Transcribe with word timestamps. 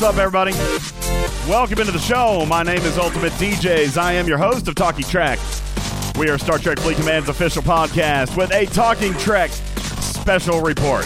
What's 0.00 0.16
up, 0.16 0.18
everybody? 0.18 0.52
Welcome 1.46 1.78
into 1.78 1.92
the 1.92 1.98
show. 1.98 2.46
My 2.46 2.62
name 2.62 2.78
is 2.78 2.96
Ultimate 2.96 3.32
DJs. 3.32 3.98
I 3.98 4.14
am 4.14 4.26
your 4.26 4.38
host 4.38 4.66
of 4.66 4.74
Talking 4.74 5.04
Trek. 5.04 5.38
We 6.16 6.30
are 6.30 6.38
Star 6.38 6.56
Trek 6.56 6.78
Fleet 6.78 6.96
Command's 6.96 7.28
official 7.28 7.62
podcast 7.62 8.34
with 8.34 8.50
a 8.50 8.64
Talking 8.64 9.12
Trek 9.18 9.50
special 9.50 10.62
report. 10.62 11.04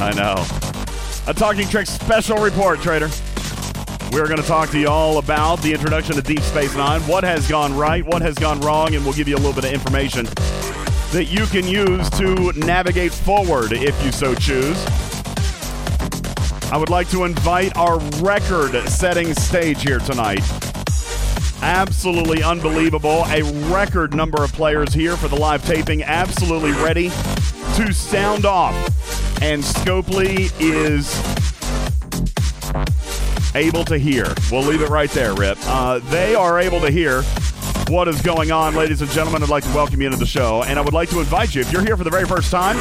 I 0.00 0.10
know. 0.16 0.42
A 1.30 1.34
Talking 1.34 1.68
Trek 1.68 1.86
special 1.86 2.38
report, 2.38 2.80
Trader. 2.80 3.10
We're 4.10 4.26
going 4.26 4.40
to 4.40 4.48
talk 4.48 4.70
to 4.70 4.78
you 4.78 4.88
all 4.88 5.18
about 5.18 5.60
the 5.60 5.74
introduction 5.74 6.14
to 6.14 6.22
Deep 6.22 6.40
Space 6.40 6.74
Nine, 6.74 7.02
what 7.02 7.24
has 7.24 7.46
gone 7.46 7.76
right, 7.76 8.06
what 8.06 8.22
has 8.22 8.36
gone 8.36 8.58
wrong, 8.60 8.94
and 8.94 9.04
we'll 9.04 9.12
give 9.12 9.28
you 9.28 9.36
a 9.36 9.42
little 9.44 9.52
bit 9.52 9.66
of 9.66 9.72
information 9.72 10.24
that 11.12 11.26
you 11.28 11.44
can 11.44 11.66
use 11.66 12.08
to 12.08 12.52
navigate 12.56 13.12
forward 13.12 13.72
if 13.72 14.02
you 14.02 14.12
so 14.12 14.34
choose. 14.34 14.82
I 16.72 16.76
would 16.76 16.88
like 16.88 17.10
to 17.10 17.24
invite 17.24 17.76
our 17.76 17.98
record 18.22 18.76
setting 18.88 19.34
stage 19.34 19.82
here 19.82 19.98
tonight. 19.98 20.40
Absolutely 21.62 22.44
unbelievable. 22.44 23.24
A 23.26 23.42
record 23.72 24.14
number 24.14 24.44
of 24.44 24.52
players 24.52 24.94
here 24.94 25.16
for 25.16 25.26
the 25.26 25.34
live 25.34 25.64
taping, 25.66 26.04
absolutely 26.04 26.70
ready 26.70 27.08
to 27.08 27.92
sound 27.92 28.46
off. 28.46 28.72
And 29.42 29.64
Scopely 29.64 30.52
is 30.60 31.10
able 33.56 33.84
to 33.86 33.98
hear. 33.98 34.32
We'll 34.52 34.62
leave 34.62 34.82
it 34.82 34.90
right 34.90 35.10
there, 35.10 35.34
Rip. 35.34 35.58
Uh, 35.62 35.98
they 35.98 36.36
are 36.36 36.60
able 36.60 36.80
to 36.82 36.90
hear 36.90 37.22
what 37.88 38.06
is 38.06 38.22
going 38.22 38.52
on, 38.52 38.76
ladies 38.76 39.02
and 39.02 39.10
gentlemen. 39.10 39.42
I'd 39.42 39.48
like 39.48 39.64
to 39.64 39.74
welcome 39.74 40.00
you 40.00 40.06
into 40.06 40.18
the 40.18 40.26
show, 40.26 40.62
and 40.62 40.78
I 40.78 40.82
would 40.82 40.94
like 40.94 41.10
to 41.10 41.18
invite 41.18 41.52
you, 41.52 41.62
if 41.62 41.72
you're 41.72 41.84
here 41.84 41.96
for 41.96 42.04
the 42.04 42.10
very 42.10 42.26
first 42.26 42.52
time, 42.52 42.76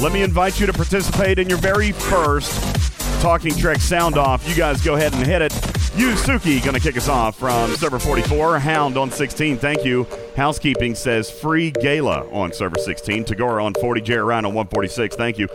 let 0.00 0.12
me 0.12 0.22
invite 0.22 0.60
you 0.60 0.66
to 0.66 0.72
participate 0.72 1.38
in 1.38 1.48
your 1.48 1.58
very 1.58 1.92
first 1.92 2.78
Talking 3.20 3.56
Trek 3.56 3.80
sound 3.80 4.16
off. 4.16 4.48
You 4.48 4.54
guys 4.54 4.80
go 4.80 4.94
ahead 4.94 5.12
and 5.12 5.26
hit 5.26 5.42
it. 5.42 5.50
Yusuki 5.96 6.62
going 6.62 6.74
to 6.74 6.80
kick 6.80 6.96
us 6.96 7.08
off 7.08 7.36
from 7.36 7.68
server 7.72 7.98
44. 7.98 8.60
Hound 8.60 8.96
on 8.96 9.10
16. 9.10 9.58
Thank 9.58 9.84
you. 9.84 10.06
Housekeeping 10.36 10.94
says 10.94 11.28
free 11.28 11.72
gala 11.72 12.28
on 12.30 12.52
server 12.52 12.78
16. 12.78 13.24
Tagora 13.24 13.64
on 13.64 13.74
40. 13.74 14.02
Jerry 14.02 14.22
Ryan 14.22 14.44
on 14.44 14.54
146. 14.54 15.16
Thank 15.16 15.36
you. 15.36 15.48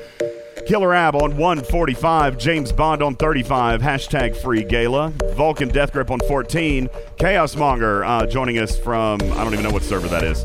Killer 0.67 0.93
Ab 0.93 1.15
on 1.15 1.37
145. 1.37 2.37
James 2.37 2.73
Bond 2.73 3.01
on 3.01 3.15
35. 3.15 3.81
Hashtag 3.81 4.35
free 4.35 4.65
gala. 4.65 5.13
Vulcan 5.35 5.69
Death 5.69 5.93
Grip 5.93 6.11
on 6.11 6.19
14. 6.19 6.89
Chaos 7.17 7.55
Monger 7.55 8.03
uh, 8.03 8.25
joining 8.25 8.57
us 8.57 8.77
from, 8.77 9.21
I 9.21 9.43
don't 9.43 9.53
even 9.53 9.63
know 9.63 9.71
what 9.71 9.83
server 9.83 10.09
that 10.09 10.23
is. 10.23 10.43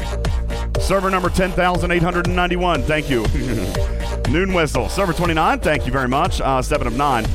Server 0.88 1.10
number 1.10 1.28
10,891. 1.28 2.82
Thank 2.84 3.10
you. 3.10 3.26
Noon 4.31 4.54
Whistle. 4.54 4.88
Server 4.88 5.12
29. 5.12 5.60
Thank 5.60 5.84
you 5.84 5.93
very 5.93 6.09
much. 6.09 6.41
Uh, 6.41 6.62
7 6.62 6.87
of 6.87 6.97
9. 6.97 7.26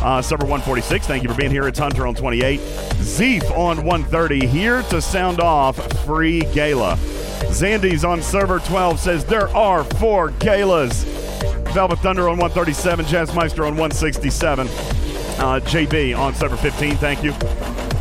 Uh, 0.00 0.22
server 0.22 0.44
146. 0.44 1.04
Thank 1.04 1.24
you 1.24 1.28
for 1.30 1.34
being 1.34 1.50
here. 1.50 1.66
It's 1.66 1.80
Hunter 1.80 2.06
on 2.06 2.14
28. 2.14 2.60
Zeef 2.60 3.42
on 3.58 3.78
130. 3.78 4.46
Here 4.46 4.82
to 4.84 5.02
sound 5.02 5.40
off 5.40 5.76
free 6.04 6.42
gala. 6.52 6.96
Zandy's 7.50 8.04
on 8.04 8.22
server 8.22 8.60
12 8.60 9.00
says 9.00 9.24
there 9.24 9.48
are 9.48 9.82
four 9.82 10.30
galas. 10.30 11.02
Velvet 11.72 11.98
Thunder 11.98 12.28
on 12.28 12.38
137. 12.38 13.06
Jazzmeister 13.06 13.66
on 13.66 13.76
167. 13.76 14.68
Uh, 14.68 15.58
JB 15.58 16.16
on 16.16 16.32
server 16.36 16.56
15. 16.56 16.98
Thank 16.98 17.24
you. 17.24 17.32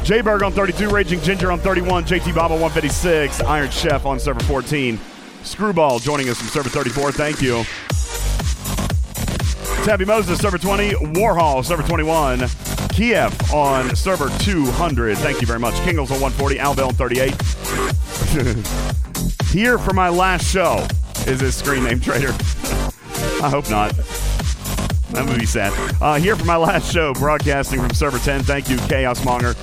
Jayberg 0.03 0.45
on 0.45 0.51
32, 0.51 0.89
Raging 0.89 1.21
Ginger 1.21 1.49
on 1.49 1.59
31, 1.59 2.03
JT 2.03 2.35
on 2.35 2.51
156, 2.51 3.39
Iron 3.41 3.69
Chef 3.69 4.05
on 4.05 4.19
server 4.19 4.41
14, 4.41 4.99
Screwball 5.43 5.99
joining 5.99 6.27
us 6.27 6.37
from 6.37 6.49
server 6.49 6.67
34. 6.67 7.13
Thank 7.13 7.41
you. 7.41 7.63
Tabby 9.85 10.03
Moses, 10.03 10.39
server 10.39 10.57
20, 10.57 10.89
Warhol, 11.15 11.63
server 11.63 11.83
21, 11.83 12.49
Kiev 12.89 13.53
on 13.53 13.95
server 13.95 14.27
200. 14.39 15.17
Thank 15.19 15.39
you 15.39 15.47
very 15.47 15.59
much. 15.59 15.73
Kingles 15.85 16.11
on 16.11 16.19
140, 16.19 16.59
Albell 16.59 16.89
on 16.89 16.93
38. 16.95 17.31
Here 19.51 19.77
for 19.77 19.93
my 19.93 20.09
last 20.09 20.45
show 20.45 20.85
is 21.27 21.39
his 21.39 21.55
screen 21.55 21.85
name 21.85 22.01
trader. 22.01 22.29
I 23.41 23.49
hope 23.49 23.69
not. 23.69 23.93
That 25.13 25.40
be 25.40 25.46
sad. 25.46 25.74
Uh, 26.01 26.16
here 26.16 26.35
for 26.35 26.44
my 26.46 26.57
last 26.57 26.91
show, 26.91 27.13
broadcasting 27.13 27.79
from 27.79 27.94
server 27.94 28.18
10. 28.18 28.44
Thank 28.44 28.68
you, 28.68 28.78
Chaos 28.78 29.24
Monger. 29.24 29.53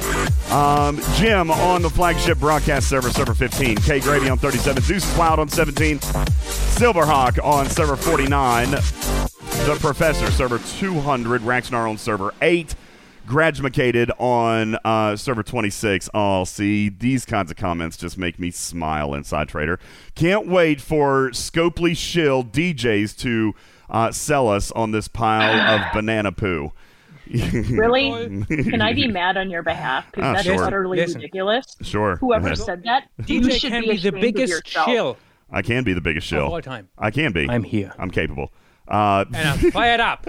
Um, 0.52 1.00
Jim 1.14 1.50
on 1.50 1.82
the 1.82 1.90
flagship 1.90 2.38
broadcast 2.38 2.88
server, 2.88 3.10
server 3.10 3.34
15. 3.34 3.78
K 3.78 3.98
Grady 3.98 4.28
on 4.28 4.38
37. 4.38 4.80
Zeus 4.82 5.14
Cloud 5.14 5.40
on 5.40 5.48
17. 5.48 5.98
Silverhawk 5.98 7.42
on 7.44 7.68
server 7.68 7.96
49. 7.96 8.70
The 8.70 9.76
Professor, 9.80 10.30
server 10.30 10.60
200. 10.78 11.42
Raxnar 11.42 11.90
on 11.90 11.98
server 11.98 12.32
8. 12.40 12.76
Gradumacated 13.26 14.12
on 14.18 14.76
uh, 14.84 15.16
server 15.16 15.42
26. 15.42 16.10
Oh, 16.14 16.44
see, 16.44 16.88
these 16.88 17.24
kinds 17.24 17.50
of 17.50 17.56
comments 17.56 17.96
just 17.96 18.16
make 18.16 18.38
me 18.38 18.52
smile 18.52 19.14
inside 19.14 19.48
Trader. 19.48 19.80
Can't 20.14 20.46
wait 20.46 20.80
for 20.80 21.30
Scopely 21.30 21.96
Shill 21.96 22.44
DJs 22.44 23.16
to 23.18 23.54
uh, 23.90 24.10
sell 24.12 24.48
us 24.48 24.70
on 24.72 24.92
this 24.92 25.08
pile 25.08 25.78
of 25.78 25.92
banana 25.92 26.32
poo. 26.32 26.72
really? 27.28 28.44
Can 28.46 28.80
I 28.82 28.92
be 28.92 29.06
mad 29.08 29.36
on 29.36 29.50
your 29.50 29.62
behalf? 29.62 30.06
Because 30.12 30.24
Ah, 30.24 30.32
that 30.34 30.46
is 30.46 30.54
sure. 30.54 30.64
utterly 30.64 30.98
Listen. 30.98 31.16
ridiculous. 31.20 31.64
Sure. 31.82 32.16
Whoever 32.16 32.54
said 32.56 32.82
that, 32.84 33.08
you 33.26 33.40
DJ 33.40 33.52
should 33.60 33.70
can 33.70 33.82
be, 33.82 33.90
be 33.92 33.96
the 33.98 34.12
biggest 34.12 34.50
yourself. 34.52 34.86
shill 34.88 35.16
I 35.52 35.62
can 35.62 35.82
be 35.84 35.92
the 35.92 36.00
biggest 36.00 36.30
of 36.32 36.44
all 36.44 36.54
the 36.56 36.62
time. 36.62 36.88
I 36.98 37.10
can 37.10 37.32
be. 37.32 37.48
I'm 37.48 37.64
here. 37.64 37.92
I'm 37.98 38.10
capable. 38.10 38.52
Uh, 38.88 39.24
And 39.32 39.48
I'm 39.48 39.70
fired 39.70 40.00
up. 40.00 40.26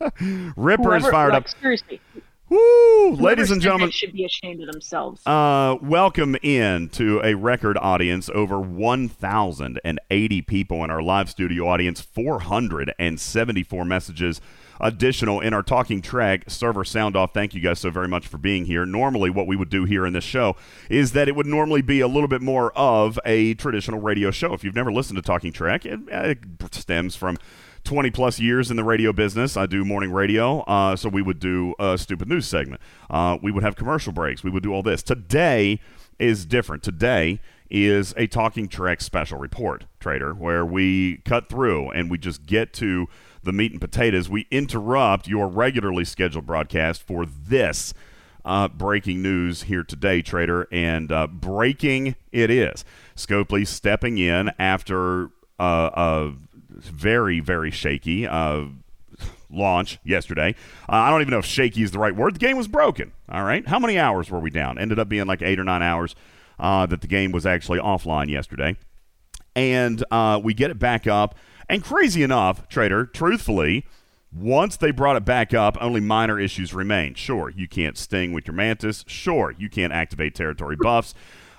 Ripper 0.56 0.82
Whoever, 0.82 0.96
is 0.96 1.06
fired 1.08 1.32
like, 1.32 1.42
up. 1.42 1.48
Seriously, 1.60 2.00
Woo! 2.48 3.16
Ladies 3.16 3.50
and 3.50 3.60
gentlemen, 3.60 3.90
should 3.90 4.12
be 4.12 4.24
ashamed 4.24 4.60
of 4.62 4.70
themselves. 4.70 5.20
uh, 5.26 5.76
welcome 5.82 6.36
in 6.42 6.88
to 6.90 7.20
a 7.24 7.34
record 7.34 7.76
audience. 7.78 8.30
Over 8.32 8.60
1,080 8.60 10.42
people 10.42 10.84
in 10.84 10.90
our 10.90 11.02
live 11.02 11.28
studio 11.28 11.66
audience. 11.66 12.00
474 12.00 13.84
messages 13.84 14.40
additional 14.80 15.40
in 15.40 15.54
our 15.54 15.62
Talking 15.62 16.02
Trek 16.02 16.44
server 16.48 16.84
sound 16.84 17.16
off. 17.16 17.32
Thank 17.34 17.54
you 17.54 17.60
guys 17.60 17.80
so 17.80 17.90
very 17.90 18.08
much 18.08 18.28
for 18.28 18.38
being 18.38 18.66
here. 18.66 18.86
Normally, 18.86 19.30
what 19.30 19.46
we 19.48 19.56
would 19.56 19.70
do 19.70 19.84
here 19.84 20.06
in 20.06 20.12
this 20.12 20.24
show 20.24 20.54
is 20.88 21.12
that 21.12 21.26
it 21.28 21.34
would 21.34 21.46
normally 21.46 21.82
be 21.82 22.00
a 22.00 22.08
little 22.08 22.28
bit 22.28 22.42
more 22.42 22.72
of 22.76 23.18
a 23.24 23.54
traditional 23.54 24.00
radio 24.00 24.30
show. 24.30 24.52
If 24.52 24.62
you've 24.62 24.74
never 24.74 24.92
listened 24.92 25.16
to 25.16 25.22
Talking 25.22 25.52
Trek, 25.52 25.84
it, 25.84 26.00
it 26.08 26.38
stems 26.72 27.16
from 27.16 27.38
20 27.86 28.10
plus 28.10 28.40
years 28.40 28.70
in 28.70 28.76
the 28.76 28.84
radio 28.84 29.12
business. 29.12 29.56
I 29.56 29.66
do 29.66 29.84
morning 29.84 30.12
radio, 30.12 30.60
uh, 30.62 30.96
so 30.96 31.08
we 31.08 31.22
would 31.22 31.38
do 31.38 31.74
a 31.78 31.96
stupid 31.96 32.28
news 32.28 32.46
segment. 32.46 32.80
Uh, 33.08 33.38
we 33.40 33.52
would 33.52 33.62
have 33.62 33.76
commercial 33.76 34.12
breaks. 34.12 34.42
We 34.42 34.50
would 34.50 34.64
do 34.64 34.72
all 34.74 34.82
this. 34.82 35.02
Today 35.02 35.80
is 36.18 36.44
different. 36.44 36.82
Today 36.82 37.40
is 37.70 38.12
a 38.16 38.26
Talking 38.26 38.68
Trek 38.68 39.00
special 39.00 39.38
report, 39.38 39.84
Trader, 40.00 40.34
where 40.34 40.66
we 40.66 41.18
cut 41.24 41.48
through 41.48 41.90
and 41.90 42.10
we 42.10 42.18
just 42.18 42.44
get 42.44 42.72
to 42.74 43.06
the 43.42 43.52
meat 43.52 43.70
and 43.70 43.80
potatoes. 43.80 44.28
We 44.28 44.46
interrupt 44.50 45.28
your 45.28 45.46
regularly 45.46 46.04
scheduled 46.04 46.46
broadcast 46.46 47.02
for 47.02 47.24
this 47.24 47.94
uh, 48.44 48.68
breaking 48.68 49.22
news 49.22 49.64
here 49.64 49.84
today, 49.84 50.22
Trader, 50.22 50.66
and 50.72 51.12
uh, 51.12 51.28
breaking 51.28 52.16
it 52.32 52.50
is. 52.50 52.84
Scopely 53.14 53.66
stepping 53.66 54.18
in 54.18 54.50
after 54.58 55.30
uh, 55.58 56.30
very, 56.76 57.40
very 57.40 57.70
shaky 57.70 58.26
uh, 58.26 58.66
launch 59.50 59.98
yesterday. 60.04 60.54
Uh, 60.88 60.96
I 60.96 61.10
don't 61.10 61.20
even 61.20 61.32
know 61.32 61.38
if 61.38 61.46
shaky 61.46 61.82
is 61.82 61.90
the 61.90 61.98
right 61.98 62.14
word. 62.14 62.34
The 62.34 62.38
game 62.38 62.56
was 62.56 62.68
broken. 62.68 63.12
All 63.28 63.44
right. 63.44 63.66
How 63.66 63.78
many 63.78 63.98
hours 63.98 64.30
were 64.30 64.40
we 64.40 64.50
down? 64.50 64.78
Ended 64.78 64.98
up 64.98 65.08
being 65.08 65.26
like 65.26 65.42
eight 65.42 65.58
or 65.58 65.64
nine 65.64 65.82
hours 65.82 66.14
uh, 66.58 66.86
that 66.86 67.00
the 67.00 67.06
game 67.06 67.32
was 67.32 67.46
actually 67.46 67.78
offline 67.78 68.28
yesterday 68.28 68.76
and 69.56 70.04
uh, 70.10 70.38
we 70.40 70.54
get 70.54 70.70
it 70.70 70.78
back 70.78 71.08
up. 71.08 71.34
And 71.68 71.82
crazy 71.82 72.22
enough, 72.22 72.68
Trader, 72.68 73.06
truthfully, 73.06 73.86
once 74.32 74.76
they 74.76 74.92
brought 74.92 75.16
it 75.16 75.24
back 75.24 75.52
up, 75.54 75.76
only 75.80 76.00
minor 76.00 76.38
issues 76.38 76.72
remain. 76.72 77.14
Sure, 77.14 77.50
you 77.50 77.66
can't 77.66 77.98
sting 77.98 78.32
with 78.32 78.46
your 78.46 78.54
mantis. 78.54 79.02
Sure, 79.08 79.54
you 79.58 79.68
can't 79.68 79.92
activate 79.92 80.34
territory 80.34 80.76
buffs. 80.76 81.14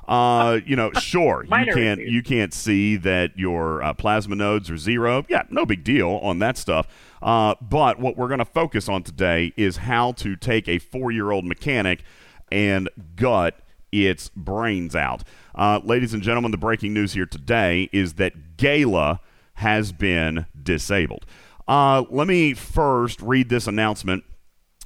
Uh, 0.08 0.60
you 0.66 0.76
know, 0.76 0.92
sure, 1.00 1.44
you 1.44 1.50
can't 1.74 2.00
issues. 2.00 2.14
you 2.14 2.24
can't 2.24 2.54
see 2.54 2.96
that 2.98 3.38
your 3.38 3.84
uh, 3.84 3.94
plasma 3.94 4.36
nodes 4.36 4.70
are 4.70 4.78
zero. 4.78 5.26
Yeah, 5.28 5.44
no 5.50 5.66
big 5.66 5.84
deal 5.84 6.20
on 6.24 6.40
that 6.40 6.58
stuff. 6.58 6.88
Uh, 7.22 7.56
but 7.62 8.00
what 8.00 8.16
we're 8.16 8.28
going 8.28 8.40
to 8.40 8.46
focus 8.46 8.88
on 8.88 9.04
today 9.04 9.54
is 9.58 9.78
how 9.78 10.12
to 10.14 10.36
take 10.36 10.68
a 10.68 10.80
four-year-old 10.80 11.46
mechanic 11.46 12.04
and 12.52 12.90
gut 13.16 13.60
its 13.92 14.30
brains 14.30 14.96
out. 14.96 15.24
Uh, 15.56 15.80
ladies 15.84 16.14
and 16.14 16.22
gentlemen, 16.22 16.52
the 16.52 16.58
breaking 16.58 16.94
news 16.94 17.14
here 17.14 17.26
today 17.26 17.90
is 17.92 18.14
that 18.16 18.58
Gala 18.58 19.20
has 19.56 19.92
been 19.92 20.46
disabled. 20.62 21.26
Uh, 21.68 22.04
let 22.10 22.28
me 22.28 22.54
first 22.54 23.22
read 23.22 23.50
this 23.50 23.68
announcement 23.68 24.24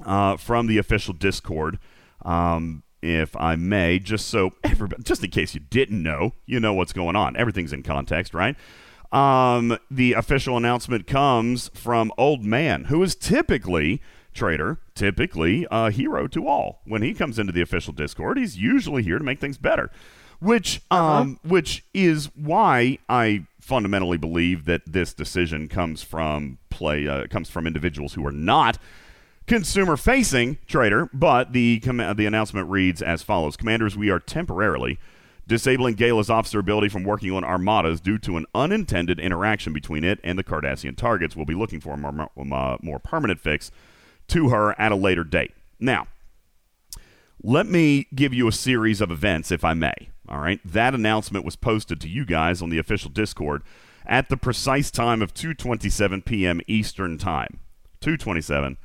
uh, 0.06 0.38
from 0.38 0.67
the 0.67 0.77
official 0.77 1.13
Discord, 1.13 1.77
um, 2.24 2.83
if 3.01 3.36
I 3.36 3.56
may, 3.56 4.00
just 4.00 4.27
so 4.27 4.51
everybody, 4.63 5.03
just 5.03 5.24
in 5.24 5.31
case 5.31 5.53
you 5.53 5.62
didn't 5.62 6.01
know, 6.01 6.33
you 6.45 6.59
know 6.59 6.74
what's 6.74 6.94
going 6.94 7.15
on. 7.15 7.36
Everything's 7.36 7.74
in 7.74 7.83
context, 7.83 8.33
right? 8.33 8.56
Um, 9.12 9.77
the 9.89 10.13
official 10.13 10.56
announcement 10.56 11.06
comes 11.06 11.69
from 11.74 12.13
Old 12.18 12.45
Man, 12.45 12.86
who 12.86 13.03
is 13.03 13.15
typically 13.15 14.01
trader, 14.33 14.80
typically 14.95 15.68
a 15.69 15.92
hero 15.92 16.27
to 16.27 16.48
all. 16.48 16.81
When 16.86 17.01
he 17.01 17.13
comes 17.13 17.38
into 17.38 17.51
the 17.51 17.62
official 17.62 17.94
Discord, 17.94 18.38
he's 18.38 18.57
usually 18.57 19.03
here 19.03 19.18
to 19.18 19.24
make 19.24 19.39
things 19.42 19.57
better, 19.57 19.92
which 20.39 20.81
um, 20.92 21.39
which 21.44 21.83
is 21.94 22.30
why 22.36 23.00
I 23.09 23.45
fundamentally 23.59 24.18
believe 24.18 24.65
that 24.65 24.81
this 24.86 25.13
decision 25.13 25.68
comes 25.68 26.01
from 26.01 26.57
play 26.69 27.07
uh, 27.07 27.27
comes 27.27 27.50
from 27.50 27.68
individuals 27.68 28.13
who 28.13 28.25
are 28.25 28.31
not 28.31 28.77
consumer 29.51 29.98
facing 29.98 30.57
trader. 30.65 31.09
But 31.12 31.51
the 31.51 31.81
com- 31.81 31.98
the 31.98 32.25
announcement 32.25 32.69
reads 32.69 33.01
as 33.01 33.21
follows: 33.21 33.57
Commanders, 33.57 33.98
we 33.98 34.09
are 34.09 34.19
temporarily 34.19 34.98
disabling 35.45 35.95
Gala's 35.95 36.30
officer 36.30 36.59
ability 36.59 36.88
from 36.88 37.03
working 37.03 37.31
on 37.33 37.44
armadas 37.44 38.00
due 38.00 38.18
to 38.19 38.38
an 38.38 38.45
unintended 38.56 39.19
interaction 39.19 39.74
between 39.74 40.06
it 40.06 40.19
and 40.24 40.39
the 40.39 40.44
Cardassian 40.44 40.95
targets. 40.95 41.36
We'll 41.36 41.45
be 41.45 41.56
looking 41.56 41.81
for 41.81 41.94
a 41.94 41.98
more, 41.98 42.12
uh, 42.12 42.44
more, 42.44 42.74
uh, 42.74 42.77
more 42.81 43.00
permanent 43.00 43.42
fix 43.42 43.71
to 44.30 44.50
her 44.50 44.80
at 44.80 44.94
a 44.94 44.95
later 44.95 45.25
date. 45.25 45.51
Now, 45.80 46.07
let 47.44 47.65
me 47.65 48.07
give 48.15 48.33
you 48.33 48.48
a 48.48 48.53
series 48.53 49.01
of 49.01 49.12
events, 49.12 49.51
if 49.51 49.65
I 49.65 49.74
may. 49.74 50.12
All 50.30 50.39
right. 50.39 50.62
That 50.63 50.95
announcement 50.95 51.44
was 51.44 51.57
posted 51.57 52.00
to 52.01 52.07
you 52.07 52.24
guys 52.24 52.62
on 52.62 52.69
the 52.69 52.77
official 52.77 53.09
Discord 53.09 53.63
at 54.06 54.30
the 54.30 54.38
precise 54.38 54.92
time 54.92 55.21
of 55.21 55.33
2:27 55.33 56.24
p.m. 56.24 56.62
Eastern 56.68 57.18
Time. 57.18 57.59
2:27 58.00 58.77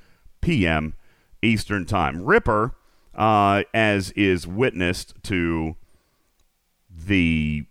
p.m. 0.46 0.94
Eastern 1.42 1.84
Time. 1.84 2.22
Ripper, 2.22 2.72
uh, 3.16 3.64
as 3.74 4.12
is 4.12 4.46
witnessed 4.46 5.14
to 5.24 5.74
the 6.88 7.66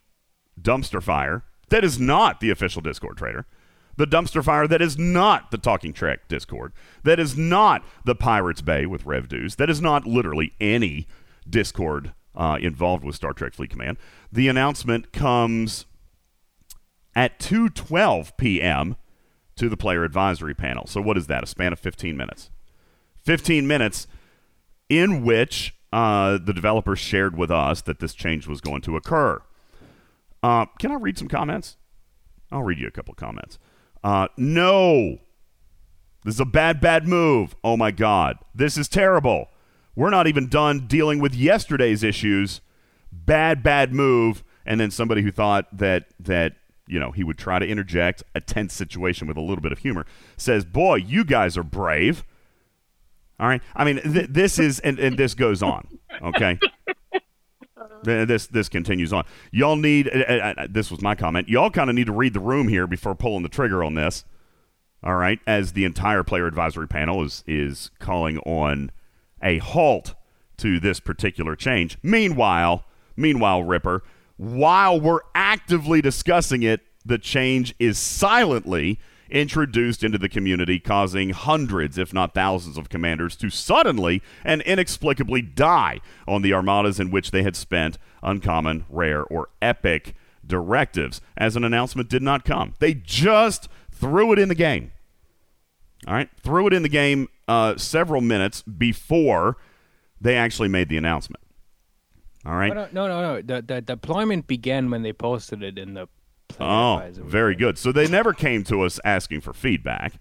dumpster 0.62 1.02
fire 1.02 1.44
that 1.70 1.86
is 1.86 1.98
not 1.98 2.42
the 2.42 2.50
official 2.50 2.82
Discord 2.82 3.18
trader, 3.18 3.48
the 3.96 4.06
dumpster 4.06 4.44
fire 4.44 4.68
that 4.68 4.82
is 4.82 4.98
not 4.98 5.52
the 5.52 5.58
Talking 5.58 5.94
Trek 5.94 6.28
Discord, 6.28 6.74
that 7.04 7.18
is 7.18 7.38
not 7.38 7.82
the 8.04 8.14
Pirates 8.14 8.62
Bay 8.62 8.86
with 8.86 9.06
Rev 9.06 9.30
Dues, 9.30 9.56
that 9.56 9.70
is 9.70 9.82
not 9.82 10.06
literally 10.06 10.52
any 10.60 11.08
Discord 11.50 12.14
uh, 12.36 12.58
involved 12.60 13.06
with 13.06 13.16
Star 13.16 13.32
Trek 13.32 13.54
Fleet 13.54 13.70
Command. 13.70 13.98
The 14.34 14.50
announcement 14.50 15.14
comes 15.14 15.86
at 17.16 17.40
2:12 17.40 18.36
p.m. 18.36 18.98
to 19.56 19.70
the 19.70 19.78
player 19.78 20.04
advisory 20.04 20.54
panel. 20.54 20.86
So 20.88 21.00
what 21.00 21.18
is 21.18 21.28
that? 21.28 21.42
A 21.42 21.48
span 21.48 21.72
of 21.72 21.80
15 21.80 22.18
minutes. 22.18 22.52
15 23.26 23.68
minutes 23.68 24.08
in 24.90 25.24
which 25.24 25.76
uh, 25.92 26.38
the 26.38 26.54
developers 26.54 27.00
shared 27.00 27.38
with 27.38 27.52
us 27.52 27.82
that 27.82 28.00
this 28.00 28.14
change 28.14 28.48
was 28.48 28.62
going 28.62 28.82
to 28.82 28.96
occur. 28.96 29.42
Uh, 30.44 30.66
can 30.80 30.92
I 30.92 30.96
read 30.96 31.18
some 31.18 31.28
comments? 31.28 31.78
I'll 32.52 32.64
read 32.64 32.80
you 32.80 32.88
a 32.88 32.92
couple 32.92 33.14
comments. 33.16 33.58
Uh, 34.04 34.28
no, 34.38 35.18
this 36.24 36.36
is 36.36 36.40
a 36.40 36.46
bad, 36.46 36.80
bad 36.80 37.08
move. 37.08 37.56
Oh 37.64 37.76
my 37.76 37.92
God, 37.92 38.38
this 38.54 38.78
is 38.78 38.88
terrible. 38.88 39.48
We're 39.96 40.10
not 40.10 40.28
even 40.28 40.48
done 40.48 40.88
dealing 40.88 41.20
with 41.20 41.34
yesterday's 41.34 42.04
issues. 42.04 42.62
Bad, 43.12 43.64
bad 43.64 43.94
move. 43.94 44.44
And 44.66 44.80
then 44.80 44.92
somebody 44.92 45.22
who 45.22 45.32
thought 45.32 45.66
that 45.76 46.08
that 46.20 46.54
you 46.88 47.00
know 47.00 47.12
he 47.12 47.24
would 47.24 47.38
try 47.38 47.60
to 47.60 47.66
interject 47.66 48.24
a 48.34 48.42
tense 48.42 48.74
situation 48.74 49.28
with 49.28 49.38
a 49.38 49.42
little 49.42 49.62
bit 49.62 49.72
of 49.72 49.80
humor 49.80 50.06
says, 50.38 50.66
"Boy, 50.66 50.96
you 50.96 51.24
guys 51.24 51.58
are 51.58 51.64
brave." 51.64 52.24
All 53.40 53.48
right. 53.48 53.62
I 53.76 53.84
mean, 53.84 54.02
th- 54.02 54.28
this 54.30 54.60
is, 54.60 54.80
and, 54.80 55.00
and 55.00 55.18
this 55.18 55.34
goes 55.34 55.62
on. 55.62 55.88
Okay. 56.22 56.60
this 58.04 58.48
this 58.48 58.70
continues 58.70 59.12
on. 59.12 59.26
Y'all 59.52 59.76
need. 59.76 60.08
Uh, 60.08 60.54
uh, 60.58 60.68
this 60.70 60.92
was 60.92 61.02
my 61.02 61.16
comment. 61.16 61.50
Y'all 61.50 61.72
kind 61.72 61.90
of 61.90 61.96
need 61.96 62.06
to 62.06 62.14
read 62.14 62.34
the 62.34 62.40
room 62.40 62.68
here 62.68 62.88
before 62.88 63.16
pulling 63.16 63.44
the 63.44 63.50
trigger 63.50 63.84
on 63.84 63.96
this. 63.96 64.24
All 65.04 65.16
right, 65.16 65.40
as 65.46 65.74
the 65.74 65.86
entire 65.86 66.24
player 66.24 66.48
advisory 66.48 66.88
panel 66.88 67.24
is 67.24 67.44
is 67.46 67.92
calling 68.00 68.40
on 68.40 68.92
a 69.42 69.60
halt 69.60 70.16
to 70.58 70.80
this 70.80 71.00
particular 71.00 71.56
change. 71.56 71.98
Meanwhile, 72.02 72.86
meanwhile, 73.16 73.64
Ripper, 73.64 74.04
while 74.38 75.00
we're 75.00 75.22
actively 75.34 76.02
discussing 76.02 76.64
it, 76.64 76.82
the 77.06 77.18
change 77.18 77.76
is 77.78 78.00
silently 78.00 79.00
introduced 79.30 80.04
into 80.04 80.18
the 80.18 80.30
community, 80.30 80.80
causing 80.80 81.32
hundreds, 81.32 81.98
if 81.98 82.14
not 82.14 82.34
thousands, 82.34 82.78
of 82.78 82.90
commanders 82.90 83.36
to 83.38 83.50
suddenly 83.50 84.22
and 84.44 84.62
inexplicably 84.62 85.42
die 85.42 86.00
on 86.28 86.42
the 86.42 86.54
armadas 86.54 87.00
in 87.00 87.12
which 87.12 87.32
they 87.32 87.44
had 87.44 87.56
spent 87.56 87.98
uncommon, 88.22 88.86
rare, 88.90 89.24
or 89.24 89.50
epic 89.62 90.16
directives, 90.46 91.22
as 91.36 91.56
an 91.56 91.64
announcement 91.64 92.10
did 92.10 92.22
not 92.22 92.46
come. 92.46 92.74
They 92.80 92.94
just 92.94 93.68
threw 93.92 94.32
it 94.32 94.40
in 94.40 94.50
the 94.50 94.56
game. 94.56 94.92
All 96.08 96.14
right, 96.14 96.30
threw 96.42 96.68
it 96.68 96.74
in 96.74 96.84
the 96.84 96.90
game 96.90 97.28
uh, 97.48 97.78
several 97.78 98.22
minutes 98.22 98.62
before 98.62 99.58
they 100.22 100.36
actually 100.36 100.70
made 100.70 100.90
the 100.90 100.98
announcement. 100.98 101.44
All 102.46 102.56
right. 102.56 102.74
No, 102.74 102.88
no, 102.92 103.08
no, 103.08 103.22
no. 103.22 103.42
The, 103.42 103.62
the 103.62 103.82
deployment 103.82 104.46
began 104.46 104.92
when 104.92 105.02
they 105.02 105.14
posted 105.14 105.64
it 105.64 105.80
in 105.80 105.96
the 105.96 106.08
Oh, 106.60 107.04
very 107.14 107.56
good. 107.56 107.78
So 107.78 107.92
they 107.92 108.08
never 108.08 108.34
came 108.34 108.64
to 108.66 108.82
us 108.82 109.00
asking 109.04 109.42
for 109.42 109.54
feedback. 109.54 110.14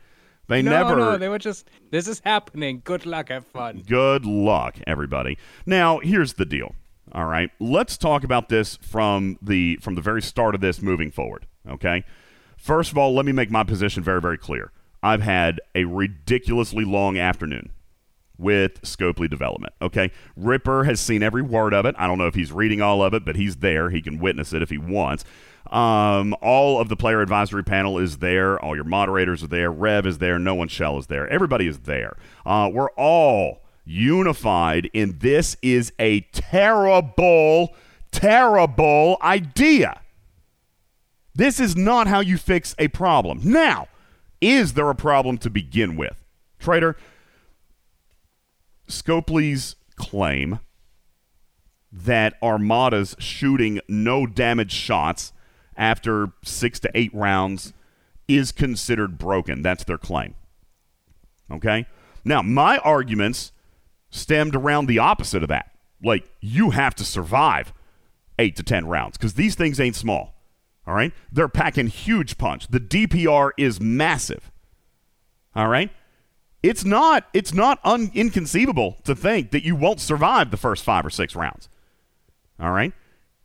They 0.48 0.62
no, 0.62 0.70
never. 0.70 0.96
No, 0.96 1.16
they 1.16 1.28
were 1.28 1.38
just. 1.38 1.68
This 1.90 2.08
is 2.08 2.20
happening. 2.20 2.82
Good 2.84 3.06
luck. 3.06 3.28
Have 3.28 3.46
fun. 3.46 3.82
Good 3.86 4.26
luck, 4.26 4.76
everybody. 4.86 5.38
Now, 5.64 6.00
here's 6.00 6.34
the 6.34 6.44
deal. 6.44 6.74
All 7.12 7.26
right, 7.26 7.50
let's 7.60 7.96
talk 7.96 8.24
about 8.24 8.48
this 8.48 8.76
from 8.76 9.38
the 9.40 9.76
from 9.76 9.94
the 9.94 10.00
very 10.00 10.20
start 10.20 10.54
of 10.54 10.60
this 10.60 10.82
moving 10.82 11.10
forward. 11.10 11.46
Okay. 11.68 12.04
First 12.56 12.92
of 12.92 12.98
all, 12.98 13.14
let 13.14 13.26
me 13.26 13.32
make 13.32 13.50
my 13.50 13.62
position 13.62 14.02
very, 14.02 14.20
very 14.20 14.38
clear. 14.38 14.72
I've 15.02 15.20
had 15.20 15.60
a 15.74 15.84
ridiculously 15.84 16.84
long 16.84 17.18
afternoon 17.18 17.70
with 18.38 18.82
Scopely 18.82 19.28
development. 19.28 19.74
Okay. 19.80 20.10
Ripper 20.36 20.84
has 20.84 21.00
seen 21.00 21.22
every 21.22 21.42
word 21.42 21.72
of 21.72 21.86
it. 21.86 21.94
I 21.98 22.06
don't 22.06 22.18
know 22.18 22.26
if 22.26 22.34
he's 22.34 22.52
reading 22.52 22.82
all 22.82 23.02
of 23.02 23.14
it, 23.14 23.24
but 23.24 23.36
he's 23.36 23.56
there. 23.56 23.90
He 23.90 24.02
can 24.02 24.18
witness 24.18 24.52
it 24.52 24.62
if 24.62 24.70
he 24.70 24.78
wants. 24.78 25.24
Um, 25.70 26.34
all 26.42 26.80
of 26.80 26.88
the 26.88 26.96
player 26.96 27.20
advisory 27.20 27.64
panel 27.64 27.98
is 27.98 28.18
there. 28.18 28.62
All 28.62 28.74
your 28.74 28.84
moderators 28.84 29.42
are 29.42 29.48
there. 29.48 29.70
Rev 29.70 30.06
is 30.06 30.18
there. 30.18 30.38
No 30.38 30.54
one 30.54 30.68
shell 30.68 30.98
is 30.98 31.06
there. 31.06 31.28
Everybody 31.28 31.66
is 31.66 31.80
there. 31.80 32.16
Uh, 32.44 32.70
we're 32.72 32.90
all 32.90 33.62
unified 33.84 34.90
in 34.92 35.18
this 35.18 35.56
is 35.62 35.92
a 35.98 36.20
terrible, 36.32 37.74
terrible 38.10 39.18
idea. 39.22 40.00
This 41.34 41.58
is 41.58 41.76
not 41.76 42.06
how 42.06 42.20
you 42.20 42.38
fix 42.38 42.74
a 42.78 42.88
problem. 42.88 43.40
Now, 43.42 43.88
is 44.40 44.74
there 44.74 44.90
a 44.90 44.94
problem 44.94 45.38
to 45.38 45.50
begin 45.50 45.96
with? 45.96 46.22
Trader, 46.58 46.96
Scopely's 49.02 49.76
claim 49.96 50.60
that 51.92 52.34
Armada's 52.42 53.14
shooting 53.18 53.80
no 53.88 54.26
damage 54.26 54.72
shots 54.72 55.32
after 55.76 56.32
six 56.42 56.80
to 56.80 56.90
eight 56.94 57.12
rounds 57.14 57.72
is 58.26 58.52
considered 58.52 59.18
broken. 59.18 59.62
That's 59.62 59.84
their 59.84 59.98
claim. 59.98 60.34
Okay? 61.50 61.86
Now, 62.24 62.42
my 62.42 62.78
arguments 62.78 63.52
stemmed 64.10 64.56
around 64.56 64.86
the 64.86 64.98
opposite 64.98 65.42
of 65.42 65.48
that. 65.48 65.70
Like, 66.02 66.30
you 66.40 66.70
have 66.70 66.94
to 66.96 67.04
survive 67.04 67.72
eight 68.38 68.56
to 68.56 68.62
10 68.62 68.86
rounds 68.86 69.16
because 69.16 69.34
these 69.34 69.54
things 69.54 69.78
ain't 69.78 69.96
small. 69.96 70.34
All 70.86 70.94
right? 70.94 71.12
They're 71.32 71.48
packing 71.48 71.88
huge 71.88 72.38
punch. 72.38 72.68
The 72.68 72.80
DPR 72.80 73.50
is 73.56 73.80
massive. 73.80 74.50
All 75.54 75.68
right? 75.68 75.90
It's 76.64 76.82
not 76.82 77.28
it's 77.34 77.52
not 77.52 77.78
un- 77.84 78.10
inconceivable 78.14 78.96
to 79.04 79.14
think 79.14 79.50
that 79.50 79.64
you 79.64 79.76
won't 79.76 80.00
survive 80.00 80.50
the 80.50 80.56
first 80.56 80.82
5 80.82 81.04
or 81.04 81.10
6 81.10 81.36
rounds. 81.36 81.68
All 82.58 82.70
right? 82.70 82.94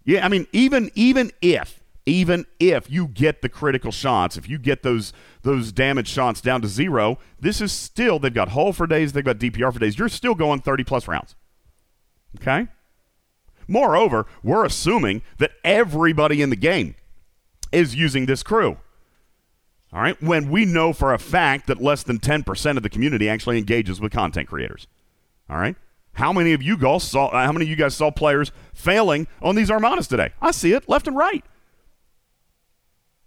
Yeah, 0.05 0.25
I 0.25 0.29
mean 0.29 0.47
even 0.53 0.89
even 0.95 1.33
if 1.41 1.83
even 2.05 2.45
if 2.61 2.89
you 2.89 3.09
get 3.09 3.41
the 3.41 3.49
critical 3.49 3.91
shots, 3.91 4.37
if 4.37 4.47
you 4.47 4.57
get 4.57 4.83
those 4.83 5.11
those 5.41 5.73
damage 5.73 6.07
shots 6.07 6.39
down 6.39 6.61
to 6.61 6.69
zero, 6.69 7.19
this 7.37 7.59
is 7.59 7.73
still 7.73 8.19
they've 8.19 8.33
got 8.33 8.49
hull 8.49 8.71
for 8.71 8.87
days, 8.87 9.11
they've 9.11 9.25
got 9.25 9.37
DPR 9.37 9.73
for 9.73 9.79
days. 9.79 9.99
You're 9.99 10.07
still 10.07 10.33
going 10.33 10.61
30 10.61 10.85
plus 10.85 11.05
rounds. 11.05 11.35
Okay? 12.39 12.69
Moreover, 13.67 14.27
we're 14.41 14.63
assuming 14.63 15.23
that 15.39 15.51
everybody 15.65 16.41
in 16.41 16.51
the 16.51 16.55
game 16.55 16.95
is 17.73 17.95
using 17.95 18.27
this 18.27 18.43
crew. 18.43 18.77
All 19.91 20.01
right? 20.01 20.21
When 20.21 20.49
we 20.49 20.65
know 20.65 20.93
for 20.93 21.13
a 21.13 21.19
fact 21.19 21.67
that 21.67 21.81
less 21.81 22.03
than 22.03 22.19
10% 22.19 22.77
of 22.77 22.83
the 22.83 22.89
community 22.89 23.27
actually 23.27 23.57
engages 23.57 23.99
with 23.99 24.11
content 24.11 24.47
creators. 24.47 24.87
All 25.49 25.57
right? 25.57 25.75
How 26.13 26.33
many 26.33 26.53
of 26.53 26.61
you 26.61 26.77
guys 26.77 27.03
saw 27.03 27.27
uh, 27.27 27.45
how 27.45 27.51
many 27.51 27.65
of 27.65 27.69
you 27.69 27.75
guys 27.75 27.95
saw 27.95 28.11
players 28.11 28.51
failing 28.73 29.27
on 29.41 29.55
these 29.55 29.71
armadas 29.71 30.07
today? 30.07 30.31
I 30.41 30.51
see 30.51 30.73
it 30.73 30.89
left 30.89 31.07
and 31.07 31.15
right. 31.15 31.45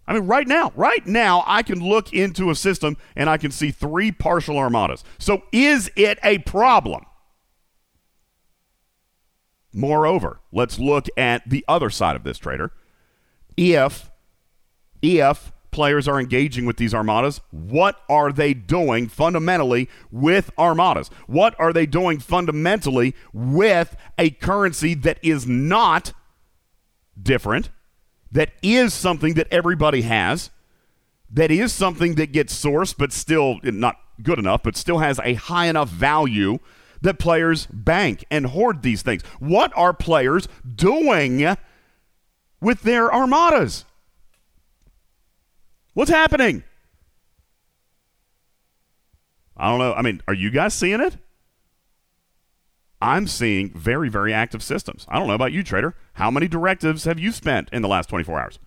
I 0.05 0.13
mean, 0.13 0.27
right 0.27 0.47
now, 0.47 0.73
right 0.75 1.05
now, 1.07 1.43
I 1.47 1.63
can 1.63 1.79
look 1.79 2.11
into 2.11 2.49
a 2.49 2.55
system 2.55 2.97
and 3.15 3.29
I 3.29 3.37
can 3.37 3.51
see 3.51 3.71
three 3.71 4.11
partial 4.11 4.57
armadas. 4.57 5.03
So 5.17 5.43
is 5.51 5.89
it 5.95 6.19
a 6.23 6.39
problem? 6.39 7.05
Moreover, 9.73 10.41
let's 10.51 10.77
look 10.77 11.07
at 11.17 11.49
the 11.49 11.63
other 11.67 11.89
side 11.89 12.15
of 12.15 12.23
this 12.23 12.37
trader. 12.37 12.71
If 13.55 14.11
if 15.01 15.52
players 15.73 16.07
are 16.07 16.19
engaging 16.19 16.65
with 16.65 16.77
these 16.77 16.93
armadas, 16.93 17.41
what 17.51 17.99
are 18.07 18.31
they 18.31 18.53
doing 18.53 19.07
fundamentally 19.07 19.89
with 20.11 20.51
armadas? 20.57 21.09
What 21.27 21.55
are 21.59 21.73
they 21.73 21.85
doing 21.85 22.19
fundamentally 22.19 23.15
with 23.33 23.95
a 24.17 24.29
currency 24.29 24.93
that 24.93 25.19
is 25.21 25.45
not 25.45 26.13
different, 27.21 27.69
that 28.31 28.51
is 28.61 28.93
something 28.93 29.33
that 29.33 29.47
everybody 29.51 30.03
has, 30.03 30.49
that 31.29 31.51
is 31.51 31.73
something 31.73 32.15
that 32.15 32.31
gets 32.31 32.53
sourced 32.53 32.95
but 32.97 33.11
still 33.11 33.59
not 33.63 33.97
good 34.21 34.39
enough, 34.39 34.63
but 34.63 34.77
still 34.77 34.99
has 34.99 35.19
a 35.23 35.33
high 35.33 35.65
enough 35.65 35.89
value 35.89 36.59
that 37.01 37.19
players 37.19 37.65
bank 37.67 38.23
and 38.31 38.47
hoard 38.47 38.81
these 38.81 39.01
things. 39.01 39.23
What 39.39 39.73
are 39.75 39.93
players 39.93 40.47
doing 40.75 41.55
with 42.61 42.81
their 42.81 43.13
armadas? 43.13 43.85
What's 45.93 46.11
happening? 46.11 46.63
I 49.55 49.69
don't 49.69 49.79
know. 49.79 49.93
I 49.93 50.01
mean, 50.01 50.21
are 50.27 50.33
you 50.33 50.49
guys 50.49 50.73
seeing 50.73 50.99
it? 50.99 51.17
I'm 53.01 53.27
seeing 53.27 53.71
very, 53.73 54.09
very 54.09 54.33
active 54.33 54.63
systems. 54.63 55.05
I 55.09 55.19
don't 55.19 55.27
know 55.27 55.33
about 55.33 55.51
you, 55.51 55.61
Trader. 55.61 55.95
How 56.13 56.31
many 56.31 56.47
directives 56.47 57.03
have 57.03 57.19
you 57.19 57.31
spent 57.31 57.69
in 57.71 57.81
the 57.81 57.87
last 57.87 58.07
24 58.09 58.39
hours? 58.39 58.59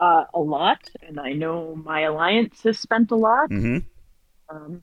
Uh, 0.00 0.24
a 0.34 0.40
lot, 0.40 0.90
and 1.06 1.20
I 1.20 1.32
know 1.32 1.76
my 1.76 2.00
alliance 2.02 2.62
has 2.64 2.78
spent 2.78 3.10
a 3.10 3.16
lot. 3.16 3.50
Mm-hmm. 3.50 3.78
Um, 4.54 4.82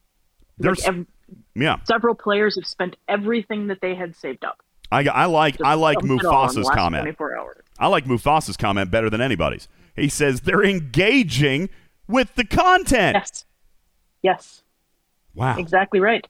There's, 0.58 0.79
like 0.79 0.96
ev- 0.96 1.06
yeah. 1.56 1.77
several 1.84 2.15
players 2.15 2.56
have 2.56 2.65
spent 2.65 2.96
everything 3.08 3.67
that 3.67 3.82
they 3.82 3.96
had 3.96 4.15
saved 4.15 4.46
up. 4.46 4.62
I, 4.91 5.06
I 5.08 5.25
like 5.25 5.62
I 5.62 5.74
like 5.74 6.00
Dumped 6.00 6.24
it 6.24 6.27
all 6.27 6.48
in 6.48 6.56
the 6.56 6.62
Mufasa's 6.62 6.70
comment. 6.70 7.01
24 7.03 7.38
hours. 7.38 7.65
I 7.77 7.88
like 7.88 8.06
Mufasa's 8.06 8.56
comment 8.56 8.89
better 8.89 9.10
than 9.10 9.20
anybody's. 9.20 9.67
He 9.98 10.10
says 10.10 10.42
they're 10.42 10.63
engaging 10.63 11.70
with 12.08 12.36
the 12.36 12.46
content. 12.46 13.16
Yes. 13.16 13.46
Yes. 14.22 14.63
Wow. 15.34 15.58
Exactly 15.58 16.00
right. 16.00 16.25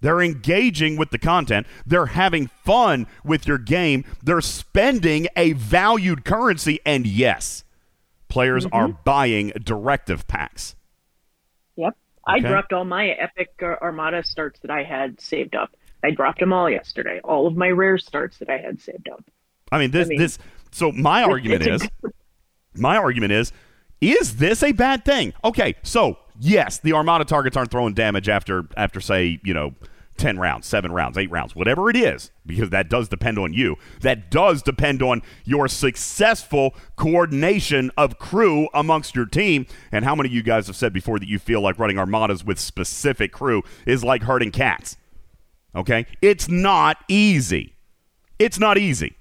They're 0.00 0.20
engaging 0.20 0.96
with 0.96 1.10
the 1.10 1.18
content. 1.18 1.66
They're 1.86 2.06
having 2.06 2.48
fun 2.48 3.06
with 3.24 3.46
your 3.46 3.58
game. 3.58 4.04
They're 4.22 4.40
spending 4.40 5.28
a 5.36 5.52
valued 5.52 6.24
currency. 6.24 6.80
And 6.84 7.06
yes, 7.06 7.62
players 8.28 8.66
mm-hmm. 8.66 8.74
are 8.74 8.88
buying 8.88 9.52
directive 9.62 10.26
packs. 10.26 10.74
Yep. 11.76 11.96
I 12.26 12.40
dropped 12.40 12.72
all 12.72 12.84
my 12.84 13.10
epic 13.10 13.50
Armada 13.62 14.24
starts 14.24 14.60
that 14.60 14.70
I 14.70 14.82
had 14.82 15.20
saved 15.20 15.54
up. 15.54 15.74
I 16.04 16.10
dropped 16.10 16.40
them 16.40 16.52
all 16.52 16.68
yesterday. 16.68 17.20
All 17.22 17.46
of 17.46 17.56
my 17.56 17.68
rare 17.68 17.98
starts 17.98 18.38
that 18.38 18.50
I 18.50 18.58
had 18.58 18.80
saved 18.80 19.08
up. 19.08 19.24
I 19.70 19.78
mean, 19.78 19.92
this, 19.92 20.06
I 20.06 20.10
mean- 20.10 20.18
this, 20.18 20.38
so 20.72 20.90
my 20.90 21.22
argument 21.22 21.66
is, 21.66 21.82
a 22.04 22.08
my 22.74 22.96
argument 22.96 23.32
is, 23.32 23.52
is 24.00 24.36
this 24.36 24.62
a 24.62 24.72
bad 24.72 25.04
thing? 25.04 25.32
Okay, 25.44 25.74
so 25.82 26.18
yes, 26.38 26.78
the 26.78 26.92
Armada 26.92 27.24
targets 27.24 27.56
aren't 27.56 27.70
throwing 27.70 27.94
damage 27.94 28.28
after, 28.28 28.66
after 28.76 29.00
say, 29.00 29.40
you 29.44 29.54
know, 29.54 29.74
10 30.18 30.38
rounds, 30.38 30.66
7 30.66 30.92
rounds, 30.92 31.16
8 31.16 31.30
rounds, 31.30 31.56
whatever 31.56 31.88
it 31.88 31.96
is, 31.96 32.30
because 32.44 32.70
that 32.70 32.88
does 32.88 33.08
depend 33.08 33.38
on 33.38 33.52
you. 33.52 33.76
That 34.00 34.30
does 34.30 34.62
depend 34.62 35.02
on 35.02 35.22
your 35.44 35.68
successful 35.68 36.74
coordination 36.96 37.90
of 37.96 38.18
crew 38.18 38.68
amongst 38.74 39.16
your 39.16 39.26
team. 39.26 39.66
And 39.90 40.04
how 40.04 40.14
many 40.14 40.28
of 40.28 40.34
you 40.34 40.42
guys 40.42 40.66
have 40.66 40.76
said 40.76 40.92
before 40.92 41.18
that 41.18 41.28
you 41.28 41.38
feel 41.38 41.60
like 41.60 41.78
running 41.78 41.98
Armadas 41.98 42.44
with 42.44 42.58
specific 42.58 43.32
crew 43.32 43.62
is 43.86 44.04
like 44.04 44.22
herding 44.22 44.50
cats? 44.50 44.96
Okay? 45.74 46.06
It's 46.20 46.48
not 46.48 46.98
easy. 47.08 47.76
It's 48.38 48.58
not 48.58 48.76
easy. 48.76 49.16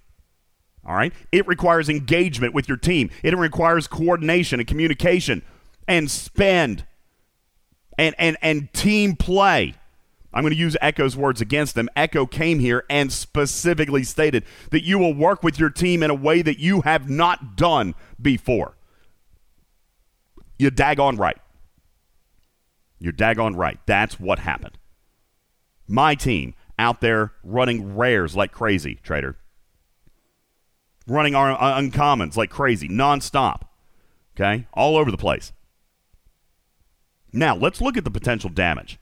All 0.86 0.96
right? 0.96 1.14
It 1.32 1.48
requires 1.48 1.90
engagement 1.90 2.54
with 2.54 2.68
your 2.68 2.78
team. 2.78 3.10
It 3.24 3.38
requires 3.38 3.88
coordination 3.88 4.60
and 4.60 4.68
communication 4.68 5.44
and 5.88 6.10
spend 6.10 6.86
and 7.98 8.16
and 8.18 8.38
and 8.42 8.72
team 8.74 9.16
play. 9.16 9.76
I'm 10.34 10.44
going 10.44 10.54
to 10.54 10.60
use 10.60 10.78
Echo's 10.82 11.18
words 11.18 11.42
against 11.42 11.76
them. 11.76 11.90
Echo 11.96 12.26
came 12.26 12.60
here 12.60 12.86
and 12.90 13.12
specifically 13.12 14.04
stated 14.04 14.46
that 14.72 14.84
you 14.84 14.98
will 14.98 15.14
work 15.14 15.44
with 15.44 15.60
your 15.60 15.70
team 15.70 16.02
in 16.04 16.10
a 16.10 16.16
way 16.16 16.42
that 16.42 16.58
you 16.58 16.82
have 16.82 17.10
not 17.10 17.58
done 17.58 17.96
before. 18.22 18.78
You're 20.58 20.72
daggone 20.72 21.20
right. 21.20 21.38
You're 22.98 23.14
daggone 23.14 23.58
right. 23.58 23.80
That's 23.86 24.20
what 24.20 24.40
happened. 24.40 24.78
My 25.88 26.16
team 26.16 26.54
out 26.80 27.02
there 27.02 27.34
running 27.44 27.98
rares 27.98 28.36
like 28.36 28.52
crazy, 28.52 29.00
trader. 29.04 29.36
Running 31.12 31.36
our 31.36 31.52
uh, 31.52 31.78
uncommons 31.78 32.38
like 32.38 32.50
crazy, 32.50 32.88
nonstop. 32.88 33.64
Okay? 34.34 34.66
All 34.74 34.96
over 34.96 35.12
the 35.12 35.18
place. 35.18 35.52
Now, 37.34 37.54
let's 37.54 37.82
look 37.82 37.98
at 37.98 38.06
the 38.06 38.12
potential 38.12 38.50
damage. 38.50 38.98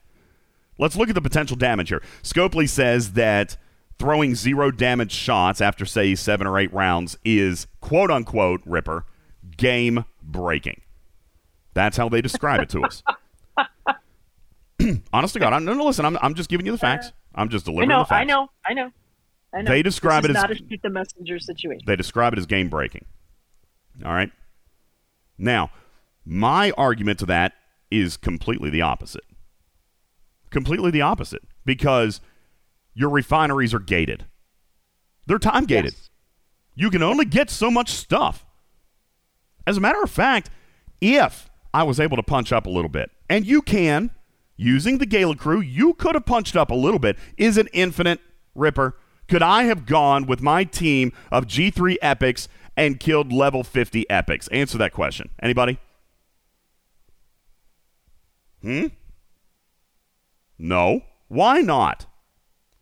Let's 0.76 0.96
look 0.96 1.08
at 1.08 1.14
the 1.14 1.20
potential 1.20 1.56
damage 1.56 1.88
here. 1.88 2.02
Scopely 2.24 2.68
says 2.68 3.12
that 3.12 3.56
throwing 4.00 4.34
zero 4.34 4.72
damage 4.72 5.12
shots 5.12 5.60
after, 5.60 5.86
say, 5.86 6.16
seven 6.16 6.48
or 6.48 6.58
eight 6.58 6.72
rounds 6.72 7.16
is 7.24 7.68
quote 7.80 8.10
unquote, 8.10 8.60
Ripper, 8.66 9.04
game 9.56 10.04
breaking. 10.20 10.80
That's 11.74 11.96
how 11.96 12.08
they 12.08 12.20
describe 12.20 12.60
it 12.60 12.70
to 12.70 12.82
us. 12.82 13.04
Honest 15.12 15.34
to 15.34 15.40
God, 15.40 15.52
I'm, 15.52 15.64
no, 15.64 15.74
no, 15.74 15.84
listen, 15.84 16.04
I'm, 16.04 16.18
I'm 16.20 16.34
just 16.34 16.50
giving 16.50 16.66
you 16.66 16.72
the 16.72 16.78
facts. 16.78 17.12
I'm 17.36 17.50
just 17.50 17.66
I 17.66 17.70
delivering 17.70 17.88
know, 17.90 18.00
the 18.00 18.06
facts. 18.06 18.20
I 18.20 18.24
know, 18.24 18.48
I 18.64 18.72
know, 18.74 18.82
I 18.82 18.86
know. 18.86 18.92
They 19.52 19.82
describe 19.82 20.24
it 20.24 20.30
as- 20.30 20.34
not 20.34 20.50
a 20.50 20.54
shoot 20.54 20.80
the 20.82 20.90
messenger 20.90 21.38
situation. 21.38 21.82
They 21.86 21.96
describe 21.96 22.32
it 22.32 22.38
as 22.38 22.46
game 22.46 22.68
breaking. 22.68 23.04
All 24.04 24.12
right. 24.12 24.30
Now, 25.38 25.70
my 26.24 26.70
argument 26.72 27.18
to 27.20 27.26
that 27.26 27.54
is 27.90 28.16
completely 28.16 28.70
the 28.70 28.82
opposite. 28.82 29.24
Completely 30.50 30.90
the 30.90 31.00
opposite 31.02 31.42
because 31.64 32.20
your 32.94 33.10
refineries 33.10 33.72
are 33.74 33.78
gated. 33.80 34.26
They're 35.26 35.38
time 35.38 35.64
gated. 35.64 35.92
Yes. 35.92 36.10
You 36.74 36.90
can 36.90 37.02
only 37.02 37.24
get 37.24 37.50
so 37.50 37.70
much 37.70 37.90
stuff. 37.90 38.44
As 39.66 39.76
a 39.76 39.80
matter 39.80 40.02
of 40.02 40.10
fact, 40.10 40.50
if 41.00 41.50
I 41.72 41.82
was 41.82 42.00
able 42.00 42.16
to 42.16 42.22
punch 42.22 42.52
up 42.52 42.66
a 42.66 42.70
little 42.70 42.88
bit, 42.88 43.10
and 43.28 43.46
you 43.46 43.62
can, 43.62 44.10
using 44.56 44.98
the 44.98 45.06
Gala 45.06 45.36
crew, 45.36 45.60
you 45.60 45.94
could 45.94 46.14
have 46.14 46.26
punched 46.26 46.56
up 46.56 46.70
a 46.70 46.74
little 46.74 46.98
bit. 46.98 47.16
Is 47.36 47.56
it 47.56 47.68
infinite, 47.72 48.20
Ripper? 48.54 48.96
Could 49.30 49.42
I 49.42 49.62
have 49.62 49.86
gone 49.86 50.26
with 50.26 50.42
my 50.42 50.64
team 50.64 51.12
of 51.30 51.46
G3 51.46 51.96
epics 52.02 52.48
and 52.76 52.98
killed 52.98 53.32
level 53.32 53.62
50 53.62 54.10
epics? 54.10 54.48
Answer 54.48 54.76
that 54.78 54.92
question. 54.92 55.30
Anybody? 55.40 55.78
Hmm? 58.60 58.86
No. 60.58 61.02
Why 61.28 61.60
not? 61.60 62.06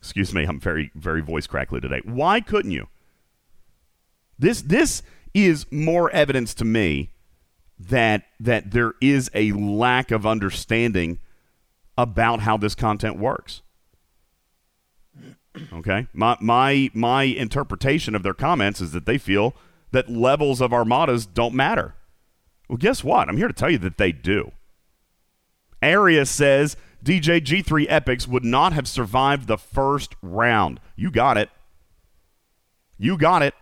Excuse 0.01 0.33
me, 0.33 0.45
I'm 0.45 0.59
very, 0.59 0.91
very 0.95 1.21
voice 1.21 1.47
crackly 1.47 1.83
today. 1.83 2.01
Why 2.05 2.41
couldn't 2.41 2.71
you? 2.71 2.89
This 4.39 4.63
this 4.63 5.03
is 5.35 5.67
more 5.71 6.11
evidence 6.13 6.55
to 6.55 6.65
me 6.65 7.11
that 7.79 8.23
that 8.41 8.71
there 8.71 8.95
is 9.03 9.31
a 9.35 9.53
lack 9.53 10.11
of 10.11 10.27
understanding 10.27 11.19
about 11.99 12.41
how 12.41 12.57
this 12.57 12.75
content 12.75 13.19
works. 13.19 13.61
Okay? 15.73 16.07
My 16.13 16.37
my 16.41 16.91
my 16.95 17.25
interpretation 17.25 18.15
of 18.15 18.23
their 18.23 18.35
comments 18.35 18.81
is 18.81 18.93
that 18.93 19.07
they 19.07 19.19
feel 19.19 19.55
that 19.91 20.11
levels 20.11 20.61
of 20.61 20.73
armadas 20.73 21.27
don't 21.27 21.55
matter. 21.55 21.95
Well, 22.69 22.77
guess 22.77 23.03
what? 23.03 23.29
I'm 23.29 23.37
here 23.37 23.49
to 23.49 23.55
tell 23.55 23.71
you 23.71 23.79
that 23.79 23.99
they 23.99 24.13
do. 24.13 24.53
Area 25.81 26.27
says 26.27 26.77
DJ 27.05 27.41
G3 27.41 27.87
Epics 27.89 28.27
would 28.29 28.45
not 28.45 28.73
have 28.73 28.89
survived 28.89 29.47
the 29.47 29.59
first 29.59 30.15
round. 30.21 30.81
You 30.97 31.11
got 31.11 31.39
it. 31.39 31.51
You 32.99 33.17
got 33.17 33.43
it. 33.43 33.55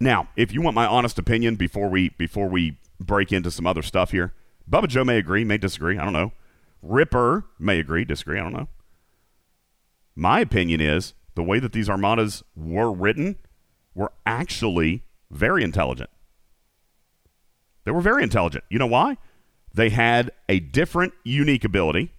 Now, 0.00 0.28
if 0.36 0.52
you 0.52 0.62
want 0.62 0.74
my 0.74 0.86
honest 0.86 1.18
opinion 1.18 1.56
before 1.56 1.88
we 1.88 2.10
before 2.10 2.48
we 2.48 2.78
break 2.98 3.32
into 3.32 3.50
some 3.50 3.66
other 3.66 3.82
stuff 3.82 4.12
here, 4.12 4.32
Bubba 4.70 4.88
Joe 4.88 5.04
may 5.04 5.18
agree, 5.18 5.44
may 5.44 5.58
disagree. 5.58 5.98
I 5.98 6.04
don't 6.04 6.12
know. 6.12 6.32
Ripper 6.80 7.44
may 7.58 7.78
agree, 7.78 8.04
disagree. 8.04 8.38
I 8.38 8.42
don't 8.42 8.52
know. 8.52 8.68
My 10.14 10.40
opinion 10.40 10.80
is 10.80 11.14
the 11.34 11.42
way 11.42 11.58
that 11.58 11.72
these 11.72 11.88
armadas 11.88 12.42
were 12.54 12.92
written 12.92 13.36
were 13.94 14.12
actually 14.26 15.04
very 15.30 15.64
intelligent. 15.64 16.10
They 17.84 17.90
were 17.90 18.00
very 18.00 18.22
intelligent. 18.22 18.64
You 18.70 18.78
know 18.78 18.86
why? 18.86 19.16
They 19.74 19.88
had 19.88 20.30
a 20.48 20.60
different, 20.60 21.14
unique 21.24 21.64
ability. 21.64 22.12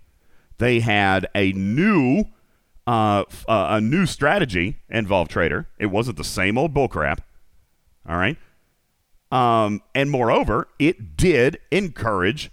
They 0.58 0.80
had 0.80 1.28
a 1.36 1.52
new, 1.54 2.26
uh, 2.88 3.26
f- 3.30 3.46
uh, 3.48 3.68
a 3.70 3.82
new 3.82 4.06
strategy 4.06 4.78
involved 4.90 5.32
trader. 5.32 5.68
It 5.78 5.88
wasn't 5.88 6.18
the 6.18 6.24
same 6.24 6.58
old 6.58 6.74
bullcrap. 6.74 7.20
All 8.08 8.18
right. 8.18 8.38
Um, 9.32 9.82
and 9.96 10.12
moreover, 10.12 10.68
it 10.80 11.16
did 11.16 11.60
encourage 11.72 12.52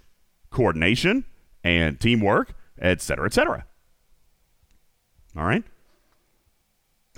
coordination 0.49 1.25
and 1.63 1.99
teamwork, 1.99 2.53
et 2.79 3.01
cetera, 3.01 3.25
et 3.25 3.33
cetera. 3.33 3.65
All 5.35 5.43
right. 5.43 5.63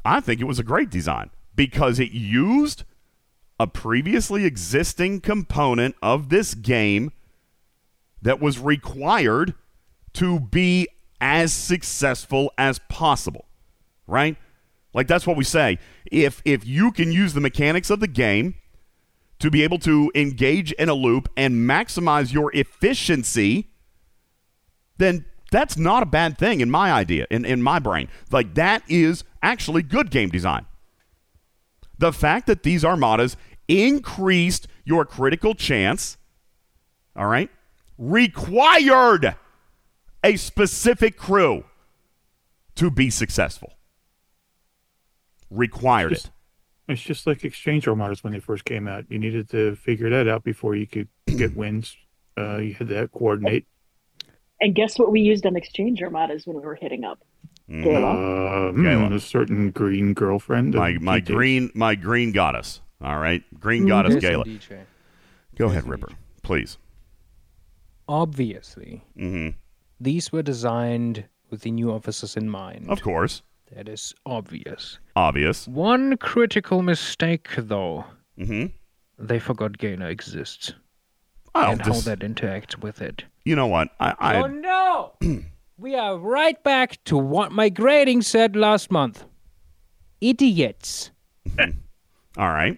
I 0.06 0.20
think 0.20 0.42
it 0.42 0.46
was 0.46 0.60
a 0.60 0.64
great 0.64 0.90
design 0.90 1.30
because 1.56 2.00
it 2.00 2.12
used 2.12 2.84
a 3.60 3.68
previously 3.68 4.46
existing 4.46 5.22
component 5.22 5.96
of 6.02 6.30
this 6.30 6.54
game 6.54 7.12
that 8.22 8.40
was 8.40 8.60
required 8.60 9.54
to 10.14 10.40
be 10.40 10.88
as 11.22 11.54
successful 11.54 12.52
as 12.58 12.80
possible. 12.90 13.46
Right? 14.08 14.38
Like 14.94 15.08
that's 15.08 15.26
what 15.26 15.38
we 15.38 15.44
say. 15.44 15.80
If 16.12 16.42
if 16.46 16.66
you 16.66 16.92
can 16.92 17.12
use 17.12 17.34
the 17.34 17.42
mechanics 17.42 17.90
of 17.90 18.00
the 18.00 18.08
game 18.08 18.56
to 19.40 19.50
be 19.50 19.64
able 19.64 19.80
to 19.80 20.12
engage 20.14 20.72
in 20.74 20.90
a 20.90 20.94
loop 20.94 21.30
and 21.36 21.70
maximize 21.70 22.32
your 22.34 22.52
efficiency, 22.56 23.70
then 24.98 25.26
that's 25.54 25.78
not 25.78 26.04
a 26.04 26.06
bad 26.06 26.38
thing 26.38 26.60
in 26.60 26.70
my 26.70 26.92
idea, 26.92 27.28
in, 27.30 27.46
in 27.46 27.62
my 27.62 27.80
brain. 27.80 28.10
Like 28.32 28.56
that 28.56 28.84
is 28.90 29.24
actually 29.42 29.84
good 29.84 30.10
game 30.12 30.30
design. 30.30 30.66
The 32.00 32.12
fact 32.12 32.48
that 32.48 32.64
these 32.64 32.84
armadas 32.84 33.38
increased 33.68 34.68
your 34.84 35.06
critical 35.06 35.54
chance, 35.54 36.18
all 37.16 37.28
right, 37.28 37.50
required 37.98 39.36
a 40.24 40.36
specific 40.36 41.18
crew 41.18 41.64
to 42.76 42.90
be 42.90 43.10
successful. 43.10 43.74
Required 45.50 46.10
Just- 46.10 46.26
it. 46.28 46.32
It's 46.90 47.02
just 47.02 47.26
like 47.26 47.46
exchange 47.46 47.88
armadas 47.88 48.26
when 48.26 48.34
they 48.34 48.42
first 48.42 48.66
came 48.66 48.90
out. 48.90 49.06
You 49.08 49.18
needed 49.18 49.50
to 49.52 49.74
figure 49.78 50.10
that 50.10 50.28
out 50.28 50.44
before 50.44 50.76
you 50.76 50.86
could 50.86 51.08
get 51.28 51.56
wins. 51.56 51.96
Uh, 52.38 52.58
you 52.58 52.74
had 52.74 52.90
to 52.90 53.08
coordinate. 53.08 53.68
And 54.62 54.74
guess 54.76 54.98
what 54.98 55.12
we 55.12 55.22
used 55.22 55.46
on 55.46 55.56
exchange 55.56 56.02
armadas 56.02 56.46
when 56.48 56.56
we 56.58 56.62
were 56.64 56.76
hitting 56.76 57.04
up? 57.04 57.20
Gala. 57.70 58.14
Uh, 58.16 58.72
Gala. 58.72 59.08
hmm, 59.08 59.14
a 59.14 59.20
certain 59.20 59.72
green 59.72 60.14
girlfriend. 60.14 60.74
My 60.76 60.94
my 61.00 61.20
GT's. 61.20 61.28
green 61.30 61.72
my 61.74 61.96
green 61.96 62.32
goddess. 62.32 62.82
All 63.02 63.18
right, 63.20 63.44
green 63.60 63.88
goddess 63.88 64.16
Listen, 64.16 64.44
Gala. 64.44 64.86
Go 65.56 65.66
ahead, 65.68 65.88
Ripper, 65.88 66.10
please. 66.44 66.78
Obviously, 68.08 69.02
hmm 69.16 69.50
these 70.00 70.32
were 70.34 70.44
designed 70.44 71.24
with 71.50 71.62
the 71.62 71.72
new 71.72 71.90
officers 71.92 72.36
in 72.36 72.50
mind. 72.50 72.90
Of 72.90 73.02
course, 73.02 73.42
That 73.74 73.88
is 73.88 74.14
obvious. 74.26 75.00
obvious. 75.16 75.68
One 75.68 76.18
critical 76.18 76.82
mistake, 76.82 77.48
though. 77.58 78.06
hmm 78.38 78.66
They 79.18 79.40
forgot 79.40 79.78
Gala 79.78 80.08
exists 80.10 80.74
Oh, 81.56 81.72
and 81.72 81.82
how 81.82 82.02
that 82.02 82.20
interacts 82.20 82.82
with 82.82 83.02
it. 83.02 83.24
You 83.46 83.56
know 83.56 83.68
what? 83.68 83.90
I, 84.00 84.16
I 84.20 84.36
oh 84.38 84.48
no! 84.48 85.14
we 85.78 85.96
are 85.96 86.18
right 86.18 86.62
back 86.64 87.04
to 87.06 87.18
what 87.18 87.52
my 87.52 87.70
grading 87.70 88.22
said 88.24 88.56
last 88.56 88.92
month. 88.92 89.26
Idiots. 90.22 91.12
all 91.60 91.68
right. 92.50 92.78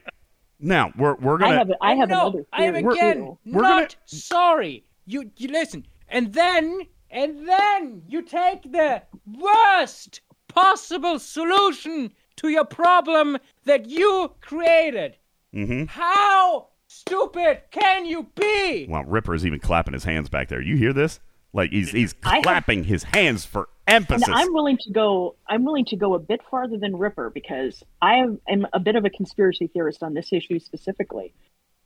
Now 0.59 0.91
we're 0.97 1.15
we're 1.15 1.37
gonna. 1.37 1.55
I 1.55 1.57
have 1.57 1.71
I 1.81 1.95
have 1.95 2.09
no, 2.09 2.21
another 2.29 2.45
I 2.53 2.63
am 2.63 2.73
theory, 2.73 2.93
again 2.93 3.17
too. 3.17 3.37
We're 3.45 3.61
not 3.61 3.77
gonna- 3.77 3.89
sorry. 4.05 4.85
You 5.05 5.29
you 5.37 5.49
listen, 5.49 5.85
and 6.09 6.33
then 6.33 6.81
and 7.11 7.47
then 7.47 8.01
you 8.07 8.23
take 8.23 8.63
the 8.71 9.03
worst 9.37 10.21
possible 10.47 11.19
solution 11.19 12.11
to 12.37 12.49
your 12.49 12.65
problem 12.65 13.37
that 13.65 13.87
you 13.89 14.31
created. 14.41 15.17
hmm 15.53 15.83
How 15.85 16.69
stupid 17.07 17.61
can 17.71 18.05
you 18.05 18.27
be? 18.35 18.87
Well, 18.89 19.03
Ripper 19.03 19.33
is 19.35 19.45
even 19.45 19.59
clapping 19.59 19.93
his 19.93 20.03
hands 20.03 20.29
back 20.29 20.47
there. 20.49 20.61
You 20.61 20.75
hear 20.75 20.93
this? 20.93 21.19
Like 21.53 21.71
he's 21.71 21.91
he's 21.91 22.15
I 22.23 22.35
have- 22.35 22.43
clapping 22.43 22.83
his 22.83 23.03
hands 23.03 23.45
for 23.45 23.69
And 23.87 24.03
emphasis. 24.03 24.27
I'm 24.29 24.53
willing 24.53 24.77
to 24.81 24.91
go. 24.91 25.35
I'm 25.47 25.63
willing 25.63 25.85
to 25.85 25.95
go 25.95 26.13
a 26.13 26.19
bit 26.19 26.41
farther 26.49 26.77
than 26.77 26.97
Ripper 26.97 27.29
because 27.29 27.81
I 28.01 28.15
am, 28.15 28.39
am 28.47 28.67
a 28.73 28.79
bit 28.79 28.95
of 28.95 29.05
a 29.05 29.09
conspiracy 29.09 29.67
theorist 29.67 30.03
on 30.03 30.13
this 30.13 30.33
issue 30.33 30.59
specifically. 30.59 31.33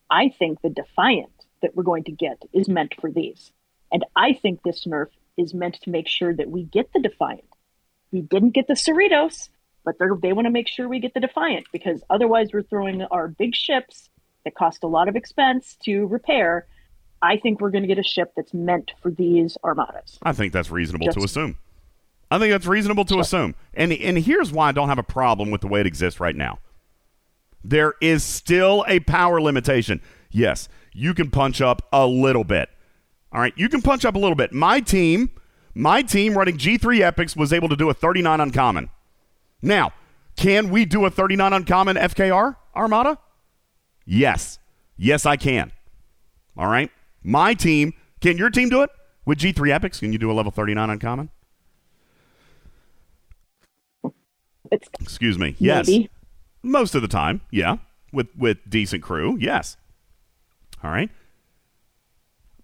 I 0.09 0.29
think 0.29 0.61
the 0.61 0.69
Defiant 0.69 1.31
that 1.61 1.75
we're 1.75 1.83
going 1.83 2.05
to 2.05 2.11
get 2.11 2.41
is 2.53 2.67
meant 2.67 2.95
for 2.99 3.11
these, 3.11 3.51
and 3.91 4.03
I 4.15 4.33
think 4.33 4.63
this 4.63 4.85
nerf 4.85 5.07
is 5.37 5.53
meant 5.53 5.75
to 5.83 5.89
make 5.91 6.07
sure 6.07 6.33
that 6.33 6.49
we 6.49 6.63
get 6.63 6.91
the 6.93 6.99
Defiant. 6.99 7.43
We 8.11 8.21
didn't 8.21 8.51
get 8.55 8.65
the 8.67 8.73
Cerritos, 8.73 9.49
but 9.85 9.99
they're, 9.99 10.17
they 10.19 10.33
want 10.33 10.47
to 10.47 10.51
make 10.51 10.67
sure 10.67 10.89
we 10.89 10.99
get 10.99 11.13
the 11.13 11.19
Defiant 11.19 11.67
because 11.71 12.01
otherwise 12.09 12.49
we're 12.51 12.63
throwing 12.63 13.03
our 13.03 13.27
big 13.27 13.53
ships 13.55 14.09
that 14.49 14.57
cost 14.57 14.83
a 14.83 14.87
lot 14.87 15.07
of 15.07 15.15
expense 15.15 15.77
to 15.83 16.07
repair. 16.07 16.65
I 17.21 17.37
think 17.37 17.61
we're 17.61 17.69
going 17.69 17.83
to 17.83 17.87
get 17.87 17.99
a 17.99 18.03
ship 18.03 18.33
that's 18.35 18.53
meant 18.53 18.91
for 19.01 19.11
these 19.11 19.57
armadas. 19.63 20.17
I 20.23 20.33
think 20.33 20.53
that's 20.53 20.71
reasonable 20.71 21.11
to 21.11 21.19
assume. 21.23 21.57
I 22.31 22.39
think 22.39 22.51
that's 22.51 22.65
reasonable 22.65 23.05
to 23.05 23.19
assume. 23.19 23.55
And 23.73 23.91
and 23.91 24.17
here's 24.17 24.51
why 24.51 24.69
I 24.69 24.71
don't 24.71 24.89
have 24.89 24.99
a 24.99 25.03
problem 25.03 25.51
with 25.51 25.61
the 25.61 25.67
way 25.67 25.81
it 25.81 25.87
exists 25.87 26.19
right 26.19 26.35
now. 26.35 26.59
There 27.63 27.95
is 28.01 28.23
still 28.23 28.85
a 28.87 28.99
power 29.01 29.41
limitation. 29.41 30.01
Yes, 30.31 30.69
you 30.93 31.13
can 31.13 31.29
punch 31.29 31.61
up 31.61 31.87
a 31.91 32.07
little 32.07 32.43
bit. 32.43 32.69
All 33.31 33.41
right, 33.41 33.53
you 33.55 33.69
can 33.69 33.81
punch 33.81 34.05
up 34.05 34.15
a 34.15 34.19
little 34.19 34.35
bit. 34.35 34.53
My 34.53 34.79
team, 34.79 35.31
my 35.75 36.01
team 36.01 36.37
running 36.37 36.57
G3 36.57 37.01
Epics 37.01 37.35
was 37.35 37.51
able 37.51 37.69
to 37.69 37.75
do 37.75 37.89
a 37.89 37.93
39 37.93 38.39
uncommon. 38.39 38.89
Now, 39.61 39.91
can 40.35 40.69
we 40.69 40.85
do 40.85 41.05
a 41.05 41.09
39 41.09 41.51
uncommon 41.51 41.97
FKR 41.97 42.55
Armada? 42.75 43.17
Yes. 44.09 44.57
Yes, 44.97 45.27
I 45.27 45.37
can. 45.37 45.71
All 46.57 46.65
right. 46.67 46.91
My 47.23 47.53
team, 47.53 47.93
can 48.21 48.37
your 48.37 48.49
team 48.49 48.69
do 48.69 48.81
it? 48.81 48.89
With 49.23 49.37
G3 49.37 49.69
Epics, 49.69 49.99
can 49.99 50.11
you 50.11 50.17
do 50.17 50.31
a 50.31 50.33
level 50.33 50.51
39 50.51 50.89
uncommon? 50.89 51.29
It's 54.71 54.89
Excuse 54.99 55.37
me. 55.37 55.55
Yes. 55.59 55.87
maybe. 55.87 56.09
Most 56.63 56.95
of 56.95 57.03
the 57.03 57.07
time, 57.07 57.41
yeah. 57.51 57.77
With 58.11 58.27
with 58.35 58.57
decent 58.67 59.03
crew, 59.03 59.37
yes. 59.39 59.77
All 60.83 60.89
right. 60.89 61.11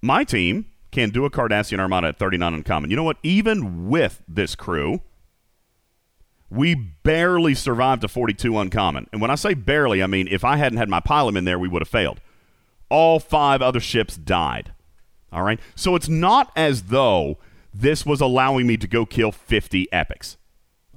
My 0.01 0.23
team 0.23 0.65
can 0.91 1.11
do 1.11 1.25
a 1.25 1.29
Cardassian 1.29 1.79
Armada 1.79 2.07
at 2.07 2.17
39 2.17 2.55
uncommon. 2.55 2.89
You 2.89 2.95
know 2.95 3.03
what? 3.03 3.17
Even 3.21 3.87
with 3.87 4.23
this 4.27 4.55
crew, 4.55 5.01
we 6.49 6.75
barely 6.75 7.55
survived 7.55 8.03
a 8.03 8.07
42 8.07 8.57
uncommon. 8.57 9.07
And 9.11 9.21
when 9.21 9.31
I 9.31 9.35
say 9.35 9.53
barely, 9.53 10.03
I 10.03 10.07
mean 10.07 10.27
if 10.29 10.43
I 10.43 10.57
hadn't 10.57 10.77
had 10.77 10.89
my 10.89 10.99
pilot 10.99 11.35
in 11.35 11.45
there, 11.45 11.59
we 11.59 11.67
would 11.67 11.81
have 11.81 11.89
failed. 11.89 12.19
All 12.89 13.19
five 13.19 13.61
other 13.61 13.79
ships 13.79 14.15
died. 14.15 14.73
All 15.31 15.43
right. 15.43 15.59
So 15.75 15.95
it's 15.95 16.07
not 16.07 16.51
as 16.55 16.83
though 16.83 17.37
this 17.73 18.05
was 18.05 18.21
allowing 18.21 18.67
me 18.67 18.77
to 18.77 18.87
go 18.87 19.05
kill 19.05 19.31
50 19.31 19.91
epics. 19.91 20.37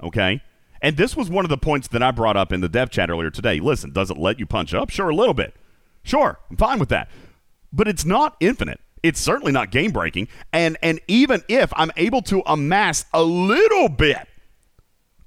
Okay? 0.01 0.41
And 0.81 0.95
this 0.95 1.15
was 1.15 1.29
one 1.29 1.43
of 1.43 1.49
the 1.49 1.57
points 1.57 1.89
that 1.89 2.01
I 2.01 2.11
brought 2.11 2.37
up 2.37 2.53
in 2.53 2.61
the 2.61 2.69
dev 2.69 2.89
chat 2.89 3.09
earlier 3.09 3.29
today. 3.29 3.59
Listen, 3.59 3.91
does 3.91 4.09
it 4.09 4.17
let 4.17 4.39
you 4.39 4.45
punch 4.45 4.73
up? 4.73 4.89
Sure, 4.89 5.09
a 5.09 5.15
little 5.15 5.33
bit. 5.33 5.53
Sure, 6.03 6.39
I'm 6.49 6.55
fine 6.55 6.79
with 6.79 6.89
that. 6.89 7.09
But 7.73 7.89
it's 7.89 8.05
not 8.05 8.37
infinite. 8.39 8.79
It's 9.03 9.19
certainly 9.19 9.51
not 9.51 9.71
game 9.71 9.91
breaking. 9.91 10.29
And 10.53 10.77
and 10.81 10.99
even 11.07 11.43
if 11.47 11.73
I'm 11.75 11.91
able 11.97 12.21
to 12.23 12.41
amass 12.45 13.05
a 13.13 13.23
little 13.23 13.89
bit 13.89 14.28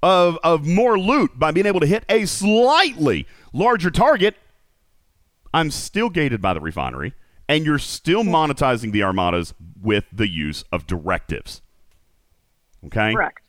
of 0.03 0.39
of 0.43 0.67
more 0.67 0.99
loot 0.99 1.39
by 1.39 1.51
being 1.51 1.67
able 1.67 1.81
to 1.81 1.87
hit 1.87 2.05
a 2.09 2.27
slightly 2.27 3.27
larger 3.53 3.91
target, 3.91 4.37
I'm 5.55 5.71
still 5.71 6.11
gated 6.11 6.41
by 6.41 6.55
the 6.55 6.61
refinery, 6.61 7.15
and 7.49 7.65
you're 7.65 7.79
still 7.79 8.23
monetizing 8.25 8.93
the 8.93 9.03
armadas 9.03 9.55
with 9.81 10.05
the 10.13 10.29
use 10.29 10.65
of 10.73 10.87
directives. 10.87 11.63
Okay? 12.87 13.15
Correct. 13.15 13.41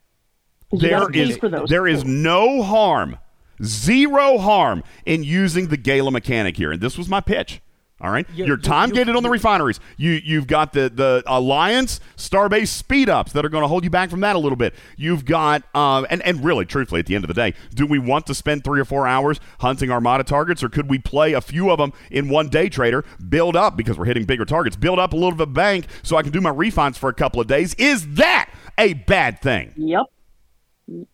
There 0.72 1.10
is 1.12 1.40
there 1.68 1.88
is 1.88 2.04
no 2.04 2.64
harm, 2.64 3.20
zero 3.64 4.38
harm 4.40 4.84
in 5.06 5.24
using 5.24 5.68
the 5.68 5.78
Gala 5.78 6.12
mechanic 6.12 6.58
here, 6.58 6.72
and 6.72 6.82
this 6.82 6.98
was 6.98 7.08
my 7.08 7.22
pitch. 7.22 7.62
All 8.02 8.12
right, 8.12 8.26
You- 8.36 8.46
you're 8.46 8.58
you- 8.58 8.62
time 8.64 8.90
you- 8.90 8.96
gated 8.96 9.16
on 9.16 9.24
the 9.24 9.30
refineries. 9.30 9.80
You 9.96 10.20
you've 10.24 10.48
got 10.48 10.74
the 10.74 10.90
the 10.94 11.24
Alliance 11.26 12.02
Starbase 12.18 12.68
speed 12.68 13.08
ups 13.08 13.32
that 13.32 13.46
are 13.46 13.50
going 13.50 13.62
to 13.62 13.68
hold 13.68 13.86
you 13.86 13.90
back 13.90 14.10
from 14.10 14.20
that 14.22 14.36
a 14.36 14.40
little 14.40 14.58
bit. 14.58 14.74
You've 14.98 15.24
got 15.24 15.64
um 15.74 16.06
and 16.10 16.22
and 16.24 16.44
really 16.44 16.66
truthfully 16.66 17.00
at 17.00 17.06
the 17.06 17.16
end 17.16 17.24
of 17.24 17.30
the 17.30 17.34
day, 17.34 17.54
do 17.74 17.86
we 17.86 18.00
want 18.00 18.26
to 18.28 18.34
spend 18.36 18.64
three 18.66 18.82
or 18.82 18.86
four 18.86 19.08
hours 19.08 19.40
hunting 19.60 19.90
Armada 19.90 20.26
targets, 20.26 20.62
or 20.64 20.68
could 20.70 20.90
we 20.90 21.00
play 21.00 21.32
a 21.32 21.40
few 21.40 21.70
of 21.72 21.78
them 21.78 21.94
in 22.12 22.28
one 22.28 22.50
day 22.50 22.68
trader, 22.68 23.06
build 23.30 23.56
up 23.56 23.78
because 23.78 23.98
we're 23.98 24.06
hitting 24.06 24.26
bigger 24.26 24.44
targets, 24.44 24.76
build 24.76 25.00
up 25.00 25.14
a 25.14 25.16
little 25.16 25.32
bit 25.32 25.44
of 25.44 25.50
a 25.50 25.54
bank 25.54 25.86
so 26.02 26.18
I 26.18 26.24
can 26.24 26.32
do 26.32 26.42
my 26.42 26.50
refines 26.50 26.98
for 26.98 27.10
a 27.10 27.14
couple 27.14 27.40
of 27.40 27.48
days? 27.48 27.74
Is 27.76 28.16
that 28.16 28.50
a 28.78 28.94
bad 28.96 29.40
thing? 29.42 29.72
Yep. 29.78 30.02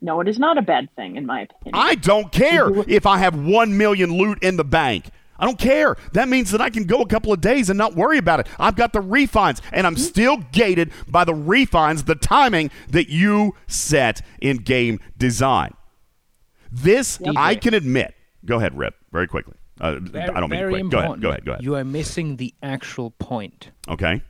No, 0.01 0.19
it 0.21 0.27
is 0.27 0.39
not 0.39 0.57
a 0.57 0.63
bad 0.63 0.89
thing, 0.95 1.15
in 1.17 1.27
my 1.27 1.41
opinion. 1.41 1.73
I 1.75 1.93
don't 1.93 2.31
care 2.31 2.71
if 2.89 3.05
I 3.05 3.19
have 3.19 3.35
one 3.39 3.77
million 3.77 4.11
loot 4.17 4.39
in 4.41 4.57
the 4.57 4.63
bank. 4.63 5.05
I 5.39 5.45
don't 5.45 5.57
care. 5.57 5.95
That 6.13 6.27
means 6.27 6.51
that 6.51 6.61
I 6.61 6.69
can 6.69 6.83
go 6.83 7.01
a 7.01 7.07
couple 7.07 7.33
of 7.33 7.41
days 7.41 7.69
and 7.69 7.77
not 7.77 7.95
worry 7.95 8.17
about 8.17 8.41
it. 8.41 8.47
I've 8.59 8.75
got 8.75 8.93
the 8.93 9.01
refines, 9.01 9.61
and 9.71 9.87
I'm 9.87 9.97
still 9.97 10.37
gated 10.51 10.91
by 11.07 11.23
the 11.23 11.33
refines, 11.33 12.03
the 12.03 12.15
timing 12.15 12.69
that 12.89 13.09
you 13.09 13.55
set 13.67 14.21
in 14.41 14.57
game 14.57 14.99
design. 15.17 15.73
This 16.71 17.19
I 17.35 17.55
can 17.55 17.73
admit. 17.73 18.13
Go 18.45 18.57
ahead, 18.57 18.77
Rip, 18.77 18.95
very 19.11 19.27
quickly. 19.27 19.55
Uh, 19.81 19.95
Very, 20.01 20.29
I 20.29 20.39
don't 20.39 20.49
mean 20.49 20.59
very 20.59 20.73
quick. 20.81 20.89
Go 20.91 20.99
ahead. 20.99 21.21
Go 21.21 21.29
ahead. 21.29 21.45
Go 21.45 21.51
ahead. 21.53 21.63
You 21.63 21.75
are 21.75 21.85
missing 21.85 22.35
the 22.35 22.53
actual 22.61 23.11
point. 23.11 23.71
Okay. 23.87 24.21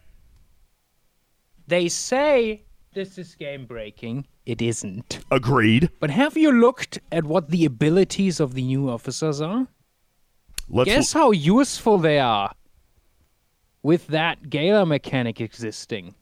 They 1.67 1.89
say 1.89 2.63
this 2.93 3.17
is 3.17 3.33
game 3.35 3.65
breaking. 3.65 4.27
It 4.45 4.61
isn't. 4.61 5.19
Agreed. 5.31 5.89
But 5.99 6.11
have 6.11 6.37
you 6.37 6.51
looked 6.51 6.99
at 7.11 7.23
what 7.23 7.49
the 7.49 7.65
abilities 7.65 8.39
of 8.39 8.53
the 8.53 8.61
new 8.63 8.89
officers 8.89 9.41
are? 9.41 9.67
Let's 10.69 10.87
Guess 10.89 11.13
how 11.13 11.31
useful 11.31 11.97
they 11.97 12.19
are 12.19 12.53
with 13.83 14.07
that 14.07 14.49
Gala 14.49 14.85
mechanic 14.85 15.39
existing. 15.41 16.15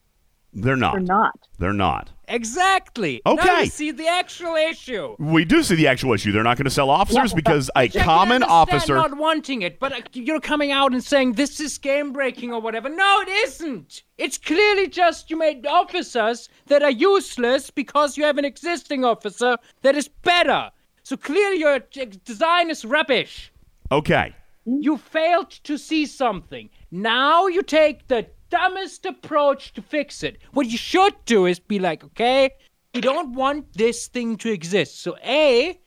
they're 0.54 0.76
not. 0.76 0.96
Or 0.96 1.00
not. 1.00 1.48
They're 1.60 1.74
not. 1.74 2.10
Exactly. 2.30 3.22
Now 3.26 3.34
Okay. 3.34 3.64
you 3.66 3.70
see 3.70 3.92
the 3.92 4.08
actual 4.08 4.56
issue. 4.56 5.16
We 5.20 5.46
do 5.46 5.62
see 5.64 5.76
the 5.76 5.88
actual 5.88 6.14
issue. 6.14 6.32
They're 6.32 6.44
not 6.44 6.58
going 6.58 6.66
to 6.66 6.72
sell 6.72 6.90
officers 6.90 7.32
Yeah. 7.32 7.36
because 7.36 7.70
a 7.76 7.84
Which 7.84 7.96
I 7.96 7.98
can 8.00 8.04
common 8.06 8.44
understand 8.44 8.52
officer. 8.82 8.96
not 8.96 9.18
wanting 9.18 9.62
it, 9.62 9.80
but 9.80 9.94
uh, 9.94 10.02
you're 10.14 10.40
coming 10.42 10.72
out 10.72 10.94
and 10.94 11.04
saying 11.04 11.34
this 11.34 11.60
is 11.60 11.78
game 11.78 12.12
breaking 12.12 12.54
or 12.54 12.60
whatever. 12.60 12.90
No, 12.90 13.22
it 13.22 13.30
isn't. 13.30 14.04
It's 14.18 14.38
clearly 14.38 14.88
just 14.88 15.30
you 15.30 15.38
made 15.38 15.66
officers 15.68 16.50
that 16.68 16.82
are 16.84 16.92
useless 16.92 17.70
because 17.70 18.18
you 18.18 18.24
have 18.24 18.38
an 18.38 18.46
existing 18.46 19.06
officer 19.06 19.58
that 19.84 19.96
is 19.96 20.08
better. 20.08 20.72
So 21.04 21.18
clearly 21.18 21.60
your 21.60 21.76
uh, 21.76 22.06
design 22.26 22.70
is 22.70 22.84
rubbish. 22.84 23.52
Okay. 23.92 24.36
You 24.66 24.98
failed 24.98 25.52
to 25.64 25.78
see 25.78 26.06
something. 26.06 26.70
Now 26.92 27.48
you 27.48 27.62
take 27.62 28.08
the 28.08 28.28
dumbest 28.50 29.06
approach 29.06 29.74
to 29.74 29.82
fix 29.82 30.24
it. 30.24 30.40
What 30.54 30.68
you 30.68 30.78
should 30.78 31.14
do 31.26 31.46
is 31.46 31.60
be 31.60 31.80
like, 31.80 32.04
okay, 32.04 32.52
we 32.94 33.02
don't 33.02 33.34
want 33.34 33.74
this 33.74 34.08
thing 34.08 34.38
to 34.38 34.52
exist. 34.52 35.02
So, 35.02 35.16
A, 35.24 35.80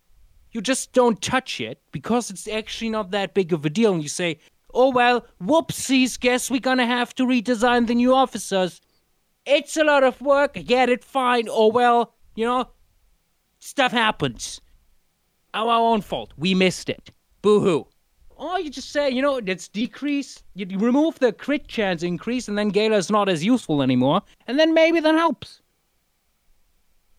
you 0.52 0.60
just 0.60 0.92
don't 0.92 1.20
touch 1.20 1.60
it 1.60 1.82
because 1.92 2.30
it's 2.30 2.48
actually 2.48 2.90
not 2.90 3.10
that 3.10 3.34
big 3.34 3.52
of 3.52 3.64
a 3.64 3.70
deal. 3.70 3.92
And 3.92 4.02
you 4.02 4.08
say, 4.08 4.38
oh, 4.72 4.90
well, 4.90 5.26
whoopsies, 5.42 6.18
guess 6.18 6.50
we're 6.50 6.60
gonna 6.60 6.86
have 6.86 7.14
to 7.16 7.24
redesign 7.24 7.86
the 7.86 7.94
new 7.94 8.14
officers. 8.14 8.80
It's 9.44 9.76
a 9.76 9.84
lot 9.84 10.04
of 10.04 10.20
work. 10.20 10.52
I 10.56 10.62
get 10.62 10.88
it, 10.88 11.04
fine. 11.04 11.48
Oh, 11.50 11.68
well, 11.68 12.14
you 12.34 12.46
know, 12.46 12.70
stuff 13.58 13.92
happens. 13.92 14.60
Our 15.52 15.72
own 15.72 16.00
fault. 16.00 16.32
We 16.36 16.54
missed 16.54 16.88
it. 16.88 17.10
Boo 17.42 17.60
hoo. 17.60 17.86
Or 18.40 18.59
you 18.59 18.70
just 18.70 18.90
say, 18.90 19.11
you 19.11 19.20
know, 19.20 19.35
let's 19.46 19.68
decrease. 19.68 20.42
You 20.55 20.64
you 20.66 20.79
remove 20.79 21.18
the 21.18 21.31
crit 21.31 21.68
chance 21.68 22.03
increase, 22.03 22.48
and 22.48 22.57
then 22.57 22.70
Gala 22.70 22.96
is 22.96 23.11
not 23.11 23.29
as 23.29 23.44
useful 23.44 23.83
anymore. 23.83 24.22
And 24.46 24.59
then 24.59 24.72
maybe 24.72 24.98
that 24.98 25.14
helps. 25.14 25.61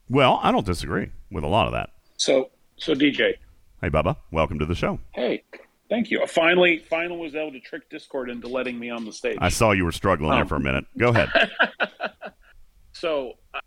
Well, 0.09 0.39
I 0.41 0.51
don't 0.51 0.65
disagree 0.65 1.11
with 1.31 1.43
a 1.43 1.47
lot 1.47 1.67
of 1.67 1.73
that. 1.73 1.91
So, 2.17 2.49
so 2.77 2.93
DJ, 2.95 3.35
Hey, 3.81 3.89
Bubba, 3.89 4.15
welcome 4.31 4.57
to 4.59 4.65
the 4.65 4.73
show. 4.75 4.99
hey, 5.11 5.43
thank 5.89 6.09
you. 6.09 6.23
I 6.23 6.25
finally, 6.25 6.79
finally 6.79 7.19
was 7.19 7.35
able 7.35 7.51
to 7.51 7.59
trick 7.59 7.87
Discord 7.91 8.29
into 8.31 8.47
letting 8.47 8.79
me 8.79 8.89
on 8.89 9.05
the 9.05 9.13
stage. 9.13 9.37
I 9.39 9.49
saw 9.49 9.71
you 9.71 9.85
were 9.85 9.91
struggling 9.91 10.31
there 10.31 10.43
Oh. 10.43 10.47
for 10.47 10.55
a 10.55 10.59
minute. 10.59 10.85
Go 10.97 11.09
ahead. 11.09 11.29
so, 12.93 13.33
uh, 13.53 13.59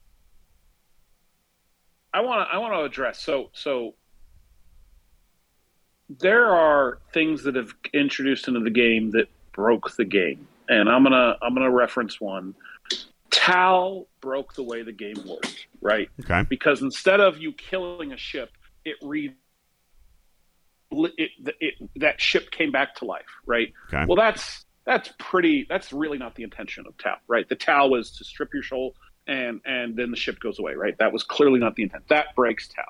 I 2.13 2.21
want 2.21 2.49
to, 2.49 2.55
I 2.55 2.59
want 2.59 2.75
to 2.75 2.83
address. 2.83 3.23
So, 3.23 3.51
so 3.55 3.95
there 6.09 6.47
are 6.47 6.99
things 7.13 7.45
that 7.45 7.55
have 7.55 7.75
introduced 7.93 8.49
into 8.49 8.61
the 8.61 8.71
game 8.71 9.11
that 9.13 9.29
broke 9.53 9.97
the 9.97 10.05
game, 10.05 10.47
and 10.69 10.89
I'm 10.89 11.03
gonna, 11.03 11.37
I'm 11.43 11.55
gonna 11.55 11.71
reference 11.71 12.21
one. 12.21 12.55
Tal 13.31 14.07
broke 14.21 14.55
the 14.55 14.63
way 14.63 14.83
the 14.83 14.93
game 14.93 15.17
worked, 15.27 15.67
right? 15.81 16.09
Okay. 16.21 16.45
because 16.49 16.83
instead 16.83 17.21
of 17.21 17.39
you 17.39 17.53
killing 17.53 18.13
a 18.13 18.17
ship, 18.17 18.51
it 18.85 18.97
re 19.03 19.35
it, 20.93 21.31
it, 21.61 21.75
that 21.97 22.21
ship 22.21 22.51
came 22.53 22.71
back 22.71 22.95
to 22.97 23.05
life, 23.05 23.27
right? 23.47 23.73
Okay. 23.89 24.05
Well, 24.07 24.17
that's 24.17 24.65
that's 24.85 25.13
pretty. 25.19 25.67
That's 25.69 25.93
really 25.93 26.19
not 26.19 26.37
the 26.37 26.45
intention 26.45 26.85
of 26.87 26.97
Tau, 26.99 27.17
right? 27.27 27.49
The 27.49 27.57
Tau 27.57 27.89
was 27.89 28.13
to 28.19 28.25
strip 28.25 28.55
your 28.55 28.63
soul 28.63 28.95
and 29.27 29.61
and 29.65 29.97
then 29.97 30.11
the 30.11 30.17
ship 30.17 30.39
goes 30.41 30.59
away, 30.59 30.75
right? 30.75 30.97
That 30.99 31.13
was 31.13 31.23
clearly 31.23 31.59
not 31.59 31.77
the 31.77 31.85
intent. 31.85 32.09
That 32.09 32.35
breaks 32.37 32.69
Tau. 32.69 32.83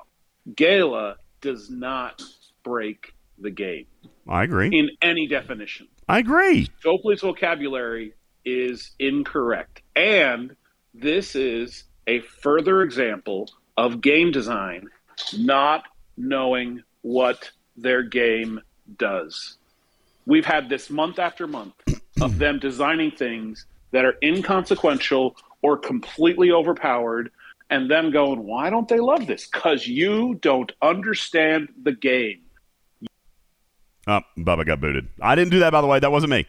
Gala 0.55 1.16
does 1.40 1.70
not 1.70 2.22
break 2.64 3.14
the 3.38 3.50
game 3.50 3.87
I 4.29 4.42
agree. 4.44 4.70
in 4.72 4.90
any 5.03 5.27
definition. 5.27 5.87
I 6.09 6.18
agree. 6.18 6.68
Scopely's 6.83 7.20
vocabulary 7.20 8.14
is 8.44 8.90
incorrect. 8.98 9.83
And 9.96 10.57
this 10.92 11.35
is 11.35 11.85
a 12.07 12.20
further 12.20 12.83
example 12.83 13.50
of 13.77 14.00
game 14.00 14.31
design 14.31 14.88
not 15.37 15.85
knowing 16.16 16.83
what 17.03 17.50
their 17.77 18.03
game 18.03 18.61
does. 18.98 19.59
We've 20.27 20.44
had 20.46 20.68
this 20.68 20.90
month 20.90 21.18
after 21.18 21.46
month 21.46 21.74
of 22.20 22.38
them 22.38 22.59
designing 22.59 23.11
things 23.11 23.66
that 23.92 24.05
are 24.05 24.14
inconsequential 24.22 25.37
or 25.62 25.79
completely 25.79 26.50
overpowered, 26.50 27.31
and 27.70 27.90
them 27.90 28.11
going, 28.11 28.44
Why 28.44 28.68
don't 28.70 28.88
they 28.88 29.00
love 29.00 29.27
this? 29.27 29.46
Because 29.46 29.87
you 29.87 30.35
don't 30.42 30.70
understand 30.83 31.68
the 31.83 31.92
game. 31.92 32.40
Oh, 34.07 34.21
Bubba 34.38 34.67
got 34.67 34.81
booted. 34.81 35.09
I 35.23 35.35
didn't 35.35 35.51
do 35.51 35.61
that, 35.61 35.71
by 35.71 35.81
the 35.81 35.87
way. 35.87 35.99
That 35.99 36.12
wasn't 36.12 36.31
me. 36.33 36.47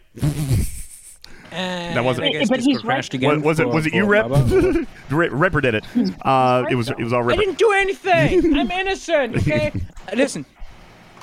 And 1.51 1.95
That 1.95 2.03
wasn't- 2.03 2.27
I 2.27 2.31
guess 2.31 2.49
But 2.49 2.55
Discord 2.57 2.61
he's 2.67 2.75
right. 2.77 2.83
crashed 2.85 3.13
again. 3.13 3.41
Was, 3.41 3.43
was 3.43 3.59
it 3.61 3.69
was 3.69 3.85
it 3.85 3.93
you, 3.93 4.03
for 4.03 4.85
Rip? 5.17 5.31
Ripper 5.31 5.61
did 5.61 5.75
it. 5.75 5.85
Uh, 6.21 6.65
it 6.69 6.75
was 6.75 6.89
it 6.89 6.97
was 6.97 7.13
all 7.13 7.29
I 7.31 7.35
didn't 7.37 7.57
do 7.57 7.71
anything. 7.71 8.57
I'm 8.57 8.69
innocent. 8.71 9.37
Okay. 9.37 9.71
Listen, 10.15 10.45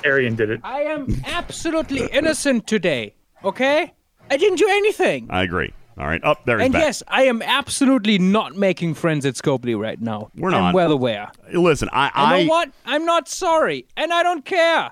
Arian 0.03 0.35
did 0.35 0.49
it. 0.49 0.61
I 0.63 0.81
am 0.83 1.21
absolutely 1.25 2.07
innocent 2.07 2.65
today. 2.65 3.13
Okay. 3.43 3.93
I 4.31 4.37
didn't 4.37 4.57
do 4.57 4.67
anything. 4.69 5.27
I 5.29 5.43
agree. 5.43 5.71
All 5.99 6.07
right. 6.07 6.23
Up 6.23 6.43
there 6.45 6.57
he's 6.57 6.65
And 6.65 6.73
back. 6.73 6.81
yes, 6.81 7.03
I 7.07 7.25
am 7.25 7.43
absolutely 7.43 8.17
not 8.17 8.55
making 8.55 8.95
friends 8.95 9.27
at 9.27 9.35
Scopely 9.35 9.77
right 9.79 10.01
now. 10.01 10.31
We're 10.35 10.47
I'm 10.49 10.55
not. 10.63 10.73
well 10.73 10.91
aware. 10.91 11.31
Listen, 11.53 11.89
I, 11.91 12.05
You 12.07 12.11
I 12.15 12.43
know 12.43 12.49
what? 12.49 12.71
I'm 12.87 13.05
not 13.05 13.27
sorry, 13.27 13.85
and 13.95 14.11
I 14.11 14.23
don't 14.23 14.43
care. 14.43 14.91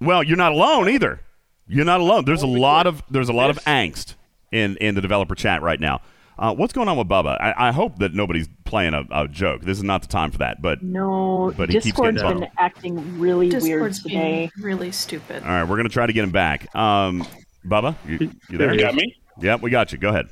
Well, 0.00 0.22
you're 0.22 0.36
not 0.36 0.52
alone 0.52 0.88
either. 0.88 1.20
You're 1.66 1.84
not 1.84 2.00
alone. 2.00 2.24
There's 2.24 2.42
a 2.42 2.46
lot 2.46 2.86
of 2.86 3.02
there's 3.10 3.28
a 3.28 3.32
lot 3.32 3.50
of 3.50 3.58
angst 3.64 4.14
in 4.52 4.76
in 4.78 4.94
the 4.94 5.00
developer 5.00 5.34
chat 5.34 5.62
right 5.62 5.78
now. 5.78 6.00
Uh, 6.38 6.54
what's 6.54 6.72
going 6.72 6.88
on 6.88 6.96
with 6.96 7.08
Bubba? 7.08 7.36
I, 7.40 7.68
I 7.68 7.72
hope 7.72 7.98
that 7.98 8.14
nobody's 8.14 8.48
playing 8.64 8.94
a, 8.94 9.02
a 9.10 9.26
joke. 9.26 9.62
This 9.62 9.76
is 9.76 9.82
not 9.82 10.02
the 10.02 10.08
time 10.08 10.30
for 10.30 10.38
that. 10.38 10.62
But 10.62 10.82
No, 10.84 11.52
But 11.56 11.68
he 11.68 11.74
keeps 11.74 11.86
Discord's 11.86 12.22
getting 12.22 12.40
been 12.40 12.48
acting 12.58 13.18
really 13.18 13.50
weird 13.50 13.92
today. 13.94 14.48
being 14.54 14.64
really 14.64 14.92
stupid. 14.92 15.42
all 15.42 15.48
right, 15.48 15.64
we're 15.64 15.76
gonna 15.76 15.88
try 15.88 16.06
to 16.06 16.12
get 16.12 16.22
him 16.22 16.30
back. 16.30 16.72
Um, 16.76 17.26
Bubba, 17.66 17.96
you, 18.06 18.30
you 18.48 18.56
there? 18.56 18.72
You 18.72 18.80
got 18.80 18.94
me? 18.94 19.16
Yep, 19.40 19.62
we 19.62 19.70
got 19.70 19.92
you. 19.92 19.98
Go 19.98 20.08
ahead. 20.10 20.28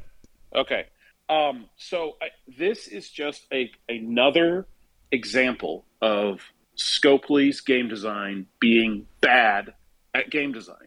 Okay. 0.54 0.86
Um, 1.28 1.66
so 1.76 2.12
I, 2.22 2.28
this 2.56 2.86
is 2.86 3.10
just 3.10 3.46
a 3.52 3.70
another 3.88 4.68
example 5.10 5.84
of 6.00 6.40
Scopely's 6.76 7.60
game 7.60 7.88
design 7.88 8.46
being 8.60 9.06
bad 9.20 9.74
at 10.14 10.30
game 10.30 10.52
design. 10.52 10.86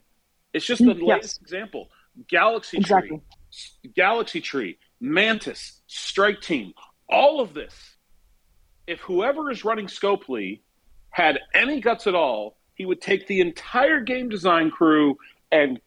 It's 0.52 0.64
just 0.66 0.84
the 0.84 0.94
Mm, 0.94 1.00
yes. 1.00 1.08
latest 1.16 1.40
example. 1.42 1.90
Galaxy 2.28 2.76
Exactly. 2.78 3.20
Tree, 3.52 3.90
Galaxy 3.94 4.40
Tree, 4.40 4.78
Mantis, 5.00 5.80
Strike 5.86 6.40
Team, 6.40 6.72
all 7.08 7.40
of 7.40 7.54
this. 7.54 7.96
If 8.86 9.00
whoever 9.00 9.50
is 9.50 9.64
running 9.64 9.86
Scopely 9.86 10.60
had 11.10 11.38
any 11.54 11.80
guts 11.80 12.06
at 12.06 12.14
all, 12.14 12.56
he 12.74 12.84
would 12.86 13.00
take 13.00 13.26
the 13.26 13.40
entire 13.40 14.00
game 14.00 14.28
design 14.28 14.70
crew 14.70 15.16
and 15.52 15.80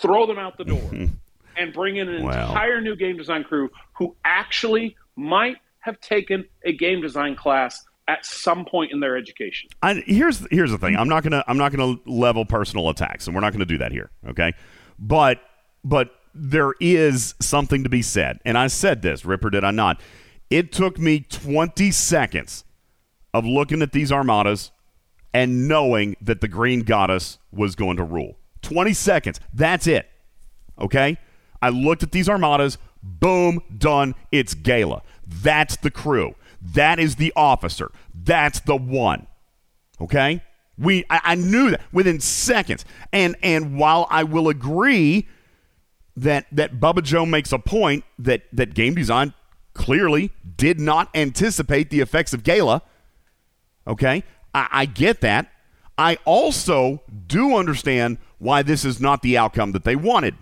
throw 0.00 0.26
them 0.26 0.38
out 0.38 0.56
the 0.56 0.64
door 0.64 0.90
and 1.56 1.72
bring 1.72 1.96
in 1.96 2.08
an 2.08 2.22
Wow. 2.24 2.48
entire 2.48 2.80
new 2.80 2.96
game 2.96 3.16
design 3.16 3.44
crew 3.44 3.70
who 3.94 4.16
actually 4.24 4.96
might 5.16 5.56
have 5.80 6.00
taken 6.00 6.44
a 6.64 6.72
game 6.72 7.00
design 7.00 7.34
class 7.36 7.84
at 8.08 8.24
some 8.24 8.64
point 8.64 8.90
in 8.90 9.00
their 9.00 9.16
education. 9.16 9.68
I, 9.82 10.02
here's 10.06 10.44
here's 10.50 10.70
the 10.70 10.78
thing. 10.78 10.96
I'm 10.96 11.08
not 11.08 11.22
gonna 11.22 11.44
I'm 11.46 11.58
not 11.58 11.72
gonna 11.72 11.96
level 12.06 12.44
personal 12.44 12.88
attacks, 12.88 13.26
and 13.26 13.36
we're 13.36 13.42
not 13.42 13.52
gonna 13.52 13.66
do 13.66 13.78
that 13.78 13.92
here. 13.92 14.10
Okay, 14.28 14.52
but 14.98 15.40
but 15.84 16.10
there 16.34 16.72
is 16.80 17.34
something 17.40 17.84
to 17.84 17.88
be 17.88 18.02
said, 18.02 18.40
and 18.44 18.58
I 18.58 18.66
said 18.66 19.02
this. 19.02 19.24
Ripper, 19.24 19.50
did 19.50 19.64
I 19.64 19.70
not? 19.70 20.00
It 20.50 20.72
took 20.72 20.98
me 20.98 21.20
20 21.20 21.90
seconds 21.90 22.64
of 23.34 23.44
looking 23.44 23.82
at 23.82 23.92
these 23.92 24.10
armadas 24.10 24.70
and 25.34 25.68
knowing 25.68 26.16
that 26.22 26.40
the 26.40 26.48
green 26.48 26.80
goddess 26.80 27.38
was 27.52 27.74
going 27.74 27.98
to 27.98 28.02
rule. 28.02 28.38
20 28.62 28.94
seconds. 28.94 29.40
That's 29.52 29.86
it. 29.86 30.08
Okay? 30.80 31.18
I 31.60 31.68
looked 31.68 32.02
at 32.02 32.12
these 32.12 32.28
armadas. 32.28 32.78
Boom, 33.02 33.60
done. 33.76 34.14
It's 34.32 34.54
Gala. 34.54 35.02
That's 35.26 35.76
the 35.76 35.90
crew. 35.90 36.34
That 36.60 36.98
is 36.98 37.16
the 37.16 37.32
officer. 37.36 37.90
That's 38.14 38.60
the 38.60 38.76
one. 38.76 39.26
Okay? 40.00 40.42
We 40.76 41.04
I, 41.10 41.20
I 41.24 41.34
knew 41.34 41.70
that 41.70 41.80
within 41.92 42.20
seconds. 42.20 42.84
And 43.12 43.36
and 43.42 43.78
while 43.78 44.06
I 44.10 44.24
will 44.24 44.48
agree 44.48 45.28
that 46.16 46.46
that 46.52 46.80
Bubba 46.80 47.02
Joe 47.02 47.26
makes 47.26 47.52
a 47.52 47.58
point 47.58 48.04
that 48.18 48.42
that 48.52 48.74
game 48.74 48.94
design 48.94 49.34
clearly 49.74 50.32
did 50.56 50.80
not 50.80 51.08
anticipate 51.14 51.90
the 51.90 52.00
effects 52.00 52.32
of 52.32 52.42
Gala. 52.42 52.82
Okay, 53.86 54.24
I, 54.52 54.68
I 54.70 54.84
get 54.86 55.20
that. 55.22 55.50
I 55.96 56.18
also 56.24 57.02
do 57.26 57.56
understand 57.56 58.18
why 58.38 58.62
this 58.62 58.84
is 58.84 59.00
not 59.00 59.22
the 59.22 59.38
outcome 59.38 59.72
that 59.72 59.84
they 59.84 59.96
wanted. 59.96 60.36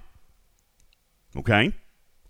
Okay, 1.37 1.72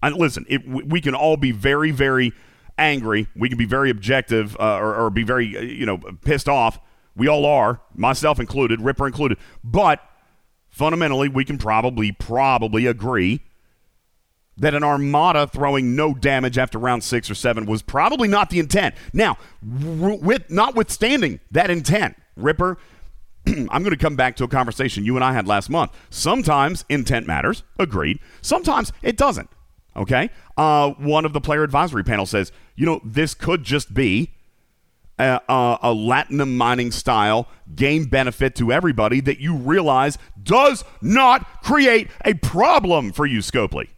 and 0.03 0.17
listen, 0.17 0.45
it, 0.49 0.67
we 0.69 0.83
we 0.83 1.01
can 1.01 1.15
all 1.15 1.37
be 1.37 1.53
very, 1.53 1.91
very 1.91 2.33
angry. 2.79 3.29
We 3.35 3.49
can 3.49 3.59
be 3.59 3.65
very 3.65 3.91
objective, 3.91 4.57
uh, 4.59 4.79
or, 4.79 4.95
or 4.95 5.11
be 5.11 5.23
very, 5.23 5.57
uh, 5.57 5.61
you 5.61 5.87
know, 5.87 5.99
pissed 6.25 6.49
off. 6.49 6.79
We 7.15 7.29
all 7.29 7.47
are, 7.47 7.81
myself 7.95 8.39
included, 8.39 8.81
Ripper 8.81 9.07
included. 9.07 9.39
But 9.65 10.01
fundamentally, 10.69 11.29
we 11.29 11.45
can 11.45 11.59
probably, 11.59 12.13
probably 12.13 12.87
agree 12.87 13.41
that 14.59 14.75
an 14.75 14.83
armada 14.83 15.47
throwing 15.47 15.95
no 15.97 16.15
damage 16.15 16.57
after 16.59 16.79
round 16.79 17.05
six 17.05 17.31
or 17.31 17.35
seven 17.35 17.67
was 17.67 17.83
probably 17.83 18.29
not 18.29 18.51
the 18.51 18.59
intent. 18.59 18.95
Now, 19.13 19.37
with 19.63 20.51
notwithstanding 20.51 21.41
that 21.51 21.71
intent, 21.71 22.17
Ripper, 22.37 22.79
I'm 23.47 23.67
going 23.67 23.91
to 23.91 23.97
come 23.97 24.17
back 24.17 24.37
to 24.37 24.45
a 24.45 24.49
conversation 24.49 25.05
you 25.05 25.15
and 25.17 25.25
I 25.25 25.33
had 25.33 25.47
last 25.47 25.69
month. 25.69 25.93
Sometimes 26.11 26.85
intent 26.89 27.27
matters, 27.27 27.65
agreed. 27.79 28.19
Sometimes 28.41 28.93
it 29.03 29.17
doesn't. 29.17 29.51
Okay. 29.95 30.31
Uh, 30.57 30.91
one 30.93 31.25
of 31.25 31.33
the 31.33 31.41
player 31.41 31.63
advisory 31.63 32.05
panel 32.05 32.27
says, 32.27 32.53
you 32.77 32.87
know, 32.87 33.01
this 33.05 33.35
could 33.35 33.65
just 33.65 33.93
be 33.95 34.35
a, 35.19 35.41
a, 35.49 35.79
a 35.83 35.95
latinum 35.95 36.57
mining 36.57 36.91
style 36.91 37.49
game 37.75 38.05
benefit 38.05 38.55
to 38.57 38.73
everybody 38.73 39.21
that 39.21 39.41
you 39.41 39.57
realize 39.57 40.19
does 40.43 40.85
not 41.01 41.63
create 41.63 42.09
a 42.25 42.35
problem 42.35 43.13
for 43.13 43.27
you, 43.27 43.39
Scopely. 43.41 43.89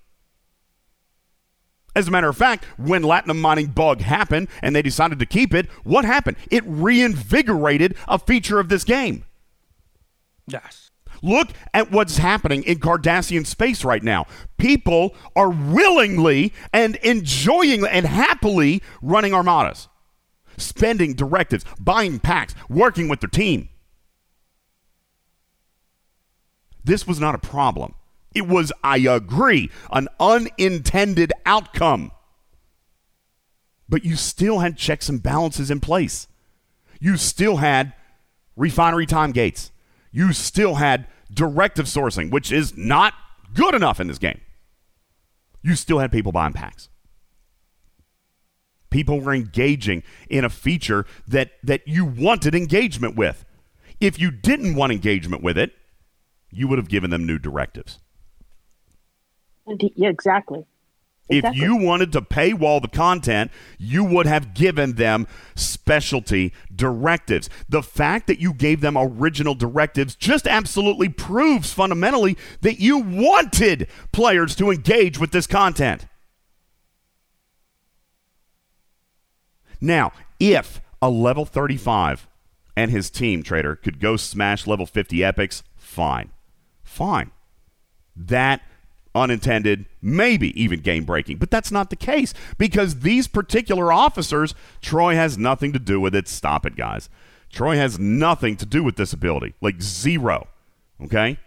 As 1.95 2.07
a 2.07 2.11
matter 2.13 2.29
of 2.29 2.37
fact, 2.37 2.65
when 2.77 3.03
Latinum 3.03 3.41
mining 3.41 3.67
bug 3.67 4.03
happened 4.03 4.47
and 4.63 4.77
they 4.77 4.83
decided 4.83 5.19
to 5.19 5.27
keep 5.27 5.53
it, 5.53 5.67
what 5.83 6.05
happened? 6.05 6.37
It 6.49 6.63
reinvigorated 6.65 7.97
a 8.07 8.21
feature 8.21 8.61
of 8.61 8.69
this 8.69 8.85
game. 8.85 9.25
Yes. 10.47 10.88
Look 11.23 11.49
at 11.75 11.91
what's 11.91 12.19
happening 12.19 12.63
in 12.65 12.79
Cardassian 12.79 13.47
space 13.47 13.85
right 13.85 14.03
now. 14.03 14.27
People 14.57 15.15
are 15.35 15.51
willingly 15.51 16.53
and 16.73 16.97
enjoying 16.97 17.87
and 17.87 18.07
happily 18.07 18.83
running 19.03 19.35
armadas, 19.35 19.89
spending 20.57 21.15
directives, 21.15 21.65
buying 21.81 22.19
packs, 22.19 22.55
working 22.69 23.09
with 23.09 23.21
their 23.21 23.31
team. 23.31 23.69
This 26.85 27.07
was 27.07 27.21
not 27.21 27.35
a 27.35 27.39
problem. 27.39 27.95
It 28.35 28.47
was, 28.47 28.73
I 28.85 28.99
agree, 28.99 29.71
an 29.91 30.09
unintended 30.21 31.33
outcome. 31.45 32.13
But 33.89 34.05
you 34.05 34.17
still 34.17 34.61
had 34.61 34.77
checks 34.77 35.09
and 35.09 35.23
balances 35.23 35.71
in 35.71 35.81
place. 35.81 36.29
You 37.01 37.17
still 37.17 37.57
had 37.57 37.95
refinery 38.57 39.07
time 39.07 39.33
gates 39.33 39.71
you 40.11 40.33
still 40.33 40.77
had 40.77 41.07
directive 41.33 41.87
sourcing, 41.87 42.31
which 42.31 42.53
is 42.53 42.77
not 42.77 43.15
good 43.55 43.75
enough 43.75 44.01
in 44.01 44.07
this 44.07 44.19
game. 44.19 44.41
You 45.63 45.75
still 45.75 45.99
had 45.99 46.13
people 46.13 46.33
buying 46.33 46.53
packs. 46.53 46.89
People 48.91 49.21
were 49.21 49.35
engaging 49.35 50.03
in 50.31 50.45
a 50.45 50.49
feature 50.49 51.05
that, 51.27 51.53
that 51.63 51.87
you 51.87 52.05
wanted 52.05 52.55
engagement 52.55 53.17
with. 53.17 53.45
If 54.01 54.19
you 54.19 54.31
didn't 54.31 54.77
want 54.77 54.93
engagement 54.93 55.43
with 55.43 55.59
it, 55.59 55.73
you 56.51 56.69
would 56.69 56.79
have 56.79 56.89
given 56.89 57.11
them 57.11 57.27
new 57.27 57.39
directives. 57.39 57.99
Yeah, 59.67 60.09
exactly. 60.09 60.65
Exactly. 61.31 61.61
If 61.61 61.65
you 61.65 61.77
wanted 61.77 62.13
to 62.13 62.23
paywall 62.23 62.81
the 62.81 62.89
content, 62.89 63.51
you 63.79 64.03
would 64.03 64.27
have 64.27 64.55
given 64.55 64.95
them 64.95 65.27
specialty 65.55 66.53
directives. 66.75 67.51
The 67.69 67.83
fact 67.83 68.27
that 68.29 68.41
you 68.41 68.55
gave 68.55 68.81
them 68.81 68.97
original 68.97 69.55
directives 69.55 70.17
just 70.17 70.47
absolutely 70.47 71.09
proves 71.09 71.73
fundamentally 71.73 72.39
that 72.63 72.81
you 72.81 72.99
wanted 72.99 73.89
players 74.13 74.57
to 74.57 74.71
engage 74.71 75.19
with 75.19 75.33
this 75.33 75.47
content. 75.47 76.07
Now, 79.81 80.13
if 80.41 80.81
a 81.01 81.11
level 81.11 81.45
35 81.45 82.27
and 82.77 82.91
his 82.91 83.11
team 83.11 83.43
trader 83.43 83.77
could 83.77 84.01
go 84.01 84.17
smash 84.17 84.67
level 84.67 84.87
50 84.87 85.23
epics, 85.23 85.63
fine. 85.77 86.31
Fine. 86.83 87.31
That 88.17 88.63
unintended, 89.19 89.87
maybe 90.01 90.59
even 90.61 90.81
game 90.81 91.05
breaking. 91.05 91.39
But 91.39 91.51
that's 91.51 91.71
not 91.71 91.91
the 91.91 91.97
case 91.97 92.33
because 92.57 93.01
these 93.01 93.29
particular 93.29 93.93
officers, 93.93 94.55
Troi 94.81 95.15
has 95.15 95.37
nothing 95.37 95.73
to 95.73 95.79
do 95.79 96.01
with 96.01 96.15
it. 96.15 96.29
Stop 96.29 96.65
it, 96.65 96.77
guys. 96.77 97.09
Troi 97.53 97.77
has 97.77 97.99
nothing 97.99 98.57
to 98.57 98.67
do 98.67 98.83
with 98.83 98.97
this 98.97 99.13
ability, 99.13 99.55
like 99.61 99.81
zero. 99.83 100.49
Okay? 101.03 101.39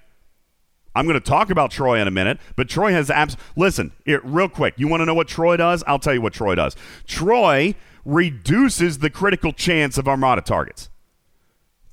I'm 0.95 1.05
going 1.05 1.19
to 1.19 1.25
talk 1.25 1.49
about 1.49 1.71
Troi 1.71 2.01
in 2.01 2.07
a 2.07 2.11
minute, 2.11 2.39
but 2.55 2.67
Troi 2.67 2.91
has 2.91 3.09
abs. 3.09 3.37
Listen, 3.55 3.93
it, 4.05 4.23
real 4.25 4.49
quick. 4.49 4.73
You 4.77 4.87
want 4.87 5.01
to 5.01 5.05
know 5.05 5.13
what 5.13 5.27
Troi 5.27 5.57
does? 5.57 5.83
I'll 5.87 5.99
tell 5.99 6.13
you 6.13 6.21
what 6.21 6.33
Troi 6.33 6.55
does. 6.55 6.75
Troi 7.07 7.75
reduces 8.03 8.99
the 8.99 9.09
critical 9.09 9.53
chance 9.53 9.97
of 9.97 10.07
Armada 10.07 10.41
targets. 10.41 10.89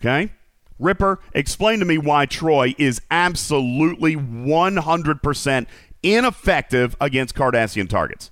Okay? 0.01 0.33
Ripper, 0.79 1.21
explain 1.33 1.81
to 1.81 1.85
me 1.85 1.99
why 1.99 2.27
Troi 2.27 2.75
is 2.79 3.01
absolutely 3.11 4.17
100% 4.17 5.67
ineffective 6.03 6.97
against 7.01 7.35
Cardassian 7.35 7.88
targets. 7.88 8.31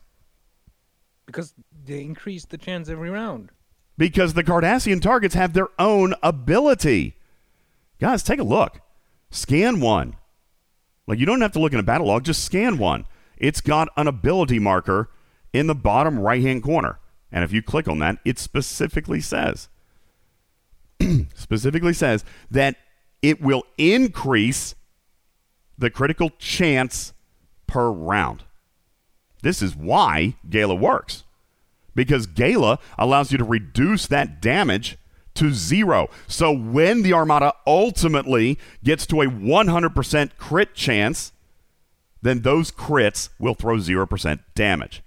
Because 1.26 1.54
they 1.84 2.02
increase 2.02 2.44
the 2.44 2.58
chance 2.58 2.88
every 2.88 3.10
round. 3.10 3.50
Because 3.98 4.34
the 4.34 4.44
Cardassian 4.44 5.00
targets 5.00 5.34
have 5.34 5.52
their 5.52 5.68
own 5.78 6.14
ability. 6.22 7.16
Guys, 7.98 8.22
take 8.22 8.40
a 8.40 8.44
look. 8.44 8.80
Scan 9.30 9.80
one. 9.80 10.16
Like, 11.06 11.18
you 11.18 11.26
don't 11.26 11.40
have 11.40 11.52
to 11.52 11.60
look 11.60 11.72
in 11.72 11.78
a 11.78 11.84
battle 11.84 12.08
log, 12.08 12.24
just 12.24 12.44
scan 12.44 12.78
one. 12.78 13.06
It's 13.36 13.60
got 13.60 13.88
an 13.96 14.06
ability 14.06 14.58
marker 14.58 15.10
in 15.52 15.66
the 15.66 15.74
bottom 15.74 16.18
right 16.18 16.42
hand 16.42 16.62
corner. 16.62 16.98
And 17.32 17.44
if 17.44 17.52
you 17.52 17.62
click 17.62 17.88
on 17.88 17.98
that, 18.00 18.18
it 18.24 18.38
specifically 18.38 19.20
says 19.20 19.68
specifically 21.34 21.92
says 21.92 22.24
that 22.50 22.76
it 23.22 23.40
will 23.40 23.64
increase 23.76 24.74
the 25.78 25.90
critical 25.90 26.30
chance 26.38 27.12
per 27.66 27.90
round. 27.90 28.44
This 29.42 29.62
is 29.62 29.76
why 29.76 30.36
Gala 30.48 30.74
works. 30.74 31.24
Because 31.94 32.26
Gala 32.26 32.78
allows 32.98 33.32
you 33.32 33.38
to 33.38 33.44
reduce 33.44 34.06
that 34.06 34.40
damage 34.40 34.96
to 35.34 35.52
zero. 35.52 36.08
So 36.26 36.50
when 36.50 37.02
the 37.02 37.12
Armada 37.12 37.52
ultimately 37.66 38.58
gets 38.82 39.06
to 39.06 39.22
a 39.22 39.26
100% 39.26 40.30
crit 40.36 40.74
chance, 40.74 41.32
then 42.22 42.40
those 42.40 42.70
crits 42.70 43.28
will 43.38 43.54
throw 43.54 43.76
0% 43.76 44.40
damage. 44.54 45.02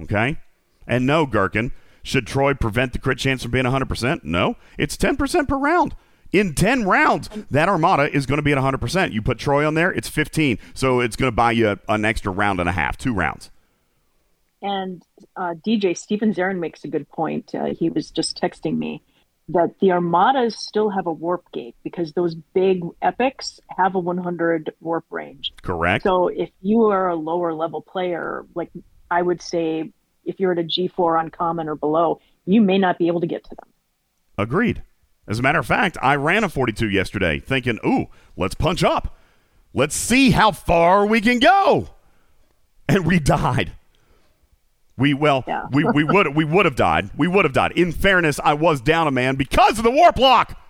Okay? 0.00 0.38
And 0.86 1.06
no, 1.06 1.26
Gherkin, 1.26 1.72
should 2.04 2.26
Troi 2.26 2.54
prevent 2.54 2.92
the 2.92 3.00
crit 3.00 3.18
chance 3.18 3.42
from 3.42 3.50
being 3.50 3.64
100%? 3.64 4.22
No. 4.22 4.56
It's 4.78 4.96
10% 4.96 5.48
per 5.48 5.56
round. 5.56 5.96
In 6.30 6.54
10 6.54 6.84
rounds, 6.84 7.30
that 7.50 7.68
Armada 7.68 8.14
is 8.14 8.26
going 8.26 8.38
to 8.38 8.42
be 8.42 8.52
at 8.52 8.58
100%. 8.58 9.12
You 9.12 9.22
put 9.22 9.38
Troi 9.38 9.66
on 9.66 9.74
there, 9.74 9.90
it's 9.90 10.08
15. 10.08 10.58
So 10.74 11.00
it's 11.00 11.16
going 11.16 11.28
to 11.28 11.34
buy 11.34 11.52
you 11.52 11.78
an 11.88 12.04
extra 12.04 12.30
round 12.30 12.60
and 12.60 12.68
a 12.68 12.72
half, 12.72 12.96
two 12.96 13.14
rounds. 13.14 13.50
And 14.60 15.02
uh, 15.36 15.54
DJ 15.66 15.96
Steven 15.96 16.34
Zarin 16.34 16.58
makes 16.58 16.84
a 16.84 16.88
good 16.88 17.08
point. 17.08 17.54
Uh, 17.54 17.74
he 17.78 17.88
was 17.88 18.10
just 18.10 18.40
texting 18.40 18.76
me 18.76 19.02
that 19.48 19.74
the 19.80 19.92
Armadas 19.92 20.58
still 20.58 20.90
have 20.90 21.06
a 21.06 21.12
warp 21.12 21.50
gate 21.52 21.76
because 21.84 22.12
those 22.12 22.34
big 22.34 22.82
epics 23.02 23.60
have 23.76 23.94
a 23.94 23.98
100 23.98 24.74
warp 24.80 25.04
range. 25.10 25.52
Correct. 25.62 26.02
So 26.02 26.28
if 26.28 26.50
you 26.60 26.84
are 26.84 27.08
a 27.08 27.16
lower 27.16 27.54
level 27.54 27.82
player, 27.82 28.46
like 28.54 28.70
I 29.10 29.22
would 29.22 29.42
say 29.42 29.92
if 30.24 30.40
you're 30.40 30.52
at 30.52 30.58
a 30.58 30.62
G4 30.62 31.20
uncommon 31.20 31.68
or 31.68 31.74
below, 31.74 32.20
you 32.46 32.60
may 32.60 32.78
not 32.78 32.98
be 32.98 33.06
able 33.06 33.20
to 33.20 33.26
get 33.26 33.44
to 33.44 33.50
them. 33.50 33.68
Agreed. 34.38 34.82
As 35.26 35.38
a 35.38 35.42
matter 35.42 35.58
of 35.58 35.66
fact, 35.66 35.96
I 36.02 36.16
ran 36.16 36.44
a 36.44 36.48
42 36.48 36.90
yesterday 36.90 37.40
thinking, 37.40 37.78
ooh, 37.86 38.06
let's 38.36 38.54
punch 38.54 38.84
up. 38.84 39.16
Let's 39.72 39.96
see 39.96 40.30
how 40.30 40.52
far 40.52 41.06
we 41.06 41.20
can 41.20 41.38
go. 41.38 41.88
And 42.88 43.06
we 43.06 43.18
died. 43.18 43.72
We 44.96 45.14
well, 45.14 45.42
yeah. 45.48 45.64
we, 45.72 45.84
we 45.84 46.04
would 46.08 46.36
we 46.36 46.44
would 46.44 46.66
have 46.66 46.76
died. 46.76 47.10
We 47.16 47.26
would 47.26 47.44
have 47.44 47.54
died. 47.54 47.72
In 47.72 47.90
fairness, 47.90 48.38
I 48.44 48.54
was 48.54 48.80
down 48.80 49.08
a 49.08 49.10
man 49.10 49.36
because 49.36 49.78
of 49.78 49.84
the 49.84 49.90
warp 49.90 50.18
lock. 50.18 50.60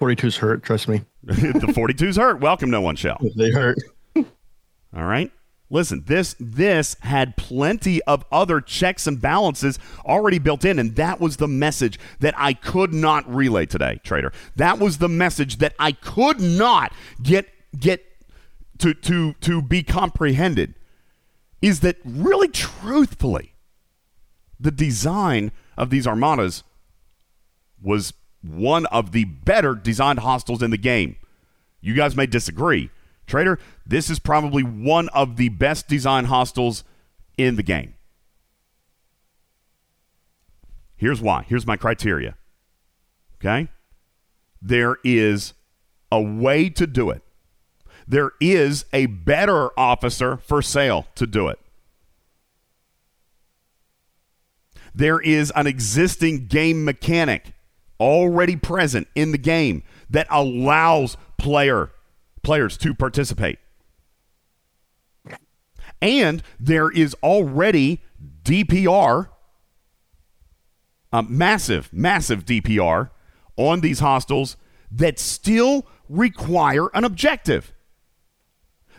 42's 0.00 0.38
hurt, 0.38 0.64
trust 0.64 0.88
me. 0.88 1.02
the 1.22 1.68
42's 1.68 2.16
hurt. 2.16 2.40
Welcome, 2.40 2.70
no 2.70 2.80
one 2.80 2.96
shall. 2.96 3.20
They 3.36 3.50
hurt. 3.50 3.78
All 4.16 5.04
right. 5.04 5.30
Listen, 5.72 6.04
this 6.06 6.36
this 6.38 6.96
had 7.00 7.34
plenty 7.38 8.02
of 8.02 8.26
other 8.30 8.60
checks 8.60 9.06
and 9.06 9.18
balances 9.18 9.78
already 10.04 10.38
built 10.38 10.66
in, 10.66 10.78
and 10.78 10.96
that 10.96 11.18
was 11.18 11.38
the 11.38 11.48
message 11.48 11.98
that 12.20 12.34
I 12.36 12.52
could 12.52 12.92
not 12.92 13.26
relay 13.34 13.64
today, 13.64 13.98
trader. 14.04 14.34
That 14.54 14.78
was 14.78 14.98
the 14.98 15.08
message 15.08 15.56
that 15.56 15.74
I 15.78 15.92
could 15.92 16.40
not 16.40 16.92
get 17.22 17.48
get 17.78 18.04
to 18.80 18.92
to 18.92 19.32
to 19.32 19.62
be 19.62 19.82
comprehended. 19.82 20.74
Is 21.62 21.80
that 21.80 21.96
really 22.04 22.48
truthfully 22.48 23.54
the 24.60 24.70
design 24.70 25.52
of 25.78 25.88
these 25.88 26.06
armadas 26.06 26.64
was 27.80 28.12
one 28.42 28.84
of 28.86 29.12
the 29.12 29.24
better 29.24 29.74
designed 29.74 30.18
hostiles 30.18 30.62
in 30.62 30.70
the 30.70 30.76
game. 30.76 31.16
You 31.80 31.94
guys 31.94 32.14
may 32.14 32.26
disagree. 32.26 32.90
Trader, 33.32 33.58
this 33.86 34.10
is 34.10 34.18
probably 34.18 34.62
one 34.62 35.08
of 35.08 35.36
the 35.38 35.48
best 35.48 35.88
design 35.88 36.26
hostiles 36.26 36.84
in 37.38 37.56
the 37.56 37.62
game. 37.62 37.94
Here's 40.96 41.18
why. 41.18 41.46
Here's 41.48 41.66
my 41.66 41.78
criteria. 41.78 42.36
Okay? 43.36 43.68
There 44.60 44.98
is 45.02 45.54
a 46.10 46.20
way 46.20 46.68
to 46.68 46.86
do 46.86 47.08
it. 47.08 47.22
There 48.06 48.32
is 48.38 48.84
a 48.92 49.06
better 49.06 49.70
officer 49.80 50.36
for 50.36 50.60
sale 50.60 51.06
to 51.14 51.26
do 51.26 51.48
it. 51.48 51.58
There 54.94 55.20
is 55.20 55.50
an 55.56 55.66
existing 55.66 56.48
game 56.48 56.84
mechanic 56.84 57.54
already 57.98 58.56
present 58.56 59.08
in 59.14 59.32
the 59.32 59.38
game 59.38 59.84
that 60.10 60.26
allows 60.28 61.16
player 61.38 61.92
players 62.42 62.76
to 62.78 62.94
participate. 62.94 63.58
And 66.00 66.42
there 66.58 66.90
is 66.90 67.14
already 67.22 68.02
DPR, 68.42 69.28
a 71.12 71.16
uh, 71.16 71.22
massive, 71.22 71.92
massive 71.92 72.44
DPR 72.44 73.10
on 73.56 73.82
these 73.82 74.00
hostiles 74.00 74.56
that 74.90 75.18
still 75.18 75.86
require 76.08 76.88
an 76.94 77.04
objective. 77.04 77.72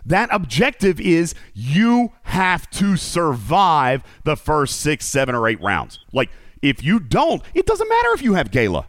That 0.05 0.29
objective 0.31 0.99
is 0.99 1.33
you 1.53 2.13
have 2.23 2.69
to 2.71 2.97
survive 2.97 4.03
the 4.23 4.35
first 4.35 4.79
six, 4.79 5.05
seven, 5.05 5.35
or 5.35 5.47
eight 5.47 5.61
rounds. 5.61 5.99
Like, 6.11 6.29
if 6.61 6.83
you 6.83 6.99
don't, 6.99 7.41
it 7.53 7.65
doesn't 7.65 7.87
matter 7.87 8.13
if 8.13 8.21
you 8.21 8.33
have 8.33 8.51
Gaila. 8.51 8.85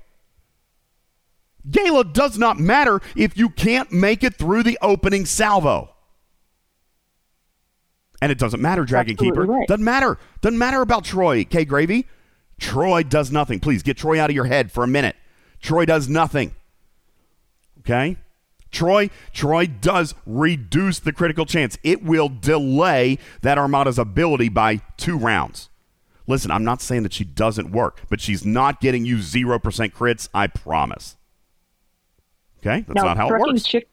Gaila 1.68 2.12
does 2.12 2.38
not 2.38 2.58
matter 2.58 3.00
if 3.16 3.36
you 3.36 3.48
can't 3.48 3.90
make 3.90 4.22
it 4.22 4.34
through 4.34 4.62
the 4.62 4.78
opening 4.82 5.24
salvo. 5.24 5.90
And 8.20 8.30
it 8.32 8.38
doesn't 8.38 8.60
matter, 8.60 8.84
Dragon 8.84 9.12
Absolutely 9.14 9.42
Keeper. 9.42 9.52
right. 9.52 9.68
Doesn't 9.68 9.84
matter. 9.84 10.18
Doesn't 10.40 10.58
matter 10.58 10.80
about 10.80 11.04
Troi, 11.04 11.48
K 11.48 11.64
Gravy. 11.64 12.06
Troi 12.60 13.06
does 13.08 13.30
nothing. 13.30 13.60
Please 13.60 13.82
get 13.82 13.96
Troi 13.96 14.18
out 14.18 14.30
of 14.30 14.36
your 14.36 14.44
head 14.46 14.70
for 14.72 14.84
a 14.84 14.86
minute. 14.86 15.16
Troi 15.62 15.86
does 15.86 16.08
nothing. 16.08 16.54
Okay? 17.80 18.16
Troi, 18.70 19.10
Troi 19.32 19.80
does 19.80 20.14
reduce 20.26 20.98
the 20.98 21.12
critical 21.12 21.46
chance. 21.46 21.78
It 21.82 22.02
will 22.02 22.28
delay 22.28 23.18
that 23.42 23.58
Armada's 23.58 23.98
ability 23.98 24.48
by 24.48 24.80
two 24.96 25.16
rounds. 25.16 25.68
Listen, 26.26 26.50
I'm 26.50 26.64
not 26.64 26.80
saying 26.80 27.02
that 27.02 27.12
she 27.12 27.24
doesn't 27.24 27.70
work, 27.70 28.02
but 28.08 28.20
she's 28.20 28.44
not 28.44 28.80
getting 28.80 29.04
you 29.04 29.18
0% 29.18 29.60
crits, 29.92 30.28
I 30.32 30.46
promise. 30.46 31.16
Okay? 32.64 32.84
That's 32.86 32.94
now, 32.94 33.04
not 33.04 33.16
how 33.16 33.28
it 33.28 33.40
works. 33.40 33.64
chick, 33.64 33.88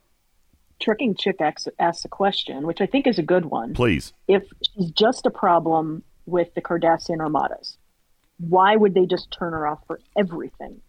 trucking 0.79 1.15
chick 1.15 1.41
asks, 1.41 1.67
asks 1.79 2.05
a 2.05 2.09
question, 2.09 2.65
which 2.65 2.81
I 2.81 2.85
think 2.85 3.05
is 3.07 3.19
a 3.19 3.23
good 3.23 3.45
one. 3.45 3.73
Please. 3.73 4.13
If 4.27 4.43
she's 4.61 4.91
just 4.91 5.25
a 5.25 5.29
problem 5.29 6.03
with 6.25 6.53
the 6.53 6.61
Cardassian 6.61 7.19
armadas, 7.19 7.77
why 8.37 8.75
would 8.75 8.93
they 8.93 9.05
just 9.05 9.31
turn 9.31 9.53
her 9.53 9.67
off 9.67 9.79
for 9.87 9.99
everything? 10.17 10.79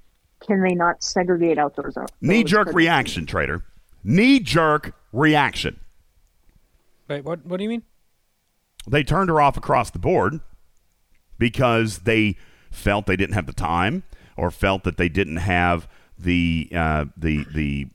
Can 0.47 0.63
they 0.63 0.75
not 0.75 1.03
segregate 1.03 1.59
out 1.59 1.77
those? 1.77 1.95
those 1.95 2.09
Knee 2.21 2.45
jerk 2.45 2.73
reaction, 2.73 3.27
trader. 3.27 3.65
Knee 4.03 4.41
jerk 4.41 4.95
reaction. 5.13 5.79
Wait, 7.09 7.25
what? 7.25 7.45
What 7.47 7.59
do 7.59 7.63
you 7.63 7.69
mean? 7.69 7.83
They 8.89 9.05
turned 9.05 9.29
her 9.29 9.41
off 9.41 9.57
across 9.57 9.91
the 9.91 10.01
board 10.01 10.41
because 11.39 12.01
they 12.01 12.37
felt 12.71 13.07
they 13.07 13.17
didn't 13.17 13.35
have 13.35 13.47
the 13.47 13.53
time 13.53 14.03
or 14.37 14.51
felt 14.51 14.83
that 14.85 14.97
they 14.97 15.09
didn't 15.09 15.37
have 15.37 15.87
the 16.23 16.69
uh, 16.75 17.05
the 17.17 17.45
the 17.55 17.87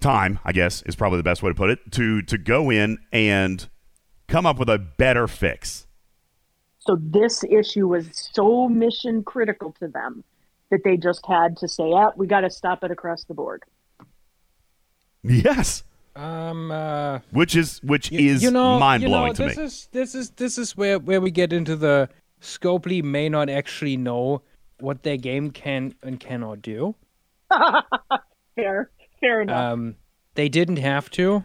time. 0.00 0.38
I 0.44 0.52
guess 0.52 0.82
is 0.82 0.96
probably 0.96 1.18
the 1.18 1.22
best 1.24 1.42
way 1.42 1.50
to 1.50 1.54
put 1.54 1.70
it 1.70 1.92
to 1.92 2.22
to 2.22 2.38
go 2.38 2.70
in 2.70 2.98
and 3.12 3.68
come 4.28 4.46
up 4.46 4.58
with 4.58 4.68
a 4.68 4.78
better 4.78 5.26
fix. 5.28 5.86
So 6.80 6.98
this 7.00 7.42
issue 7.44 7.88
was 7.88 8.06
so 8.34 8.68
mission 8.68 9.22
critical 9.24 9.72
to 9.80 9.88
them 9.88 10.22
that 10.70 10.80
they 10.84 10.96
just 10.96 11.24
had 11.26 11.56
to 11.58 11.68
say, 11.68 11.88
"Yeah, 11.88 12.10
we 12.16 12.26
got 12.26 12.40
to 12.40 12.50
stop 12.50 12.84
it 12.84 12.90
across 12.90 13.24
the 13.24 13.34
board." 13.34 13.62
Yes, 15.22 15.84
Um, 16.16 16.70
uh, 16.70 17.20
which 17.30 17.56
is 17.56 17.82
which 17.82 18.12
you, 18.12 18.30
is 18.30 18.42
you 18.42 18.50
know, 18.50 18.78
mind 18.78 19.02
you 19.02 19.08
blowing 19.08 19.28
know, 19.28 19.32
to 19.34 19.42
this 19.44 19.56
me. 19.56 19.64
is 19.64 19.88
this 19.92 20.14
is 20.14 20.30
this 20.30 20.58
is 20.58 20.76
where 20.76 20.98
where 20.98 21.20
we 21.20 21.30
get 21.30 21.52
into 21.52 21.74
the 21.76 22.08
Scopely 22.40 23.02
may 23.02 23.28
not 23.28 23.48
actually 23.48 23.96
know 23.96 24.42
what 24.84 25.02
their 25.02 25.16
game 25.16 25.50
can 25.50 25.94
and 26.02 26.20
cannot 26.20 26.62
do. 26.62 26.94
Fair, 28.56 28.90
fair 29.20 29.40
enough. 29.42 29.72
Um, 29.72 29.96
they 30.34 30.48
didn't 30.48 30.76
have 30.76 31.10
to 31.12 31.42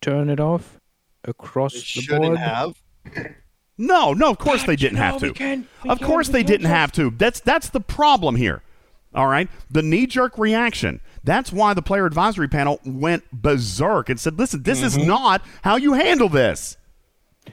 turn 0.00 0.28
it 0.30 0.40
off 0.40 0.80
across 1.24 1.72
They 1.74 1.78
the 1.80 1.84
shouldn't 1.84 2.22
board. 2.24 2.38
have. 2.38 2.74
No, 3.82 4.12
no, 4.12 4.28
of 4.28 4.36
course 4.36 4.62
they 4.64 4.76
didn't 4.76 4.98
no, 4.98 5.04
have 5.04 5.20
to. 5.20 5.28
we 5.28 5.32
can't- 5.32 5.66
we 5.84 5.88
of 5.88 5.98
can't- 6.00 6.06
course 6.10 6.28
they 6.28 6.42
didn't 6.42 6.64
just- 6.66 6.74
have 6.74 6.92
to. 6.92 7.10
That's 7.16 7.40
that's 7.40 7.70
the 7.70 7.80
problem 7.80 8.36
here. 8.36 8.62
All 9.14 9.26
right, 9.26 9.48
the 9.70 9.80
knee 9.80 10.04
jerk 10.06 10.36
reaction. 10.36 11.00
That's 11.24 11.50
why 11.50 11.72
the 11.72 11.80
player 11.80 12.04
advisory 12.04 12.46
panel 12.46 12.78
went 12.84 13.24
berserk 13.32 14.10
and 14.10 14.20
said, 14.20 14.38
"Listen, 14.38 14.64
this 14.64 14.82
is 14.82 14.98
not 14.98 15.40
how 15.62 15.76
you 15.76 15.94
handle 15.94 16.28
this." 16.28 16.76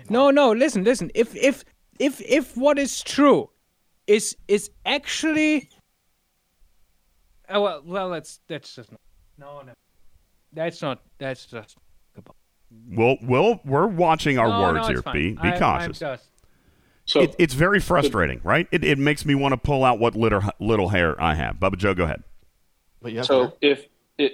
No, 0.09 0.29
no, 0.29 0.51
listen, 0.51 0.83
listen. 0.83 1.11
If 1.15 1.33
if 1.33 1.63
if 1.99 2.21
if 2.21 2.55
what 2.57 2.77
is 2.79 3.01
true 3.03 3.49
is 4.07 4.35
is 4.47 4.69
actually 4.85 5.69
oh 7.49 7.61
well 7.61 7.81
well 7.85 8.09
that's 8.09 8.39
that's 8.47 8.75
just 8.75 8.91
not, 8.91 9.01
no 9.37 9.61
no 9.65 9.73
that's 10.53 10.81
not 10.81 11.01
that's 11.17 11.45
just 11.45 11.77
Well, 12.89 13.17
well, 13.23 13.59
we're 13.65 13.87
watching 13.87 14.37
our 14.37 14.47
no, 14.49 14.61
words 14.61 14.87
no, 14.87 14.93
here. 14.93 15.01
fine. 15.01 15.13
Be 15.13 15.31
be 15.33 15.39
I- 15.39 15.51
I'm 15.53 15.59
cautious. 15.59 15.99
just- 15.99 16.29
So 17.05 17.21
It, 17.21 17.35
it's 17.39 17.53
very 17.53 17.79
frustrating, 17.79 18.41
right? 18.43 18.67
It, 18.71 18.83
it 18.83 18.97
makes 18.97 19.25
me 19.25 19.33
want 19.35 19.53
to 19.53 19.57
pull 19.57 19.85
out 19.85 19.99
what 19.99 20.15
little 20.15 20.41
little 20.59 20.89
hair 20.89 21.19
I 21.21 21.35
have. 21.35 21.55
Bubba 21.57 21.77
Joe, 21.77 21.93
go 21.93 22.03
ahead. 22.03 22.23
But 23.01 23.11
you 23.13 23.17
have 23.19 23.25
so 23.27 23.49
to- 23.49 23.57
if 23.61 23.85
it 24.17 24.33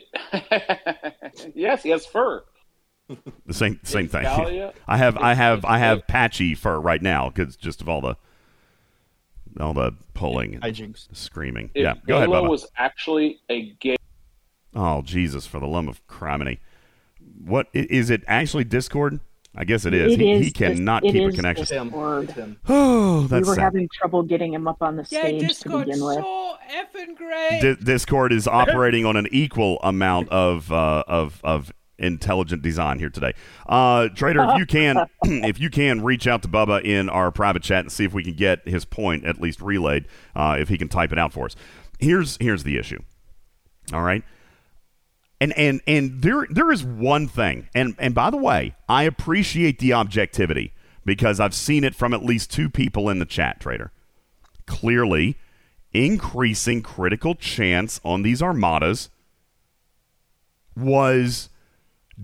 yes, 1.55 1.83
he 1.83 1.89
has 1.89 2.05
fur. 2.05 2.43
The 3.45 3.53
same 3.53 3.79
same 3.83 4.07
thing. 4.07 4.23
Dahlia- 4.23 4.73
I 4.87 4.97
have 4.97 5.17
I 5.17 5.33
have 5.33 5.65
I 5.65 5.77
have 5.79 6.07
patchy 6.07 6.55
fur 6.55 6.79
right 6.79 7.01
now 7.01 7.29
because 7.29 7.55
just 7.55 7.81
of 7.81 7.89
all 7.89 8.01
the 8.01 8.15
all 9.59 9.73
the 9.73 9.93
pulling 10.13 10.55
and 10.55 10.63
hijinks. 10.63 11.07
screaming. 11.15 11.69
If 11.75 11.83
yeah, 11.83 11.95
go 12.07 12.17
ahead, 12.17 12.29
Bubba. 12.29 12.49
was 12.49 12.65
actually 12.77 13.39
a 13.49 13.71
gay 13.79 13.95
Oh 14.75 15.01
Jesus, 15.03 15.45
for 15.45 15.59
the 15.59 15.67
love 15.67 15.87
of 15.87 16.05
criminy! 16.07 16.59
what 17.45 17.67
is 17.73 18.09
it 18.09 18.23
actually? 18.27 18.63
Discord? 18.63 19.19
I 19.55 19.65
guess 19.65 19.85
it 19.85 19.93
is. 19.93 20.13
It 20.13 20.19
he, 20.19 20.31
is 20.31 20.45
he 20.47 20.51
cannot 20.51 21.05
it 21.05 21.11
keep 21.11 21.29
a 21.29 21.31
connection. 21.31 21.67
Him. 21.77 21.87
Discord. 21.89 22.23
It's 22.23 22.33
him. 22.33 22.57
Oh, 22.67 23.27
we 23.29 23.39
were 23.43 23.45
sad. 23.53 23.61
having 23.61 23.87
trouble 23.93 24.23
getting 24.23 24.51
him 24.51 24.67
up 24.67 24.81
on 24.81 24.95
the 24.95 25.05
yeah, 25.11 25.19
stage 25.21 25.59
to 25.59 25.69
begin 25.77 26.03
with. 26.03 26.15
so 26.15 26.55
effing 26.71 27.15
great. 27.15 27.59
Di- 27.61 27.75
Discord 27.75 28.33
is 28.33 28.47
operating 28.47 29.05
on 29.05 29.15
an 29.15 29.27
equal 29.31 29.79
amount 29.83 30.29
of 30.29 30.71
uh, 30.71 31.03
of 31.07 31.39
of 31.43 31.71
intelligent 31.97 32.61
design 32.61 32.99
here 32.99 33.09
today. 33.09 33.33
Uh, 33.67 34.09
Trader, 34.09 34.45
if 34.49 34.57
you 34.57 34.65
can, 34.65 35.05
if 35.23 35.59
you 35.59 35.69
can 35.69 36.03
reach 36.03 36.27
out 36.27 36.41
to 36.43 36.47
Bubba 36.47 36.83
in 36.83 37.09
our 37.09 37.31
private 37.31 37.63
chat 37.63 37.81
and 37.81 37.91
see 37.91 38.05
if 38.05 38.13
we 38.13 38.23
can 38.23 38.33
get 38.33 38.67
his 38.67 38.85
point 38.85 39.25
at 39.25 39.39
least 39.39 39.61
relayed, 39.61 40.05
uh, 40.35 40.57
if 40.59 40.69
he 40.69 40.77
can 40.77 40.89
type 40.89 41.11
it 41.11 41.19
out 41.19 41.33
for 41.33 41.45
us. 41.45 41.55
Here's 41.99 42.37
here's 42.37 42.63
the 42.63 42.77
issue. 42.77 42.99
All 43.91 44.01
right. 44.01 44.23
And 45.39 45.53
and 45.57 45.81
and 45.87 46.21
there 46.21 46.47
there 46.49 46.71
is 46.71 46.83
one 46.83 47.27
thing. 47.27 47.69
And 47.75 47.95
and 47.99 48.15
by 48.15 48.29
the 48.29 48.37
way, 48.37 48.75
I 48.87 49.03
appreciate 49.03 49.79
the 49.79 49.93
objectivity 49.93 50.73
because 51.05 51.39
I've 51.39 51.53
seen 51.53 51.83
it 51.83 51.95
from 51.95 52.13
at 52.13 52.23
least 52.23 52.51
two 52.51 52.69
people 52.69 53.09
in 53.09 53.19
the 53.19 53.25
chat, 53.25 53.59
Trader. 53.59 53.91
Clearly, 54.65 55.37
increasing 55.91 56.81
critical 56.81 57.35
chance 57.35 57.99
on 58.03 58.21
these 58.21 58.41
armadas 58.41 59.09
was 60.75 61.49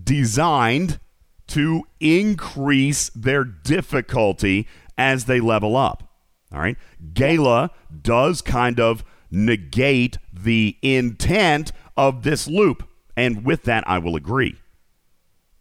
designed 0.03 0.99
to 1.47 1.83
increase 1.99 3.09
their 3.09 3.43
difficulty 3.43 4.67
as 4.97 5.25
they 5.25 5.39
level 5.39 5.75
up. 5.75 6.09
All 6.51 6.59
right. 6.59 6.77
Gaila 7.13 7.69
does 8.01 8.41
kind 8.41 8.79
of 8.79 9.03
negate 9.31 10.17
the 10.33 10.77
intent 10.81 11.71
of 11.95 12.23
this 12.23 12.47
loop. 12.47 12.87
And 13.15 13.43
with 13.43 13.63
that, 13.63 13.83
I 13.87 13.99
will 13.99 14.15
agree. 14.15 14.55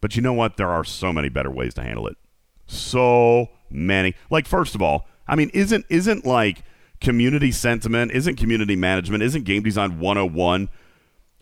But 0.01 0.17
you 0.17 0.23
know 0.23 0.33
what? 0.33 0.57
There 0.57 0.69
are 0.69 0.85
so 0.85 1.13
many 1.13 1.29
better 1.29 1.51
ways 1.51 1.75
to 1.75 1.83
handle 1.83 2.07
it. 2.07 2.17
So 2.67 3.49
many. 3.71 4.15
Like, 4.31 4.47
first 4.47 4.75
of 4.75 4.83
all, 4.83 5.09
I 5.27 5.37
mean, 5.37 5.51
isn't 5.53 5.85
isn't 5.89 6.25
like 6.25 6.63
community 7.01 7.51
sentiment, 7.53 8.13
isn't 8.13 8.37
community 8.37 8.77
management, 8.77 9.23
isn't 9.23 9.45
game 9.45 9.63
design 9.63 9.99
101 9.99 10.69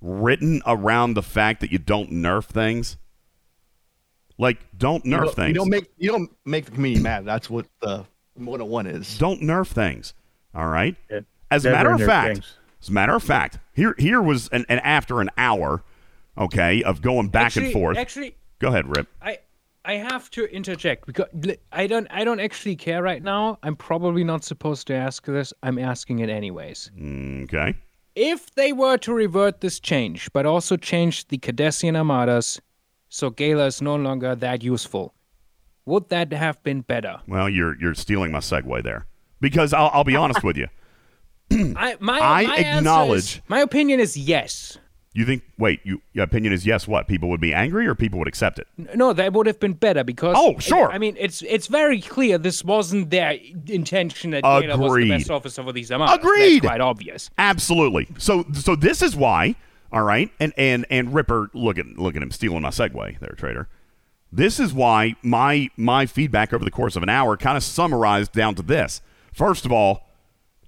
written 0.00 0.62
around 0.66 1.14
the 1.14 1.22
fact 1.22 1.60
that 1.60 1.72
you 1.72 1.78
don't 1.78 2.10
nerf 2.10 2.44
things? 2.44 2.96
Like, 4.38 4.58
don't 4.76 5.04
You 5.04 5.12
nerf 5.16 5.24
don't- 5.24 5.34
things. 5.34 5.48
You 5.48 5.54
don't 5.54 5.70
make 5.70 5.90
you 5.96 6.10
don't 6.10 6.30
make 6.44 6.66
the 6.66 6.70
community 6.72 7.02
mad. 7.02 7.24
That's 7.24 7.48
what 7.48 7.66
the 7.80 8.04
101 8.34 8.86
is. 8.86 9.18
don't 9.18 9.40
nerf 9.40 9.68
things. 9.68 10.12
All 10.54 10.66
right. 10.68 10.94
Yeah, 11.10 11.20
As 11.50 11.64
a 11.64 11.70
matter 11.70 11.92
of 11.92 12.00
fact, 12.02 12.34
things. 12.34 12.56
as 12.82 12.88
a 12.88 12.92
matter 12.92 13.14
of 13.14 13.22
fact, 13.22 13.58
here 13.72 13.94
here 13.98 14.20
was 14.20 14.48
an, 14.48 14.66
an 14.68 14.78
after 14.80 15.20
an 15.20 15.30
hour, 15.38 15.82
okay, 16.36 16.82
of 16.82 17.00
going 17.00 17.28
back 17.28 17.46
actually, 17.46 17.66
and 17.66 17.72
forth. 17.72 17.96
Actually, 17.96 18.34
Go 18.58 18.68
ahead, 18.68 18.86
Rip. 18.94 19.08
I 19.22 19.38
I 19.86 19.94
have 19.94 20.30
to 20.32 20.44
interject 20.54 21.06
because 21.06 21.26
I 21.72 21.86
don't 21.86 22.06
I 22.10 22.24
don't 22.24 22.40
actually 22.40 22.76
care 22.76 23.02
right 23.02 23.22
now. 23.22 23.58
I'm 23.62 23.76
probably 23.76 24.24
not 24.24 24.44
supposed 24.44 24.86
to 24.88 24.94
ask 24.94 25.24
this. 25.24 25.52
I'm 25.62 25.78
asking 25.78 26.18
it 26.18 26.28
anyways. 26.28 26.90
Mm, 26.98 27.44
Okay. 27.44 27.74
If 28.16 28.54
they 28.54 28.72
were 28.72 28.96
to 28.98 29.12
revert 29.12 29.60
this 29.60 29.78
change, 29.78 30.32
but 30.32 30.46
also 30.46 30.76
change 30.78 31.28
the 31.28 31.36
Cardassian 31.38 31.96
armadas, 31.96 32.60
so 33.10 33.30
Gaila 33.30 33.66
is 33.66 33.82
no 33.82 33.94
longer 33.94 34.34
that 34.34 34.64
useful, 34.64 35.14
would 35.84 36.08
that 36.08 36.32
have 36.32 36.60
been 36.62 36.80
better? 36.80 37.20
Well, 37.28 37.48
you're 37.48 37.78
you're 37.78 37.94
stealing 37.94 38.32
my 38.32 38.38
segue 38.40 38.82
there 38.82 39.06
because 39.40 39.72
I'll, 39.74 39.90
I'll 39.92 40.04
be 40.04 40.16
honest 40.16 40.42
with 40.42 40.56
you. 40.56 40.66
I 41.76 41.96
my, 42.00 42.18
I 42.18 42.46
my 42.46 42.56
acknowledge- 42.56 43.36
is- 43.36 43.40
my 43.48 43.60
opinion 43.60 44.00
is 44.00 44.16
yes. 44.16 44.78
You 45.16 45.24
think? 45.24 45.44
Wait, 45.56 45.80
you, 45.82 46.02
your 46.12 46.24
opinion 46.24 46.52
is 46.52 46.66
yes. 46.66 46.86
What 46.86 47.08
people 47.08 47.30
would 47.30 47.40
be 47.40 47.54
angry 47.54 47.86
or 47.86 47.94
people 47.94 48.18
would 48.18 48.28
accept 48.28 48.58
it? 48.58 48.66
No, 48.94 49.14
that 49.14 49.32
would 49.32 49.46
have 49.46 49.58
been 49.58 49.72
better 49.72 50.04
because. 50.04 50.36
Oh, 50.38 50.58
sure. 50.58 50.92
I 50.92 50.98
mean, 50.98 51.16
it's 51.18 51.40
it's 51.40 51.68
very 51.68 52.02
clear 52.02 52.36
this 52.36 52.62
wasn't 52.62 53.08
their 53.08 53.38
intention 53.66 54.32
that 54.32 54.44
Gaila 54.44 54.76
was 54.76 54.78
the 54.78 54.84
Agreed. 54.84 55.08
best 55.08 55.30
officer 55.30 55.62
for 55.62 55.72
these 55.72 55.90
armadas. 55.90 56.16
Agreed. 56.16 56.62
That's 56.62 56.66
quite 56.70 56.80
obvious. 56.82 57.30
Absolutely. 57.38 58.08
So 58.18 58.44
so 58.52 58.76
this 58.76 59.00
is 59.00 59.16
why. 59.16 59.54
All 59.90 60.02
right, 60.02 60.30
and 60.38 60.52
and 60.58 60.84
and 60.90 61.14
Ripper, 61.14 61.48
look 61.54 61.78
at 61.78 61.86
look 61.96 62.14
at 62.14 62.22
him 62.22 62.30
stealing 62.30 62.60
my 62.60 62.68
segue 62.68 63.18
there, 63.18 63.34
trader. 63.38 63.68
This 64.30 64.60
is 64.60 64.74
why 64.74 65.14
my 65.22 65.70
my 65.78 66.04
feedback 66.04 66.52
over 66.52 66.62
the 66.64 66.70
course 66.70 66.94
of 66.94 67.02
an 67.02 67.08
hour 67.08 67.38
kind 67.38 67.56
of 67.56 67.62
summarized 67.62 68.32
down 68.32 68.54
to 68.56 68.62
this. 68.62 69.00
First 69.32 69.64
of 69.64 69.72
all, 69.72 70.02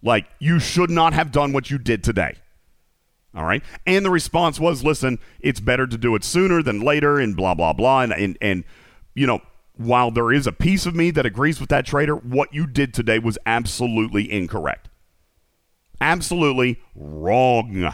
like 0.03 0.27
you 0.39 0.59
should 0.59 0.89
not 0.89 1.13
have 1.13 1.33
done 1.33 1.53
what 1.53 1.71
you 1.71 1.77
did 1.77 2.03
today. 2.03 2.37
All 3.35 3.45
right. 3.45 3.63
And 3.87 4.05
the 4.05 4.11
response 4.11 4.59
was, 4.59 4.83
listen, 4.83 5.19
it's 5.41 5.61
better 5.61 5.87
to 5.87 5.99
do 5.99 6.15
it 6.15 6.25
sooner 6.25 6.63
than 6.63 6.81
later 6.81 7.19
and 7.19 7.37
blah, 7.37 7.55
blah, 7.55 7.73
blah. 7.73 8.03
And, 8.03 8.13
and, 8.13 8.39
and 8.41 8.65
you 9.15 9.27
know, 9.27 9.41
while 9.77 10.11
there 10.11 10.33
is 10.33 10.47
a 10.47 10.53
piece 10.53 10.87
of 10.87 10.97
me 10.97 11.11
that 11.13 11.27
agrees 11.27 11.61
with 11.61 11.69
that 11.69 11.87
trader, 11.87 12.17
what 12.17 12.53
you 12.53 12.67
did 12.67 12.93
today 12.93 13.19
was 13.19 13.39
absolutely 13.47 14.31
incorrect. 14.31 14.89
Absolutely 16.01 16.81
wrong. 16.95 17.93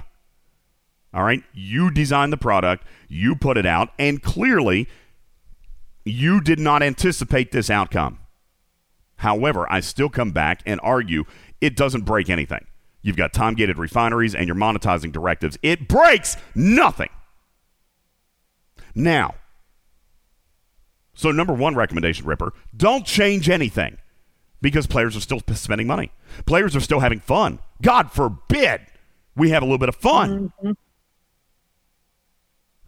All 1.13 1.25
right. 1.25 1.43
You 1.53 1.91
designed 1.91 2.33
the 2.33 2.39
product, 2.39 2.85
you 3.09 3.35
put 3.37 3.57
it 3.57 3.67
out, 3.67 3.91
and 3.99 4.23
clearly 4.23 4.89
you 6.05 6.41
did 6.41 6.59
not 6.59 6.83
anticipate 6.83 7.53
this 7.53 7.71
outcome. 7.71 8.19
However, 9.17 9.71
I 9.71 9.81
still 9.81 10.09
come 10.09 10.33
back 10.33 10.63
and 10.67 10.81
argue 10.83 11.25
it 11.61 11.77
doesn't 11.77 12.05
break 12.05 12.29
anything. 12.29 12.67
You've 13.05 13.17
got 13.17 13.35
time 13.35 13.55
gated 13.55 13.77
refineries 13.77 14.35
and 14.35 14.47
you're 14.47 14.57
monetizing 14.57 15.13
directives. 15.13 15.59
It 15.63 15.89
breaks 15.89 16.39
nothing. 16.55 17.11
Now, 18.95 19.35
so 21.13 21.31
number 21.31 21.53
one 21.53 21.75
recommendation, 21.75 22.25
Ripper, 22.25 22.55
don't 22.75 23.05
change 23.05 23.51
anything 23.51 23.99
because 24.63 24.87
players 24.87 25.15
are 25.19 25.21
still 25.21 25.43
spending 25.53 25.87
money. 25.87 26.13
Players 26.47 26.75
are 26.75 26.81
still 26.81 27.01
having 27.01 27.21
fun. 27.21 27.59
God 27.83 28.11
forbid 28.11 28.81
we 29.37 29.51
have 29.51 29.63
a 29.63 29.67
little 29.67 29.77
bit 29.77 29.91
of 29.91 29.97
fun. 29.97 30.51
Mm-hmm. 30.65 30.73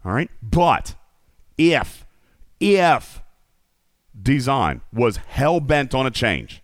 All 0.03 0.13
right. 0.13 0.31
But 0.41 0.95
if, 1.59 2.07
if 2.59 3.21
design 4.19 4.81
was 4.91 5.17
hell 5.17 5.59
bent 5.59 5.93
on 5.93 6.07
a 6.07 6.11
change, 6.11 6.63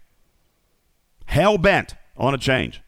hell 1.25 1.59
bent 1.59 1.93
on 2.17 2.33
a 2.33 2.37
change, 2.39 2.81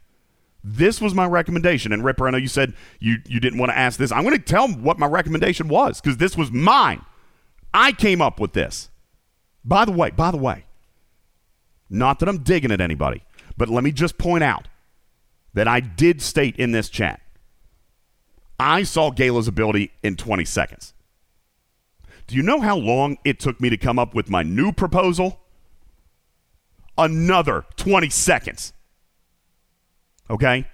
this 0.67 0.99
was 0.99 1.13
my 1.13 1.27
recommendation. 1.27 1.93
And 1.93 2.03
Ripper, 2.03 2.27
I 2.27 2.31
know 2.31 2.37
you 2.37 2.47
said 2.47 2.73
you, 2.99 3.17
you 3.27 3.39
didn't 3.39 3.59
want 3.59 3.71
to 3.71 3.77
ask 3.77 3.99
this. 3.99 4.11
I'm 4.11 4.23
going 4.23 4.35
to 4.35 4.43
tell 4.43 4.67
what 4.67 4.97
my 4.97 5.05
recommendation 5.05 5.67
was 5.67 6.01
because 6.01 6.17
this 6.17 6.35
was 6.35 6.51
mine. 6.51 7.05
I 7.73 7.91
came 7.91 8.21
up 8.21 8.39
with 8.39 8.53
this. 8.53 8.89
By 9.63 9.85
the 9.85 9.91
way, 9.91 10.09
by 10.09 10.31
the 10.31 10.37
way, 10.37 10.65
not 11.89 12.19
that 12.19 12.29
I'm 12.29 12.39
digging 12.39 12.71
at 12.71 12.81
anybody, 12.81 13.23
but 13.57 13.69
let 13.69 13.83
me 13.83 13.91
just 13.91 14.17
point 14.17 14.43
out 14.43 14.67
that 15.53 15.67
I 15.67 15.79
did 15.79 16.21
state 16.21 16.55
in 16.57 16.71
this 16.71 16.89
chat 16.89 17.21
I 18.59 18.83
saw 18.83 19.11
Gaila's 19.11 19.47
ability 19.47 19.91
in 20.01 20.15
20 20.15 20.45
seconds. 20.45 20.93
Do 22.27 22.35
you 22.35 22.41
know 22.41 22.61
how 22.61 22.77
long 22.77 23.17
it 23.23 23.39
took 23.39 23.59
me 23.59 23.69
to 23.69 23.77
come 23.77 23.99
up 23.99 24.15
with 24.15 24.29
my 24.29 24.43
new 24.43 24.71
proposal? 24.71 25.41
Another 26.97 27.65
20 27.75 28.09
seconds. 28.09 28.73
Okay? 30.29 30.65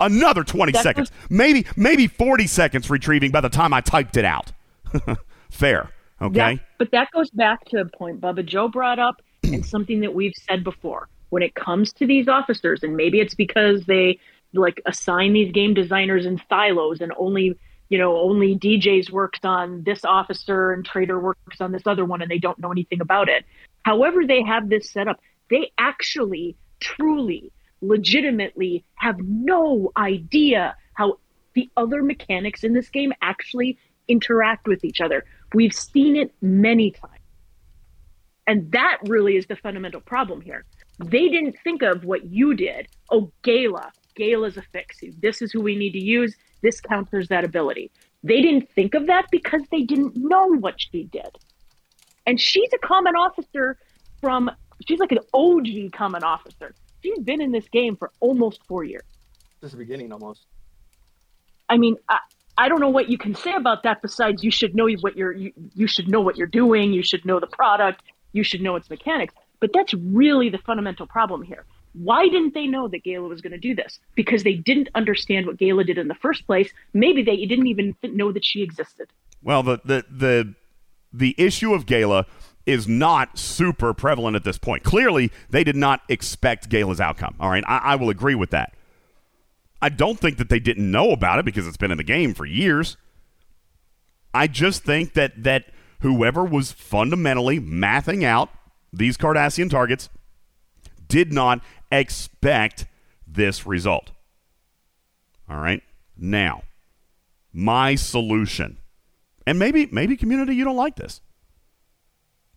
Another 0.00 0.42
20 0.44 0.72
That 0.72 0.82
seconds. 0.82 1.12
Maybe 1.28 1.66
maybe 1.76 2.06
40 2.06 2.46
seconds 2.46 2.88
retrieving 2.88 3.30
by 3.30 3.40
the 3.42 3.50
time 3.50 3.74
I 3.74 3.80
typed 3.80 4.16
it 4.16 4.24
out. 4.24 4.52
Fair. 5.50 5.90
Okay? 6.22 6.56
That, 6.56 6.60
but 6.78 6.90
that 6.92 7.10
goes 7.12 7.30
back 7.30 7.64
to 7.66 7.80
a 7.80 7.84
point 7.84 8.20
Bubba 8.20 8.44
Joe 8.44 8.68
brought 8.68 8.98
up 8.98 9.22
and 9.44 9.64
something 9.74 10.00
that 10.00 10.14
we've 10.14 10.34
said 10.48 10.64
before. 10.64 11.08
When 11.28 11.42
it 11.44 11.54
comes 11.54 11.92
to 11.92 12.06
these 12.06 12.26
officers, 12.26 12.82
and 12.82 12.96
maybe 12.96 13.20
it's 13.20 13.36
because 13.36 13.84
they 13.84 14.18
like 14.52 14.80
assign 14.86 15.32
these 15.32 15.52
game 15.52 15.74
designers 15.74 16.26
in 16.26 16.42
silos 16.48 17.00
and 17.00 17.12
only 17.16 17.56
you 17.88 17.98
know 17.98 18.16
only 18.16 18.56
DJs 18.56 19.10
works 19.10 19.38
on 19.44 19.84
this 19.84 20.04
officer 20.04 20.72
and 20.72 20.84
Trader 20.84 21.20
works 21.20 21.60
on 21.60 21.70
this 21.70 21.82
other 21.86 22.04
one 22.04 22.20
and 22.20 22.30
they 22.30 22.38
don't 22.38 22.58
know 22.58 22.72
anything 22.72 23.00
about 23.00 23.28
it. 23.28 23.44
However, 23.84 24.26
they 24.26 24.42
have 24.42 24.68
this 24.68 24.90
set 24.90 25.08
up, 25.08 25.20
they 25.50 25.70
actually 25.78 26.56
truly 26.80 27.52
legitimately 27.82 28.84
have 28.94 29.18
no 29.20 29.92
idea 29.96 30.76
how 30.94 31.18
the 31.54 31.70
other 31.76 32.02
mechanics 32.02 32.62
in 32.64 32.72
this 32.72 32.88
game 32.88 33.12
actually 33.22 33.78
interact 34.08 34.66
with 34.66 34.84
each 34.84 35.00
other. 35.00 35.24
We've 35.54 35.74
seen 35.74 36.16
it 36.16 36.32
many 36.40 36.90
times. 36.90 37.14
And 38.46 38.72
that 38.72 38.98
really 39.06 39.36
is 39.36 39.46
the 39.46 39.56
fundamental 39.56 40.00
problem 40.00 40.40
here. 40.40 40.64
They 40.98 41.28
didn't 41.28 41.56
think 41.62 41.82
of 41.82 42.04
what 42.04 42.24
you 42.24 42.54
did. 42.54 42.88
Oh, 43.10 43.32
Gaila. 43.42 43.90
Gaila's 44.18 44.56
a 44.56 44.62
fix. 44.72 44.98
This 45.20 45.40
is 45.40 45.52
who 45.52 45.60
we 45.60 45.76
need 45.76 45.92
to 45.92 46.02
use. 46.02 46.34
This 46.62 46.80
counters 46.80 47.28
that 47.28 47.44
ability. 47.44 47.90
They 48.22 48.42
didn't 48.42 48.68
think 48.74 48.94
of 48.94 49.06
that 49.06 49.26
because 49.30 49.62
they 49.70 49.82
didn't 49.82 50.14
know 50.16 50.46
what 50.46 50.74
she 50.78 51.04
did. 51.04 51.38
And 52.26 52.38
she's 52.38 52.68
a 52.74 52.78
common 52.78 53.14
officer 53.14 53.78
from, 54.20 54.50
she's 54.86 54.98
like 54.98 55.12
an 55.12 55.20
OG 55.32 55.92
common 55.92 56.22
officer. 56.22 56.74
She's 57.02 57.18
been 57.18 57.40
in 57.40 57.52
this 57.52 57.68
game 57.68 57.96
for 57.96 58.10
almost 58.20 58.60
four 58.66 58.84
years. 58.84 59.02
This 59.60 59.68
is 59.68 59.72
the 59.72 59.78
beginning 59.78 60.12
almost. 60.12 60.46
I 61.68 61.76
mean, 61.76 61.96
I, 62.08 62.18
I 62.58 62.68
don't 62.68 62.80
know 62.80 62.90
what 62.90 63.08
you 63.08 63.18
can 63.18 63.34
say 63.34 63.52
about 63.52 63.84
that 63.84 64.02
besides 64.02 64.42
you 64.42 64.50
should 64.50 64.74
know 64.74 64.88
what 65.00 65.16
you're 65.16 65.32
you, 65.32 65.52
you 65.74 65.86
should 65.86 66.08
know 66.08 66.20
what 66.20 66.36
you're 66.36 66.46
doing, 66.46 66.92
you 66.92 67.02
should 67.02 67.24
know 67.24 67.40
the 67.40 67.46
product, 67.46 68.02
you 68.32 68.42
should 68.42 68.60
know 68.60 68.76
its 68.76 68.90
mechanics. 68.90 69.34
But 69.60 69.70
that's 69.72 69.94
really 69.94 70.48
the 70.48 70.58
fundamental 70.58 71.06
problem 71.06 71.42
here. 71.42 71.64
Why 71.92 72.28
didn't 72.28 72.54
they 72.54 72.66
know 72.66 72.88
that 72.88 73.04
Gaila 73.04 73.28
was 73.28 73.40
going 73.40 73.52
to 73.52 73.58
do 73.58 73.74
this? 73.74 73.98
Because 74.14 74.42
they 74.42 74.54
didn't 74.54 74.88
understand 74.94 75.46
what 75.46 75.56
Gaila 75.56 75.84
did 75.84 75.98
in 75.98 76.08
the 76.08 76.14
first 76.14 76.46
place. 76.46 76.70
Maybe 76.94 77.22
they 77.22 77.44
didn't 77.46 77.66
even 77.66 77.96
know 78.02 78.30
that 78.32 78.44
she 78.44 78.62
existed. 78.62 79.08
Well, 79.42 79.62
the 79.62 79.80
the 79.84 80.04
the 80.10 80.54
the 81.12 81.34
issue 81.38 81.74
of 81.74 81.86
Gaila 81.86 82.26
is 82.66 82.86
not 82.86 83.38
super 83.38 83.94
prevalent 83.94 84.36
at 84.36 84.44
this 84.44 84.58
point. 84.58 84.84
Clearly, 84.84 85.30
they 85.48 85.64
did 85.64 85.76
not 85.76 86.02
expect 86.08 86.68
Gaila's 86.68 87.00
outcome. 87.00 87.34
All 87.40 87.50
right, 87.50 87.64
I, 87.66 87.78
I 87.78 87.96
will 87.96 88.10
agree 88.10 88.34
with 88.34 88.50
that. 88.50 88.74
I 89.82 89.88
don't 89.88 90.18
think 90.18 90.36
that 90.38 90.50
they 90.50 90.60
didn't 90.60 90.90
know 90.90 91.10
about 91.10 91.38
it 91.38 91.44
because 91.44 91.66
it's 91.66 91.76
been 91.76 91.90
in 91.90 91.96
the 91.96 92.04
game 92.04 92.34
for 92.34 92.44
years. 92.44 92.96
I 94.34 94.46
just 94.46 94.84
think 94.84 95.14
that 95.14 95.42
that 95.42 95.66
whoever 96.00 96.44
was 96.44 96.72
fundamentally 96.72 97.58
mathing 97.58 98.24
out 98.24 98.50
these 98.92 99.16
Cardassian 99.16 99.70
targets 99.70 100.08
did 101.08 101.32
not 101.32 101.60
expect 101.90 102.86
this 103.26 103.66
result. 103.66 104.12
All 105.48 105.58
right. 105.58 105.82
Now, 106.16 106.62
my 107.52 107.94
solution. 107.94 108.78
And 109.46 109.58
maybe 109.58 109.88
maybe 109.90 110.16
community 110.16 110.54
you 110.54 110.64
don't 110.64 110.76
like 110.76 110.96
this. 110.96 111.20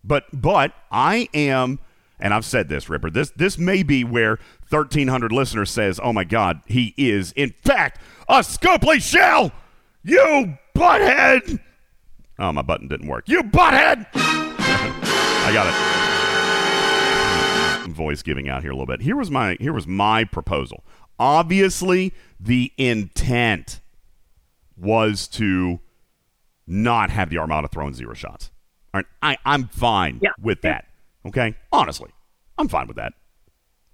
But 0.03 0.25
but 0.33 0.73
I 0.91 1.29
am 1.33 1.79
and 2.19 2.33
I've 2.33 2.45
said 2.45 2.69
this, 2.69 2.89
Ripper. 2.89 3.09
This 3.09 3.31
this 3.31 3.57
may 3.57 3.83
be 3.83 4.03
where 4.03 4.39
1300 4.69 5.31
listeners 5.31 5.71
says, 5.71 5.99
"Oh 6.01 6.13
my 6.13 6.23
god, 6.23 6.61
he 6.65 6.93
is 6.97 7.31
in 7.33 7.51
fact 7.63 8.01
a 8.27 8.39
Scopely 8.39 9.01
shell." 9.01 9.51
You 10.03 10.57
butthead. 10.75 11.59
Oh, 12.37 12.51
my 12.51 12.61
button 12.61 12.89
didn't 12.89 13.07
work. 13.07 13.29
You 13.29 13.43
butthead. 13.43 14.07
I 14.15 15.51
got 15.53 15.67
it 15.67 16.03
voice 17.93 18.23
giving 18.23 18.49
out 18.49 18.61
here 18.63 18.71
a 18.71 18.73
little 18.73 18.87
bit. 18.87 19.01
Here 19.01 19.15
was 19.15 19.31
my 19.31 19.55
here 19.59 19.71
was 19.71 19.87
my 19.87 20.23
proposal. 20.25 20.83
Obviously, 21.19 22.13
the 22.39 22.73
intent 22.77 23.79
was 24.75 25.27
to 25.29 25.79
not 26.65 27.09
have 27.09 27.29
the 27.29 27.37
Armada 27.37 27.67
throwing 27.67 27.93
zero 27.93 28.13
shots. 28.13 28.51
All 28.93 28.99
right, 28.99 29.05
I, 29.21 29.37
I'm 29.45 29.67
fine 29.69 30.19
Yeah. 30.21 30.31
with 30.41 30.61
that. 30.61 30.85
Okay, 31.25 31.55
honestly, 31.71 32.11
I'm 32.57 32.67
fine 32.67 32.87
with 32.87 32.97
that. 32.97 33.13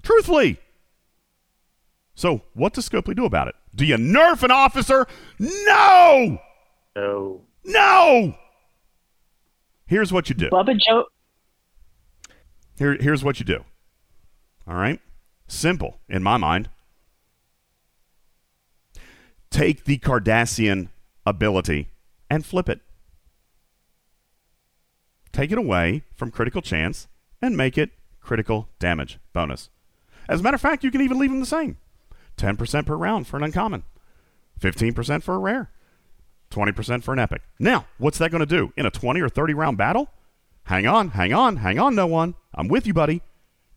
Truthfully. 0.04 0.60
So, 2.16 2.42
what 2.54 2.74
does 2.74 2.90
Scopely 2.90 3.16
do 3.16 3.24
about 3.26 3.48
it? 3.48 3.56
Do 3.74 3.86
you 3.86 3.96
nerf 3.96 4.44
an 4.44 4.52
officer? 4.52 5.08
No, 5.40 6.40
No. 6.96 7.42
no. 7.64 8.36
Here's 9.86 10.12
what 10.12 10.28
you 10.30 10.36
do. 10.36 10.50
Bubba 10.50 10.78
Joe, 10.86 11.06
Here, 12.78 12.98
here's 13.00 13.24
what 13.24 13.40
you 13.40 13.46
do. 13.46 13.64
All 14.68 14.76
right? 14.76 15.00
Simple 15.48 16.00
in 16.10 16.22
my 16.24 16.38
mind. 16.38 16.70
take 19.50 19.86
the 19.86 19.98
Cardassian 19.98 20.90
ability 21.26 21.90
and 22.30 22.46
flip 22.46 22.70
it. 22.70 22.82
Take 25.40 25.54
it 25.54 25.58
away 25.58 26.04
from 26.18 26.32
critical 26.32 26.62
chance 26.62 27.08
and 27.42 27.56
make 27.56 27.78
it 27.78 27.92
critical 28.20 28.68
damage 28.78 29.20
bonus. 29.32 29.70
As 30.28 30.42
a 30.42 30.44
matter 30.44 30.56
of 30.56 30.60
fact, 30.60 30.84
you 30.84 30.92
can 30.92 31.00
even 31.00 31.18
leave 31.18 31.30
them 31.30 31.40
the 31.40 31.46
same 31.46 31.78
10% 32.36 32.86
per 32.86 32.98
round 32.98 33.26
for 33.26 33.38
an 33.38 33.44
uncommon, 33.44 33.84
15% 34.60 35.24
for 35.24 35.36
a 35.36 35.38
rare, 35.38 35.72
20% 36.52 37.04
for 37.04 37.14
an 37.14 37.20
epic. 37.20 37.42
Now, 37.58 37.86
what's 37.98 38.18
that 38.18 38.32
going 38.32 38.42
to 38.42 38.46
do 38.46 38.74
in 38.76 38.86
a 38.86 38.92
20 38.92 39.22
or 39.22 39.30
30 39.30 39.54
round 39.54 39.78
battle? 39.78 40.10
Hang 40.66 40.86
on, 40.86 41.12
hang 41.12 41.32
on, 41.32 41.56
hang 41.56 41.80
on, 41.80 41.96
no 41.96 42.06
one. 42.06 42.36
I'm 42.54 42.68
with 42.68 42.86
you, 42.86 42.94
buddy. 42.94 43.22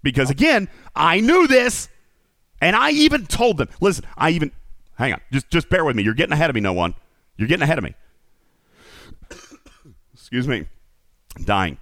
Because 0.03 0.31
again, 0.31 0.69
I 0.97 1.21
knew 1.21 1.47
this, 1.47 1.89
and 2.61 2.75
I 2.75 2.91
even 2.91 3.27
told 3.27 3.59
them. 3.59 3.69
Listen, 3.81 4.05
I 4.19 4.31
even 4.31 4.51
hang 4.97 5.13
on, 5.13 5.21
just 5.31 5.49
just 5.49 5.69
bear 5.69 5.85
with 5.85 5.95
me. 5.95 6.03
You're 6.03 6.15
getting 6.15 6.33
ahead 6.33 6.51
of 6.51 6.55
me, 6.55 6.61
no 6.61 6.73
one. 6.73 6.97
You're 7.37 7.47
getting 7.47 7.63
ahead 7.63 7.79
of 7.79 7.85
me. 7.85 7.95
Excuse 10.13 10.49
me, 10.49 10.67
dying. 11.45 11.79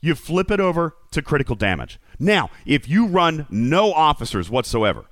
You 0.00 0.14
flip 0.14 0.50
it 0.50 0.60
over 0.60 0.94
to 1.12 1.22
critical 1.22 1.56
damage. 1.56 1.98
Now, 2.18 2.50
if 2.64 2.88
you 2.88 3.06
run 3.06 3.46
no 3.50 3.92
officers 3.92 4.50
whatsoever, 4.50 5.06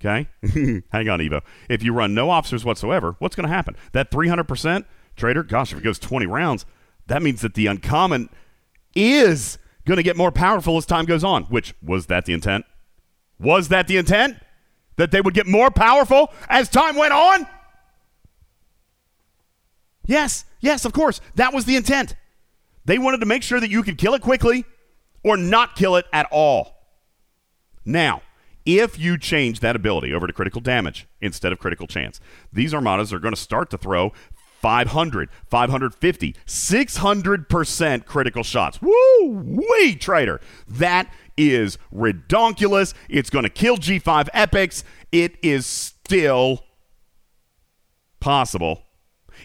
okay, 0.00 0.28
hang 0.90 1.08
on, 1.08 1.20
Evo. 1.20 1.42
If 1.68 1.82
you 1.82 1.92
run 1.92 2.14
no 2.14 2.30
officers 2.30 2.64
whatsoever, 2.64 3.16
what's 3.18 3.36
going 3.36 3.48
to 3.48 3.54
happen? 3.54 3.76
That 3.92 4.10
300% 4.10 4.84
trader, 5.16 5.42
gosh, 5.42 5.72
if 5.72 5.78
it 5.78 5.84
goes 5.84 5.98
20 5.98 6.26
rounds, 6.26 6.66
that 7.06 7.22
means 7.22 7.40
that 7.42 7.54
the 7.54 7.66
uncommon 7.66 8.30
is 8.94 9.58
going 9.86 9.96
to 9.96 10.02
get 10.02 10.16
more 10.16 10.32
powerful 10.32 10.76
as 10.76 10.86
time 10.86 11.04
goes 11.04 11.24
on. 11.24 11.44
Which 11.44 11.74
was 11.82 12.06
that 12.06 12.24
the 12.24 12.32
intent? 12.32 12.64
Was 13.38 13.68
that 13.68 13.86
the 13.86 13.96
intent? 13.96 14.36
That 14.96 15.10
they 15.10 15.20
would 15.20 15.34
get 15.34 15.46
more 15.46 15.70
powerful 15.70 16.32
as 16.48 16.68
time 16.68 16.96
went 16.96 17.12
on? 17.12 17.46
Yes, 20.04 20.44
yes, 20.60 20.84
of 20.84 20.92
course. 20.92 21.20
That 21.34 21.52
was 21.52 21.64
the 21.64 21.76
intent. 21.76 22.14
They 22.84 22.98
wanted 22.98 23.20
to 23.20 23.26
make 23.26 23.42
sure 23.42 23.60
that 23.60 23.70
you 23.70 23.82
could 23.82 23.98
kill 23.98 24.14
it 24.14 24.22
quickly 24.22 24.64
or 25.22 25.36
not 25.36 25.76
kill 25.76 25.96
it 25.96 26.06
at 26.12 26.26
all. 26.30 26.76
Now, 27.84 28.22
if 28.64 28.98
you 28.98 29.18
change 29.18 29.60
that 29.60 29.76
ability 29.76 30.12
over 30.12 30.26
to 30.26 30.32
critical 30.32 30.60
damage 30.60 31.06
instead 31.20 31.52
of 31.52 31.58
critical 31.58 31.86
chance, 31.86 32.20
these 32.52 32.74
armadas 32.74 33.12
are 33.12 33.18
going 33.18 33.34
to 33.34 33.40
start 33.40 33.70
to 33.70 33.78
throw 33.78 34.12
500, 34.60 35.30
550, 35.46 36.36
600% 36.46 38.04
critical 38.04 38.42
shots. 38.42 38.82
Woo! 38.82 39.28
Wee, 39.28 39.94
trader. 39.94 40.40
That 40.68 41.10
is 41.36 41.78
redonkulous. 41.92 42.92
It's 43.08 43.30
going 43.30 43.44
to 43.44 43.50
kill 43.50 43.78
G5 43.78 44.28
epics. 44.34 44.84
It 45.10 45.36
is 45.42 45.64
still 45.64 46.64
possible. 48.20 48.82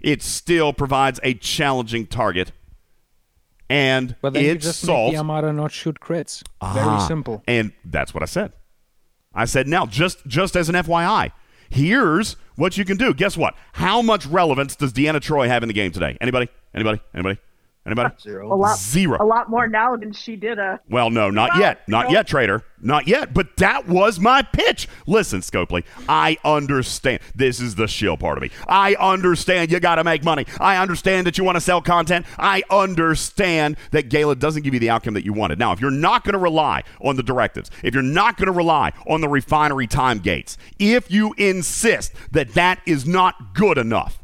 It 0.01 0.21
still 0.21 0.73
provides 0.73 1.19
a 1.23 1.33
challenging 1.35 2.07
target. 2.07 2.51
And 3.69 4.15
But 4.21 4.33
then 4.33 4.43
you 4.45 4.55
just 4.55 4.81
solves. 4.81 5.11
make 5.11 5.15
the 5.15 5.17
Armada 5.19 5.51
not 5.51 5.71
shoot 5.71 5.99
crits. 5.99 6.43
Very 6.73 6.85
Ah, 6.85 7.07
simple. 7.07 7.43
And 7.47 7.71
that's 7.83 8.13
what 8.13 8.21
I 8.21 8.27
said. 8.27 8.53
I 9.33 9.45
said 9.45 9.67
now 9.67 9.85
just 9.85 10.25
just 10.27 10.55
as 10.55 10.69
an 10.69 10.75
FYI, 10.75 11.31
here's 11.69 12.35
what 12.55 12.77
you 12.77 12.85
can 12.85 12.95
do. 12.95 13.13
Guess 13.13 13.35
what? 13.37 13.55
How 13.73 14.01
much 14.01 14.25
relevance 14.27 14.75
does 14.75 14.93
Deanna 14.93 15.19
Troi 15.19 15.47
have 15.47 15.63
in 15.63 15.67
the 15.67 15.73
game 15.73 15.91
today? 15.91 16.17
Anybody? 16.21 16.47
Anybody? 16.73 17.01
Anybody? 17.13 17.39
Anybody? 17.85 18.15
Zero. 18.21 18.51
A 18.51 18.55
lot, 18.55 18.79
Zero. 18.79 19.17
a 19.21 19.25
lot 19.25 19.49
more 19.49 19.67
now 19.67 19.95
than 19.95 20.11
she 20.11 20.35
did. 20.35 20.57
Uh, 20.57 20.77
Well, 20.89 21.09
no, 21.11 21.29
not 21.29 21.51
Well, 21.51 21.59
yet. 21.61 21.87
Not 21.87 22.05
no. 22.07 22.11
yet, 22.13 22.27
trader. 22.27 22.63
Not 22.81 23.07
yet. 23.07 23.33
But 23.33 23.57
that 23.57 23.87
was 23.87 24.19
my 24.19 24.41
pitch. 24.41 24.87
Listen, 25.05 25.41
Scopely, 25.41 25.83
I 26.09 26.37
understand. 26.43 27.19
This 27.35 27.59
is 27.59 27.75
the 27.75 27.87
shill 27.87 28.17
part 28.17 28.37
of 28.37 28.41
me. 28.41 28.49
I 28.67 28.95
understand 28.95 29.71
you 29.71 29.79
got 29.79 29.95
to 29.95 30.03
make 30.03 30.23
money. 30.23 30.45
I 30.59 30.77
understand 30.77 31.27
that 31.27 31.37
you 31.37 31.43
want 31.43 31.57
to 31.57 31.61
sell 31.61 31.81
content. 31.81 32.25
I 32.39 32.63
understand 32.71 33.77
that 33.91 34.09
Gaila 34.09 34.35
doesn't 34.39 34.63
give 34.63 34.73
you 34.73 34.79
the 34.79 34.89
outcome 34.89 35.13
that 35.13 35.25
you 35.25 35.33
wanted. 35.33 35.59
Now, 35.59 35.71
if 35.71 35.79
you're 35.79 35.91
not 35.91 36.23
going 36.23 36.33
to 36.33 36.39
rely 36.39 36.83
on 37.01 37.15
the 37.17 37.23
directives, 37.23 37.69
if 37.83 37.93
you're 37.93 38.03
not 38.03 38.37
going 38.37 38.47
to 38.47 38.51
rely 38.51 38.93
on 39.07 39.21
the 39.21 39.29
refinery 39.29 39.87
time 39.87 40.19
gates, 40.19 40.57
if 40.79 41.11
you 41.11 41.33
insist 41.37 42.13
that 42.31 42.53
that 42.55 42.81
is 42.85 43.05
not 43.05 43.53
good 43.53 43.77
enough, 43.77 44.21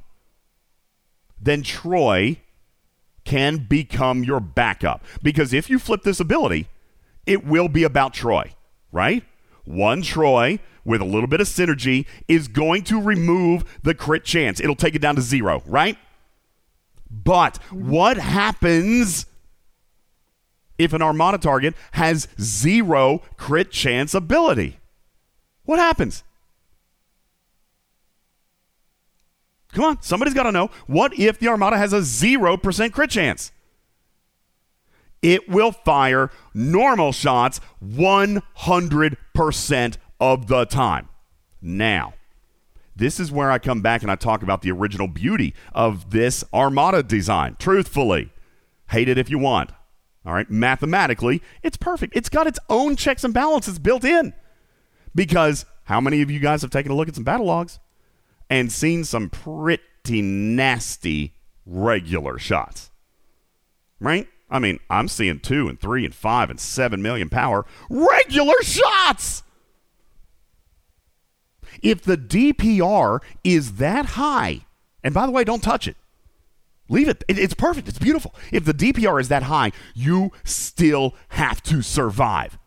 then 1.39 1.63
Troi 1.63 2.37
can 3.25 3.57
become 3.57 4.23
your 4.23 4.39
backup. 4.39 5.03
Because 5.21 5.53
if 5.53 5.69
you 5.69 5.79
flip 5.79 6.03
this 6.03 6.19
ability, 6.19 6.67
it 7.25 7.45
will 7.45 7.67
be 7.67 7.83
about 7.83 8.13
Troi, 8.13 8.53
right? 8.91 9.23
One 9.63 10.01
Troi 10.01 10.59
with 10.83 11.01
a 11.01 11.05
little 11.05 11.27
bit 11.27 11.41
of 11.41 11.47
synergy 11.47 12.05
is 12.27 12.47
going 12.47 12.83
to 12.83 12.99
remove 12.99 13.79
the 13.83 13.93
crit 13.93 14.23
chance. 14.23 14.59
It'll 14.59 14.75
take 14.75 14.95
it 14.95 15.01
down 15.01 15.15
to 15.15 15.21
zero, 15.21 15.61
right? 15.65 15.97
But 17.09 17.57
what 17.71 18.17
happens 18.17 19.25
if 20.77 20.93
an 20.93 21.01
Armada 21.01 21.37
target 21.37 21.75
has 21.91 22.27
zero 22.39 23.21
crit 23.37 23.71
chance 23.71 24.13
ability? 24.13 24.79
What 25.63 25.79
happens? 25.79 26.23
Come 29.73 29.85
on, 29.85 30.01
somebody's 30.01 30.33
got 30.33 30.43
to 30.43 30.51
know. 30.51 30.69
What 30.87 31.17
if 31.17 31.39
the 31.39 31.47
Armada 31.47 31.77
has 31.77 31.93
a 31.93 31.99
0% 31.99 32.91
crit 32.91 33.09
chance? 33.09 33.51
It 35.21 35.47
will 35.47 35.71
fire 35.71 36.31
normal 36.53 37.11
shots 37.11 37.61
100% 37.85 39.97
of 40.19 40.47
the 40.47 40.65
time. 40.65 41.09
Now, 41.61 42.15
this 42.95 43.19
is 43.19 43.31
where 43.31 43.51
I 43.51 43.59
come 43.59 43.81
back 43.81 44.01
and 44.01 44.11
I 44.11 44.15
talk 44.15 44.43
about 44.43 44.61
the 44.61 44.71
original 44.71 45.07
beauty 45.07 45.53
of 45.73 46.09
this 46.09 46.43
Armada 46.53 47.03
design. 47.03 47.55
Truthfully, 47.59 48.31
hate 48.89 49.09
it 49.09 49.17
if 49.17 49.29
you 49.29 49.39
want. 49.39 49.71
All 50.25 50.33
right, 50.33 50.49
mathematically, 50.49 51.41
it's 51.63 51.77
perfect. 51.77 52.15
It's 52.15 52.29
got 52.29 52.47
its 52.47 52.59
own 52.69 52.95
checks 52.95 53.23
and 53.23 53.33
balances 53.33 53.79
built 53.79 54.03
in. 54.03 54.33
Because 55.15 55.65
how 55.85 56.01
many 56.01 56.21
of 56.21 56.29
you 56.29 56.39
guys 56.39 56.61
have 56.61 56.71
taken 56.71 56.91
a 56.91 56.95
look 56.95 57.07
at 57.07 57.15
some 57.15 57.23
battle 57.23 57.45
logs? 57.45 57.79
And 58.51 58.69
seen 58.69 59.05
some 59.05 59.29
pretty 59.29 60.21
nasty 60.21 61.33
regular 61.65 62.37
shots. 62.37 62.91
Right? 63.99 64.27
I 64.49 64.59
mean, 64.59 64.79
I'm 64.89 65.07
seeing 65.07 65.39
two 65.39 65.69
and 65.69 65.79
three 65.79 66.03
and 66.03 66.13
five 66.13 66.49
and 66.49 66.59
seven 66.59 67.01
million 67.01 67.29
power 67.29 67.65
regular 67.89 68.61
shots. 68.61 69.43
If 71.81 72.01
the 72.01 72.17
DPR 72.17 73.21
is 73.45 73.75
that 73.75 74.05
high, 74.07 74.65
and 75.01 75.13
by 75.13 75.25
the 75.25 75.31
way, 75.31 75.45
don't 75.45 75.63
touch 75.63 75.87
it. 75.87 75.95
Leave 76.89 77.07
it. 77.07 77.23
it. 77.29 77.39
It's 77.39 77.53
perfect. 77.53 77.87
It's 77.87 77.99
beautiful. 77.99 78.35
If 78.51 78.65
the 78.65 78.73
DPR 78.73 79.21
is 79.21 79.29
that 79.29 79.43
high, 79.43 79.71
you 79.95 80.33
still 80.43 81.15
have 81.29 81.63
to 81.63 81.81
survive. 81.81 82.59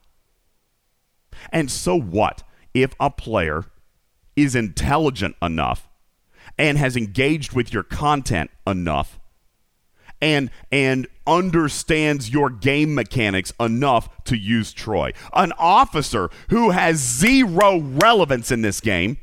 And 1.52 1.70
so 1.70 1.94
what 1.94 2.42
if 2.72 2.94
a 2.98 3.10
player 3.10 3.66
is 4.36 4.54
intelligent 4.54 5.36
enough 5.42 5.88
and 6.58 6.78
has 6.78 6.96
engaged 6.96 7.52
with 7.52 7.72
your 7.72 7.82
content 7.82 8.50
enough 8.66 9.18
and 10.20 10.50
and 10.70 11.06
understands 11.26 12.30
your 12.30 12.50
game 12.50 12.94
mechanics 12.94 13.52
enough 13.58 14.24
to 14.24 14.36
use 14.36 14.72
Troi. 14.72 15.14
An 15.32 15.52
officer 15.58 16.30
who 16.50 16.70
has 16.70 16.96
zero 16.98 17.78
relevance 17.78 18.50
in 18.50 18.62
this 18.62 18.80
game. 18.80 19.18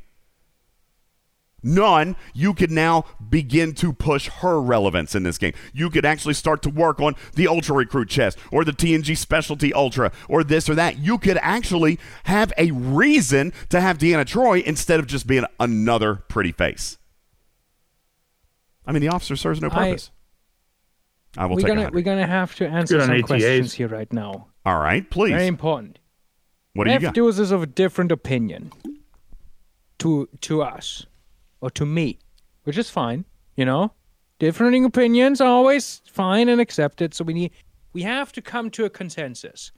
None, 1.64 2.16
you 2.34 2.53
could 2.53 2.72
now 2.72 3.05
begin 3.30 3.74
to 3.76 3.93
push 3.93 4.28
her 4.28 4.59
relevance 4.59 5.14
in 5.14 5.24
this 5.24 5.38
game. 5.38 5.53
You 5.74 5.89
could 5.89 6.05
actually 6.05 6.34
start 6.34 6.62
to 6.64 6.70
work 6.70 6.99
on 6.99 7.16
the 7.36 7.47
Ultra 7.47 7.76
Recruit 7.76 8.09
chest 8.09 8.38
or 8.51 8.66
the 8.66 8.72
TNG 8.72 9.16
Specialty 9.16 9.74
Ultra 9.74 10.12
or 10.28 10.43
this 10.43 10.68
or 10.68 10.76
that. 10.76 10.97
You 10.97 11.18
could 11.18 11.38
actually 11.41 11.99
have 12.24 12.51
a 12.57 12.72
reason 12.72 13.53
to 13.70 13.80
have 13.80 13.97
Deanna 13.99 14.26
Troi 14.26 14.64
instead 14.64 14.99
of 14.99 15.07
just 15.07 15.28
being 15.28 15.45
another 15.59 16.16
pretty 16.16 16.51
face. 16.51 16.97
I 18.86 18.91
mean, 18.91 19.01
the 19.01 19.09
officer 19.09 19.36
serves 19.36 19.62
no 19.62 19.70
purpose. 19.70 20.09
I, 21.38 21.45
will 21.45 21.55
we're 21.55 21.62
take 21.62 21.68
gonna 21.68 21.82
hundred. 21.82 21.95
we're 21.95 22.01
gonna 22.01 22.28
have 22.28 22.55
to 22.55 22.68
answer 22.68 22.95
Good 22.95 23.01
on 23.01 23.07
some 23.07 23.16
ATAs. 23.18 23.28
questions 23.28 23.74
here 23.74 23.88
right 23.88 24.12
now. 24.12 24.47
All 24.66 24.80
right, 24.80 25.09
please. 25.09 25.32
Very 25.32 25.47
important. 25.47 25.99
what 26.74 26.86
do 26.86 26.91
you 26.91 26.99
got? 26.99 27.09
F 27.09 27.14
got? 27.14 27.18
users 27.18 27.51
of 27.51 27.64
a 27.64 27.68
different 27.68 28.12
opinion 28.12 28.72
to 29.99 30.28
to 30.41 30.62
us 30.62 31.05
or 31.62 31.70
to 31.72 31.86
me, 31.86 32.20
which 32.64 32.78
is 32.78 32.89
fine. 32.89 33.26
You 33.55 33.66
know, 33.66 33.93
differing 34.39 34.84
opinions 34.86 35.39
are 35.39 35.47
always 35.47 36.01
fine 36.05 36.49
and 36.49 36.59
accepted. 36.59 37.14
So 37.14 37.24
we 37.24 37.34
need 37.34 37.51
we 37.93 38.01
have 38.01 38.32
to 38.34 38.41
come 38.41 38.70
to 38.72 38.86
a 38.86 38.89
consensus 38.89 39.72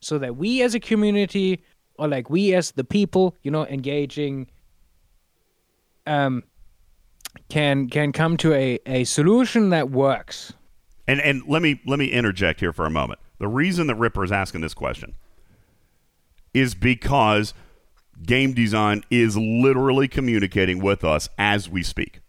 so 0.00 0.18
that 0.18 0.36
we 0.36 0.62
as 0.62 0.74
a 0.74 0.80
community 0.80 1.62
or 1.96 2.08
like 2.08 2.30
we 2.30 2.54
as 2.54 2.72
the 2.72 2.84
people, 2.84 3.34
you 3.42 3.50
know, 3.50 3.66
engaging 3.66 4.48
um 6.06 6.42
can 7.48 7.88
can 7.88 8.12
come 8.12 8.36
to 8.38 8.52
a, 8.54 8.78
a 8.86 9.04
solution 9.04 9.70
that 9.70 9.90
works. 9.90 10.52
And 11.06 11.20
and 11.20 11.42
let 11.46 11.62
me 11.62 11.80
let 11.86 11.98
me 11.98 12.06
interject 12.06 12.60
here 12.60 12.72
for 12.72 12.86
a 12.86 12.90
moment. 12.90 13.20
The 13.38 13.48
reason 13.48 13.86
that 13.86 13.94
Ripper 13.94 14.24
is 14.24 14.32
asking 14.32 14.62
this 14.62 14.74
question 14.74 15.14
is 16.52 16.74
because 16.74 17.54
game 18.24 18.52
design 18.52 19.04
is 19.10 19.36
literally 19.36 20.08
communicating 20.08 20.82
with 20.82 21.04
us 21.04 21.28
as 21.38 21.68
we 21.68 21.82
speak. 21.82 22.20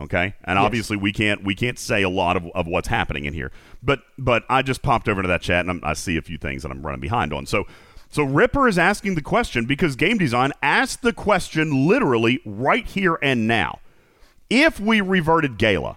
Okay, 0.00 0.34
and 0.44 0.60
obviously 0.60 0.96
we 0.96 1.12
can't 1.12 1.42
we 1.42 1.56
can't 1.56 1.78
say 1.78 2.02
a 2.02 2.08
lot 2.08 2.36
of, 2.36 2.46
of 2.54 2.68
what's 2.68 2.86
happening 2.86 3.24
in 3.24 3.34
here. 3.34 3.50
But 3.82 4.00
but 4.16 4.44
I 4.48 4.62
just 4.62 4.80
popped 4.80 5.08
over 5.08 5.22
to 5.22 5.28
that 5.28 5.42
chat 5.42 5.60
and 5.60 5.70
I'm, 5.70 5.80
I 5.82 5.94
see 5.94 6.16
a 6.16 6.22
few 6.22 6.38
things 6.38 6.62
that 6.62 6.70
I'm 6.70 6.86
running 6.86 7.00
behind 7.00 7.32
on. 7.32 7.46
So 7.46 7.64
so 8.08 8.22
Ripper 8.22 8.68
is 8.68 8.78
asking 8.78 9.16
the 9.16 9.22
question 9.22 9.66
because 9.66 9.96
game 9.96 10.16
design 10.16 10.52
asked 10.62 11.02
the 11.02 11.12
question 11.12 11.88
literally 11.88 12.40
right 12.44 12.86
here 12.86 13.18
and 13.22 13.48
now. 13.48 13.80
If 14.48 14.78
we 14.80 15.00
reverted 15.00 15.58
Gaila, 15.58 15.96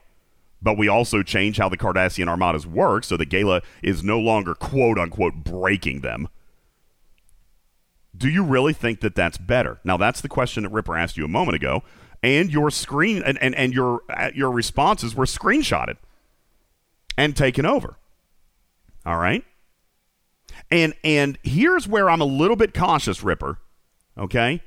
but 0.62 0.78
we 0.78 0.88
also 0.88 1.24
change 1.24 1.58
how 1.58 1.70
the 1.70 1.78
Cardassian 1.78 2.28
armadas 2.28 2.68
work 2.68 3.04
so 3.04 3.18
that 3.18 3.30
Gaila 3.30 3.62
is 3.82 4.04
no 4.04 4.20
longer 4.20 4.56
quote 4.56 4.98
unquote 4.98 5.36
breaking 5.36 6.02
them. 6.02 6.28
Do 8.16 8.30
you 8.30 8.44
really 8.44 8.74
think 8.74 9.00
that 9.02 9.16
that's 9.16 9.38
better? 9.38 9.80
Now 9.84 9.98
that's 9.98 10.22
the 10.22 10.30
question 10.30 10.64
that 10.64 10.70
Ripper 10.70 10.98
asked 10.98 11.18
you 11.18 11.26
a 11.26 11.30
moment 11.30 11.56
ago, 11.56 11.84
and 12.22 12.52
your 12.52 12.70
screen 12.70 13.24
and, 13.24 13.38
and, 13.42 13.56
and 13.56 13.74
your 13.74 14.02
uh, 14.10 14.32
your 14.34 14.52
responses 14.52 15.16
were 15.16 15.26
screenshotted 15.26 15.98
and 17.18 17.36
taken 17.36 17.66
over. 17.66 17.98
All 19.06 19.18
right? 19.18 19.44
And 20.70 20.94
and 21.04 21.38
here's 21.44 21.88
where 21.88 22.10
I'm 22.10 22.22
a 22.22 22.26
little 22.26 22.56
bit 22.56 22.74
cautious, 22.74 23.24
Ripper. 23.24 23.58
Okay? 24.18 24.62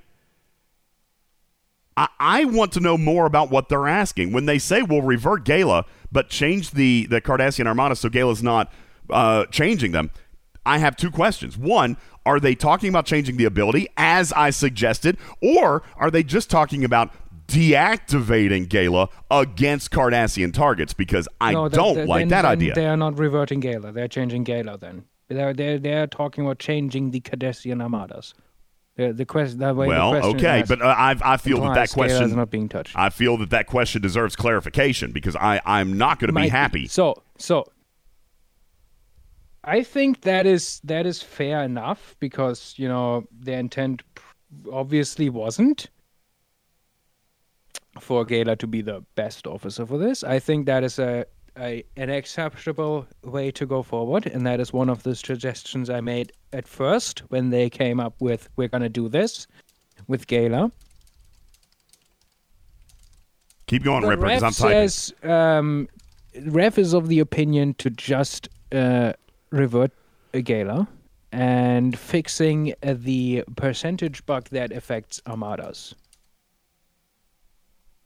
I, 1.96 2.08
I 2.18 2.44
want 2.44 2.72
to 2.72 2.80
know 2.80 2.98
more 2.98 3.26
about 3.26 3.50
what 3.50 3.68
they're 3.68 3.86
asking. 3.86 4.32
When 4.32 4.46
they 4.46 4.58
say 4.58 4.82
we'll 4.82 5.02
revert 5.02 5.44
Gaila, 5.44 5.84
but 6.10 6.28
change 6.28 6.72
the, 6.72 7.06
the 7.06 7.20
Cardassian 7.20 7.66
Armada 7.66 7.96
so 7.96 8.08
Gaila's 8.08 8.42
not 8.42 8.72
uh, 9.10 9.46
changing 9.46 9.92
them, 9.92 10.10
I 10.66 10.78
have 10.78 10.96
two 10.96 11.10
questions. 11.10 11.56
One, 11.58 11.96
are 12.26 12.40
they 12.40 12.54
talking 12.54 12.88
about 12.88 13.06
changing 13.06 13.36
the 13.36 13.44
ability 13.44 13.88
as 13.96 14.32
I 14.32 14.50
suggested, 14.50 15.18
or 15.42 15.82
are 15.96 16.10
they 16.10 16.22
just 16.22 16.50
talking 16.50 16.84
about 16.84 17.12
deactivating 17.46 18.68
Gaila 18.68 19.08
against 19.30 19.90
Cardassian 19.90 20.52
targets? 20.52 20.94
Because 20.94 21.28
I 21.40 21.52
No, 21.52 21.68
that- 21.68 21.76
don't 21.76 21.94
that- 21.96 22.08
like 22.08 22.20
then- 22.22 22.28
that 22.28 22.42
then 22.42 22.50
idea. 22.52 22.74
They 22.74 22.86
are 22.86 22.96
not 22.96 23.18
reverting 23.18 23.60
Gaila. 23.60 23.92
They're 23.92 24.08
changing 24.08 24.44
Gaila 24.44 24.78
then. 24.78 25.04
They're 25.28 25.54
they're 25.54 25.78
they're 25.78 26.06
talking 26.06 26.44
about 26.44 26.58
changing 26.58 27.10
the 27.10 27.20
Cardassian 27.20 27.82
armadas. 27.82 28.34
The 28.96 29.12
the 29.12 29.24
question 29.24 29.58
that 29.58 29.74
way 29.74 29.88
Well, 29.88 30.12
the 30.12 30.20
question 30.20 30.36
okay, 30.38 30.64
but 30.68 30.80
uh, 30.82 30.86
I 30.96 31.16
I 31.24 31.36
feel 31.38 31.60
that 31.62 31.74
that 31.74 31.90
question 31.90 32.22
is 32.22 32.34
not 32.34 32.50
being 32.50 32.68
touched. 32.68 32.96
I 32.96 33.08
feel 33.10 33.36
that 33.38 33.50
that 33.50 33.66
question 33.66 34.02
deserves 34.02 34.36
clarification 34.36 35.12
because 35.12 35.34
I 35.34 35.60
I'm 35.64 35.96
not 35.98 36.20
going 36.20 36.32
to 36.32 36.38
be 36.40 36.48
happy. 36.48 36.86
So 36.86 37.14
so 37.38 37.64
I 39.66 39.82
think 39.82 40.22
that 40.22 40.46
is 40.46 40.80
that 40.84 41.06
is 41.06 41.22
fair 41.22 41.62
enough 41.62 42.14
because 42.20 42.74
you 42.76 42.86
know 42.88 43.26
their 43.32 43.58
intent 43.58 44.02
obviously 44.70 45.30
wasn't 45.30 45.88
for 48.00 48.24
Gaila 48.24 48.56
to 48.58 48.66
be 48.66 48.82
the 48.82 49.02
best 49.14 49.46
officer 49.46 49.86
for 49.86 49.98
this. 49.98 50.22
I 50.24 50.38
think 50.38 50.66
that 50.66 50.84
is 50.84 50.98
a, 50.98 51.24
a 51.58 51.82
an 51.96 52.10
acceptable 52.10 53.06
way 53.22 53.50
to 53.52 53.64
go 53.64 53.82
forward, 53.82 54.26
and 54.26 54.46
that 54.46 54.60
is 54.60 54.72
one 54.72 54.90
of 54.90 55.02
the 55.02 55.14
suggestions 55.14 55.88
I 55.88 56.00
made 56.00 56.32
at 56.52 56.68
first 56.68 57.20
when 57.28 57.50
they 57.50 57.70
came 57.70 58.00
up 58.00 58.14
with 58.20 58.48
we're 58.56 58.68
gonna 58.68 58.88
do 58.88 59.08
this 59.08 59.46
with 60.08 60.26
Gaila. 60.26 60.70
Keep 63.66 63.84
going, 63.84 64.02
But 64.02 64.08
Ripper, 64.08 64.26
because 64.26 64.42
I'm 64.42 64.52
typing. 64.52 64.88
says 64.88 65.14
um, 65.22 65.88
Ref 66.44 66.76
is 66.76 66.92
of 66.92 67.08
the 67.08 67.20
opinion 67.20 67.72
to 67.74 67.88
just 67.88 68.48
uh, 68.72 69.14
revert 69.54 69.92
a 70.32 70.42
Gaila 70.42 70.88
and 71.32 71.98
fixing 71.98 72.74
uh, 72.82 72.94
the 72.96 73.44
percentage 73.56 74.24
bug 74.26 74.48
that 74.50 74.72
affects 74.72 75.20
armadas. 75.26 75.94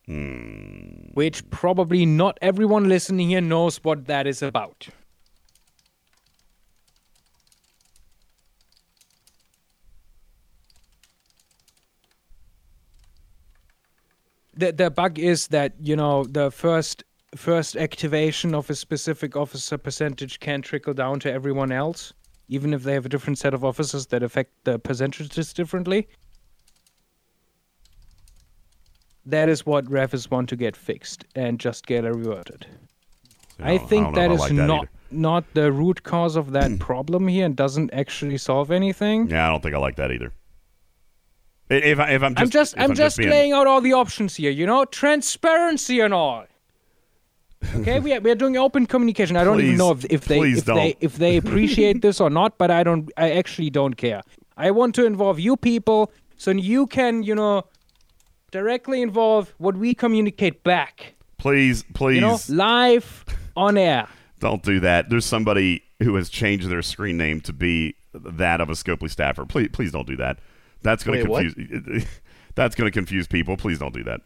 Hmm. 0.07 1.11
Which 1.13 1.49
probably 1.51 2.07
not 2.07 2.39
everyone 2.41 2.89
listening 2.89 3.29
here 3.31 3.41
knows 3.41 3.79
what 3.85 4.07
that 4.07 4.27
is 4.27 4.43
about. 4.43 4.89
the 14.59 14.73
the 14.73 14.91
bug 14.91 15.19
is 15.19 15.49
that 15.49 15.73
you 15.81 15.97
know 15.97 16.25
the 16.25 16.51
first 16.51 17.05
first 17.37 17.77
activation 17.77 18.55
of 18.55 18.71
a 18.71 18.75
specific 18.75 19.37
officer 19.37 19.77
percentage 19.79 20.41
can 20.41 20.63
trickle 20.63 20.95
down 20.95 21.21
to 21.21 21.33
everyone 21.33 21.71
else, 21.73 22.13
even 22.49 22.73
if 22.73 22.83
they 22.83 22.95
have 22.95 23.07
a 23.07 23.09
different 23.09 23.39
set 23.39 23.53
of 23.55 23.65
officers 23.65 24.07
that 24.07 24.23
affect 24.23 24.53
the 24.65 24.79
percentages 24.79 25.53
differently. 25.53 26.09
That 29.27 29.49
is 29.49 29.67
what 29.67 29.85
Revis 29.87 30.31
want 30.31 30.49
to 30.49 30.57
get 30.57 30.75
fixed 30.77 31.25
and 31.35 31.61
just 31.61 31.87
get 31.87 32.05
a 32.05 32.13
reverted. 32.13 32.67
I 33.61 33.73
I 33.75 33.79
think 33.79 34.07
don't 34.07 34.15
that 34.15 34.31
I 34.31 34.35
is 34.35 34.41
like 34.41 34.55
that 34.57 34.67
not 34.67 34.79
either. 34.85 34.91
not 35.11 35.45
the 35.55 35.71
root 35.73 36.03
cause 36.05 36.37
of 36.37 36.53
that 36.53 36.79
problem 36.89 37.29
here 37.29 37.45
and 37.45 37.55
doesn't 37.55 37.93
actually 37.93 38.39
solve 38.39 38.71
anything. 38.71 39.29
Yeah, 39.29 39.47
I 39.47 39.51
don't 39.51 39.63
think 39.63 39.75
I 39.75 39.79
like 39.79 39.97
that 39.97 40.13
either. 40.13 40.33
If, 41.71 41.99
I, 41.99 42.13
if 42.13 42.23
I'm 42.23 42.35
just, 42.35 42.43
I'm 42.45 42.51
just 42.51 42.79
I'm 42.79 42.95
just 42.95 43.19
being- 43.19 43.29
laying 43.29 43.53
out 43.53 43.67
all 43.67 43.83
the 43.83 43.93
options 43.93 44.37
here, 44.37 44.51
you 44.51 44.65
know, 44.65 44.87
transparency 44.87 46.01
and 46.01 46.15
all. 46.15 46.47
Okay, 47.75 47.99
we 48.01 48.15
are, 48.15 48.21
we 48.21 48.31
are 48.31 48.35
doing 48.37 48.57
open 48.57 48.87
communication. 48.87 49.37
I 49.37 49.45
don't 49.45 49.61
even 49.61 49.77
know 49.77 49.91
if, 49.93 50.05
if 50.11 50.25
they 50.27 50.41
if 50.41 50.65
they 50.65 50.73
don't. 50.75 50.97
if 51.01 51.17
they 51.17 51.37
appreciate 51.37 52.03
this 52.03 52.21
or 52.21 52.31
not, 52.31 52.57
but 52.57 52.71
I 52.71 52.85
don't. 52.85 53.11
I 53.17 53.33
actually 53.33 53.71
don't 53.71 53.95
care. 53.95 54.23
I 54.57 54.71
want 54.71 54.95
to 54.97 55.05
involve 55.05 55.39
you 55.41 55.57
people 55.57 56.13
so 56.37 56.53
you 56.53 56.87
can 56.87 57.23
you 57.23 57.35
know 57.35 57.65
directly 58.51 59.03
involve 59.03 59.55
what 59.59 59.77
we 59.77 59.95
communicate 59.95 60.63
back. 60.63 61.15
Please, 61.37 61.85
please 61.95 62.17
You 62.17 62.21
know, 62.23 62.39
live 62.49 63.25
on 63.57 63.77
air. 63.77 64.09
don't 64.41 64.63
do 64.63 64.81
that. 64.81 65.11
There's 65.11 65.27
somebody 65.27 65.83
who 66.01 66.15
has 66.17 66.29
changed 66.29 66.69
their 66.69 66.83
screen 66.83 67.17
name 67.17 67.41
to 67.43 67.53
be 67.53 67.95
that 68.13 68.61
of 68.61 68.71
a 68.71 68.73
Scopely 68.73 69.11
staffer. 69.11 69.45
Please, 69.45 69.69
please 69.73 69.93
don't 69.93 70.07
do 70.07 70.17
that. 70.17 70.39
That's 70.83 71.05
going 71.05 71.25
to 71.25 71.31
Wait, 71.31 71.47
what? 71.47 71.55
confuse. 71.55 72.07
That's 72.55 72.75
going 72.75 72.87
to 72.87 72.93
confuse 72.93 73.27
people. 73.29 73.57
Please 73.57 73.79
don't 73.79 73.95
do 73.95 74.03
that. 74.05 74.21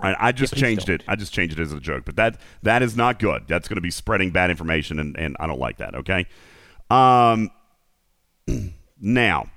I, 0.00 0.28
I 0.28 0.32
just 0.32 0.54
please 0.54 0.60
changed 0.60 0.86
don't. 0.86 1.00
it. 1.00 1.04
I 1.06 1.16
just 1.16 1.32
changed 1.32 1.58
it 1.58 1.62
as 1.62 1.72
a 1.72 1.80
joke, 1.80 2.04
but 2.04 2.16
that 2.16 2.40
that 2.62 2.82
is 2.82 2.96
not 2.96 3.18
good. 3.18 3.44
That's 3.46 3.68
going 3.68 3.76
to 3.76 3.82
be 3.82 3.90
spreading 3.90 4.30
bad 4.30 4.50
information, 4.50 4.98
and, 4.98 5.16
and 5.16 5.36
I 5.38 5.46
don't 5.46 5.60
like 5.60 5.78
that. 5.78 5.94
Okay. 5.94 6.26
Um. 6.90 7.50
Now, 9.00 9.50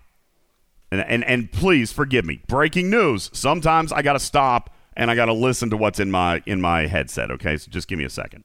and, 0.92 1.00
and 1.02 1.24
and 1.24 1.52
please 1.52 1.94
forgive 1.94 2.26
me. 2.26 2.42
Breaking 2.48 2.90
news. 2.90 3.30
Sometimes 3.32 3.94
I 3.94 4.02
got 4.02 4.14
to 4.14 4.20
stop 4.20 4.76
and 4.98 5.10
I 5.10 5.16
got 5.16 5.26
to 5.26 5.34
listen 5.34 5.70
to 5.70 5.78
what's 5.78 6.00
in 6.00 6.12
my 6.12 6.42
in 6.46 6.60
my 6.60 6.88
headset. 6.88 7.32
Okay, 7.32 7.56
so 7.56 7.72
just 7.72 7.88
give 7.88 7.98
me 7.98 8.04
a 8.04 8.10
second. 8.10 8.44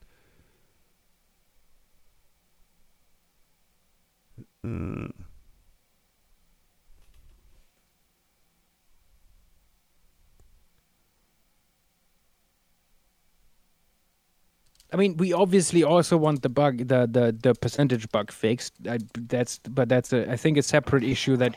I 14.93 14.95
mean, 14.95 15.17
we 15.17 15.33
obviously 15.33 15.83
also 15.83 16.17
want 16.17 16.43
the 16.43 16.49
bug, 16.49 16.77
the 16.87 17.07
the, 17.07 17.35
the 17.41 17.55
percentage 17.55 18.07
bug 18.11 18.31
fixed. 18.31 18.73
I, 18.87 18.99
that's 19.15 19.57
but 19.59 19.89
that's 19.89 20.13
a 20.13 20.31
I 20.31 20.37
think 20.37 20.57
a 20.57 20.61
separate 20.61 21.03
issue 21.03 21.35
that 21.37 21.55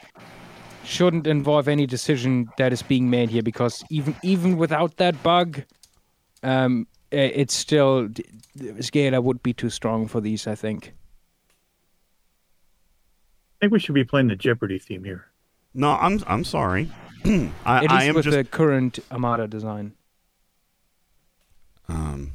shouldn't 0.84 1.26
involve 1.26 1.68
any 1.68 1.87
decision 1.87 2.49
that 2.57 2.72
is 2.72 2.80
being 2.82 3.11
made 3.11 3.28
here 3.28 3.43
because 3.43 3.84
even 3.91 4.16
even 4.22 4.57
without 4.57 4.97
that 4.97 5.22
bug, 5.22 5.62
um, 6.43 6.87
it's 7.11 7.55
still 7.55 8.09
d- 8.09 8.24
d- 8.57 8.80
Scala 8.80 9.20
would 9.20 9.43
be 9.43 9.53
too 9.53 9.68
strong 9.68 10.09
for 10.09 10.22
these. 10.22 10.47
I 10.47 10.55
think. 10.55 10.95
I 13.59 13.66
think 13.66 13.72
we 13.72 13.78
should 13.80 13.95
be 13.95 14.05
playing 14.05 14.28
the 14.28 14.37
Jeopardy 14.37 14.78
theme 14.78 15.05
here. 15.05 15.26
No, 15.74 15.93
I'm 15.93 16.22
I'm 16.26 16.45
sorry. 16.45 16.91
I, 17.24 17.51
At 17.66 17.82
least 17.82 17.93
I 17.93 18.05
am 18.05 18.14
with 18.14 18.24
just 18.24 18.37
the 18.37 18.45
current 18.45 18.99
Armada 19.12 19.47
design. 19.47 19.93
um. 21.87 22.32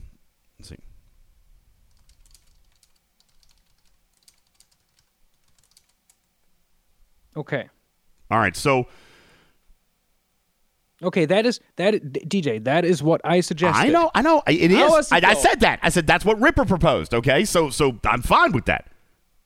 Okay. 7.35 7.69
All 8.29 8.39
right, 8.39 8.55
so 8.55 8.87
Okay, 11.03 11.25
that 11.25 11.45
is 11.45 11.59
that 11.77 11.95
DJ. 12.13 12.63
That 12.63 12.85
is 12.85 13.01
what 13.01 13.21
I 13.23 13.41
suggested. 13.41 13.81
I 13.81 13.89
know, 13.89 14.11
I 14.13 14.21
know, 14.21 14.43
it 14.45 14.71
is. 14.71 15.11
I, 15.11 15.19
I 15.23 15.33
said 15.33 15.61
that. 15.61 15.79
I 15.81 15.89
said 15.89 16.05
that's 16.05 16.23
what 16.23 16.39
Ripper 16.39 16.65
proposed. 16.65 17.13
Okay, 17.13 17.43
so 17.43 17.69
so 17.69 17.97
I'm 18.05 18.21
fine 18.21 18.51
with 18.51 18.65
that. 18.65 18.87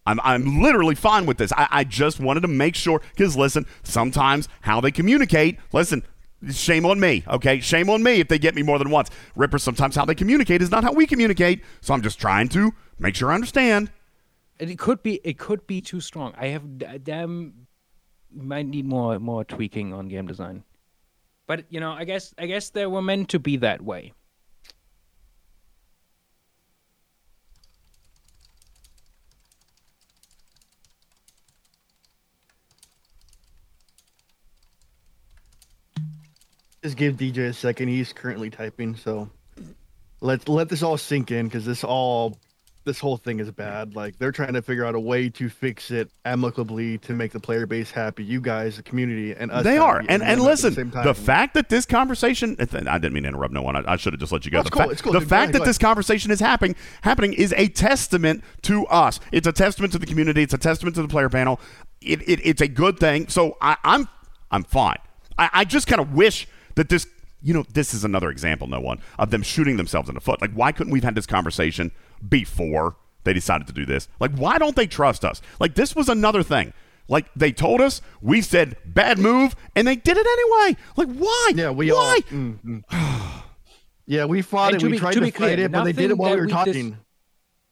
I'm 0.05 0.19
I'm 0.21 0.61
literally 0.61 0.95
fine 0.95 1.25
with 1.25 1.37
this. 1.37 1.53
I, 1.53 1.67
I 1.71 1.83
just 1.85 2.19
wanted 2.19 2.41
to 2.41 2.49
make 2.49 2.75
sure 2.75 3.01
because 3.15 3.37
listen, 3.37 3.65
sometimes 3.83 4.49
how 4.61 4.81
they 4.81 4.91
communicate. 4.91 5.57
Listen, 5.71 6.03
shame 6.51 6.85
on 6.85 6.99
me. 6.99 7.23
Okay, 7.27 7.61
shame 7.61 7.89
on 7.89 8.03
me 8.03 8.19
if 8.19 8.27
they 8.27 8.37
get 8.37 8.53
me 8.53 8.61
more 8.61 8.77
than 8.77 8.89
once. 8.89 9.09
Ripper, 9.35 9.57
sometimes 9.57 9.95
how 9.95 10.03
they 10.03 10.15
communicate 10.15 10.61
is 10.61 10.71
not 10.71 10.83
how 10.83 10.91
we 10.91 11.07
communicate. 11.07 11.63
So 11.79 11.93
I'm 11.93 12.01
just 12.01 12.19
trying 12.19 12.49
to 12.49 12.73
make 12.99 13.15
sure 13.15 13.31
I 13.31 13.35
understand. 13.35 13.91
And 14.59 14.69
it 14.69 14.77
could 14.77 15.01
be 15.01 15.21
it 15.23 15.37
could 15.37 15.65
be 15.67 15.79
too 15.79 16.01
strong. 16.01 16.33
I 16.37 16.47
have 16.47 16.77
d- 16.77 16.85
damn 17.01 17.64
might 18.35 18.65
need 18.65 18.85
more 18.85 19.19
more 19.19 19.43
tweaking 19.43 19.93
on 19.93 20.07
game 20.07 20.27
design. 20.27 20.63
But 21.47 21.65
you 21.69 21.79
know, 21.79 21.91
I 21.91 22.03
guess 22.03 22.33
I 22.37 22.45
guess 22.45 22.69
they 22.69 22.85
were 22.85 23.01
meant 23.01 23.29
to 23.29 23.39
be 23.39 23.57
that 23.57 23.81
way. 23.81 24.13
Just 36.83 36.97
give 36.97 37.15
DJ 37.15 37.49
a 37.49 37.53
second. 37.53 37.87
He's 37.87 38.13
currently 38.13 38.51
typing, 38.51 38.95
so 38.95 39.27
let 40.21 40.47
let 40.47 40.69
this 40.69 40.83
all 40.83 40.97
sink 40.97 41.31
in 41.31 41.47
because 41.47 41.65
this 41.65 41.83
all 41.83 42.37
this 42.85 42.99
whole 42.99 43.17
thing 43.17 43.39
is 43.39 43.51
bad. 43.51 43.95
Like 43.95 44.17
they're 44.17 44.31
trying 44.31 44.53
to 44.53 44.61
figure 44.61 44.85
out 44.85 44.95
a 44.95 44.99
way 44.99 45.27
to 45.29 45.49
fix 45.49 45.91
it 45.91 46.09
amicably 46.23 46.99
to 46.99 47.13
make 47.13 47.31
the 47.31 47.39
player 47.39 47.65
base 47.65 47.91
happy. 47.91 48.23
You 48.23 48.39
guys, 48.39 48.77
the 48.77 48.83
community, 48.83 49.33
and 49.33 49.51
us. 49.51 49.63
They 49.63 49.77
are, 49.77 50.03
and 50.07 50.23
and 50.23 50.41
listen, 50.41 50.73
the, 50.73 51.01
the, 51.03 51.13
fact 51.13 51.55
that 51.55 51.67
this 51.67 51.85
conversation, 51.85 52.55
I 52.59 52.65
didn't 52.65 53.13
mean 53.13 53.23
to 53.23 53.29
interrupt 53.29 53.53
no 53.53 53.63
one. 53.63 53.75
I, 53.75 53.93
I 53.93 53.95
should 53.97 54.13
have 54.13 54.19
just 54.19 54.31
let 54.31 54.45
you 54.45 54.51
go. 54.51 54.59
Oh, 54.59 54.61
no, 54.61 54.63
the 54.63 54.69
cool, 54.69 54.79
fact, 54.81 54.91
it's 54.91 55.01
cool, 55.01 55.13
the 55.13 55.21
fact 55.21 55.53
that 55.53 55.65
this 55.65 55.77
conversation 55.77 56.31
is 56.31 56.39
happening 56.39 56.75
happening 57.01 57.33
is 57.33 57.53
a 57.57 57.67
testament 57.67 58.43
to 58.63 58.85
us. 58.87 59.19
It's 59.31 59.47
a 59.47 59.51
testament 59.51 59.91
to 59.93 59.99
the 59.99 60.05
community. 60.05 60.43
It's 60.43 60.53
a 60.53 60.59
testament 60.59 60.95
to 60.95 61.01
the 61.01 61.07
player 61.07 61.29
panel. 61.29 61.59
It, 62.01 62.21
it 62.29 62.39
it's 62.43 62.61
a 62.61 62.67
good 62.67 62.99
thing. 62.99 63.27
So 63.27 63.57
I, 63.61 63.77
I'm 63.83 64.07
I'm 64.51 64.63
fine. 64.63 64.99
I, 65.37 65.49
I 65.51 65.65
just 65.65 65.87
kind 65.87 65.99
of 65.99 66.13
wish 66.13 66.47
that 66.75 66.89
this. 66.89 67.07
You 67.41 67.53
know, 67.53 67.63
this 67.73 67.93
is 67.93 68.03
another 68.03 68.31
example, 68.31 68.65
no 68.65 68.79
one, 68.79 68.99
of 69.19 69.29
them 69.29 69.43
shooting 69.43 69.77
themselves 69.77 70.09
in 70.09 70.15
the 70.15 70.21
foot. 70.21 70.41
Like, 70.41 70.51
why 70.53 70.71
couldn't 70.71 70.91
we 70.91 70.97
have 70.97 71.03
had 71.03 71.15
this 71.15 71.27
conversation 71.27 71.91
before 72.29 72.95
they 73.23 73.33
decided 73.33 73.67
to 73.67 73.73
do 73.73 73.85
this? 73.85 74.07
Like, 74.19 74.31
why 74.35 74.57
don't 74.57 74.75
they 74.75 74.87
trust 74.87 75.25
us? 75.25 75.41
Like, 75.59 75.75
this 75.75 75.95
was 75.95 76.09
another 76.09 76.43
thing. 76.43 76.73
Like, 77.07 77.27
they 77.35 77.51
told 77.51 77.81
us, 77.81 78.01
we 78.21 78.41
said, 78.41 78.77
bad 78.85 79.19
move, 79.19 79.55
and 79.75 79.87
they 79.87 79.95
did 79.95 80.17
it 80.17 80.25
anyway. 80.25 80.77
Like, 80.97 81.15
why? 81.17 81.51
yeah, 81.55 81.69
we 81.69 81.91
why? 81.91 82.19
all. 82.31 82.37
mm, 82.37 82.59
mm. 82.63 83.41
yeah, 84.07 84.25
we 84.25 84.41
fought 84.41 84.73
And 84.73 84.81
it. 84.81 84.85
We 84.85 84.91
be- 84.93 84.97
tried 84.99 85.13
to 85.13 85.19
to, 85.19 85.25
fight 85.25 85.35
clear, 85.35 85.59
it, 85.59 85.71
but 85.71 85.83
they 85.83 85.93
did 85.93 86.11
it 86.11 86.17
while 86.17 86.31
we 86.31 86.37
were 86.37 86.41
we 86.43 86.47
dis- 86.47 86.55
talking. 86.55 86.97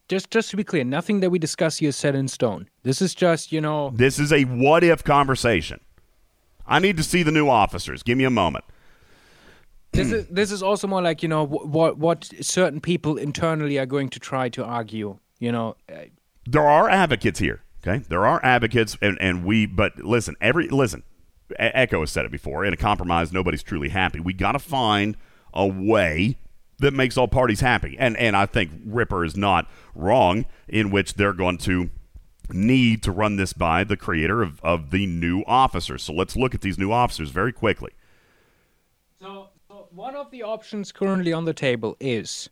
Just 0.09 0.29
just 0.29 0.49
to 0.51 0.57
be 0.57 0.63
clear, 0.65 0.83
nothing 0.83 1.21
that 1.21 1.29
we 1.29 1.39
discuss 1.39 1.77
here 1.77 1.89
is 1.89 1.95
set 1.95 2.13
in 2.13 2.27
stone. 2.27 2.69
This 2.83 3.01
is 3.01 3.15
just 3.15 3.51
you 3.53 3.61
know 3.61 3.89
This 3.95 4.19
is 4.19 4.33
a 4.33 4.43
what 4.43 4.83
if 4.83 5.03
conversation. 5.03 5.79
I 6.67 6.79
need 6.79 6.97
to 6.97 7.03
see 7.03 7.23
the 7.23 7.31
new 7.31 7.47
officers. 7.49 8.03
Give 8.03 8.17
me 8.17 8.25
a 8.25 8.29
moment. 8.29 8.65
This 9.93 10.11
is 10.11 10.27
this 10.27 10.51
is 10.51 10.63
also 10.63 10.87
more 10.87 11.01
like 11.01 11.23
you 11.23 11.29
know 11.29 11.45
what 11.45 11.97
what 11.97 12.29
certain 12.41 12.81
people 12.81 13.17
internally 13.17 13.77
are 13.77 13.85
going 13.85 14.09
to 14.09 14.19
try 14.19 14.49
to 14.49 14.63
argue. 14.63 15.19
You 15.39 15.51
know, 15.51 15.75
uh, 15.91 16.05
there 16.45 16.67
are 16.67 16.89
advocates 16.89 17.39
here. 17.39 17.63
Okay, 17.85 18.03
there 18.09 18.25
are 18.25 18.43
advocates, 18.43 18.97
and, 19.01 19.17
and 19.21 19.45
we. 19.45 19.65
But 19.65 19.99
listen, 19.99 20.35
every 20.41 20.67
listen. 20.69 21.03
E- 21.51 21.55
Echo 21.57 21.99
has 21.99 22.11
said 22.11 22.25
it 22.25 22.31
before. 22.31 22.65
In 22.65 22.73
a 22.73 22.77
compromise, 22.77 23.31
nobody's 23.33 23.63
truly 23.63 23.89
happy. 23.89 24.19
We 24.19 24.33
got 24.33 24.53
to 24.53 24.59
find 24.59 25.17
a 25.53 25.67
way 25.67 26.37
that 26.79 26.93
makes 26.93 27.17
all 27.17 27.27
parties 27.27 27.59
happy. 27.59 27.95
And 27.99 28.17
and 28.17 28.35
I 28.35 28.45
think 28.45 28.71
Ripper 28.85 29.25
is 29.25 29.35
not 29.35 29.69
wrong 29.93 30.45
in 30.67 30.91
which 30.91 31.15
they're 31.15 31.33
going 31.33 31.57
to 31.59 31.89
need 32.51 33.03
to 33.03 33.11
run 33.11 33.37
this 33.37 33.53
by 33.53 33.83
the 33.83 33.97
creator 33.97 34.41
of, 34.41 34.59
of 34.61 34.91
the 34.91 35.05
new 35.05 35.43
officers. 35.47 36.03
So 36.03 36.13
let's 36.13 36.35
look 36.35 36.53
at 36.53 36.61
these 36.61 36.77
new 36.77 36.91
officers 36.91 37.29
very 37.29 37.53
quickly. 37.53 37.91
so, 39.19 39.49
so 39.52 39.52
one 39.93 40.15
of 40.15 40.31
the 40.31 40.43
options 40.43 40.91
currently 40.91 41.31
on 41.31 41.45
the 41.45 41.53
table 41.53 41.95
is 41.99 42.49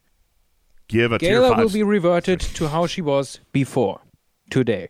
Give 0.87 1.11
a 1.11 1.17
Gaila 1.17 1.57
will 1.57 1.69
be 1.69 1.83
reverted 1.83 2.39
to 2.39 2.67
how 2.67 2.85
she 2.85 3.01
was 3.01 3.39
before 3.51 4.01
today, 4.49 4.89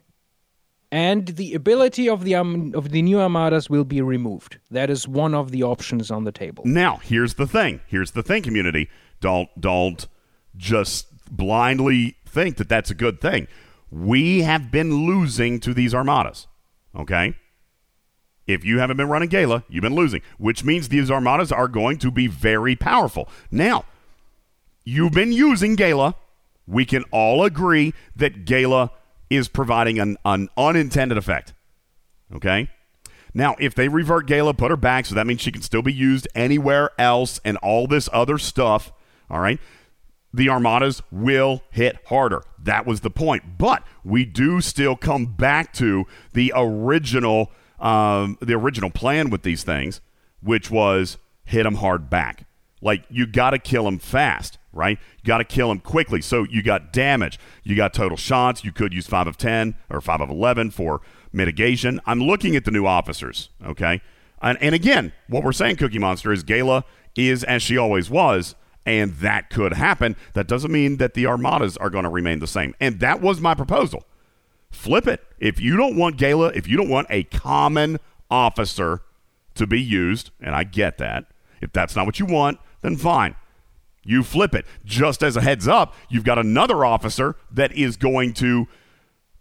and 0.92 1.28
the 1.28 1.54
ability 1.54 2.10
of 2.10 2.24
the 2.24 2.36
um, 2.36 2.74
of 2.76 2.90
the 2.90 3.02
new 3.02 3.20
armadas 3.20 3.70
will 3.70 3.84
be 3.84 4.02
removed. 4.02 4.58
That 4.70 4.90
is 4.90 5.08
one 5.08 5.34
of 5.34 5.52
the 5.52 5.64
options 5.64 6.12
on 6.12 6.24
the 6.24 6.32
table. 6.32 6.64
Now, 6.66 6.98
here's 7.04 7.36
the 7.36 7.48
thing. 7.48 7.82
Here's 7.88 8.12
the 8.12 8.24
thing, 8.24 8.44
community. 8.44 8.90
Don't 9.20 9.50
don't 9.60 10.08
just 10.58 11.08
blindly 11.30 12.18
think 12.26 12.58
that 12.58 12.68
that's 12.68 12.90
a 12.90 12.96
good 12.96 13.22
thing. 13.22 13.48
We 13.92 14.42
have 14.42 14.72
been 14.72 15.06
losing 15.06 15.60
to 15.62 15.74
these 15.74 15.94
armadas. 15.94 16.48
Okay? 16.96 17.36
If 18.54 18.66
you 18.66 18.80
haven't 18.80 18.98
been 18.98 19.10
running 19.10 19.30
Gaila, 19.30 19.64
you've 19.70 19.82
been 19.82 19.96
losing, 19.96 20.22
which 20.38 20.64
means 20.64 20.90
these 20.90 21.10
armadas 21.10 21.52
are 21.52 21.68
going 21.68 21.98
to 22.00 22.12
be 22.12 22.28
very 22.28 22.76
powerful. 22.76 23.30
Now, 23.50 23.86
you've 24.84 25.14
been 25.14 25.32
using 25.32 25.76
Gaila. 25.76 26.16
We 26.68 26.86
can 26.86 27.04
all 27.12 27.44
agree 27.44 27.94
that 28.16 28.46
Gaila 28.46 28.92
is 29.30 29.48
providing 29.48 30.00
an, 30.00 30.18
an 30.26 30.50
unintended 30.58 31.18
effect. 31.18 31.54
Okay? 32.34 32.70
Now, 33.34 33.56
if 33.60 33.74
they 33.74 33.88
revert 33.88 34.28
Gaila, 34.28 34.58
put 34.58 34.72
her 34.72 34.78
back, 34.78 35.06
so 35.06 35.16
that 35.16 35.26
means 35.26 35.42
she 35.42 35.52
can 35.52 35.62
still 35.62 35.82
be 35.82 35.94
used 35.94 36.28
anywhere 36.36 36.92
else 36.98 37.40
and 37.46 37.58
all 37.58 37.88
this 37.88 38.10
other 38.12 38.38
stuff, 38.38 38.92
all 39.30 39.40
right? 39.40 39.60
The 40.34 40.50
Armadas 40.50 41.02
will 41.12 41.64
hit 41.72 41.98
harder. 42.08 42.44
That 42.62 42.86
was 42.86 43.02
the 43.02 43.10
point. 43.10 43.58
But 43.58 43.84
we 44.04 44.26
do 44.26 44.62
still 44.62 44.96
come 44.96 45.26
back 45.26 45.74
to 45.74 46.06
the 46.34 46.54
original 46.56 47.52
um, 47.82 48.38
the 48.40 48.54
original 48.54 48.90
plan 48.90 49.30
with 49.30 49.44
these 49.44 49.64
things, 49.64 50.00
which 50.42 50.72
was 50.72 51.18
hit 51.44 51.64
them 51.64 51.76
hard 51.76 52.10
back. 52.10 52.46
Like 52.82 53.04
you 53.10 53.28
got 53.28 53.52
to 53.52 53.60
kill 53.60 53.84
them 53.84 54.00
fast, 54.00 54.58
right? 54.74 54.98
You 55.22 55.28
got 55.28 55.40
to 55.40 55.44
kill 55.44 55.70
them 55.70 55.80
quickly. 55.80 56.22
So 56.22 56.44
you 56.44 56.64
got 56.64 56.94
damage, 56.94 57.40
you 57.64 57.76
got 57.76 57.94
total 57.94 58.18
shots. 58.18 58.64
You 58.64 58.72
could 58.72 58.94
use 58.94 59.08
five 59.08 59.28
of 59.28 59.38
ten 59.38 59.76
or 59.90 60.02
five 60.02 60.22
of 60.22 60.30
eleven 60.30 60.72
for 60.72 61.02
mitigation. 61.34 62.00
I'm 62.06 62.22
looking 62.22 62.56
at 62.56 62.66
the 62.66 62.72
new 62.72 62.86
officers, 62.86 63.50
okay, 63.66 64.02
and, 64.42 64.58
and 64.62 64.74
again, 64.74 65.14
what 65.28 65.44
we're 65.44 65.52
saying, 65.52 65.76
Cookie 65.78 66.00
Monster, 66.00 66.32
is 66.32 66.44
Gaila 66.44 66.84
is 67.16 67.44
as 67.44 67.62
she 67.62 67.78
always 67.78 68.10
was, 68.10 68.56
and 68.86 69.14
that 69.16 69.50
could 69.50 69.74
happen. 69.74 70.16
That 70.34 70.48
doesn't 70.48 70.72
mean 70.72 70.98
that 70.98 71.14
the 71.14 71.28
armadas 71.28 71.78
are 71.78 71.90
going 71.90 72.04
to 72.06 72.10
remain 72.10 72.40
the 72.40 72.48
same, 72.48 72.74
and 72.80 73.00
that 73.00 73.22
was 73.22 73.40
my 73.40 73.54
proposal. 73.54 74.06
Flip 74.72 75.08
it. 75.08 75.24
If 75.38 75.60
you 75.60 75.78
don't 75.78 75.96
want 75.96 76.18
Gaila, 76.18 76.56
if 76.56 76.68
you 76.68 76.78
don't 76.78 76.90
want 76.90 77.08
a 77.10 77.24
common 77.26 78.00
officer 78.30 79.02
to 79.56 79.68
be 79.68 79.82
used, 79.82 80.32
and 80.40 80.56
I 80.56 80.64
get 80.64 80.98
that, 80.98 81.26
if 81.62 81.72
that's 81.72 81.96
not 81.96 82.06
what 82.06 82.20
you 82.20 82.26
want, 82.26 82.60
then 82.82 82.96
fine. 82.98 83.36
You 84.04 84.24
flip 84.24 84.56
it. 84.56 84.66
Just 84.84 85.22
as 85.22 85.36
a 85.36 85.42
heads 85.42 85.68
up, 85.68 85.94
you've 86.10 86.24
got 86.24 86.40
another 86.40 86.84
officer 86.84 87.36
that 87.52 87.72
is 87.74 87.98
going 87.98 88.34
to 88.36 88.68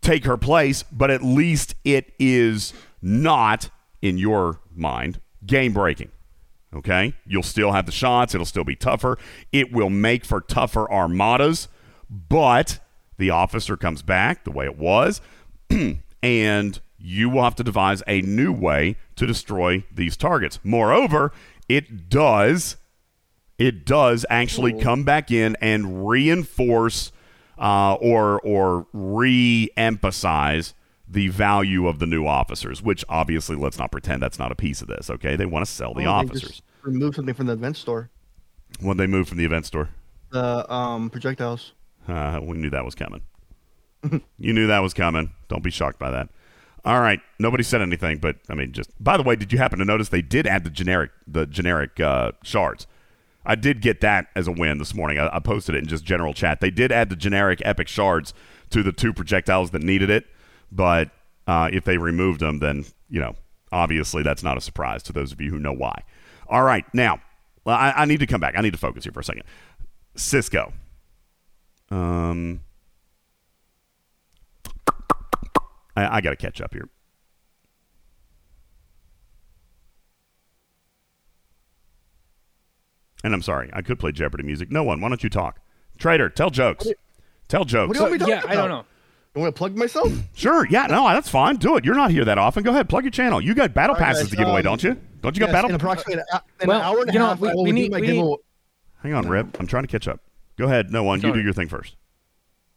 take 0.02 0.24
her 0.24 0.36
place, 0.36 0.82
but 0.82 1.10
at 1.10 1.22
least 1.22 1.74
it 1.84 2.12
is 2.18 2.74
not, 3.00 3.70
in 4.02 4.18
your 4.18 4.60
mind, 4.74 5.20
game 5.46 5.72
breaking. 5.72 6.10
Okay? 6.74 7.14
You'll 7.26 7.42
still 7.42 7.72
have 7.72 7.86
the 7.86 7.92
shots. 7.92 8.34
It'll 8.34 8.44
still 8.44 8.64
be 8.64 8.76
tougher. 8.76 9.18
It 9.52 9.72
will 9.72 9.90
make 9.90 10.24
for 10.24 10.40
tougher 10.40 10.90
armadas, 10.90 11.68
but 12.10 12.80
the 13.20 13.30
officer 13.30 13.76
comes 13.76 14.02
back 14.02 14.42
the 14.42 14.50
way 14.50 14.64
it 14.64 14.76
was, 14.76 15.20
and 16.22 16.80
you 16.98 17.30
will 17.30 17.44
have 17.44 17.54
to 17.54 17.62
devise 17.64 18.02
a 18.06 18.20
new 18.22 18.52
way 18.52 18.96
to 19.16 19.26
destroy 19.26 19.84
these 19.94 20.16
targets. 20.16 20.58
Moreover, 20.64 21.32
it 21.68 22.08
does 22.08 22.76
it 23.58 23.84
does 23.84 24.24
actually 24.30 24.72
come 24.80 25.04
back 25.04 25.30
in 25.30 25.54
and 25.60 26.08
reinforce 26.08 27.12
uh, 27.58 27.94
or 27.94 28.40
or 28.40 28.86
re-emphasize 28.92 30.74
the 31.06 31.28
value 31.28 31.86
of 31.86 31.98
the 31.98 32.06
new 32.06 32.26
officers, 32.26 32.82
which 32.82 33.04
obviously 33.08 33.56
let's 33.56 33.78
not 33.78 33.92
pretend 33.92 34.22
that's 34.22 34.38
not 34.38 34.50
a 34.50 34.54
piece 34.54 34.80
of 34.80 34.88
this. 34.88 35.10
Okay, 35.10 35.36
they 35.36 35.46
want 35.46 35.64
to 35.64 35.70
sell 35.70 35.92
the 35.92 36.00
they 36.00 36.06
officers. 36.06 36.62
Remove 36.82 37.14
something 37.14 37.34
from 37.34 37.46
the 37.46 37.52
event 37.52 37.76
store. 37.76 38.08
When 38.80 38.96
they 38.96 39.06
move 39.06 39.28
from 39.28 39.36
the 39.36 39.44
event 39.44 39.66
store, 39.66 39.90
The 40.30 40.72
um 40.72 41.10
projectiles. 41.10 41.72
Uh, 42.10 42.40
we 42.42 42.56
knew 42.56 42.70
that 42.70 42.84
was 42.84 42.94
coming. 42.94 43.22
you 44.38 44.52
knew 44.52 44.66
that 44.66 44.80
was 44.80 44.94
coming. 44.94 45.32
Don't 45.48 45.62
be 45.62 45.70
shocked 45.70 45.98
by 45.98 46.10
that. 46.10 46.28
All 46.84 47.00
right, 47.00 47.20
nobody 47.38 47.62
said 47.62 47.82
anything, 47.82 48.18
but 48.18 48.36
I 48.48 48.54
mean, 48.54 48.72
just 48.72 48.90
by 49.02 49.16
the 49.16 49.22
way, 49.22 49.36
did 49.36 49.52
you 49.52 49.58
happen 49.58 49.78
to 49.80 49.84
notice 49.84 50.08
they 50.08 50.22
did 50.22 50.46
add 50.46 50.64
the 50.64 50.70
generic 50.70 51.10
the 51.26 51.46
generic 51.46 52.00
uh, 52.00 52.32
shards? 52.42 52.86
I 53.44 53.54
did 53.54 53.80
get 53.80 54.00
that 54.00 54.28
as 54.34 54.48
a 54.48 54.52
win 54.52 54.78
this 54.78 54.94
morning. 54.94 55.18
I, 55.18 55.36
I 55.36 55.38
posted 55.40 55.74
it 55.74 55.78
in 55.78 55.86
just 55.86 56.04
general 56.04 56.32
chat. 56.32 56.60
They 56.60 56.70
did 56.70 56.90
add 56.90 57.10
the 57.10 57.16
generic 57.16 57.60
epic 57.64 57.88
shards 57.88 58.32
to 58.70 58.82
the 58.82 58.92
two 58.92 59.12
projectiles 59.12 59.70
that 59.72 59.82
needed 59.82 60.08
it, 60.08 60.26
but 60.72 61.10
uh, 61.46 61.68
if 61.70 61.84
they 61.84 61.98
removed 61.98 62.40
them, 62.40 62.60
then 62.60 62.86
you 63.10 63.20
know, 63.20 63.36
obviously 63.72 64.22
that's 64.22 64.42
not 64.42 64.56
a 64.56 64.60
surprise 64.60 65.02
to 65.04 65.12
those 65.12 65.32
of 65.32 65.40
you 65.40 65.50
who 65.50 65.58
know 65.58 65.72
why. 65.72 66.02
All 66.48 66.62
right, 66.62 66.86
now 66.94 67.20
I, 67.66 67.92
I 67.94 68.04
need 68.06 68.20
to 68.20 68.26
come 68.26 68.40
back. 68.40 68.54
I 68.56 68.62
need 68.62 68.72
to 68.72 68.78
focus 68.78 69.04
here 69.04 69.12
for 69.12 69.20
a 69.20 69.24
second. 69.24 69.44
Sisko. 70.16 70.72
Um, 71.90 72.60
I, 75.96 76.16
I 76.16 76.20
got 76.20 76.30
to 76.30 76.36
catch 76.36 76.60
up 76.60 76.72
here. 76.72 76.88
And 83.22 83.34
I'm 83.34 83.42
sorry, 83.42 83.70
I 83.72 83.82
could 83.82 83.98
play 83.98 84.12
Jeopardy 84.12 84.44
music. 84.44 84.70
No 84.70 84.82
one, 84.82 85.00
why 85.00 85.08
don't 85.08 85.22
you 85.22 85.28
talk? 85.30 85.60
Trader, 85.98 86.30
tell 86.30 86.50
jokes. 86.50 86.86
Tell 87.48 87.64
jokes. 87.64 87.88
What 87.88 87.94
do 87.94 87.98
you 87.98 88.02
want 88.04 88.12
me 88.14 88.18
to 88.20 88.28
yeah, 88.30 88.40
talk 88.40 88.50
I 88.50 88.54
don't 88.54 88.66
about? 88.66 88.74
know. 88.82 88.84
You 89.34 89.40
want 89.42 89.54
to 89.54 89.58
plug 89.58 89.76
myself? 89.76 90.12
Sure. 90.34 90.66
Yeah. 90.70 90.86
No, 90.86 91.06
that's 91.08 91.28
fine. 91.28 91.56
Do 91.56 91.76
it. 91.76 91.84
You're 91.84 91.94
not 91.94 92.10
here 92.10 92.24
that 92.24 92.38
often. 92.38 92.62
Go 92.62 92.70
ahead. 92.70 92.88
Plug 92.88 93.04
your 93.04 93.10
channel. 93.10 93.40
You 93.40 93.54
got 93.54 93.74
battle 93.74 93.94
All 93.94 94.00
right, 94.00 94.06
passes 94.06 94.24
guys, 94.24 94.30
to 94.30 94.36
give 94.36 94.48
away, 94.48 94.60
um, 94.60 94.64
don't 94.64 94.82
you? 94.82 94.96
Don't 95.20 95.36
you 95.36 95.40
got 95.40 95.46
Yes, 95.48 95.52
battle? 95.52 95.70
in 95.70 95.76
approximately 95.76 96.14
an, 96.32 96.40
in 96.62 96.68
Well, 96.68 96.80
hour 96.80 97.00
and 97.02 97.10
a 97.10 97.12
you 97.12 97.18
know, 97.18 97.26
half. 97.26 97.40
we- 97.40 97.50
I 97.50 97.54
will 97.54 97.64
we 97.64 97.70
do 97.70 97.74
need- 97.74 97.90
my 97.92 98.00
we 98.00 98.06
need- 98.06 98.12
giveaway. 98.14 98.36
Hang 99.02 99.12
on, 99.14 99.28
Rip. 99.28 99.60
I'm 99.60 99.66
trying 99.66 99.82
to 99.82 99.88
catch 99.88 100.08
up. 100.08 100.20
Go 100.60 100.66
ahead. 100.66 100.92
No 100.92 101.02
one. 101.02 101.22
You 101.22 101.32
do 101.32 101.40
your 101.40 101.54
thing 101.54 101.68
first. 101.68 101.96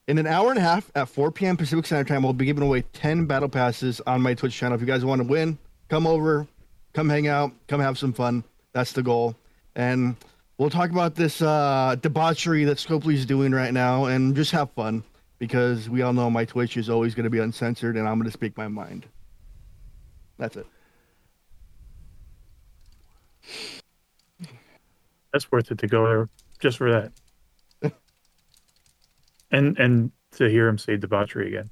In 0.08 0.18
an 0.18 0.26
hour 0.26 0.52
and 0.52 0.58
a 0.58 0.62
half 0.62 0.90
at 0.96 1.10
4 1.10 1.32
p.m. 1.32 1.58
Pacific 1.58 1.86
Standard 1.86 2.08
Time, 2.08 2.24
we'll 2.24 2.32
be 2.32 2.46
giving 2.46 2.64
away 2.64 2.84
10 2.94 3.26
battle 3.26 3.50
passes 3.50 4.00
on 4.08 4.22
my 4.22 4.34
Twitch 4.34 4.56
channel. 4.56 4.76
If 4.76 4.80
you 4.80 4.88
guys 4.88 5.04
want 5.04 5.22
to 5.22 5.28
win, 5.28 5.58
come 5.90 6.08
over, 6.08 6.48
come 6.94 7.10
hang 7.10 7.28
out, 7.28 7.52
come 7.68 7.82
have 7.82 7.98
some 7.98 8.14
fun. 8.14 8.46
That's 8.72 8.94
the 8.94 9.04
goal. 9.04 9.36
And 9.76 10.16
we'll 10.58 10.70
talk 10.70 10.92
about 10.92 11.16
this 11.16 11.42
uh, 11.42 11.98
debauchery 12.00 12.64
that 12.64 12.78
Scopely's 12.78 13.26
doing 13.26 13.52
right 13.52 13.74
now 13.74 14.06
and 14.06 14.34
just 14.34 14.52
have 14.52 14.72
fun 14.72 15.04
because 15.38 15.90
we 15.90 16.04
all 16.04 16.14
know 16.14 16.30
my 16.30 16.46
Twitch 16.46 16.78
is 16.78 16.90
always 16.90 17.14
going 17.14 17.26
to 17.26 17.30
be 17.30 17.40
uncensored 17.40 17.98
and 17.98 18.08
I'm 18.08 18.16
going 18.18 18.32
to 18.32 18.32
speak 18.32 18.56
my 18.56 18.70
mind. 18.70 19.08
That's 20.38 20.56
it. 20.56 20.68
That's 25.34 25.52
worth 25.52 25.70
it 25.70 25.80
to 25.80 25.88
go 25.88 26.06
there 26.06 26.30
just 26.60 26.78
for 26.78 26.90
that. 26.90 27.12
And 29.54 29.78
and 29.80 30.12
to 30.34 30.50
hear 30.50 30.68
him 30.68 30.78
say 30.78 30.98
debauchery 30.98 31.48
again. 31.48 31.70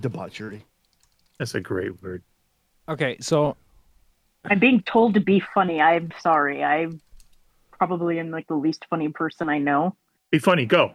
Debauchery. 0.00 0.64
That's 1.38 1.54
a 1.54 1.60
great 1.60 2.00
word. 2.02 2.22
Okay, 2.88 3.16
so 3.20 3.56
I'm 4.44 4.58
being 4.58 4.82
told 4.82 5.14
to 5.14 5.20
be 5.20 5.42
funny. 5.52 5.80
I'm 5.80 6.10
sorry. 6.20 6.62
I'm 6.64 7.00
probably 7.72 8.18
am 8.18 8.30
like 8.30 8.46
the 8.46 8.54
least 8.54 8.84
funny 8.88 9.08
person 9.08 9.48
I 9.48 9.58
know. 9.58 9.96
Be 10.30 10.38
funny, 10.38 10.64
go. 10.64 10.92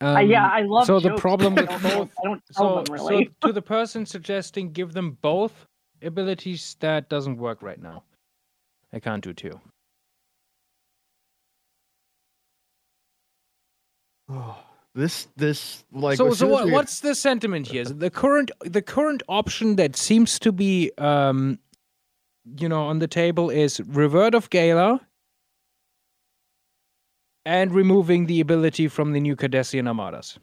um, 0.00 0.16
Uh, 0.16 0.20
yeah, 0.20 0.48
I 0.48 0.62
love. 0.62 0.86
So 0.86 0.98
the 1.00 1.14
problem 1.16 1.54
with 1.54 1.68
both. 1.82 2.10
I 2.18 2.24
don't 2.24 2.42
tell 2.52 2.76
So, 2.78 2.82
them 2.82 2.92
really. 2.94 3.24
so 3.40 3.48
to 3.48 3.52
the 3.52 3.62
person 3.62 4.04
suggesting 4.04 4.72
give 4.72 4.92
them 4.92 5.16
both 5.22 5.66
abilities, 6.02 6.76
that 6.80 7.08
doesn't 7.08 7.36
work 7.36 7.62
right 7.62 7.80
now. 7.80 8.02
I 8.92 8.98
can't 8.98 9.22
do 9.22 9.32
two. 9.32 9.60
This, 14.94 15.28
this, 15.36 15.84
like, 15.92 16.16
so 16.16 16.32
so 16.32 16.48
what, 16.48 16.68
what's 16.70 17.00
the 17.00 17.14
sentiment 17.14 17.68
here? 17.68 17.84
The 17.84 18.10
current 18.10 18.50
the 18.60 18.82
current 18.82 19.22
option 19.28 19.76
that 19.76 19.94
seems 19.94 20.38
to 20.40 20.50
be 20.50 20.90
um 20.98 21.60
you 22.58 22.68
know 22.68 22.82
on 22.82 22.98
the 22.98 23.06
table 23.06 23.50
is 23.50 23.80
revert 23.80 24.34
of 24.34 24.50
Gaila 24.50 25.00
and 27.44 27.72
removing 27.72 28.26
the 28.26 28.40
ability 28.40 28.88
from 28.88 29.12
the 29.12 29.20
new 29.20 29.36
Cardassian 29.36 29.86
armadas. 29.86 30.38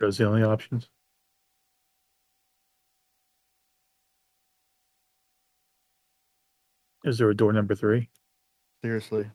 Those 0.00 0.18
the 0.18 0.24
only 0.24 0.42
options. 0.42 0.88
Is 7.04 7.18
there 7.18 7.30
a 7.30 7.34
door 7.36 7.52
number 7.52 7.74
three? 7.74 8.08
Seriously. 8.84 9.30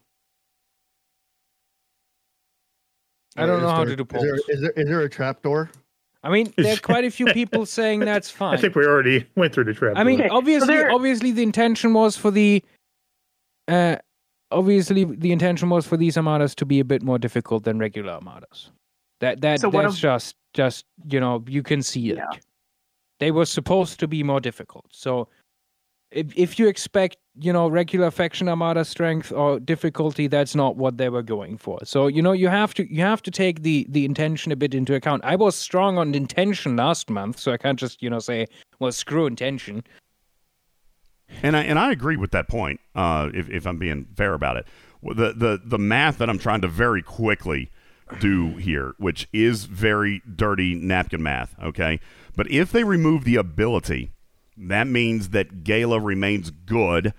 I 3.38 3.46
don't 3.46 3.58
Is 3.58 3.62
know 3.64 3.70
how 3.70 3.84
there- 3.86 3.96
to 3.96 4.04
do 4.04 4.16
Is 4.18 4.22
there, 4.24 4.36
polls. 4.36 4.50
is 4.50 4.62
there, 4.62 4.72
is 4.72 4.88
there 4.88 5.02
a 5.02 5.10
trap 5.10 5.42
door? 5.42 5.70
I 6.24 6.30
mean, 6.30 6.52
there 6.58 6.74
are 6.74 6.78
quite 6.78 7.06
a 7.06 7.12
few 7.12 7.28
people 7.28 7.66
saying 7.78 8.00
that's 8.00 8.30
fine. 8.32 8.58
I 8.58 8.62
think 8.62 8.76
we 8.76 8.86
already 8.86 9.28
went 9.36 9.54
through 9.54 9.66
the 9.66 9.74
trap. 9.74 9.94
I 9.98 10.04
mean, 10.04 10.18
door. 10.20 10.26
Okay, 10.26 10.30
so 10.32 10.38
obviously, 10.38 10.68
there- 10.76 10.92
obviously, 10.92 11.32
the 11.32 11.44
intention 11.44 11.94
was 11.94 12.16
for 12.18 12.32
the, 12.32 12.64
uh, 13.68 13.98
obviously, 14.52 15.04
the 15.04 15.32
intention 15.32 15.70
was 15.70 15.86
for 15.86 15.98
these 15.98 16.18
armadas 16.18 16.56
to 16.56 16.66
be 16.66 16.80
a 16.80 16.86
bit 16.86 17.04
more 17.04 17.20
difficult 17.20 17.64
than 17.64 17.78
regular 17.78 18.14
armadas. 18.14 18.72
That 19.20 19.42
that 19.42 19.60
So 19.62 19.70
that's 19.70 19.96
of- 19.96 20.00
just 20.00 20.36
just 20.54 20.86
you 21.10 21.20
know 21.20 21.44
you 21.48 21.62
can 21.64 21.82
see 21.82 22.10
it. 22.12 22.18
Yeah. 22.18 22.30
They 23.20 23.32
were 23.32 23.46
supposed 23.46 24.00
to 24.02 24.08
be 24.08 24.24
more 24.24 24.40
difficult. 24.42 24.86
So, 24.92 25.30
if 26.12 26.36
if 26.38 26.58
you 26.60 26.68
expect 26.68 27.18
you 27.38 27.52
know 27.52 27.68
regular 27.68 28.12
faction 28.12 28.48
armada 28.48 28.86
strength 28.86 29.32
or 29.32 29.60
difficulty, 29.60 30.28
that's 30.28 30.56
not 30.56 30.78
what 30.78 30.98
they 30.98 31.10
were 31.10 31.24
going 31.24 31.58
for. 31.58 31.80
So 31.84 32.08
you 32.08 32.22
know 32.22 32.32
you 32.32 32.48
have 32.48 32.74
to 32.76 32.94
you 32.94 33.02
have 33.02 33.22
to 33.24 33.32
take 33.32 33.62
the 33.64 33.86
the 33.90 34.06
intention 34.06 34.52
a 34.52 34.56
bit 34.56 34.74
into 34.74 34.96
account. 34.96 35.24
I 35.26 35.36
was 35.36 35.56
strong 35.56 35.98
on 35.98 36.16
intention 36.16 36.76
last 36.76 37.10
month, 37.10 37.40
so 37.40 37.52
I 37.52 37.58
can't 37.58 37.80
just 37.80 38.02
you 38.02 38.10
know 38.10 38.20
say 38.20 38.48
well 38.80 38.92
screw 38.92 39.26
intention. 39.26 39.84
And 41.44 41.58
I 41.58 41.64
and 41.64 41.80
I 41.80 41.92
agree 41.92 42.18
with 42.18 42.32
that 42.32 42.48
point. 42.48 42.80
Uh, 42.96 43.30
if 43.34 43.50
if 43.50 43.68
I'm 43.68 43.78
being 43.78 44.08
fair 44.16 44.34
about 44.34 44.58
it, 44.58 44.68
the 45.04 45.34
the 45.34 45.62
the 45.64 45.80
math 45.80 46.18
that 46.20 46.30
I'm 46.30 46.40
trying 46.40 46.62
to 46.62 46.68
very 46.68 47.02
quickly 47.02 47.72
do 48.20 48.56
here, 48.58 48.94
which 48.98 49.28
is 49.34 49.66
very 49.66 50.22
dirty 50.36 50.76
napkin 50.76 51.24
math. 51.24 51.56
Okay, 51.62 52.00
but 52.36 52.50
if 52.52 52.72
they 52.72 52.84
remove 52.84 53.24
the 53.24 53.36
ability, 53.36 54.12
that 54.58 54.88
means 54.88 55.30
that 55.30 55.64
Gaila 55.64 56.00
remains 56.04 56.52
good 56.52 57.14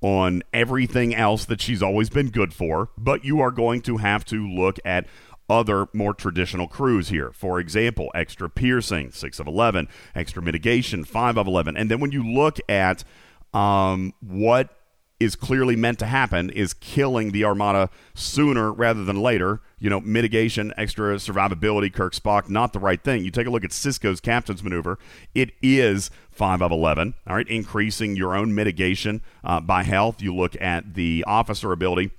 on 0.00 0.42
everything 0.52 1.14
else 1.14 1.46
that 1.46 1.60
she's 1.60 1.82
always 1.82 2.10
been 2.10 2.28
good 2.28 2.52
for. 2.52 2.90
But 2.98 3.24
you 3.24 3.40
are 3.40 3.50
going 3.50 3.80
to 3.82 3.98
have 3.98 4.24
to 4.26 4.46
look 4.46 4.78
at 4.84 5.06
other 5.48 5.86
more 5.92 6.14
traditional 6.14 6.66
crews 6.66 7.08
here. 7.08 7.30
For 7.32 7.58
example, 7.58 8.10
extra 8.14 8.48
piercing, 8.48 9.12
6 9.12 9.40
of 9.40 9.46
11, 9.46 9.88
extra 10.14 10.42
mitigation, 10.42 11.04
5 11.04 11.38
of 11.38 11.46
11. 11.46 11.76
And 11.76 11.90
then 11.90 12.00
when 12.00 12.12
you 12.12 12.22
look 12.22 12.58
at 12.68 13.04
um, 13.52 14.14
what 14.20 14.76
is 15.20 15.36
clearly 15.36 15.76
meant 15.76 15.98
to 16.00 16.06
happen 16.06 16.50
is 16.50 16.74
killing 16.74 17.30
the 17.30 17.44
armada 17.44 17.88
sooner 18.14 18.72
rather 18.72 19.04
than 19.04 19.20
later. 19.20 19.60
You 19.78 19.90
know, 19.90 20.00
mitigation, 20.00 20.72
extra 20.76 21.16
survivability, 21.16 21.92
Kirk 21.92 22.14
Spock, 22.14 22.48
not 22.48 22.72
the 22.72 22.78
right 22.78 23.02
thing. 23.02 23.24
You 23.24 23.30
take 23.30 23.46
a 23.46 23.50
look 23.50 23.64
at 23.64 23.70
Sisko's 23.70 24.20
captain's 24.20 24.62
maneuver. 24.62 24.98
It 25.34 25.52
is 25.62 26.10
5 26.30 26.62
of 26.62 26.72
11, 26.72 27.14
all 27.26 27.36
right, 27.36 27.48
increasing 27.48 28.16
your 28.16 28.34
own 28.36 28.54
mitigation 28.54 29.22
uh, 29.44 29.60
by 29.60 29.84
health. 29.84 30.20
You 30.20 30.34
look 30.34 30.60
at 30.60 30.94
the 30.94 31.24
officer 31.26 31.70
ability, 31.70 32.10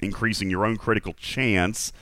increasing 0.00 0.50
your 0.50 0.66
own 0.66 0.76
critical 0.76 1.14
chance 1.14 1.92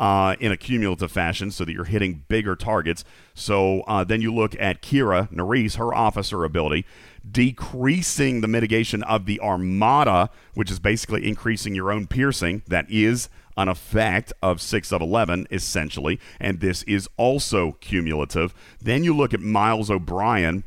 uh, 0.00 0.34
in 0.40 0.50
a 0.50 0.56
cumulative 0.56 1.12
fashion 1.12 1.50
so 1.50 1.64
that 1.64 1.72
you're 1.72 1.84
hitting 1.84 2.24
bigger 2.28 2.56
targets. 2.56 3.04
So 3.34 3.82
uh, 3.82 4.02
then 4.02 4.22
you 4.22 4.34
look 4.34 4.56
at 4.58 4.82
Kira 4.82 5.30
Nerys, 5.30 5.76
her 5.76 5.94
officer 5.94 6.42
ability, 6.44 6.86
decreasing 7.28 8.40
the 8.40 8.48
mitigation 8.48 9.02
of 9.02 9.26
the 9.26 9.40
Armada, 9.40 10.30
which 10.54 10.70
is 10.70 10.78
basically 10.78 11.26
increasing 11.26 11.74
your 11.74 11.90
own 11.90 12.06
piercing. 12.06 12.62
That 12.68 12.86
is 12.90 13.28
an 13.56 13.68
effect 13.68 14.32
of 14.42 14.60
6 14.60 14.92
of 14.92 15.02
11, 15.02 15.46
essentially. 15.50 16.20
And 16.38 16.60
this 16.60 16.82
is 16.84 17.08
also 17.16 17.72
cumulative. 17.80 18.54
Then 18.80 19.04
you 19.04 19.14
look 19.14 19.34
at 19.34 19.40
Miles 19.40 19.90
O'Brien. 19.90 20.64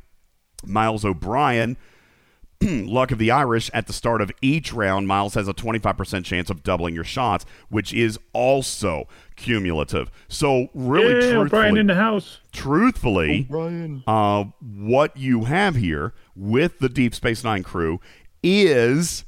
Miles 0.66 1.04
O'Brien 1.04 1.78
luck 2.86 3.12
of 3.12 3.18
the 3.18 3.32
Irish 3.32 3.70
at 3.74 3.88
the 3.88 3.93
start 3.93 4.22
of 4.22 4.32
each 4.41 4.74
round, 4.74 5.08
Miles 5.08 5.34
has 5.34 5.47
a 5.47 5.54
25% 5.54 6.24
chance 6.24 6.49
of 6.49 6.64
doubling 6.64 6.95
your 6.95 7.04
shots, 7.04 7.45
which 7.70 7.93
is 7.93 8.20
also 8.32 9.08
cumulative. 9.36 10.12
So, 10.28 10.70
really, 10.74 11.16
yeah, 11.16 11.34
truthfully, 11.34 11.49
Brian 11.49 11.78
in 11.78 11.88
the 11.88 11.95
house. 11.95 12.39
truthfully 12.51 13.47
Brian. 13.49 14.04
uh, 14.08 14.45
what 14.62 15.18
you 15.18 15.45
have 15.45 15.76
here 15.76 16.14
with 16.36 16.79
the 16.79 16.89
Deep 16.89 17.13
Space 17.15 17.43
Nine 17.43 17.63
crew 17.63 17.99
is 18.41 19.25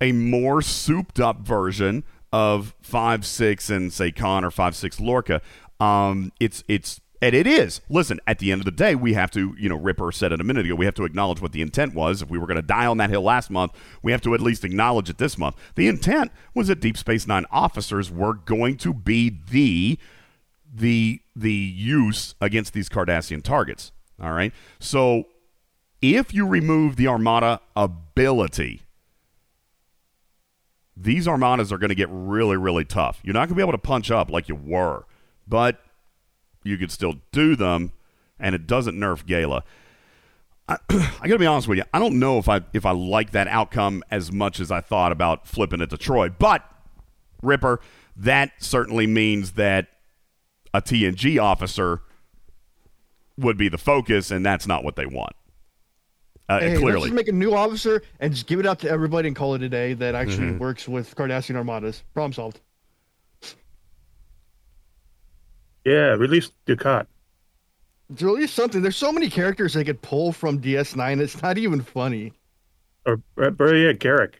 a 0.00 0.12
more 0.12 0.62
souped 0.62 1.20
up 1.20 1.40
version 1.40 2.04
of 2.32 2.74
five 2.82 3.24
six 3.24 3.70
and 3.70 3.92
say 3.92 4.10
Khan 4.10 4.44
or 4.44 4.50
five 4.50 4.76
six 4.76 5.00
Lorca. 5.00 5.40
Um, 5.80 6.32
it's 6.40 6.64
it's 6.68 7.00
and 7.22 7.34
it 7.34 7.46
is. 7.46 7.80
Listen, 7.88 8.20
at 8.26 8.38
the 8.38 8.52
end 8.52 8.60
of 8.60 8.66
the 8.66 8.70
day, 8.70 8.94
we 8.94 9.14
have 9.14 9.30
to, 9.30 9.54
you 9.58 9.68
know, 9.68 9.76
Ripper 9.76 10.12
said 10.12 10.32
it 10.32 10.40
a 10.40 10.44
minute 10.44 10.66
ago, 10.66 10.74
we 10.74 10.84
have 10.84 10.94
to 10.96 11.04
acknowledge 11.04 11.40
what 11.40 11.52
the 11.52 11.62
intent 11.62 11.94
was. 11.94 12.20
If 12.20 12.28
we 12.28 12.38
were 12.38 12.46
going 12.46 12.56
to 12.56 12.62
die 12.62 12.86
on 12.86 12.98
that 12.98 13.10
hill 13.10 13.22
last 13.22 13.50
month, 13.50 13.72
we 14.02 14.12
have 14.12 14.20
to 14.22 14.34
at 14.34 14.40
least 14.40 14.64
acknowledge 14.64 15.08
it 15.08 15.18
this 15.18 15.38
month. 15.38 15.56
The 15.76 15.88
intent 15.88 16.30
was 16.54 16.68
that 16.68 16.80
Deep 16.80 16.96
Space 16.96 17.26
Nine 17.26 17.46
officers 17.50 18.10
were 18.10 18.34
going 18.34 18.76
to 18.78 18.92
be 18.92 19.38
the 19.50 19.98
the 20.72 21.20
the 21.34 21.52
use 21.52 22.34
against 22.40 22.74
these 22.74 22.88
Cardassian 22.88 23.42
targets. 23.42 23.92
All 24.20 24.32
right. 24.32 24.52
So 24.78 25.24
if 26.14 26.32
you 26.32 26.46
remove 26.46 26.96
the 26.96 27.08
Armada 27.08 27.60
ability, 27.74 28.82
these 30.96 31.28
armadas 31.28 31.70
are 31.72 31.78
going 31.78 31.90
to 31.90 31.94
get 31.94 32.08
really, 32.10 32.56
really 32.56 32.84
tough. 32.84 33.20
You're 33.22 33.34
not 33.34 33.40
going 33.40 33.50
to 33.50 33.54
be 33.56 33.62
able 33.62 33.72
to 33.72 33.78
punch 33.78 34.10
up 34.10 34.30
like 34.30 34.48
you 34.48 34.54
were, 34.54 35.04
but 35.46 35.80
you 36.64 36.78
could 36.78 36.90
still 36.90 37.16
do 37.32 37.54
them, 37.54 37.92
and 38.40 38.54
it 38.54 38.66
doesn't 38.66 38.96
nerf 38.96 39.24
Gaila. 39.26 39.62
I, 40.68 40.78
I 40.90 41.28
got 41.28 41.34
to 41.34 41.38
be 41.38 41.46
honest 41.46 41.68
with 41.68 41.78
you. 41.78 41.84
I 41.92 41.98
don't 41.98 42.18
know 42.18 42.38
if 42.38 42.48
I 42.48 42.62
if 42.72 42.86
I 42.86 42.90
like 42.92 43.32
that 43.32 43.46
outcome 43.48 44.02
as 44.10 44.32
much 44.32 44.58
as 44.58 44.70
I 44.70 44.80
thought 44.80 45.12
about 45.12 45.46
flipping 45.46 45.80
it 45.80 45.90
to 45.90 45.96
Troi, 45.96 46.34
but 46.36 46.64
Ripper, 47.42 47.80
that 48.16 48.52
certainly 48.58 49.06
means 49.06 49.52
that 49.52 49.88
a 50.72 50.80
TNG 50.80 51.40
officer 51.40 52.02
would 53.38 53.56
be 53.56 53.68
the 53.68 53.78
focus, 53.78 54.30
and 54.30 54.44
that's 54.44 54.66
not 54.66 54.82
what 54.82 54.96
they 54.96 55.06
want. 55.06 55.36
Uh, 56.48 56.60
Hey, 56.60 56.78
let's 56.78 57.02
just 57.02 57.12
make 57.14 57.28
a 57.28 57.32
new 57.32 57.54
officer 57.54 58.02
and 58.20 58.32
just 58.32 58.46
give 58.46 58.60
it 58.60 58.66
out 58.66 58.78
to 58.80 58.88
everybody 58.88 59.26
and 59.26 59.36
call 59.36 59.54
it 59.54 59.62
a 59.62 59.68
day 59.68 59.94
that 59.94 60.14
actually 60.14 60.46
Mhm. 60.48 60.58
works 60.58 60.86
with 60.88 61.14
Cardassian 61.16 61.56
armadas. 61.56 62.02
Problem 62.14 62.32
solved. 62.32 62.60
Yeah, 65.84 66.14
release 66.14 66.50
Dukat. 66.66 67.06
It's 68.10 68.22
really 68.22 68.46
something. 68.46 68.82
There's 68.82 68.96
so 68.96 69.10
many 69.12 69.28
characters 69.28 69.74
they 69.74 69.84
could 69.84 70.02
pull 70.02 70.32
from 70.32 70.58
DS9. 70.60 71.20
It's 71.20 71.40
not 71.42 71.58
even 71.58 71.80
funny. 71.80 72.32
Or, 73.04 73.20
or 73.36 73.54
or, 73.58 73.74
yeah, 73.74 73.92
Garak. 73.92 74.34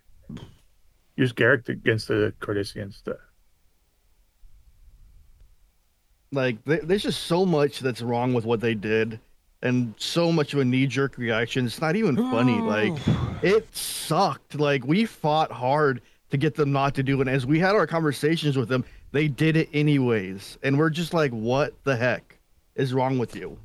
Use 1.16 1.32
Garak 1.32 1.68
against 1.68 2.08
the 2.08 2.32
Cardassians. 2.40 3.02
To, 3.04 3.18
Like, 6.32 6.62
there's 6.64 7.04
just 7.04 7.22
so 7.24 7.46
much 7.46 7.80
that's 7.80 8.02
wrong 8.02 8.34
with 8.34 8.44
what 8.44 8.60
they 8.60 8.74
did, 8.74 9.20
and 9.62 9.94
so 9.96 10.30
much 10.30 10.52
of 10.54 10.60
a 10.60 10.64
knee-jerk 10.64 11.18
reaction. 11.18 11.66
It's 11.66 11.80
not 11.80 11.96
even 11.96 12.16
funny. 12.16 12.60
Like, 12.60 12.92
it 13.42 13.74
sucked. 13.74 14.54
Like, 14.58 14.84
we 14.86 15.04
fought 15.06 15.50
hard 15.50 16.02
to 16.30 16.36
get 16.36 16.54
them 16.54 16.72
not 16.72 16.94
to 16.96 17.02
do 17.02 17.18
it. 17.20 17.28
and 17.28 17.30
As 17.36 17.46
we 17.46 17.58
had 17.58 17.74
our 17.74 17.86
conversations 17.86 18.56
with 18.56 18.68
them, 18.68 18.84
they 19.12 19.28
did 19.28 19.56
it 19.56 19.68
anyways, 19.72 20.58
and 20.62 20.78
we're 20.78 20.90
just 20.90 21.14
like, 21.14 21.30
what 21.30 21.72
the 21.84 21.96
heck 21.96 22.36
is 22.74 22.92
wrong 22.92 23.18
with 23.18 23.34
you? 23.34 23.58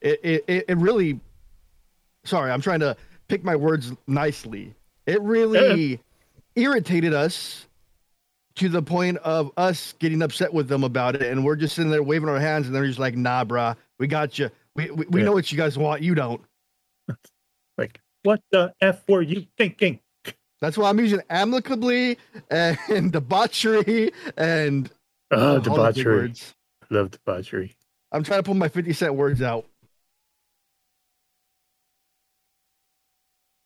It 0.00 0.20
it 0.22 0.64
it, 0.68 0.76
really. 0.78 1.20
Sorry, 2.24 2.50
I'm 2.50 2.60
trying 2.60 2.80
to 2.80 2.96
pick 3.28 3.44
my 3.44 3.54
words 3.54 3.92
nicely. 4.06 4.74
It 5.06 5.20
really 5.22 6.00
irritated 6.56 7.14
us 7.14 7.66
to 8.56 8.68
the 8.68 8.82
point 8.82 9.18
of 9.18 9.52
us 9.56 9.94
getting 9.98 10.22
upset 10.22 10.52
with 10.52 10.66
them 10.66 10.82
about 10.82 11.14
it, 11.14 11.22
and 11.22 11.44
we're 11.44 11.56
just 11.56 11.76
sitting 11.76 11.90
there 11.90 12.02
waving 12.02 12.28
our 12.28 12.40
hands, 12.40 12.66
and 12.66 12.74
they're 12.74 12.86
just 12.86 12.98
like, 12.98 13.16
"Nah, 13.16 13.44
brah, 13.44 13.76
we 13.98 14.06
got 14.06 14.38
you. 14.38 14.50
We 14.74 14.90
we, 14.90 15.06
we 15.08 15.20
Yeah. 15.20 15.26
know 15.26 15.32
what 15.32 15.50
you 15.50 15.58
guys 15.58 15.76
want. 15.78 16.02
You 16.02 16.14
don't." 16.14 16.42
like, 17.78 18.00
what 18.22 18.40
the 18.50 18.72
f 18.80 19.02
were 19.08 19.22
you 19.22 19.46
thinking? 19.56 20.00
That's 20.60 20.78
why 20.78 20.88
I'm 20.88 20.98
using 20.98 21.20
amicably 21.28 22.16
and 22.50 23.12
debauchery 23.12 24.12
and 24.36 24.90
Oh, 25.30 25.54
all 25.56 25.60
debauchery. 25.60 26.04
words. 26.04 26.54
Love 26.90 27.10
debauchery. 27.10 27.76
I'm 28.12 28.22
trying 28.22 28.38
to 28.38 28.42
pull 28.44 28.54
my 28.54 28.68
50 28.68 28.92
cent 28.94 29.14
words 29.14 29.42
out. 29.42 29.66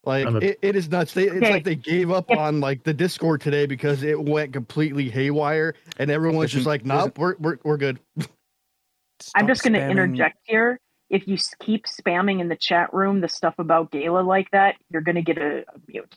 Like 0.03 0.27
a- 0.27 0.37
it, 0.37 0.59
it 0.63 0.75
is 0.75 0.89
nuts. 0.89 1.13
They, 1.13 1.25
it's 1.27 1.35
Okay. 1.35 1.51
like 1.51 1.63
they 1.63 1.75
gave 1.75 2.09
up 2.09 2.31
on 2.31 2.59
like 2.59 2.83
the 2.83 2.93
Discord 2.93 3.39
today 3.41 3.67
because 3.67 4.01
it 4.01 4.19
went 4.19 4.51
completely 4.51 5.09
haywire, 5.09 5.75
and 5.97 6.09
everyone's 6.09 6.51
just 6.51 6.65
like, 6.65 6.83
"Nope, 6.83 7.19
we're 7.19 7.35
we're 7.37 7.57
we're 7.63 7.77
good." 7.77 7.99
I'm 9.35 9.47
just 9.47 9.63
going 9.63 9.73
to 9.73 9.87
interject 9.89 10.37
here. 10.43 10.79
If 11.09 11.27
you 11.27 11.37
keep 11.59 11.85
spamming 11.85 12.39
in 12.39 12.47
the 12.47 12.55
chat 12.55 12.93
room 12.93 13.19
the 13.19 13.27
stuff 13.27 13.55
about 13.57 13.91
Gaila 13.91 14.25
like 14.25 14.49
that, 14.51 14.75
you're 14.89 15.01
going 15.01 15.15
to 15.15 15.21
get 15.21 15.37
a, 15.37 15.59
a 15.59 15.79
mute. 15.87 16.15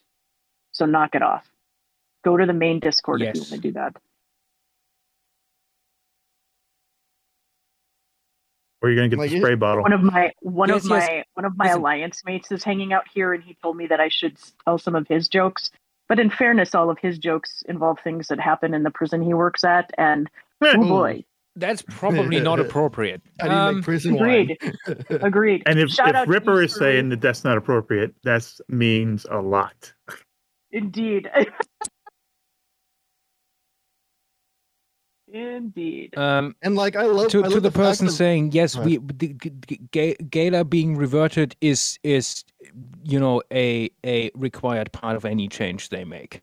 So 0.73 0.87
knock 0.87 1.15
it 1.15 1.23
off. 1.23 1.47
Go 2.25 2.37
to 2.37 2.47
the 2.47 2.53
main 2.53 2.81
Discord 2.81 3.23
if 3.23 3.35
you 3.35 3.41
want 3.43 3.51
to 3.53 3.59
do 3.59 3.73
that. 3.73 3.97
Or 8.85 8.91
you're 8.91 8.97
gonna 8.97 9.09
get 9.09 9.19
Like, 9.19 9.31
the 9.31 9.39
spray 9.39 9.55
bottle. 9.55 9.83
One 9.83 9.95
of 9.95 10.03
my 10.03 10.31
one 10.41 10.69
Yes, 10.69 10.85
of 10.85 10.91
my 10.91 10.99
yes. 10.99 11.25
one 11.33 11.47
of 11.47 11.57
my 11.57 11.65
Listen. 11.65 11.81
alliance 11.81 12.23
mates 12.27 12.53
is 12.53 12.63
hanging 12.63 12.93
out 12.93 13.05
here, 13.15 13.33
and 13.33 13.43
he 13.43 13.57
told 13.63 13.79
me 13.79 13.87
that 13.87 13.99
I 13.99 14.09
should 14.09 14.37
tell 14.67 14.77
some 14.77 14.95
of 14.95 15.09
his 15.09 15.27
jokes. 15.27 15.71
But 16.07 16.21
in 16.21 16.29
fairness, 16.29 16.75
all 16.75 16.91
of 16.91 16.99
his 16.99 17.19
jokes 17.19 17.63
involve 17.67 17.99
things 18.01 18.29
that 18.29 18.39
happen 18.39 18.75
in 18.75 18.83
the 18.83 18.91
prison 18.91 19.23
he 19.23 19.33
works 19.33 19.65
at, 19.65 19.91
and 19.97 20.29
oh 20.61 20.75
hmm. 20.75 20.89
boy, 20.89 21.25
That's 21.57 21.83
probably 21.83 22.41
not 22.41 22.59
appropriate. 22.67 23.23
How 23.41 23.47
do 23.49 23.53
you 23.55 23.59
Um, 23.61 23.75
make 23.77 23.85
prison 23.85 24.15
wine? 24.15 24.57
agreed, 24.61 25.07
agreed. 25.23 25.63
And 25.67 25.79
if, 25.79 25.91
Shout 25.91 26.15
if 26.17 26.29
Ripper 26.29 26.63
is 26.63 26.73
Sir. 26.73 26.79
saying 26.81 27.11
that 27.11 27.21
that's 27.21 27.45
not 27.45 27.57
appropriate, 27.57 28.15
that 28.25 28.45
means 28.69 29.25
a 29.31 29.41
lot. 29.41 29.93
Indeed. 30.73 31.31
Indeed. 35.33 36.17
um, 36.19 36.55
And 36.63 36.77
like 36.77 36.97
I 36.97 37.05
love 37.07 37.29
to, 37.31 37.41
I 37.45 37.49
to 37.49 37.55
love 37.55 37.63
the 37.63 37.71
person 37.71 38.07
of- 38.07 38.13
saying 38.13 38.53
yes, 38.53 38.77
Right. 38.77 38.87
we 38.87 38.97
the, 38.99 39.29
g- 39.35 39.81
g- 39.91 40.17
Gaila 40.23 40.69
being 40.69 40.97
reverted 40.97 41.57
is 41.61 41.99
is 42.03 42.45
you 43.05 43.19
know 43.19 43.43
a 43.53 43.91
a 44.05 44.31
required 44.35 44.93
part 44.93 45.17
of 45.17 45.25
any 45.25 45.49
change 45.49 45.89
they 45.89 46.05
make 46.05 46.41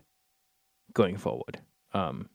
going 0.94 1.16
forward. 1.18 1.60
Um, 1.94 2.28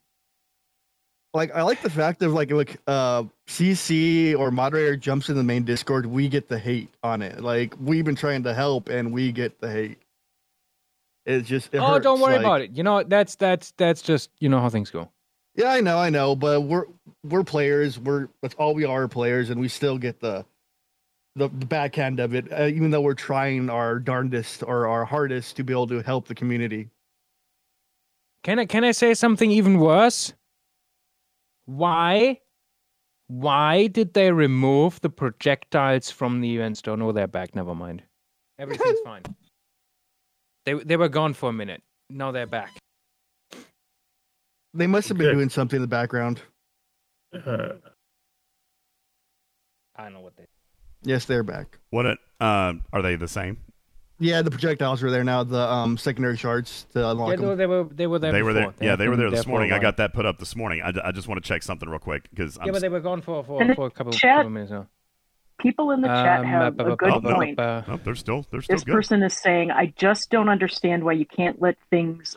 like 1.37 1.55
I 1.55 1.63
like 1.63 1.83
the 1.83 1.91
fact 1.91 2.23
of 2.23 2.33
like 2.33 2.51
like 2.51 2.79
uh 2.87 3.25
CC 3.47 4.37
or 4.37 4.51
moderator 4.51 4.97
jumps 4.97 5.29
in 5.29 5.37
the 5.37 5.45
main 5.45 5.65
Discord, 5.65 6.07
we 6.07 6.29
get 6.29 6.49
the 6.49 6.59
hate 6.59 6.93
on 7.03 7.23
it. 7.23 7.41
Like 7.41 7.75
we've 7.81 8.05
been 8.05 8.17
trying 8.17 8.43
to 8.45 8.55
help 8.55 8.89
and 8.89 9.13
we 9.13 9.33
get 9.33 9.61
the 9.61 9.71
hate. 9.71 9.99
It's 11.25 11.49
just 11.49 11.73
it 11.73 11.79
oh, 11.79 11.99
don't 11.99 12.21
worry 12.21 12.35
like- 12.35 12.41
about 12.41 12.61
it. 12.63 12.71
You 12.73 12.83
know 12.83 13.03
that's 13.03 13.37
that's 13.37 13.73
that's 13.77 14.03
just 14.03 14.31
you 14.41 14.49
know 14.49 14.61
how 14.61 14.69
things 14.69 14.91
go. 14.91 15.11
Yeah, 15.55 15.71
I 15.71 15.81
know, 15.81 15.99
I 15.99 16.11
know, 16.11 16.37
but 16.37 16.63
we're 16.63 16.85
we're 17.25 17.45
players. 17.45 17.99
We're 17.99 18.29
that's 18.43 18.55
all 18.57 18.75
we 18.75 18.85
are 18.85 19.09
players, 19.09 19.51
and 19.51 19.61
we 19.61 19.69
still 19.69 19.97
get 19.99 20.21
the 20.21 20.45
the, 21.35 21.49
the 21.49 21.67
backhand 21.67 22.21
of 22.21 22.35
it, 22.35 22.51
uh, 22.53 22.65
even 22.65 22.91
though 22.91 23.03
we're 23.03 23.15
trying 23.15 23.69
our 23.71 23.99
darndest 23.99 24.63
or 24.63 24.87
our 24.87 25.05
hardest 25.05 25.57
to 25.57 25.65
be 25.65 25.73
able 25.73 25.87
to 25.89 26.01
help 26.01 26.29
the 26.29 26.35
community. 26.35 26.89
Can 28.43 28.59
I 28.59 28.67
can 28.67 28.85
I 28.85 28.93
say 28.93 29.15
something 29.15 29.51
even 29.51 29.79
worse? 29.79 30.33
Why 31.67 32.41
why 33.29 33.89
did 33.89 34.15
they 34.15 34.31
remove 34.31 35.01
the 35.01 35.11
projectiles 35.11 36.11
from 36.11 36.41
the 36.41 36.55
event 36.57 36.79
store? 36.79 36.97
No, 36.97 37.11
they're 37.13 37.27
back. 37.27 37.55
Never 37.57 37.75
mind. 37.75 38.03
Everything's 38.59 39.01
fine. 39.05 39.23
They 40.65 40.75
they 40.75 40.97
were 40.97 41.09
gone 41.09 41.35
for 41.35 41.51
a 41.51 41.53
minute. 41.53 41.83
Now 42.09 42.31
they're 42.33 42.47
back. 42.47 42.77
They 44.75 44.87
must 44.87 45.09
have 45.09 45.17
been 45.19 45.29
Good. 45.29 45.35
doing 45.35 45.49
something 45.49 45.77
in 45.79 45.83
the 45.83 45.89
background. 45.89 46.41
Uh, 47.33 47.69
I 49.97 50.05
don't 50.05 50.13
know 50.13 50.21
what 50.21 50.37
they. 50.37 50.45
Yes, 51.03 51.25
they're 51.25 51.43
back. 51.43 51.79
what 51.91 52.05
it, 52.07 52.19
uh, 52.41 52.75
are 52.93 53.01
they 53.03 53.17
the 53.17 53.29
same? 53.29 53.59
Yeah, 54.19 54.41
the 54.41 54.51
projectiles 54.51 55.03
were 55.03 55.11
there 55.11 55.25
now. 55.25 55.45
The 55.45 55.61
um 55.71 55.99
secondary 55.99 56.37
shards 56.37 56.87
to 56.95 57.09
unlock 57.11 57.31
Yeah, 57.31 57.37
them. 57.37 57.45
no, 57.47 57.57
they 57.57 57.67
were 57.67 57.85
they 57.85 58.07
were 58.07 58.19
there. 58.19 58.33
they 58.33 58.43
were 58.43 58.53
there. 58.55 58.69
before. 58.69 58.85
Yeah, 58.85 58.91
have 58.91 58.99
they 58.99 59.09
were 59.09 59.17
there 59.17 59.31
this 59.31 59.45
for 59.45 59.51
a 59.51 59.53
morning. 59.53 59.73
I 59.73 59.79
got 59.79 59.99
that 59.99 60.15
put 60.15 60.25
up 60.25 60.39
this 60.39 60.57
morning. 60.57 60.81
I, 60.83 60.93
I 61.05 61.13
just 61.13 61.29
want 61.29 61.43
to 61.43 61.47
check 61.47 61.63
something 61.63 61.89
real 61.89 61.99
quick 61.99 62.29
because 62.31 62.57
I'm 62.59 62.67
Yeah, 62.67 62.73
but 62.73 62.81
they 62.83 62.89
were 62.89 63.01
gone 63.01 63.21
for 63.21 63.45
for, 63.45 63.75
for 63.75 63.87
a 63.87 63.91
couple, 63.91 64.13
chat- 64.13 64.37
couple 64.39 64.51
minutes 64.51 64.71
now. 64.73 64.87
People 65.61 65.91
in 65.91 66.01
the 66.03 66.09
chat 66.09 66.41
Um, 66.41 66.47
have 66.47 66.77
ba- 66.77 66.93
a 66.93 66.97
good 66.97 67.09
ba- 67.11 67.21
ba- 67.21 67.35
point. 67.35 67.57
ba- 67.57 67.85
oh, 67.89 68.01
they're 68.05 68.15
still 68.15 68.47
they're 68.51 68.63
still 68.63 68.77
This 68.77 68.85
good. 68.85 68.93
person 68.95 69.23
is 69.23 69.35
saying, 69.35 69.71
I 69.71 69.93
just 69.97 70.31
don't 70.31 70.49
understand 70.49 71.05
why 71.05 71.13
you 71.13 71.27
can't 71.27 71.61
let 71.61 71.77
things 71.91 72.37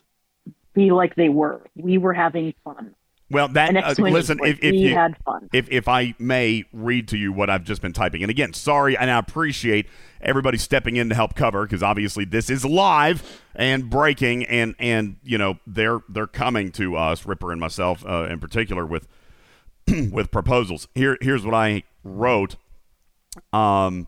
be 0.73 0.91
like 0.91 1.15
they 1.15 1.29
were. 1.29 1.61
We 1.75 1.97
were 1.97 2.13
having 2.13 2.53
fun. 2.63 2.95
Well, 3.31 3.47
that 3.49 3.69
An 3.69 3.77
uh, 3.77 3.93
listen, 3.99 4.39
if, 4.43 4.57
if 4.63 4.71
we 4.71 4.77
you 4.79 4.95
had 4.95 5.15
fun. 5.23 5.49
if 5.53 5.69
if 5.69 5.87
I 5.87 6.15
may 6.17 6.63
read 6.73 7.09
to 7.09 7.17
you 7.17 7.31
what 7.31 7.49
I've 7.49 7.63
just 7.63 7.81
been 7.81 7.93
typing, 7.93 8.23
and 8.23 8.29
again, 8.29 8.53
sorry, 8.53 8.97
and 8.97 9.11
I 9.11 9.19
appreciate 9.19 9.87
everybody 10.21 10.57
stepping 10.57 10.95
in 10.95 11.09
to 11.09 11.15
help 11.15 11.35
cover 11.35 11.63
because 11.63 11.83
obviously 11.83 12.25
this 12.25 12.49
is 12.49 12.65
live 12.65 13.41
and 13.55 13.89
breaking, 13.89 14.45
and 14.45 14.75
and 14.79 15.17
you 15.23 15.37
know 15.37 15.59
they're 15.65 15.99
they're 16.09 16.27
coming 16.27 16.71
to 16.73 16.95
us, 16.95 17.25
Ripper 17.25 17.51
and 17.51 17.59
myself 17.59 18.05
uh, 18.05 18.27
in 18.29 18.39
particular, 18.39 18.85
with 18.85 19.07
with 20.11 20.31
proposals. 20.31 20.87
Here 20.95 21.17
here's 21.21 21.45
what 21.45 21.55
I 21.55 21.83
wrote. 22.03 22.55
Um, 23.53 24.07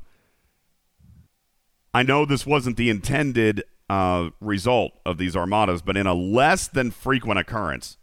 I 1.93 2.03
know 2.03 2.25
this 2.25 2.45
wasn't 2.45 2.77
the 2.77 2.89
intended 2.89 3.63
uh, 3.89 4.29
result 4.39 4.93
of 5.05 5.17
these 5.17 5.35
armadas, 5.35 5.81
but 5.81 5.97
in 5.97 6.07
a 6.07 6.13
less 6.13 6.67
than 6.67 6.91
frequent 6.91 7.39
occurrence, 7.39 7.97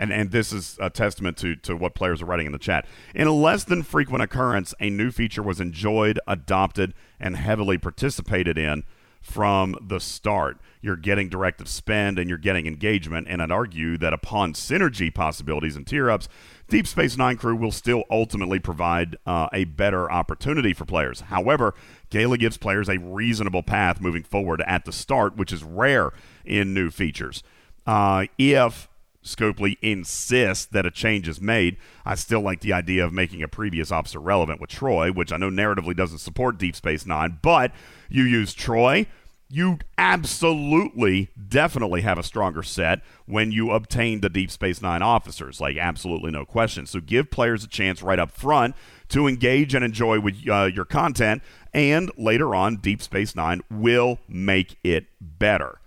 and, 0.00 0.12
and 0.12 0.30
this 0.30 0.52
is 0.52 0.78
a 0.80 0.88
testament 0.88 1.36
to, 1.36 1.54
to 1.56 1.76
what 1.76 1.94
players 1.94 2.22
are 2.22 2.24
writing 2.24 2.46
in 2.46 2.52
the 2.52 2.58
chat. 2.58 2.86
In 3.14 3.26
a 3.26 3.32
less 3.32 3.64
than 3.64 3.82
frequent 3.82 4.22
occurrence, 4.22 4.74
a 4.80 4.88
new 4.88 5.10
feature 5.10 5.42
was 5.42 5.60
enjoyed, 5.60 6.18
adopted, 6.26 6.94
and 7.20 7.36
heavily 7.36 7.76
participated 7.76 8.56
in 8.56 8.82
from 9.20 9.76
the 9.82 10.00
start. 10.00 10.58
You're 10.80 10.96
getting 10.96 11.28
directive 11.28 11.68
spend 11.68 12.18
and 12.18 12.30
you're 12.30 12.38
getting 12.38 12.66
engagement, 12.66 13.26
and 13.28 13.42
I'd 13.42 13.50
argue 13.50 13.98
that 13.98 14.14
upon 14.14 14.54
synergy 14.54 15.14
possibilities 15.14 15.76
and 15.76 15.86
tier 15.86 16.10
ups, 16.10 16.26
Deep 16.68 16.86
Space 16.86 17.18
Nine 17.18 17.36
crew 17.36 17.54
will 17.54 17.70
still 17.70 18.04
ultimately 18.10 18.58
provide 18.58 19.18
uh, 19.26 19.48
a 19.52 19.64
better 19.64 20.10
opportunity 20.10 20.72
for 20.72 20.86
players. 20.86 21.20
However, 21.22 21.74
Gaila 22.10 22.38
gives 22.38 22.56
players 22.56 22.88
a 22.88 22.96
reasonable 22.96 23.62
path 23.62 24.00
moving 24.00 24.22
forward 24.22 24.62
at 24.66 24.86
the 24.86 24.92
start, 24.92 25.36
which 25.36 25.52
is 25.52 25.62
rare 25.62 26.12
in 26.46 26.72
new 26.72 26.90
features. 26.90 27.42
Uh, 27.86 28.26
if 28.38 28.88
Scopely 29.24 29.76
insists 29.82 30.66
that 30.66 30.86
a 30.86 30.90
change 30.90 31.28
is 31.28 31.40
made. 31.40 31.76
I 32.04 32.14
still 32.14 32.40
like 32.40 32.60
the 32.60 32.72
idea 32.72 33.04
of 33.04 33.12
making 33.12 33.42
a 33.42 33.48
previous 33.48 33.90
officer 33.90 34.18
relevant 34.18 34.60
with 34.60 34.70
Troi, 34.70 35.14
which 35.14 35.32
I 35.32 35.36
know 35.36 35.50
narratively 35.50 35.94
doesn't 35.94 36.18
support 36.18 36.58
Deep 36.58 36.74
Space 36.74 37.04
Nine, 37.04 37.38
but 37.42 37.72
you 38.08 38.24
use 38.24 38.54
Troi 38.54 39.06
you 39.52 39.78
absolutely, 39.98 41.28
definitely 41.48 42.02
have 42.02 42.18
a 42.18 42.22
stronger 42.22 42.62
set 42.62 43.00
when 43.26 43.50
you 43.50 43.72
obtain 43.72 44.20
the 44.20 44.28
Deep 44.28 44.48
Space 44.50 44.80
Nine 44.80 45.02
officers. 45.02 45.60
Like, 45.60 45.76
absolutely 45.76 46.30
no 46.30 46.44
question. 46.44 46.86
So, 46.86 47.00
give 47.00 47.32
players 47.32 47.64
a 47.64 47.68
chance 47.68 48.00
right 48.00 48.20
up 48.20 48.30
front 48.30 48.76
to 49.08 49.26
engage 49.26 49.74
and 49.74 49.84
enjoy 49.84 50.20
with 50.20 50.36
uh, 50.48 50.70
your 50.72 50.84
content, 50.84 51.42
and 51.74 52.12
later 52.16 52.54
on, 52.54 52.76
Deep 52.76 53.02
Space 53.02 53.34
Nine 53.34 53.60
will 53.68 54.20
make 54.28 54.78
it 54.84 55.06
better. 55.20 55.80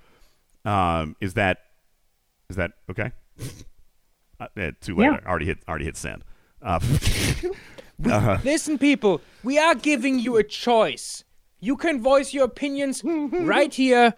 Um, 0.65 1.15
is 1.21 1.34
that 1.36 1.59
is 2.49 2.57
that 2.57 2.73
okay? 2.89 3.13
uh, 4.39 4.71
too 4.81 4.95
late. 4.95 5.05
Yeah. 5.05 5.19
I 5.25 5.29
already 5.29 5.45
hit 5.45 5.59
already 5.67 5.86
hit 5.86 5.97
send. 5.97 6.23
Uh, 6.61 6.79
Listen, 8.43 8.77
people, 8.77 9.21
we 9.43 9.57
are 9.57 9.75
giving 9.75 10.19
you 10.19 10.38
a 10.38 10.43
choice. 10.43 11.23
You 11.59 11.77
can 11.77 12.01
voice 12.01 12.34
your 12.34 12.45
opinions 12.45 13.01
right 13.05 13.73
here, 13.73 14.15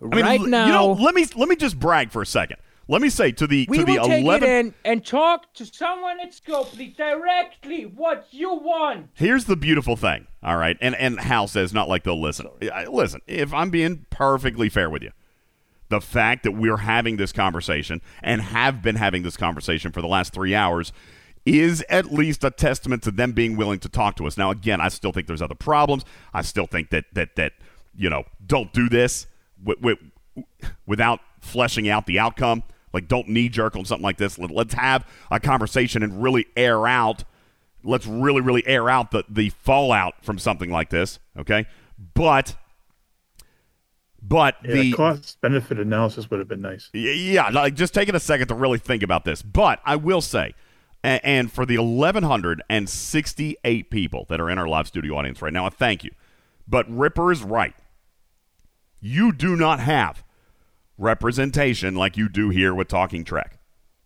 I 0.00 0.04
mean, 0.04 0.24
right 0.24 0.40
now. 0.40 0.66
You 0.66 0.72
know, 0.72 0.92
let 0.92 1.14
me 1.14 1.26
let 1.36 1.48
me 1.48 1.56
just 1.56 1.78
brag 1.78 2.10
for 2.10 2.22
a 2.22 2.26
second. 2.26 2.58
Let 2.88 3.02
me 3.02 3.08
say 3.08 3.32
to 3.32 3.46
the 3.48 3.66
we 3.68 3.78
to 3.78 3.84
the 3.84 3.96
eleven. 3.96 4.48
it 4.48 4.58
in 4.60 4.74
and 4.84 5.04
talk 5.04 5.52
to 5.54 5.66
someone 5.66 6.20
at 6.20 6.32
Scopely 6.32 6.96
directly 6.96 7.82
what 7.84 8.28
you 8.30 8.54
want. 8.54 9.08
Here's 9.14 9.46
the 9.46 9.56
beautiful 9.56 9.96
thing, 9.96 10.28
all 10.42 10.56
right, 10.56 10.76
and 10.80 10.94
and 10.94 11.18
Hal 11.18 11.48
says 11.48 11.74
not 11.74 11.88
like 11.88 12.04
they'll 12.04 12.20
listen. 12.20 12.46
Listen, 12.88 13.20
if 13.26 13.52
I'm 13.52 13.70
being 13.70 14.06
perfectly 14.10 14.68
fair 14.68 14.88
with 14.88 15.02
you, 15.02 15.10
the 15.88 16.00
fact 16.00 16.42
that 16.42 16.52
we're 16.52 16.78
having 16.78 17.16
this 17.16 17.32
conversation 17.32 18.00
and 18.22 18.40
have 18.40 18.82
been 18.82 18.96
having 18.96 19.22
this 19.22 19.36
conversation 19.36 19.92
for 19.92 20.00
the 20.00 20.08
last 20.08 20.32
three 20.32 20.54
hours 20.54 20.92
is 21.44 21.84
at 21.88 22.12
least 22.12 22.42
a 22.42 22.50
testament 22.50 23.02
to 23.04 23.10
them 23.10 23.32
being 23.32 23.56
willing 23.56 23.78
to 23.78 23.88
talk 23.88 24.16
to 24.16 24.26
us. 24.26 24.36
Now, 24.36 24.50
again, 24.50 24.80
I 24.80 24.88
still 24.88 25.12
think 25.12 25.28
there's 25.28 25.42
other 25.42 25.54
problems. 25.54 26.04
I 26.34 26.42
still 26.42 26.66
think 26.66 26.90
that 26.90 27.04
that 27.12 27.36
that 27.36 27.52
you 27.96 28.10
know 28.10 28.24
don't 28.44 28.72
do 28.72 28.88
this 28.88 29.26
wi- 29.64 29.80
wi- 29.80 30.44
without 30.86 31.20
fleshing 31.40 31.88
out 31.88 32.06
the 32.06 32.18
outcome. 32.18 32.64
Like, 32.92 33.08
don't 33.08 33.28
knee 33.28 33.48
jerk 33.48 33.76
on 33.76 33.84
something 33.84 34.02
like 34.02 34.16
this. 34.16 34.38
Let, 34.38 34.50
let's 34.50 34.74
have 34.74 35.06
a 35.30 35.38
conversation 35.38 36.02
and 36.02 36.22
really 36.22 36.46
air 36.56 36.86
out 36.86 37.24
let's 37.86 38.06
really 38.06 38.40
really 38.40 38.66
air 38.66 38.90
out 38.90 39.10
the 39.12 39.24
the 39.28 39.50
fallout 39.50 40.14
from 40.22 40.38
something 40.38 40.70
like 40.70 40.90
this 40.90 41.18
okay 41.38 41.66
but 42.14 42.56
but 44.28 44.56
Yeah, 44.64 44.74
the 44.74 44.92
cost 44.92 45.40
benefit 45.40 45.78
analysis 45.78 46.28
would 46.30 46.40
have 46.40 46.48
been 46.48 46.62
nice. 46.62 46.90
Yeah 46.92 47.50
like 47.50 47.74
just 47.74 47.94
taking 47.94 48.14
a 48.14 48.20
second 48.20 48.48
to 48.48 48.54
really 48.54 48.78
think 48.78 49.02
about 49.02 49.24
this. 49.24 49.42
But 49.42 49.80
i 49.84 49.96
will 49.96 50.20
say 50.20 50.54
and 51.04 51.52
for 51.52 51.64
the 51.64 51.78
1168 51.78 53.90
people 53.90 54.26
that 54.28 54.40
are 54.40 54.50
in 54.50 54.58
our 54.58 54.66
live 54.66 54.88
studio 54.88 55.16
audience 55.16 55.40
right 55.42 55.52
now 55.52 55.66
i 55.66 55.68
thank 55.68 56.02
you. 56.04 56.10
But 56.68 56.90
ripper 56.90 57.30
is 57.30 57.44
right. 57.44 57.74
You 59.00 59.32
do 59.32 59.54
not 59.54 59.78
have 59.80 60.24
representation 60.98 61.94
like 61.94 62.16
you 62.16 62.28
do 62.28 62.50
here 62.50 62.74
with 62.74 62.88
talking 62.88 63.22
trek 63.22 63.56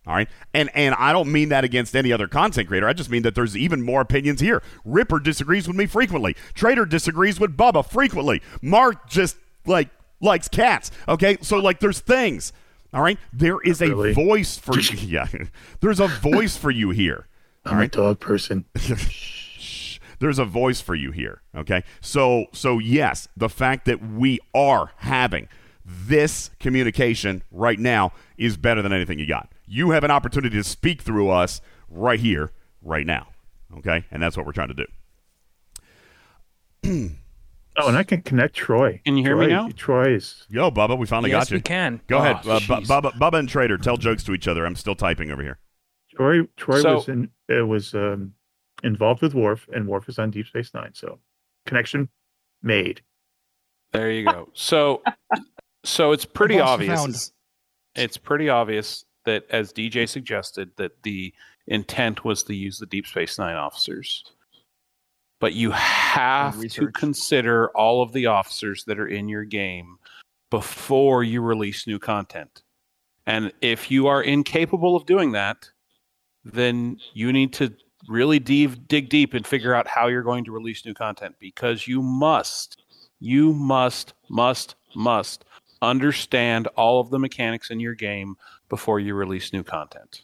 all 0.06 0.14
right? 0.14 0.28
And 0.54 0.70
and 0.74 0.94
i 0.96 1.12
don't 1.12 1.30
mean 1.30 1.50
that 1.50 1.64
against 1.64 1.94
any 1.94 2.12
other 2.12 2.26
content 2.26 2.68
creator. 2.68 2.88
I 2.88 2.92
just 2.92 3.10
mean 3.10 3.22
that 3.22 3.34
there's 3.34 3.56
even 3.56 3.82
more 3.82 4.00
opinions 4.00 4.40
here. 4.40 4.62
Ripper 4.84 5.20
disagrees 5.20 5.68
with 5.68 5.76
me 5.76 5.86
frequently. 5.86 6.34
Trader 6.54 6.86
disagrees 6.86 7.38
with 7.38 7.56
bubba 7.56 7.88
frequently. 7.88 8.42
Mark 8.62 9.08
just 9.08 9.36
like 9.66 9.88
likes 10.20 10.48
cats 10.48 10.90
okay? 11.08 11.36
So 11.40 11.58
like 11.58 11.80
there's 11.80 12.00
things 12.00 12.52
all 12.92 13.02
right? 13.02 13.18
There 13.32 13.60
is 13.60 13.80
a 13.80 14.12
voice 14.12 14.58
for 14.58 14.78
you. 14.78 14.98
yeah. 14.98 15.28
There's 15.80 16.00
a 16.00 16.08
voice 16.08 16.56
for 16.56 16.72
you 16.72 16.90
here 16.90 17.28
I'm 17.64 17.80
a 17.80 17.88
dog 17.88 18.20
person. 18.20 18.64
there's 20.18 20.38
a 20.38 20.44
voice 20.44 20.80
for 20.80 20.94
you 20.94 21.10
here 21.12 21.42
okay? 21.56 21.82
So 22.00 22.46
so 22.52 22.78
yes 22.78 23.28
the 23.36 23.48
fact 23.48 23.86
that 23.86 24.02
we 24.02 24.38
are 24.54 24.92
having 24.96 25.48
this 25.84 26.50
communication 26.60 27.42
right 27.50 27.78
now 27.78 28.12
is 28.36 28.56
better 28.56 28.82
than 28.82 28.92
anything 28.92 29.18
you 29.18 29.26
got. 29.26 29.52
You 29.66 29.90
have 29.90 30.04
an 30.04 30.10
opportunity 30.10 30.56
to 30.56 30.64
speak 30.64 31.02
through 31.02 31.30
us 31.30 31.60
right 31.88 32.20
here 32.20 32.52
right 32.82 33.06
now 33.06 33.28
okay? 33.78 34.04
And 34.10 34.22
that's 34.22 34.36
what 34.36 34.46
we're 34.46 34.52
trying 34.52 34.74
to 34.74 34.86
do 36.82 37.10
Oh, 37.84 37.88
and 37.88 37.96
I 37.96 38.02
can 38.02 38.22
connect 38.22 38.56
Troi. 38.56 39.02
Can 39.04 39.16
you 39.16 39.22
hear 39.24 39.36
me 39.36 39.46
now? 39.48 39.68
Troi 39.70 40.16
is 40.16 40.46
yo 40.48 40.70
bubba 40.70 40.98
we 40.98 41.06
finally 41.06 41.30
yes, 41.30 41.44
got 41.44 41.50
you 41.50 41.56
we 41.58 41.62
can. 41.62 42.00
go 42.06 42.18
Oh, 42.18 42.20
ahead 42.22 42.36
uh, 42.46 42.60
Bu- 42.60 42.82
bubba, 42.86 43.12
bubba 43.12 43.38
and 43.38 43.48
trader 43.48 43.76
tell 43.78 43.96
jokes 43.96 44.22
to 44.24 44.32
each 44.34 44.46
other 44.48 44.64
i'm 44.66 44.74
still 44.76 44.94
typing 44.94 45.30
over 45.30 45.42
here 45.42 45.58
Troi. 46.16 46.48
Troi 46.56 46.82
So- 46.82 46.94
was 46.96 47.08
in. 47.08 47.30
It 47.48 47.66
was 47.66 47.94
um, 47.94 48.34
involved 48.82 49.22
with 49.22 49.34
Worf, 49.34 49.68
and 49.72 49.86
Worf 49.88 50.08
is 50.08 50.18
on 50.18 50.30
Deep 50.30 50.46
Space 50.46 50.72
Nine. 50.74 50.90
So 50.94 51.18
connection 51.66 52.08
made. 52.62 53.00
There 53.92 54.10
you 54.10 54.24
go. 54.24 54.48
So, 54.52 55.02
so 55.84 56.12
it's 56.12 56.24
pretty 56.24 56.60
obvious. 56.60 56.98
found. 57.00 57.10
It's, 57.14 57.32
it's 57.94 58.16
pretty 58.16 58.48
obvious 58.48 59.04
that, 59.24 59.44
as 59.50 59.72
DJ 59.72 60.08
suggested, 60.08 60.70
that 60.76 61.02
the 61.02 61.32
intent 61.66 62.24
was 62.24 62.42
to 62.44 62.54
use 62.54 62.78
the 62.78 62.86
Deep 62.86 63.06
Space 63.06 63.38
Nine 63.38 63.56
officers. 63.56 64.24
But 65.40 65.54
you 65.54 65.70
have 65.70 66.60
to 66.68 66.88
consider 66.88 67.70
all 67.70 68.02
of 68.02 68.12
the 68.12 68.26
officers 68.26 68.84
that 68.84 69.00
are 69.00 69.08
in 69.08 69.28
your 69.28 69.44
game 69.44 69.96
before 70.50 71.24
you 71.24 71.40
release 71.40 71.86
new 71.86 71.98
content. 71.98 72.62
And 73.26 73.52
if 73.60 73.90
you 73.90 74.06
are 74.06 74.22
incapable 74.22 74.96
of 74.96 75.06
doing 75.06 75.32
that, 75.32 75.70
then 76.44 76.98
you 77.14 77.32
need 77.32 77.52
to 77.54 77.72
really 78.08 78.38
dig, 78.38 78.86
dig 78.88 79.08
deep 79.08 79.34
and 79.34 79.46
figure 79.46 79.74
out 79.74 79.86
how 79.86 80.08
you're 80.08 80.22
going 80.22 80.44
to 80.44 80.52
release 80.52 80.84
new 80.84 80.94
content 80.94 81.34
because 81.38 81.86
you 81.86 82.02
must, 82.02 82.82
you 83.18 83.52
must, 83.52 84.14
must, 84.28 84.74
must 84.94 85.44
understand 85.82 86.66
all 86.76 87.00
of 87.00 87.10
the 87.10 87.18
mechanics 87.18 87.70
in 87.70 87.80
your 87.80 87.94
game 87.94 88.36
before 88.68 89.00
you 89.00 89.14
release 89.14 89.52
new 89.52 89.62
content. 89.62 90.22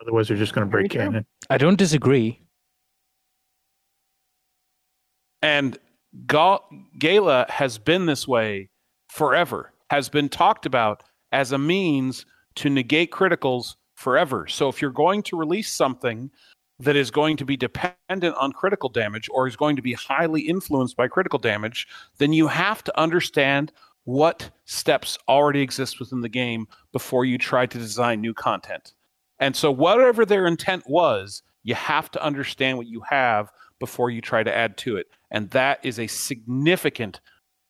Otherwise, 0.00 0.28
you're 0.28 0.38
just 0.38 0.54
going 0.54 0.66
to 0.66 0.70
break 0.70 0.92
Very 0.92 1.06
canon. 1.06 1.26
I 1.48 1.58
don't 1.58 1.78
disagree. 1.78 2.40
And 5.44 5.76
Ga- 6.26 6.60
Gaila 6.98 7.50
has 7.50 7.76
been 7.76 8.06
this 8.06 8.26
way 8.26 8.70
forever, 9.10 9.74
has 9.90 10.08
been 10.08 10.30
talked 10.30 10.64
about 10.64 11.02
as 11.32 11.52
a 11.52 11.58
means 11.58 12.24
to 12.54 12.70
negate 12.70 13.10
criticals 13.10 13.76
forever. 13.94 14.46
So 14.46 14.70
if 14.70 14.80
you're 14.80 14.90
going 14.90 15.22
to 15.24 15.36
release 15.36 15.70
something 15.70 16.30
that 16.78 16.96
is 16.96 17.10
going 17.10 17.36
to 17.36 17.44
be 17.44 17.58
dependent 17.58 18.34
on 18.36 18.52
critical 18.52 18.88
damage 18.88 19.28
or 19.30 19.46
is 19.46 19.54
going 19.54 19.76
to 19.76 19.82
be 19.82 19.92
highly 19.92 20.40
influenced 20.40 20.96
by 20.96 21.08
critical 21.08 21.38
damage, 21.38 21.86
then 22.16 22.32
you 22.32 22.48
have 22.48 22.82
to 22.84 22.98
understand 22.98 23.70
what 24.04 24.50
steps 24.64 25.18
already 25.28 25.60
exist 25.60 26.00
within 26.00 26.22
the 26.22 26.28
game 26.30 26.66
before 26.90 27.26
you 27.26 27.36
try 27.36 27.66
to 27.66 27.78
design 27.78 28.22
new 28.22 28.32
content. 28.32 28.94
And 29.40 29.54
so, 29.54 29.70
whatever 29.70 30.24
their 30.24 30.46
intent 30.46 30.84
was, 30.86 31.42
you 31.64 31.74
have 31.74 32.10
to 32.12 32.24
understand 32.24 32.78
what 32.78 32.86
you 32.86 33.02
have 33.10 33.50
before 33.78 34.10
you 34.10 34.20
try 34.20 34.42
to 34.42 34.54
add 34.54 34.76
to 34.78 34.96
it. 34.96 35.08
And 35.34 35.50
that 35.50 35.80
is 35.82 35.98
a 35.98 36.06
significant 36.06 37.20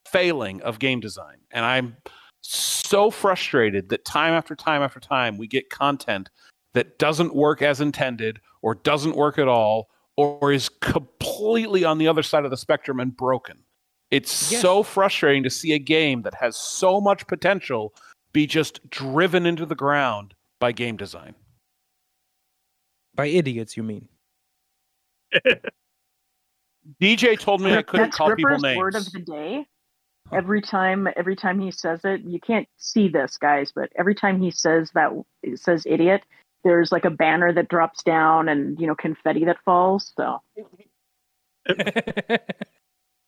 failing 0.07 0.61
of 0.61 0.79
game 0.79 1.01
design. 1.01 1.39
And 1.51 1.65
I'm 1.65 1.97
so 2.43 3.11
frustrated 3.11 3.89
that 3.89 4.05
time 4.05 4.35
after 4.35 4.55
time 4.55 4.83
after 4.83 5.01
time 5.01 5.39
we 5.39 5.47
get 5.47 5.71
content 5.71 6.29
that 6.75 6.99
doesn't 6.99 7.35
work 7.35 7.63
as 7.63 7.81
intended 7.81 8.39
or 8.61 8.75
doesn't 8.75 9.17
work 9.17 9.39
at 9.39 9.49
all 9.49 9.89
or 10.19 10.53
is 10.53 10.69
completely 10.69 11.85
on 11.85 11.97
the 11.97 12.07
other 12.07 12.23
side 12.23 12.45
of 12.45 12.51
the 12.51 12.57
spectrum 12.59 13.01
and 13.01 13.17
broken. 13.17 13.65
It's 14.11 14.53
Yes. 14.53 14.61
so 14.61 14.83
frustrating 14.83 15.43
to 15.45 15.51
see 15.51 15.73
a 15.73 15.79
game 15.79 16.21
that 16.23 16.35
has 16.35 16.57
so 16.57 17.01
much 17.01 17.27
potential 17.27 17.95
be 18.35 18.47
just 18.47 18.91
driven 18.91 19.47
into 19.47 19.65
the 19.65 19.75
ground 19.75 20.35
by 20.61 20.73
game 20.73 20.99
design. 20.99 21.35
By 23.15 23.29
idiots, 23.29 23.75
you 23.75 23.83
mean? 23.85 24.09
DJ 27.01 27.39
told 27.39 27.61
me 27.61 27.75
I 27.75 27.83
couldn't 27.83 28.07
That's 28.07 28.17
call 28.17 28.29
people 28.35 28.51
Ripper's 28.51 28.63
names. 28.63 28.79
word 28.79 28.95
of 28.95 29.11
the 29.13 29.21
day. 29.21 29.67
Every 30.33 30.63
time, 30.63 31.07
every 31.17 31.37
time 31.37 31.61
he 31.61 31.71
says 31.71 32.01
it, 32.05 32.23
you 32.23 32.41
can't 32.41 32.67
see 32.79 33.09
this, 33.09 33.37
guys, 33.37 33.73
but 33.75 33.91
every 33.97 34.15
time 34.15 34.41
he 34.41 34.51
says 34.51 34.91
that, 34.95 35.13
it 35.43 35.59
says 35.61 35.85
idiot. 35.87 36.23
There's 36.65 36.91
like 36.91 37.05
a 37.05 37.11
banner 37.11 37.53
that 37.53 37.69
drops 37.69 38.03
down, 38.03 38.49
and 38.49 38.81
you 38.81 38.87
know, 38.87 38.95
confetti 38.95 39.45
that 39.45 39.59
falls. 39.67 40.13
So, 40.17 40.41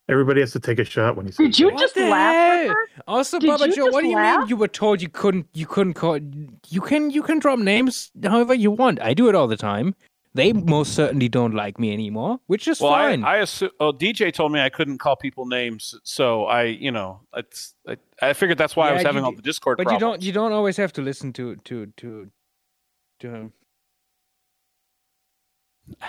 Everybody 0.09 0.39
has 0.39 0.53
to 0.53 0.59
take 0.59 0.79
a 0.79 0.85
shot 0.85 1.17
when 1.17 1.25
he 1.25 1.33
says 1.33 1.37
did 1.45 1.59
you 1.59 1.69
that. 1.69 1.79
Just 1.79 1.95
the 1.95 2.07
laugh? 2.09 2.33
hell? 2.33 2.61
Ripper? 2.69 2.87
Also, 3.07 3.39
Did 3.39 3.49
Bubba 3.49 3.75
Joe, 3.75 3.87
what 3.87 4.01
do 4.01 4.07
you 4.07 4.15
mean 4.17 4.47
you 4.47 4.55
were 4.55 4.67
told 4.69 5.01
you 5.01 5.09
couldn't 5.09 5.47
you 5.53 5.67
couldn't 5.67 5.95
call 5.95 6.17
you 6.69 6.81
can 6.81 7.11
you 7.11 7.21
can 7.21 7.39
drop 7.39 7.59
names 7.59 8.09
however 8.23 8.53
you 8.53 8.71
want. 8.71 9.01
I 9.01 9.13
do 9.13 9.27
it 9.27 9.35
all 9.35 9.47
the 9.47 9.57
time. 9.57 9.95
They 10.37 10.53
most 10.53 10.93
certainly 10.93 11.29
don't 11.29 11.55
like 11.55 11.79
me 11.79 11.91
anymore, 11.91 12.39
which 12.45 12.67
is 12.67 12.79
well, 12.79 12.93
I, 12.93 13.09
fine. 13.09 13.23
I 13.23 13.37
assume. 13.37 13.71
Oh, 13.79 13.91
DJ 13.91 14.31
told 14.31 14.51
me 14.51 14.61
I 14.61 14.69
couldn't 14.69 14.99
call 14.99 15.15
people 15.15 15.47
names, 15.47 15.95
so 16.03 16.45
I, 16.45 16.65
you 16.65 16.91
know, 16.91 17.21
it's. 17.35 17.73
I, 17.87 17.97
I 18.21 18.33
figured 18.33 18.59
that's 18.59 18.75
why 18.75 18.89
I 18.89 18.93
was 18.93 19.01
you 19.01 19.07
having 19.07 19.23
all 19.23 19.31
the 19.31 19.41
Discord. 19.41 19.79
but 19.79 19.91
you 19.91 19.97
don't 19.97 20.21
you 20.21 20.31
don't 20.31 20.51
always 20.51 20.77
have 20.77 20.93
to 20.93 21.01
listen 21.01 21.33
to 21.33 21.55
to 21.55 21.87
to 21.87 22.29
to 23.21 23.27
him. 23.27 23.53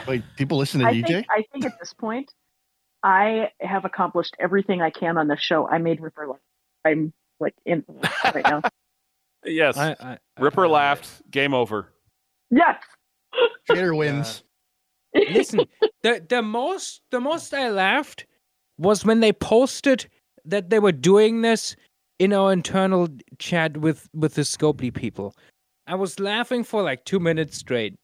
Wait, 0.06 0.22
people 0.36 0.58
listen 0.58 0.80
to 0.80 0.86
I 0.88 0.92
DJ? 0.92 1.06
think, 1.06 1.26
I 1.34 1.44
think 1.50 1.64
at 1.64 1.78
this 1.80 1.94
point, 1.94 2.30
I 3.02 3.48
have 3.62 3.86
accomplished 3.86 4.36
everything 4.38 4.82
I 4.82 4.90
can 4.90 5.16
on 5.16 5.28
the 5.28 5.38
show. 5.38 5.66
I 5.66 5.78
made 5.78 6.02
Ripper 6.02 6.26
laugh. 6.26 6.40
I'm 6.84 7.14
like 7.40 7.54
in 7.64 7.82
right 8.24 8.44
now. 8.44 8.60
Yes. 9.44 9.78
I, 9.78 9.96
I, 10.00 10.18
Ripper 10.38 10.66
I- 10.66 10.68
laughed. 10.68 11.30
Game 11.30 11.54
over. 11.54 11.92
Yes. 12.50 12.76
Trader 13.66 13.94
wins. 13.94 14.42
Listen, 15.14 15.60
the 16.02 16.24
the 16.28 16.42
most 16.42 17.02
the 17.10 17.20
most 17.20 17.52
I 17.54 17.70
laughed 17.70 18.26
was 18.78 19.04
when 19.04 19.20
they 19.20 19.32
posted 19.32 20.08
that 20.44 20.70
they 20.70 20.78
were 20.78 20.92
doing 20.92 21.42
this 21.42 21.76
in 22.18 22.32
our 22.32 22.52
internal 22.52 23.08
chat 23.38 23.76
with 23.76 24.08
with 24.14 24.34
the 24.34 24.42
Scopely 24.42 24.92
people. 24.92 25.34
I 25.86 25.94
was 25.94 26.20
laughing 26.20 26.64
for 26.64 26.82
like 26.82 27.04
two 27.04 27.18
minutes 27.18 27.56
straight. 27.56 27.94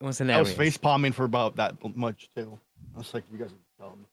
It 0.00 0.04
was 0.04 0.20
I 0.20 0.38
was 0.38 0.52
face 0.52 0.76
palming 0.76 1.12
for 1.12 1.24
about 1.24 1.56
that 1.56 1.74
much 1.96 2.30
too. 2.34 2.58
I 2.94 2.98
was 2.98 3.12
like, 3.12 3.24
you 3.32 3.38
guys 3.38 3.50
are 3.52 3.86
dumb. 3.88 4.06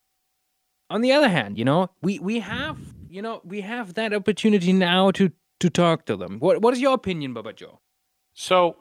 On 0.89 1.01
the 1.01 1.11
other 1.11 1.29
hand, 1.29 1.57
you 1.57 1.65
know, 1.65 1.89
we 2.01 2.19
we 2.19 2.39
have 2.39 2.77
you 3.09 3.21
know 3.21 3.41
we 3.43 3.61
have 3.61 3.93
that 3.93 4.13
opportunity 4.13 4.73
now 4.73 5.11
to 5.11 5.31
to 5.59 5.69
talk 5.69 6.05
to 6.05 6.15
them. 6.15 6.39
What 6.39 6.61
what 6.61 6.73
is 6.73 6.81
your 6.81 6.93
opinion, 6.93 7.33
Bubba 7.33 7.55
Joe? 7.55 7.79
So, 8.33 8.75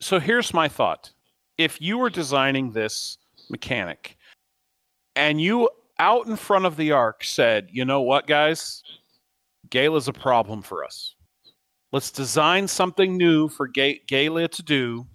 so 0.00 0.18
here's 0.18 0.54
my 0.54 0.68
thought. 0.68 1.10
If 1.58 1.80
you 1.80 1.98
were 1.98 2.10
designing 2.10 2.72
this 2.72 3.18
mechanic 3.50 4.16
and 5.14 5.40
you 5.40 5.68
out 5.98 6.26
in 6.26 6.36
front 6.36 6.64
of 6.64 6.76
the 6.76 6.92
arc 6.92 7.22
said, 7.24 7.68
you 7.70 7.84
know 7.84 8.00
what, 8.00 8.26
guys? 8.26 8.82
Gaila's 9.68 10.08
a 10.08 10.12
problem 10.12 10.62
for 10.62 10.84
us. 10.84 11.14
Let's 11.92 12.10
design 12.10 12.66
something 12.66 13.16
new 13.16 13.48
for 13.48 13.68
Ga- 13.68 14.00
Gaila 14.08 14.48
to 14.48 14.62
do 14.62 15.06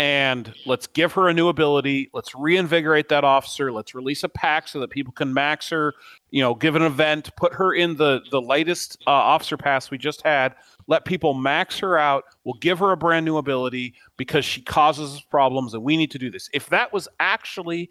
and 0.00 0.54
let's 0.64 0.86
give 0.86 1.12
her 1.12 1.28
a 1.28 1.34
new 1.34 1.48
ability. 1.48 2.08
Let's 2.14 2.34
reinvigorate 2.34 3.10
that 3.10 3.22
officer. 3.22 3.70
Let's 3.70 3.94
release 3.94 4.24
a 4.24 4.30
pack 4.30 4.66
so 4.66 4.80
that 4.80 4.88
people 4.88 5.12
can 5.12 5.34
max 5.34 5.68
her. 5.68 5.92
You 6.30 6.40
know, 6.40 6.54
give 6.54 6.74
an 6.74 6.80
event, 6.80 7.28
put 7.36 7.52
her 7.52 7.74
in 7.74 7.96
the 7.98 8.22
the 8.30 8.40
latest 8.40 8.96
uh, 9.06 9.10
officer 9.10 9.58
pass 9.58 9.90
we 9.90 9.98
just 9.98 10.22
had. 10.22 10.54
Let 10.86 11.04
people 11.04 11.34
max 11.34 11.78
her 11.80 11.98
out. 11.98 12.24
We'll 12.44 12.58
give 12.60 12.78
her 12.78 12.92
a 12.92 12.96
brand 12.96 13.26
new 13.26 13.36
ability 13.36 13.92
because 14.16 14.42
she 14.46 14.62
causes 14.62 15.16
us 15.16 15.20
problems, 15.20 15.74
and 15.74 15.82
we 15.82 15.98
need 15.98 16.10
to 16.12 16.18
do 16.18 16.30
this. 16.30 16.48
If 16.54 16.70
that 16.70 16.94
was 16.94 17.06
actually, 17.20 17.90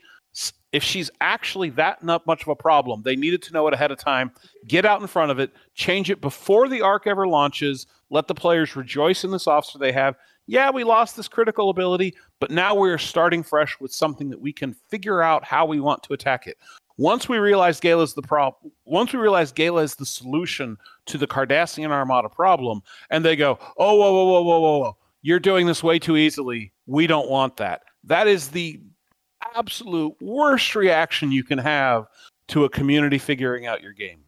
if 0.72 0.82
she's 0.82 1.12
actually 1.22 1.70
that 1.72 2.04
not 2.04 2.26
much 2.26 2.42
of 2.42 2.48
a 2.48 2.56
problem, 2.56 3.04
they 3.04 3.16
needed 3.16 3.44
to 3.44 3.54
know 3.54 3.68
it 3.68 3.76
ahead 3.76 3.92
of 3.92 4.00
time. 4.00 4.32
Get 4.68 4.84
out 4.84 5.00
in 5.00 5.06
front 5.06 5.30
of 5.30 5.38
it, 5.38 5.52
change 5.76 6.10
it 6.10 6.22
before 6.22 6.70
the 6.70 6.82
arc 6.82 7.06
ever 7.06 7.28
launches. 7.28 7.86
Let 8.10 8.28
the 8.28 8.34
players 8.34 8.76
rejoice 8.76 9.24
in 9.24 9.30
this 9.30 9.46
officer 9.46 9.78
they 9.78 9.92
have 9.92 10.16
yeah, 10.50 10.72
we 10.72 10.84
lost 10.84 11.16
this 11.16 11.28
critical 11.28 11.70
ability, 11.70 12.16
but 12.40 12.50
now 12.50 12.74
we're 12.74 12.98
starting 12.98 13.44
fresh 13.44 13.80
with 13.80 13.94
something 13.94 14.32
that 14.32 14.42
we 14.42 14.52
can 14.52 14.74
figure 14.90 15.22
out 15.22 15.46
how 15.46 15.64
we 15.64 15.80
want 15.80 16.02
to 16.02 16.14
attack 16.14 16.48
it. 16.48 16.58
Once 16.98 17.30
we 17.30 17.38
realize 17.38 17.80
Gaila 17.80 18.04
is 18.04 18.16
the 18.16 18.24
problem, 18.24 18.72
once 18.86 19.14
we 19.14 19.20
realize 19.20 19.54
Gaila 19.54 19.84
is 19.84 19.94
the 19.94 20.08
solution 20.08 20.76
to 21.06 21.20
the 21.20 21.28
Cardassian 21.28 21.92
Armada 21.92 22.30
problem, 22.30 22.82
and 23.12 23.24
they 23.24 23.36
go, 23.36 23.60
oh, 23.78 23.94
whoa, 23.94 24.12
whoa, 24.12 24.26
whoa, 24.26 24.42
whoa, 24.42 24.60
whoa, 24.60 24.78
whoa, 24.80 24.98
you're 25.22 25.40
doing 25.40 25.68
this 25.68 25.84
way 25.84 26.00
too 26.00 26.18
easily. 26.18 26.74
We 26.88 27.06
don't 27.06 27.30
want 27.30 27.58
that. 27.58 27.84
That 28.04 28.28
is 28.28 28.48
the 28.50 28.82
absolute 29.56 30.16
worst 30.20 30.76
reaction 30.76 31.32
you 31.32 31.44
can 31.44 31.60
have 31.60 32.08
to 32.48 32.64
a 32.66 32.70
community 32.70 33.20
figuring 33.20 33.68
out 33.68 33.84
your 33.84 33.94
game. 33.94 34.24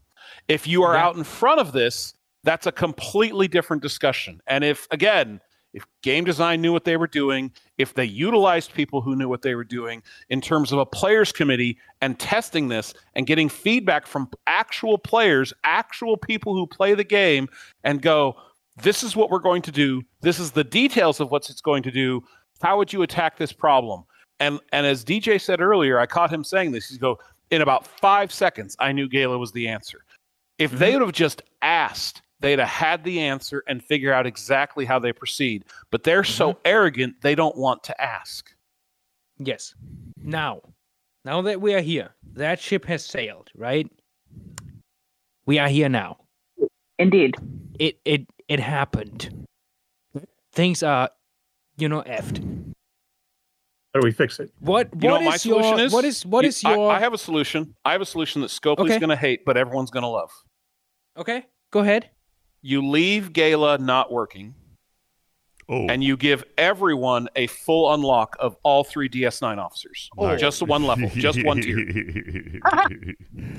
If 0.47 0.67
you 0.67 0.83
are 0.83 0.93
Yeah. 0.93 1.03
out 1.03 1.15
in 1.15 1.23
front 1.23 1.59
of 1.59 1.71
this, 1.71 2.13
that's 2.43 2.67
a 2.67 2.71
completely 2.71 3.47
different 3.47 3.81
discussion. 3.81 4.39
And 4.45 4.63
if, 4.63 4.87
again, 4.91 5.41
if 5.73 5.85
game 6.03 6.25
design 6.25 6.61
knew 6.61 6.73
what 6.73 6.83
they 6.83 6.97
were 6.97 7.07
doing, 7.07 7.51
if 7.77 7.93
they 7.93 8.05
utilized 8.05 8.73
people 8.73 9.01
who 9.01 9.15
knew 9.15 9.29
what 9.29 9.41
they 9.41 9.55
were 9.55 9.63
doing 9.63 10.03
in 10.29 10.41
terms 10.41 10.71
of 10.71 10.79
a 10.79 10.85
players 10.85 11.31
committee 11.31 11.77
and 12.01 12.19
testing 12.19 12.67
this 12.67 12.93
and 13.15 13.25
getting 13.25 13.47
feedback 13.47 14.05
from 14.05 14.29
actual 14.47 14.97
players, 14.97 15.53
actual 15.63 16.17
people 16.17 16.53
who 16.53 16.67
play 16.67 16.93
the 16.93 17.03
game 17.03 17.47
and 17.83 18.01
go, 18.01 18.35
this 18.83 19.03
is 19.03 19.15
what 19.15 19.29
we're 19.29 19.39
going 19.39 19.61
to 19.61 19.71
do. 19.71 20.01
This 20.21 20.39
is 20.39 20.51
the 20.51 20.63
details 20.63 21.19
of 21.19 21.31
what 21.31 21.49
it's 21.49 21.61
going 21.61 21.83
to 21.83 21.91
do. 21.91 22.23
How 22.61 22.77
would 22.77 22.91
you 22.91 23.01
attack 23.01 23.37
this 23.37 23.53
problem? 23.53 24.03
And 24.39 24.59
and 24.71 24.85
as 24.85 25.05
DJ 25.05 25.39
said 25.39 25.61
earlier, 25.61 25.99
I 25.99 26.05
caught 26.05 26.31
him 26.31 26.43
saying 26.43 26.71
this. 26.71 26.87
He's 26.87 26.97
go, 26.97 27.19
in 27.51 27.61
about 27.61 27.85
five 27.85 28.31
seconds, 28.31 28.75
I 28.79 28.91
knew 28.91 29.07
Gaila 29.07 29.37
was 29.37 29.51
the 29.51 29.67
answer. 29.67 30.03
If 30.57 30.71
they 30.71 30.91
mm-hmm. 30.91 30.99
would 30.99 31.07
have 31.07 31.15
just 31.15 31.41
asked, 31.61 32.21
they'd 32.41 32.59
have 32.59 32.67
had 32.67 33.03
the 33.03 33.19
answer 33.21 33.63
and 33.67 33.83
figure 33.83 34.13
out 34.13 34.25
exactly 34.27 34.83
how 34.85 34.99
they 34.99 35.13
proceed. 35.13 35.65
But 35.91 36.03
they're 36.03 36.23
so 36.23 36.51
mm-hmm. 36.53 36.61
arrogant, 36.65 37.21
they 37.21 37.35
don't 37.35 37.55
want 37.55 37.83
to 37.85 38.01
ask. 38.01 38.53
Yes. 39.37 39.73
Now, 40.21 40.61
now 41.23 41.41
that 41.43 41.61
we 41.61 41.73
are 41.73 41.81
here, 41.81 42.09
that 42.33 42.59
ship 42.59 42.85
has 42.85 43.05
sailed, 43.05 43.49
right? 43.55 43.89
We 45.45 45.57
are 45.59 45.69
here 45.69 45.89
now. 45.89 46.17
Indeed. 46.99 47.35
It 47.79 47.99
it 48.05 48.27
it 48.47 48.59
happened. 48.59 49.47
Things 50.53 50.83
are, 50.83 51.09
you 51.77 51.89
know, 51.89 52.01
effed. 52.03 52.37
How 53.93 53.99
do 53.99 54.05
we 54.05 54.11
fix 54.11 54.39
it? 54.39 54.51
What 54.59 54.89
You 54.93 55.07
know 55.09 55.15
what 55.15 55.21
what 55.21 55.29
my 55.29 55.35
is 55.35 55.45
your 55.45 55.63
solution 55.63 55.85
is? 55.85 55.93
what 55.93 56.05
is 56.05 56.25
what 56.25 56.43
You- 56.43 56.49
is 56.49 56.63
I- 56.63 56.75
your 56.75 56.91
I, 56.91 56.99
have 56.99 57.13
a 57.13 57.17
solution. 57.17 57.73
I 57.83 57.91
have 57.93 58.01
a 58.01 58.05
solution 58.05 58.41
that 58.41 58.49
Scopely's 58.49 58.91
Okay. 58.91 58.99
going 58.99 59.09
to 59.09 59.15
hate, 59.15 59.43
but 59.45 59.57
everyone's 59.57 59.89
going 59.91 60.03
to 60.03 60.07
love. 60.09 60.31
okay? 61.17 61.45
Go 61.71 61.79
ahead. 61.81 62.09
You 62.61 62.87
leave 62.87 63.33
Gaila 63.33 63.79
not 63.79 64.11
working, 64.11 64.55
Oh, 65.73 65.87
and 65.87 66.03
you 66.03 66.17
give 66.17 66.43
everyone 66.57 67.29
a 67.37 67.47
full 67.47 67.93
unlock 67.93 68.35
of 68.41 68.57
all 68.61 68.83
three 68.83 69.07
DS9 69.07 69.57
officers. 69.57 70.09
Oh. 70.17 70.35
Just 70.35 70.61
one 70.61 70.83
level, 70.83 71.09
just 71.13 71.41
one 71.45 71.61
tier. 71.61 72.59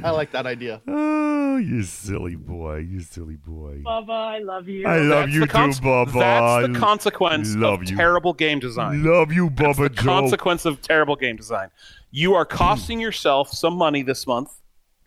I 0.04 0.10
like 0.10 0.30
that 0.32 0.44
idea. 0.44 0.82
oh, 0.88 1.56
you 1.56 1.82
silly 1.82 2.36
boy, 2.36 2.78
you 2.78 3.00
silly 3.00 3.36
boy. 3.36 3.82
Bubba, 3.86 4.10
I 4.10 4.38
love 4.40 4.68
you. 4.68 4.86
I 4.86 4.98
love 4.98 5.24
That's 5.26 5.32
you 5.32 5.40
the 5.40 5.46
too, 5.46 5.52
cons- 5.52 5.80
Bubba. 5.80 6.12
That's 6.12 6.72
the 6.74 6.78
consequence 6.78 7.56
love 7.56 7.80
of 7.80 7.90
you. 7.90 7.96
terrible 7.96 8.34
game 8.34 8.58
design. 8.58 9.02
Love 9.04 9.32
you, 9.32 9.48
Bubba 9.48 9.56
That's 9.56 9.78
the 9.78 9.88
Joe. 9.88 10.02
consequence 10.02 10.64
of 10.66 10.82
terrible 10.82 11.16
game 11.16 11.36
design. 11.36 11.70
You 12.10 12.34
are 12.34 12.44
costing 12.44 13.00
yourself 13.00 13.48
some 13.50 13.74
money 13.74 14.02
this 14.02 14.26
month 14.26 14.50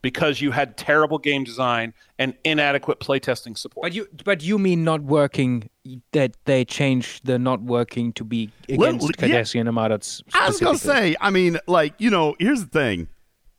because 0.05 0.39
you 0.39 0.51
had 0.51 0.77
terrible 0.77 1.17
game 1.17 1.43
design 1.43 1.91
and 2.19 2.35
inadequate 2.43 2.99
playtesting 2.99 3.57
support. 3.57 3.85
But 3.85 3.93
you 3.93 4.07
but 4.23 4.43
you 4.43 4.59
mean 4.59 4.83
not 4.83 5.01
working 5.01 5.67
that 6.11 6.37
they 6.45 6.63
changed 6.63 7.25
the 7.25 7.39
not 7.39 7.63
working 7.63 8.13
to 8.13 8.23
be 8.23 8.51
Well, 8.69 8.89
against 8.89 9.19
yeah. 9.19 9.27
Cardassian 9.27 9.65
Armada 9.65 9.99
I 10.35 10.45
was 10.47 10.59
gonna 10.59 10.77
say, 10.77 11.15
I 11.19 11.31
mean, 11.31 11.57
like 11.65 11.95
you 11.97 12.11
know, 12.11 12.35
here's 12.37 12.59
the 12.59 12.69
thing: 12.69 13.07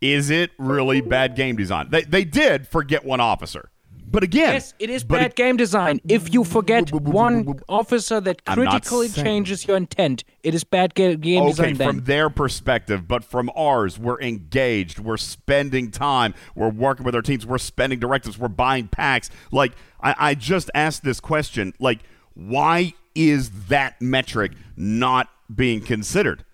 is 0.01 0.31
it 0.31 0.53
really 0.57 1.01
bad 1.01 1.35
game 1.35 1.57
design? 1.57 1.89
They 1.91 2.03
they 2.03 2.23
did 2.23 2.69
forget 2.69 3.05
one 3.05 3.19
officer, 3.19 3.73
but 4.09 4.23
again, 4.23 4.55
Yes, 4.55 4.75
it 4.79 4.89
is 4.89 5.03
bad 5.03 5.35
game 5.35 5.57
design. 5.57 6.01
If 6.09 6.33
you 6.33 6.45
forget 6.45 6.93
one 6.93 7.59
officer 7.69 8.21
that 8.21 8.45
critically 8.45 9.09
changes 9.09 9.67
your 9.67 9.77
intent, 9.77 10.23
it 10.43 10.55
is 10.55 10.63
bad 10.63 10.95
ga- 10.95 11.17
game 11.17 11.43
okay, 11.43 11.51
design. 11.51 11.75
Then. 11.75 11.89
from 11.89 12.05
their 12.05 12.31
perspective, 12.31 13.09
but 13.09 13.25
from 13.25 13.51
ours, 13.57 13.99
we're 13.99 14.21
engaged. 14.21 15.01
We're 15.01 15.17
spending 15.17 15.91
time. 15.91 16.35
We're 16.55 16.71
working 16.71 17.05
with 17.05 17.15
our 17.15 17.23
teams. 17.23 17.45
We're 17.45 17.59
spending 17.59 17.99
directives. 17.99 18.39
We're 18.39 18.49
buying 18.49 18.89
packs. 18.89 19.29
Like 19.51 19.73
I, 20.01 20.15
I 20.19 20.35
just 20.35 20.71
asked 20.75 21.03
this 21.03 21.19
question: 21.19 21.75
like, 21.81 22.01
why 22.35 22.95
is 23.15 23.51
that 23.69 24.01
metric 24.01 24.53
not 24.77 25.29
being 25.53 25.81
considered? 25.81 26.45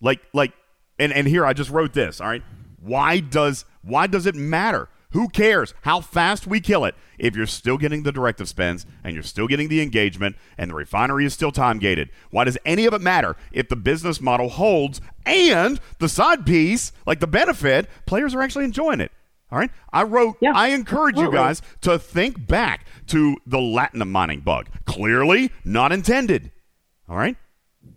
Like, 0.00 0.20
like, 0.32 0.52
and 0.98 1.12
and 1.12 1.28
here 1.28 1.44
I 1.44 1.52
just 1.52 1.70
wrote 1.70 1.92
this. 1.92 2.20
All 2.20 2.28
right, 2.28 2.42
why 2.80 3.20
does 3.20 3.66
why 3.82 4.06
does 4.06 4.26
it 4.26 4.34
matter? 4.34 4.88
Who 5.14 5.28
cares 5.28 5.74
how 5.82 6.00
fast 6.00 6.44
we 6.46 6.60
kill 6.60 6.84
it 6.84 6.96
if 7.18 7.36
you're 7.36 7.46
still 7.46 7.78
getting 7.78 8.02
the 8.02 8.10
directive 8.10 8.48
spends 8.48 8.84
and 9.04 9.14
you're 9.14 9.22
still 9.22 9.46
getting 9.46 9.68
the 9.68 9.80
engagement 9.80 10.34
and 10.58 10.70
the 10.70 10.74
refinery 10.74 11.24
is 11.24 11.32
still 11.32 11.52
time 11.52 11.78
gated? 11.78 12.10
Why 12.30 12.42
does 12.42 12.58
any 12.66 12.84
of 12.84 12.92
it 12.94 13.00
matter 13.00 13.36
if 13.52 13.68
the 13.68 13.76
business 13.76 14.20
model 14.20 14.48
holds 14.48 15.00
and 15.24 15.80
the 16.00 16.08
side 16.08 16.44
piece, 16.44 16.92
like 17.06 17.20
the 17.20 17.28
benefit, 17.28 17.88
players 18.06 18.34
are 18.34 18.42
actually 18.42 18.64
enjoying 18.64 19.00
it? 19.00 19.12
All 19.52 19.58
right. 19.60 19.70
I 19.92 20.02
wrote, 20.02 20.36
Yeah, 20.40 20.52
I 20.52 20.68
encourage 20.68 21.16
you 21.16 21.30
guys 21.30 21.62
to 21.82 21.96
think 21.96 22.48
back 22.48 22.84
to 23.06 23.36
the 23.46 23.58
Latinum 23.58 24.10
mining 24.10 24.40
bug. 24.40 24.68
Clearly 24.84 25.52
not 25.64 25.92
intended. 25.92 26.50
All 27.08 27.16
right. 27.16 27.36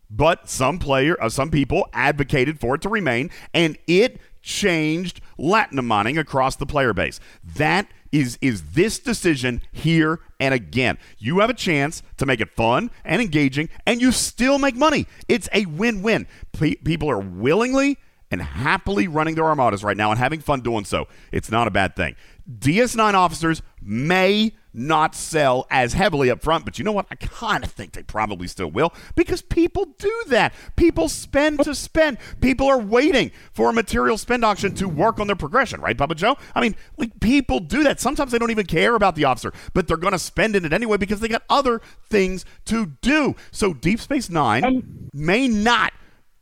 But 0.10 0.50
some 0.50 0.78
player, 0.80 1.22
uh, 1.22 1.30
some 1.30 1.50
people 1.50 1.90
advocated 1.94 2.60
for 2.60 2.76
it 2.76 2.82
to 2.84 2.90
remain, 2.90 3.30
and 3.54 3.78
it 3.88 4.22
changed 4.48 5.20
Latinum 5.38 5.86
mining 5.86 6.18
across 6.18 6.56
the 6.56 6.66
player 6.66 6.94
base. 6.94 7.20
That 7.44 7.88
is 8.12 8.40
is 8.42 8.72
this 8.72 8.98
decision 8.98 9.62
here 9.72 10.22
and 10.40 10.54
again. 10.54 10.98
You 11.20 11.40
have 11.40 11.50
a 11.50 11.54
chance 11.54 12.02
to 12.16 12.26
make 12.26 12.40
it 12.40 12.56
fun 12.56 12.90
and 13.04 13.22
engaging, 13.22 13.70
and 13.86 14.02
you 14.02 14.12
still 14.12 14.58
make 14.58 14.76
money. 14.76 15.06
It's 15.28 15.50
a 15.54 15.66
win-win. 15.66 16.26
Pe- 16.54 16.76
people 16.76 17.10
are 17.10 17.20
willingly 17.20 17.98
and 18.32 18.42
happily 18.42 19.08
running 19.08 19.36
their 19.36 19.46
armadas 19.46 19.84
right 19.84 19.98
now 19.98 20.12
and 20.12 20.20
having 20.20 20.40
fun 20.40 20.62
doing 20.62 20.86
so. 20.86 21.08
It's 21.32 21.52
not 21.52 21.68
a 21.68 21.72
bad 21.72 21.96
thing. 21.96 22.16
DS9 22.60 23.14
officers 23.14 23.62
may 23.82 24.54
not 24.78 25.16
sell 25.16 25.66
as 25.70 25.94
heavily 25.94 26.30
up 26.30 26.42
front. 26.42 26.64
But 26.64 26.78
you 26.78 26.86
know 26.86 26.92
what? 26.92 27.08
I 27.12 27.16
kind 27.16 27.64
of 27.64 27.72
think 27.72 27.94
they 27.94 28.04
probably 28.04 28.48
still 28.48 28.70
will 28.72 28.94
because 29.16 29.42
people 29.42 29.86
do 29.98 30.24
that. 30.28 30.54
People 30.76 31.10
spend 31.10 31.64
to 31.64 31.74
spend. 31.74 32.18
People 32.40 32.68
are 32.68 32.80
waiting 32.80 33.32
for 33.52 33.70
a 33.70 33.74
material 33.74 34.18
spend 34.18 34.46
auction 34.46 34.74
to 34.76 34.88
work 34.88 35.20
on 35.20 35.28
their 35.28 35.36
progression, 35.36 35.82
right, 35.82 35.98
Papa 35.98 36.16
Joe? 36.16 36.38
I 36.54 36.62
mean, 36.62 36.76
like 36.98 37.20
people 37.20 37.60
do 37.60 37.84
that. 37.84 38.00
Sometimes 38.00 38.32
they 38.32 38.38
don't 38.38 38.52
even 38.52 38.68
care 38.68 38.96
about 38.96 39.16
the 39.16 39.26
officer, 39.26 39.52
but 39.74 39.88
they're 39.88 39.98
going 39.98 40.14
to 40.14 40.20
spend 40.20 40.56
in 40.56 40.64
it 40.64 40.74
anyway 40.74 40.98
because 40.98 41.20
they 41.20 41.28
got 41.28 41.44
other 41.50 41.82
things 42.10 42.46
to 42.66 42.94
do. 43.02 43.36
So 43.52 43.74
Deep 43.74 44.00
Space 44.00 44.30
Nine 44.30 45.10
may 45.14 45.48
not 45.48 45.94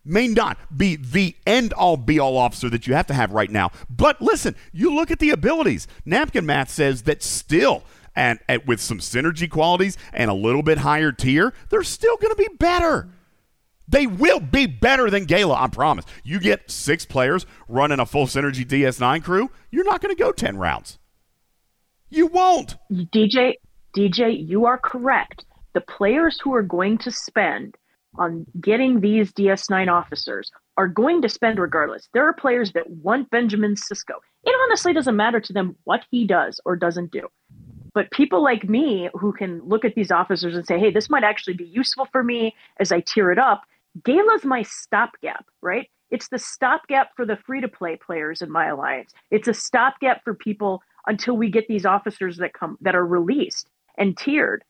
may 0.06 0.28
not 0.28 0.58
be 0.78 0.96
the 0.96 1.36
end 1.48 1.74
all 1.74 1.98
be 1.98 2.20
all 2.20 2.38
officer 2.38 2.70
that 2.70 2.86
you 2.88 2.94
have 2.94 3.08
to 3.08 3.14
have 3.14 3.32
right 3.32 3.50
now. 3.50 3.72
But 3.90 4.22
listen, 4.22 4.56
you 4.72 4.94
look 4.94 5.10
at 5.10 5.20
the 5.20 5.32
abilities. 5.32 5.88
Napkin 6.06 6.46
Math 6.46 6.70
says 6.70 7.04
that 7.04 7.24
still 7.24 7.84
and, 8.16 8.40
and 8.48 8.62
with 8.66 8.82
some 8.82 9.00
synergy 9.00 9.50
qualities 9.50 9.98
and 10.14 10.30
a 10.30 10.34
little 10.34 10.64
bit 10.64 10.80
higher 10.80 11.12
tier, 11.12 11.54
they're 11.70 11.84
still 11.84 12.18
going 12.18 12.36
to 12.36 12.42
be 12.42 12.50
better. 12.58 13.10
They 13.88 14.08
will 14.08 14.40
be 14.40 14.66
better 14.66 15.10
than 15.10 15.26
Gaila, 15.26 15.56
I 15.56 15.68
promise. 15.68 16.06
You 16.24 16.40
get 16.40 16.72
six 16.72 17.06
players 17.06 17.46
running 17.68 18.00
a 18.00 18.06
full 18.06 18.26
synergy 18.26 18.66
DS9 18.66 19.24
crew, 19.24 19.52
you're 19.72 19.86
not 19.86 20.02
going 20.02 20.16
to 20.16 20.22
go 20.22 20.32
10 20.32 20.58
rounds. 20.58 20.98
You 22.10 22.28
won't. 22.28 22.76
DJ, 22.92 23.56
DJ, 23.96 24.48
you 24.48 24.66
are 24.66 24.78
correct. 24.78 25.46
The 25.74 25.82
players 25.82 26.40
who 26.44 26.54
are 26.56 26.64
going 26.64 26.98
to 27.00 27.12
spend 27.12 27.76
on 28.18 28.46
getting 28.62 29.02
these 29.02 29.32
DS9 29.34 29.92
officers 29.92 30.50
are 30.78 30.88
going 30.88 31.22
to 31.22 31.30
spend 31.30 31.60
regardless. 31.60 32.08
There 32.14 32.28
are 32.28 32.34
players 32.34 32.72
that 32.74 32.90
want 32.90 33.30
Benjamin 33.30 33.76
Sisko. 33.76 34.16
It 34.44 34.56
honestly 34.64 34.94
doesn't 34.94 35.16
matter 35.16 35.40
to 35.40 35.54
them 35.54 35.76
what 35.84 36.02
he 36.12 36.26
does 36.26 36.60
or 36.66 36.76
doesn't 36.76 37.12
do. 37.12 37.28
But 37.96 38.12
people 38.12 38.44
like 38.44 38.70
me 38.70 39.10
who 39.14 39.32
can 39.32 39.62
look 39.66 39.86
at 39.86 39.96
these 39.96 40.12
officers 40.12 40.56
and 40.56 40.68
say, 40.68 40.78
hey, 40.78 40.92
this 40.92 41.10
might 41.10 41.24
actually 41.24 41.56
be 41.56 41.64
useful 41.64 42.06
for 42.12 42.24
me 42.24 42.54
as 42.80 42.92
I 42.92 43.00
tear 43.00 43.32
it 43.32 43.40
up, 43.40 43.64
Gaila's 44.04 44.44
my 44.44 44.62
stopgap, 44.62 45.46
right? 45.62 45.90
It's 46.12 46.28
the 46.28 46.38
stopgap 46.38 47.16
for 47.16 47.26
the 47.26 47.38
free 47.38 47.62
to 47.62 47.68
play 47.68 47.96
players 47.96 48.42
in 48.42 48.52
my 48.52 48.68
alliance. 48.68 49.14
It's 49.32 49.48
a 49.48 49.54
stopgap 49.54 50.24
for 50.24 50.34
people 50.36 50.84
until 51.08 51.38
we 51.38 51.50
get 51.50 51.68
these 51.68 51.86
officers 51.86 52.38
that 52.38 52.54
come 52.54 52.78
that 52.82 52.96
are 52.96 53.06
released 53.06 53.70
and 53.98 54.18
tiered. 54.18 54.64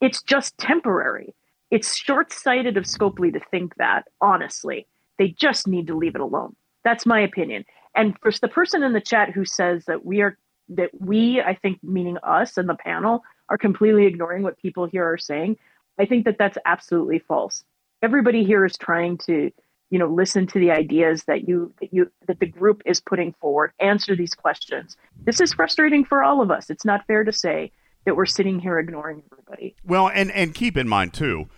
It's 0.00 0.22
just 0.22 0.58
temporary. 0.58 1.34
It's 1.70 1.96
short 1.96 2.32
sighted 2.32 2.76
of 2.76 2.84
Scopely 2.84 3.32
to 3.32 3.40
think 3.50 3.76
that, 3.76 4.08
honestly. 4.20 4.86
They 5.18 5.28
just 5.28 5.68
need 5.68 5.86
to 5.86 5.96
leave 5.96 6.16
it 6.16 6.20
alone. 6.20 6.56
That's 6.82 7.06
my 7.06 7.20
opinion. 7.20 7.64
And 7.94 8.18
for 8.20 8.32
the 8.32 8.48
person 8.48 8.82
in 8.82 8.92
the 8.92 9.00
chat 9.00 9.30
who 9.30 9.44
says 9.44 9.84
that 9.86 10.04
we 10.04 10.20
are 10.20 10.36
that 10.70 10.90
we, 10.98 11.40
I 11.40 11.54
think, 11.54 11.78
meaning 11.82 12.18
us 12.22 12.56
and 12.56 12.68
the 12.68 12.74
panel, 12.74 13.22
are 13.48 13.58
completely 13.58 14.06
ignoring 14.06 14.42
what 14.42 14.58
people 14.58 14.86
here 14.86 15.04
are 15.04 15.18
saying, 15.18 15.56
I 15.98 16.06
think 16.06 16.24
that 16.24 16.38
that's 16.38 16.58
absolutely 16.64 17.18
false. 17.18 17.64
Everybody 18.02 18.44
here 18.44 18.64
is 18.64 18.76
trying 18.76 19.18
to, 19.18 19.50
you 19.90 19.98
know, 19.98 20.06
listen 20.08 20.46
to 20.48 20.58
the 20.58 20.70
ideas 20.70 21.24
that 21.24 21.46
you 21.48 21.72
that 21.80 21.92
you 21.92 22.10
that 22.26 22.40
the 22.40 22.46
group 22.46 22.82
is 22.84 23.00
putting 23.00 23.32
forward, 23.34 23.72
answer 23.80 24.16
these 24.16 24.34
questions. 24.34 24.96
This 25.24 25.40
is 25.40 25.52
frustrating 25.52 26.04
for 26.04 26.22
all 26.22 26.40
of 26.40 26.50
us. 26.50 26.70
It's 26.70 26.84
not 26.84 27.06
fair 27.06 27.24
to 27.24 27.32
say 27.32 27.70
that 28.04 28.16
we're 28.16 28.26
sitting 28.26 28.58
here 28.58 28.78
ignoring 28.78 29.22
everybody. 29.30 29.76
Well, 29.84 30.08
and 30.08 30.30
and 30.32 30.54
keep 30.54 30.76
in 30.76 30.88
mind 30.88 31.14
too, 31.14 31.48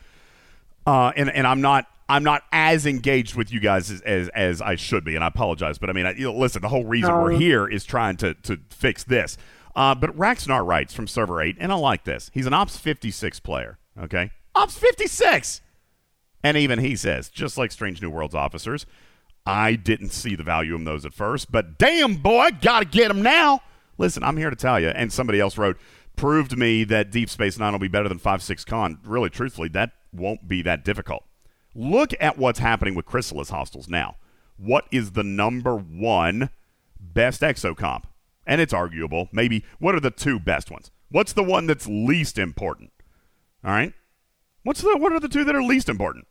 uh, 0.86 1.12
and 1.16 1.30
and 1.30 1.46
I'm 1.46 1.60
not 1.60 1.86
I'm 2.08 2.22
not 2.22 2.42
as 2.52 2.86
engaged 2.86 3.34
with 3.34 3.52
you 3.52 3.58
guys 3.60 3.90
as 3.90 4.00
as, 4.02 4.28
as 4.30 4.62
I 4.62 4.76
should 4.76 5.04
be, 5.04 5.14
and 5.16 5.24
I 5.24 5.28
apologize. 5.28 5.78
But 5.78 5.90
I 5.90 5.92
mean, 5.92 6.06
I, 6.06 6.12
you 6.12 6.24
know, 6.24 6.34
listen, 6.36 6.62
the 6.62 6.68
whole 6.68 6.84
reason 6.84 7.10
No. 7.10 7.22
we're 7.22 7.32
here 7.32 7.66
is 7.66 7.84
trying 7.84 8.16
to 8.18 8.34
to 8.34 8.58
fix 8.70 9.02
this. 9.04 9.36
Uh, 9.74 9.94
but 9.94 10.16
Raxnar 10.16 10.66
writes 10.66 10.94
from 10.94 11.06
Server 11.06 11.42
Eight, 11.42 11.56
and 11.60 11.70
I 11.70 11.74
like 11.74 12.04
this. 12.04 12.30
He's 12.32 12.46
an 12.46 12.54
Ops 12.54 12.76
56 12.78 13.40
player. 13.40 13.78
Okay, 14.00 14.30
Ops 14.54 14.78
56, 14.78 15.60
and 16.44 16.56
even 16.56 16.78
he 16.78 16.96
says, 16.96 17.28
just 17.28 17.58
like 17.58 17.72
Strange 17.72 18.00
New 18.00 18.10
Worlds 18.10 18.34
officers, 18.34 18.86
I 19.44 19.74
didn't 19.74 20.10
see 20.10 20.34
the 20.36 20.42
value 20.42 20.74
in 20.74 20.84
those 20.84 21.04
at 21.04 21.12
first, 21.14 21.50
but 21.50 21.78
damn 21.78 22.16
boy, 22.16 22.50
gotta 22.60 22.84
get 22.84 23.08
them 23.08 23.22
now. 23.22 23.60
Listen, 23.98 24.22
I'm 24.22 24.36
here 24.36 24.50
to 24.50 24.56
tell 24.56 24.78
you, 24.78 24.88
and 24.88 25.12
somebody 25.12 25.40
else 25.40 25.56
wrote, 25.58 25.78
proved 26.14 26.50
to 26.50 26.56
me 26.56 26.84
that 26.84 27.10
Deep 27.10 27.30
Space 27.30 27.58
Nine 27.58 27.72
will 27.72 27.78
be 27.78 27.88
better 27.88 28.08
than 28.08 28.18
Five 28.18 28.42
Six 28.42 28.64
Con. 28.64 28.98
Really, 29.04 29.30
truthfully, 29.30 29.68
that 29.68 29.92
won't 30.12 30.46
be 30.46 30.62
that 30.62 30.84
difficult. 30.84 31.24
Look 31.78 32.14
at 32.18 32.38
what's 32.38 32.58
happening 32.58 32.94
with 32.94 33.04
Chrysalis 33.04 33.50
Hostiles 33.50 33.86
now. 33.86 34.16
What 34.56 34.86
is 34.90 35.12
the 35.12 35.22
number 35.22 35.76
one 35.76 36.48
best 36.98 37.42
exo 37.42 37.76
comp? 37.76 38.06
And 38.46 38.62
it's 38.62 38.72
arguable. 38.72 39.28
Maybe 39.30 39.62
what 39.78 39.94
are 39.94 40.00
the 40.00 40.10
two 40.10 40.40
best 40.40 40.70
ones? 40.70 40.90
What's 41.10 41.34
the 41.34 41.42
one 41.42 41.66
that's 41.66 41.86
least 41.86 42.38
important? 42.38 42.92
All 43.62 43.72
right. 43.72 43.92
What's 44.62 44.80
the 44.80 44.96
what 44.96 45.12
are 45.12 45.20
the 45.20 45.28
two 45.28 45.44
that 45.44 45.54
are 45.54 45.62
least 45.62 45.90
important? 45.90 46.26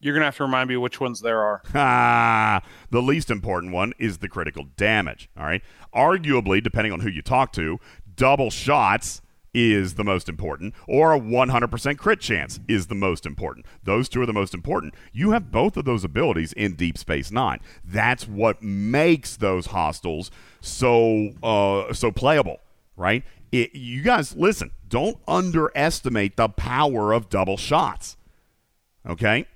You're 0.00 0.14
gonna 0.14 0.24
have 0.24 0.36
to 0.38 0.44
remind 0.44 0.70
me 0.70 0.78
which 0.78 0.98
ones 0.98 1.20
there 1.20 1.42
are. 1.42 1.62
Ah, 1.74 2.62
the 2.90 3.02
least 3.02 3.30
important 3.30 3.74
one 3.74 3.92
is 3.98 4.18
the 4.18 4.30
critical 4.30 4.64
damage. 4.78 5.28
All 5.36 5.44
right. 5.44 5.62
Arguably, 5.94 6.62
depending 6.62 6.92
on 6.92 7.00
who 7.00 7.10
you 7.10 7.20
talk 7.20 7.52
to, 7.52 7.80
double 8.14 8.50
shots 8.50 9.20
is 9.58 9.94
the 9.94 10.04
most 10.04 10.28
important, 10.28 10.74
or 10.86 11.14
a 11.14 11.18
100% 11.18 11.96
crit 11.96 12.20
chance 12.20 12.60
is 12.68 12.88
the 12.88 12.94
most 12.94 13.24
important. 13.24 13.64
Those 13.82 14.08
two 14.08 14.20
are 14.20 14.26
the 14.26 14.32
most 14.34 14.52
important. 14.52 14.94
You 15.12 15.30
have 15.30 15.50
both 15.50 15.78
of 15.78 15.86
those 15.86 16.04
abilities 16.04 16.52
in 16.52 16.74
Deep 16.74 16.98
Space 16.98 17.30
Nine. 17.32 17.58
That's 17.82 18.28
what 18.28 18.62
makes 18.62 19.36
those 19.36 19.66
hostiles 19.66 20.30
so 20.60 21.30
uh, 21.42 21.92
so 21.94 22.12
playable, 22.12 22.60
right? 22.96 23.24
It, 23.50 23.74
you 23.74 24.02
guys, 24.02 24.36
listen. 24.36 24.72
Don't 24.88 25.16
underestimate 25.26 26.36
the 26.36 26.48
power 26.48 27.12
of 27.12 27.28
double 27.30 27.56
shots. 27.56 28.16
Okay. 29.08 29.46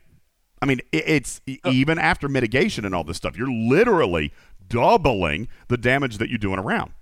I 0.62 0.66
mean, 0.66 0.80
i- 0.94 0.96
it's 1.06 1.40
e- 1.46 1.58
even 1.64 1.98
after 1.98 2.28
mitigation 2.28 2.84
and 2.84 2.94
all 2.94 3.04
this 3.04 3.16
stuff, 3.18 3.36
you're 3.36 3.50
literally 3.52 4.32
doubling 4.68 5.48
the 5.68 5.76
damage 5.76 6.18
that 6.18 6.30
you 6.30 6.38
do 6.38 6.52
in 6.52 6.58
a 6.58 6.62
round. 6.62 6.92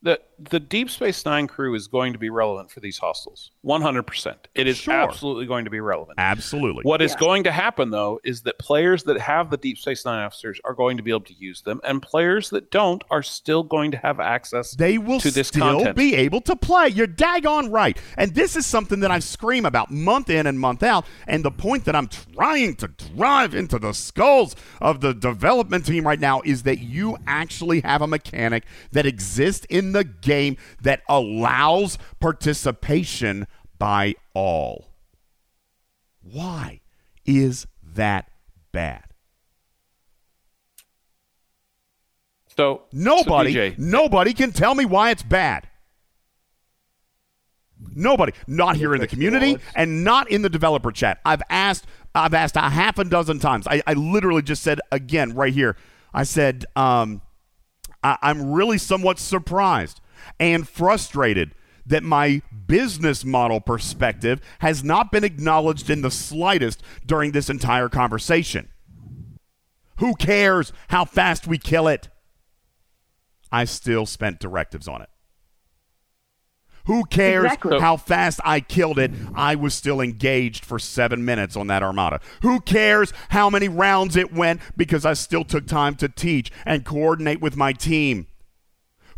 The 0.00 0.20
the 0.38 0.60
Deep 0.60 0.88
Space 0.90 1.24
Nine 1.24 1.48
crew 1.48 1.74
is 1.74 1.88
going 1.88 2.12
to 2.12 2.20
be 2.20 2.30
relevant 2.30 2.70
for 2.70 2.78
these 2.78 2.98
hostiles. 2.98 3.50
One 3.62 3.82
hundred 3.82 4.04
percent. 4.04 4.46
It 4.54 4.68
is 4.68 4.76
Sure. 4.76 4.94
absolutely 4.94 5.46
going 5.46 5.64
to 5.64 5.72
be 5.72 5.80
relevant. 5.80 6.20
Absolutely. 6.20 6.82
What 6.84 7.02
is 7.02 7.10
Yeah. 7.14 7.18
going 7.18 7.42
to 7.42 7.50
happen 7.50 7.90
though 7.90 8.20
is 8.22 8.42
that 8.42 8.60
players 8.60 9.02
that 9.04 9.18
have 9.20 9.50
the 9.50 9.56
Deep 9.56 9.76
Space 9.76 10.04
Nine 10.04 10.24
officers 10.24 10.60
are 10.64 10.74
going 10.74 10.98
to 10.98 11.02
be 11.02 11.10
able 11.10 11.22
to 11.22 11.34
use 11.34 11.62
them, 11.62 11.80
and 11.82 12.00
players 12.00 12.50
that 12.50 12.70
don't 12.70 13.02
are 13.10 13.24
still 13.24 13.64
going 13.64 13.90
to 13.90 13.96
have 13.96 14.20
access 14.20 14.70
They 14.76 14.98
will 14.98 15.18
to 15.18 15.32
this 15.32 15.48
still 15.48 15.78
content. 15.78 15.96
be 15.96 16.14
able 16.14 16.42
to 16.42 16.54
play. 16.54 16.86
You're 16.90 17.08
daggone 17.08 17.72
right. 17.72 17.98
And 18.16 18.32
this 18.36 18.54
is 18.54 18.66
something 18.66 19.00
that 19.00 19.10
I 19.10 19.18
scream 19.18 19.66
about 19.66 19.90
month 19.90 20.30
in 20.30 20.46
and 20.46 20.60
month 20.60 20.84
out. 20.84 21.06
And 21.26 21.44
the 21.44 21.50
point 21.50 21.84
that 21.86 21.96
I'm 21.96 22.06
trying 22.06 22.76
to 22.76 22.86
drive 22.86 23.52
into 23.52 23.80
the 23.80 23.92
skulls 23.92 24.54
of 24.80 25.00
the 25.00 25.12
development 25.12 25.86
team 25.86 26.06
right 26.06 26.20
now 26.20 26.40
is 26.44 26.62
that 26.62 26.78
you 26.78 27.16
actually 27.26 27.80
have 27.80 28.00
a 28.00 28.06
mechanic 28.06 28.62
that 28.92 29.04
exists 29.04 29.66
in 29.68 29.87
the 29.92 30.04
game 30.04 30.56
that 30.82 31.02
allows 31.08 31.98
participation 32.20 33.46
by 33.78 34.14
all. 34.34 34.88
Why 36.20 36.80
is 37.24 37.66
that 37.94 38.30
bad? 38.72 39.04
So 42.56 42.82
Nobody, 42.92 43.54
so 43.54 43.74
nobody 43.78 44.32
can 44.34 44.52
tell 44.52 44.74
me 44.74 44.84
why 44.84 45.10
it's 45.10 45.22
bad. 45.22 45.68
Nobody, 47.94 48.32
not 48.48 48.76
here 48.76 48.94
in 48.94 49.00
the 49.00 49.06
community 49.06 49.56
and 49.76 50.02
not 50.02 50.28
in 50.30 50.42
the 50.42 50.48
developer 50.48 50.90
chat. 50.90 51.20
I've 51.24 51.42
asked, 51.48 51.86
I've 52.14 52.34
asked 52.34 52.56
a 52.56 52.62
half 52.62 52.98
a 52.98 53.04
dozen 53.04 53.38
times. 53.38 53.68
I, 53.68 53.82
I 53.86 53.92
literally 53.92 54.42
just 54.42 54.62
said 54.62 54.80
again 54.90 55.34
right 55.34 55.52
here. 55.52 55.76
I 56.12 56.24
said, 56.24 56.64
um, 56.74 57.22
I, 58.02 58.18
I'm 58.22 58.52
really 58.52 58.78
somewhat 58.78 59.18
surprised 59.18 60.00
and 60.38 60.68
frustrated 60.68 61.54
that 61.86 62.02
my 62.02 62.42
business 62.66 63.24
model 63.24 63.60
perspective 63.60 64.40
has 64.60 64.84
not 64.84 65.10
been 65.10 65.24
acknowledged 65.24 65.88
in 65.88 66.02
the 66.02 66.10
slightest 66.10 66.82
during 67.06 67.32
this 67.32 67.48
entire 67.48 67.88
conversation. 67.88 68.68
Who 69.96 70.14
cares 70.14 70.72
how 70.88 71.04
fast 71.04 71.46
we 71.46 71.58
kill 71.58 71.88
it? 71.88 72.08
I 73.50 73.64
still 73.64 74.06
spent 74.06 74.38
directives 74.38 74.86
on 74.86 75.02
it. 75.02 75.08
Who 76.88 77.04
cares 77.04 77.44
Exactly. 77.44 77.78
how 77.80 77.96
fast 77.96 78.40
I 78.44 78.60
killed 78.60 78.98
it? 78.98 79.12
I 79.34 79.54
was 79.54 79.74
still 79.74 80.00
engaged 80.00 80.64
for 80.64 80.78
seven 80.78 81.24
minutes 81.24 81.54
on 81.56 81.68
that 81.68 81.82
armada. 81.82 82.18
Who 82.42 82.60
cares 82.60 83.12
how 83.28 83.48
many 83.50 83.68
rounds 83.68 84.16
it 84.16 84.32
went 84.32 84.60
because 84.76 85.04
I 85.04 85.12
still 85.12 85.44
took 85.44 85.66
time 85.66 85.94
to 85.96 86.08
teach 86.08 86.50
and 86.66 86.84
coordinate 86.84 87.40
with 87.40 87.56
my 87.56 87.72
team? 87.72 88.26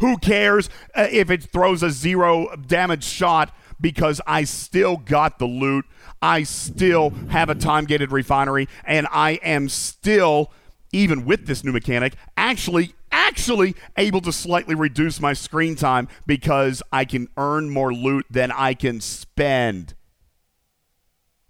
Who 0.00 0.16
cares 0.18 0.68
uh, 0.94 1.06
if 1.10 1.30
it 1.30 1.44
throws 1.44 1.82
a 1.82 1.90
zero 1.90 2.54
damage 2.56 3.04
shot 3.04 3.54
because 3.80 4.20
I 4.26 4.44
still 4.44 4.96
got 4.96 5.38
the 5.38 5.46
loot? 5.46 5.84
I 6.20 6.42
still 6.42 7.10
have 7.30 7.48
a 7.50 7.54
time 7.54 7.84
gated 7.84 8.10
refinery 8.12 8.68
and 8.84 9.06
I 9.10 9.32
am 9.44 9.68
still, 9.68 10.52
even 10.92 11.24
with 11.24 11.46
this 11.46 11.62
new 11.62 11.72
mechanic, 11.72 12.14
actually 12.36 12.94
actually 13.12 13.74
able 13.96 14.20
to 14.22 14.32
slightly 14.32 14.74
reduce 14.74 15.20
my 15.20 15.32
screen 15.32 15.76
time 15.76 16.08
because 16.26 16.82
I 16.92 17.04
can 17.04 17.28
earn 17.36 17.70
more 17.70 17.92
loot 17.92 18.26
than 18.30 18.50
I 18.52 18.74
can 18.74 19.00
spend. 19.00 19.94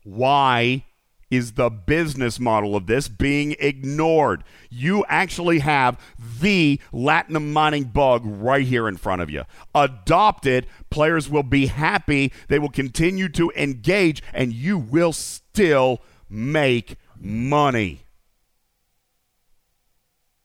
Why 0.05 0.85
is 1.31 1.53
the 1.53 1.71
business 1.71 2.41
model 2.41 2.75
of 2.75 2.87
this 2.87 3.09
being 3.09 3.55
ignored? 3.61 4.43
You 4.69 5.05
actually 5.09 5.61
have 5.61 6.01
the 6.41 6.81
Latinum 6.93 7.53
mining 7.53 7.85
bug 7.85 8.23
right 8.25 8.67
here 8.67 8.89
in 8.89 8.97
front 8.97 9.23
of 9.23 9.31
you. 9.31 9.45
Adopt 9.75 10.47
it. 10.47 10.67
Players 10.91 11.29
will 11.29 11.45
be 11.45 11.67
happy. 11.67 12.33
They 12.49 12.59
will 12.59 12.71
continue 12.71 13.29
to 13.31 13.53
engage, 13.57 14.23
and 14.33 14.53
you 14.53 14.77
will 14.77 15.13
still 15.13 16.03
make 16.29 16.97
money. 17.19 18.03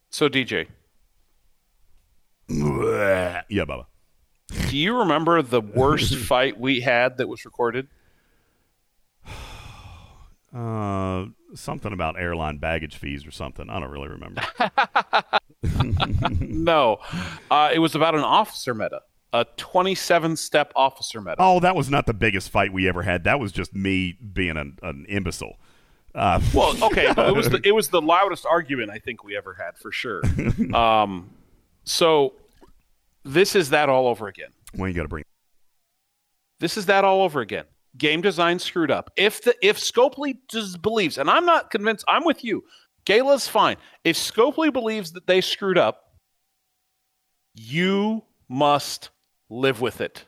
So, 0.09 0.29
DJ, 0.29 0.67
Yeah, 2.47 3.41
Bubba. 3.65 3.85
do 4.69 4.77
you 4.77 4.97
remember 4.99 5.41
the 5.41 5.61
worst 5.61 6.15
fight 6.30 6.59
we 6.59 6.81
had 6.81 7.17
that 7.17 7.27
was 7.27 7.45
recorded? 7.45 7.88
Uh, 10.55 11.26
something 11.53 11.91
about 11.91 12.17
airline 12.17 12.59
baggage 12.59 12.95
fees 12.95 13.27
or 13.27 13.31
something. 13.31 13.69
I 13.69 13.77
don't 13.77 13.91
really 13.91 14.07
remember. 14.07 14.41
No, 16.39 16.99
uh, 17.51 17.72
it 17.73 17.80
was 17.80 17.93
about 17.93 18.15
an 18.15 18.22
officer 18.22 18.73
meta, 18.73 19.01
a 19.34 19.45
27 19.57 20.38
step 20.38 20.72
officer 20.76 21.19
meta. 21.19 21.35
oh, 21.39 21.59
that 21.59 21.76
was 21.76 21.89
not 21.89 22.05
the 22.05 22.13
biggest 22.13 22.49
fight 22.51 22.72
we 22.72 22.88
ever 22.88 23.01
had. 23.01 23.26
That 23.26 23.39
was 23.39 23.51
just 23.51 23.76
me 23.76 24.13
being 24.34 24.55
an, 24.55 24.80
an 24.81 25.05
imbecile. 25.09 25.57
Uh, 26.13 26.39
Well, 26.53 26.81
okay, 26.85 27.07
it 27.09 27.35
was 27.35 27.49
the, 27.49 27.59
it 27.65 27.73
was 27.73 27.89
the 27.89 28.01
loudest 28.01 28.45
argument 28.45 28.91
I 28.91 28.99
think 28.99 29.23
we 29.26 29.35
ever 29.35 29.53
had 29.55 29.77
for 29.77 29.91
sure. 29.91 30.22
Um, 30.73 31.31
so 31.86 32.34
this 33.24 33.56
is 33.56 33.70
that 33.70 33.90
all 33.90 34.07
over 34.07 34.28
again. 34.28 34.49
when 34.76 34.90
you 34.90 34.95
got 34.95 35.03
to 35.03 35.07
bring. 35.07 35.24
This 36.60 36.78
is 36.78 36.86
that 36.88 37.03
all 37.03 37.22
over 37.22 37.41
again. 37.41 37.66
Game 37.98 38.22
design 38.22 38.60
screwed 38.60 38.91
up. 38.91 39.10
If 39.16 39.41
the 39.44 39.56
if 39.62 39.78
Scopely 39.78 40.38
just 40.49 40.82
believes, 40.82 41.18
and 41.18 41.30
I'm 41.30 41.45
not 41.45 41.72
convinced, 41.72 42.03
I'm 42.07 42.26
with 42.26 42.44
you. 42.44 42.64
Gaila's 43.06 43.48
fine. 43.48 43.78
If 44.03 44.18
Scopely 44.18 44.72
believes 44.74 45.12
that 45.14 45.28
they 45.28 45.40
screwed 45.40 45.78
up, 45.78 46.14
you 47.53 48.24
must 48.49 49.10
live 49.49 49.80
with 49.82 50.02
it. 50.02 50.26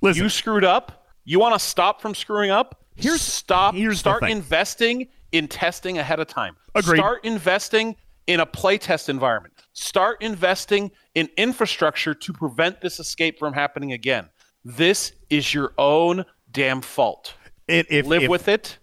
Listen, 0.00 0.22
You 0.22 0.28
screwed 0.30 0.64
up. 0.64 1.06
You 1.24 1.38
want 1.38 1.54
to 1.54 1.58
stop 1.58 2.00
from 2.00 2.14
screwing 2.14 2.50
up? 2.50 2.84
Here's- 2.96 3.20
stop. 3.20 3.74
here's 3.74 3.98
start 3.98 4.22
investing 4.24 5.08
in 5.32 5.48
testing 5.48 5.98
ahead 5.98 6.20
of 6.20 6.26
time. 6.28 6.56
Agreed. 6.74 6.98
Start 6.98 7.24
investing 7.24 7.96
in 8.26 8.40
a 8.40 8.46
playtest 8.46 9.08
environment. 9.08 9.54
Start 9.72 10.22
investing 10.22 10.90
in 11.14 11.28
infrastructure 11.36 12.14
to 12.14 12.32
prevent 12.32 12.80
this 12.80 12.98
escape 13.00 13.38
from 13.38 13.54
happening 13.54 13.92
again. 13.92 14.28
This 14.64 15.12
is 15.30 15.54
your 15.54 15.72
own 15.78 16.24
damn 16.50 16.80
fault. 16.82 17.34
it, 17.68 17.86
if, 17.90 18.06
Live 18.06 18.24
if- 18.24 18.28
with 18.30 18.48
it 18.48 18.78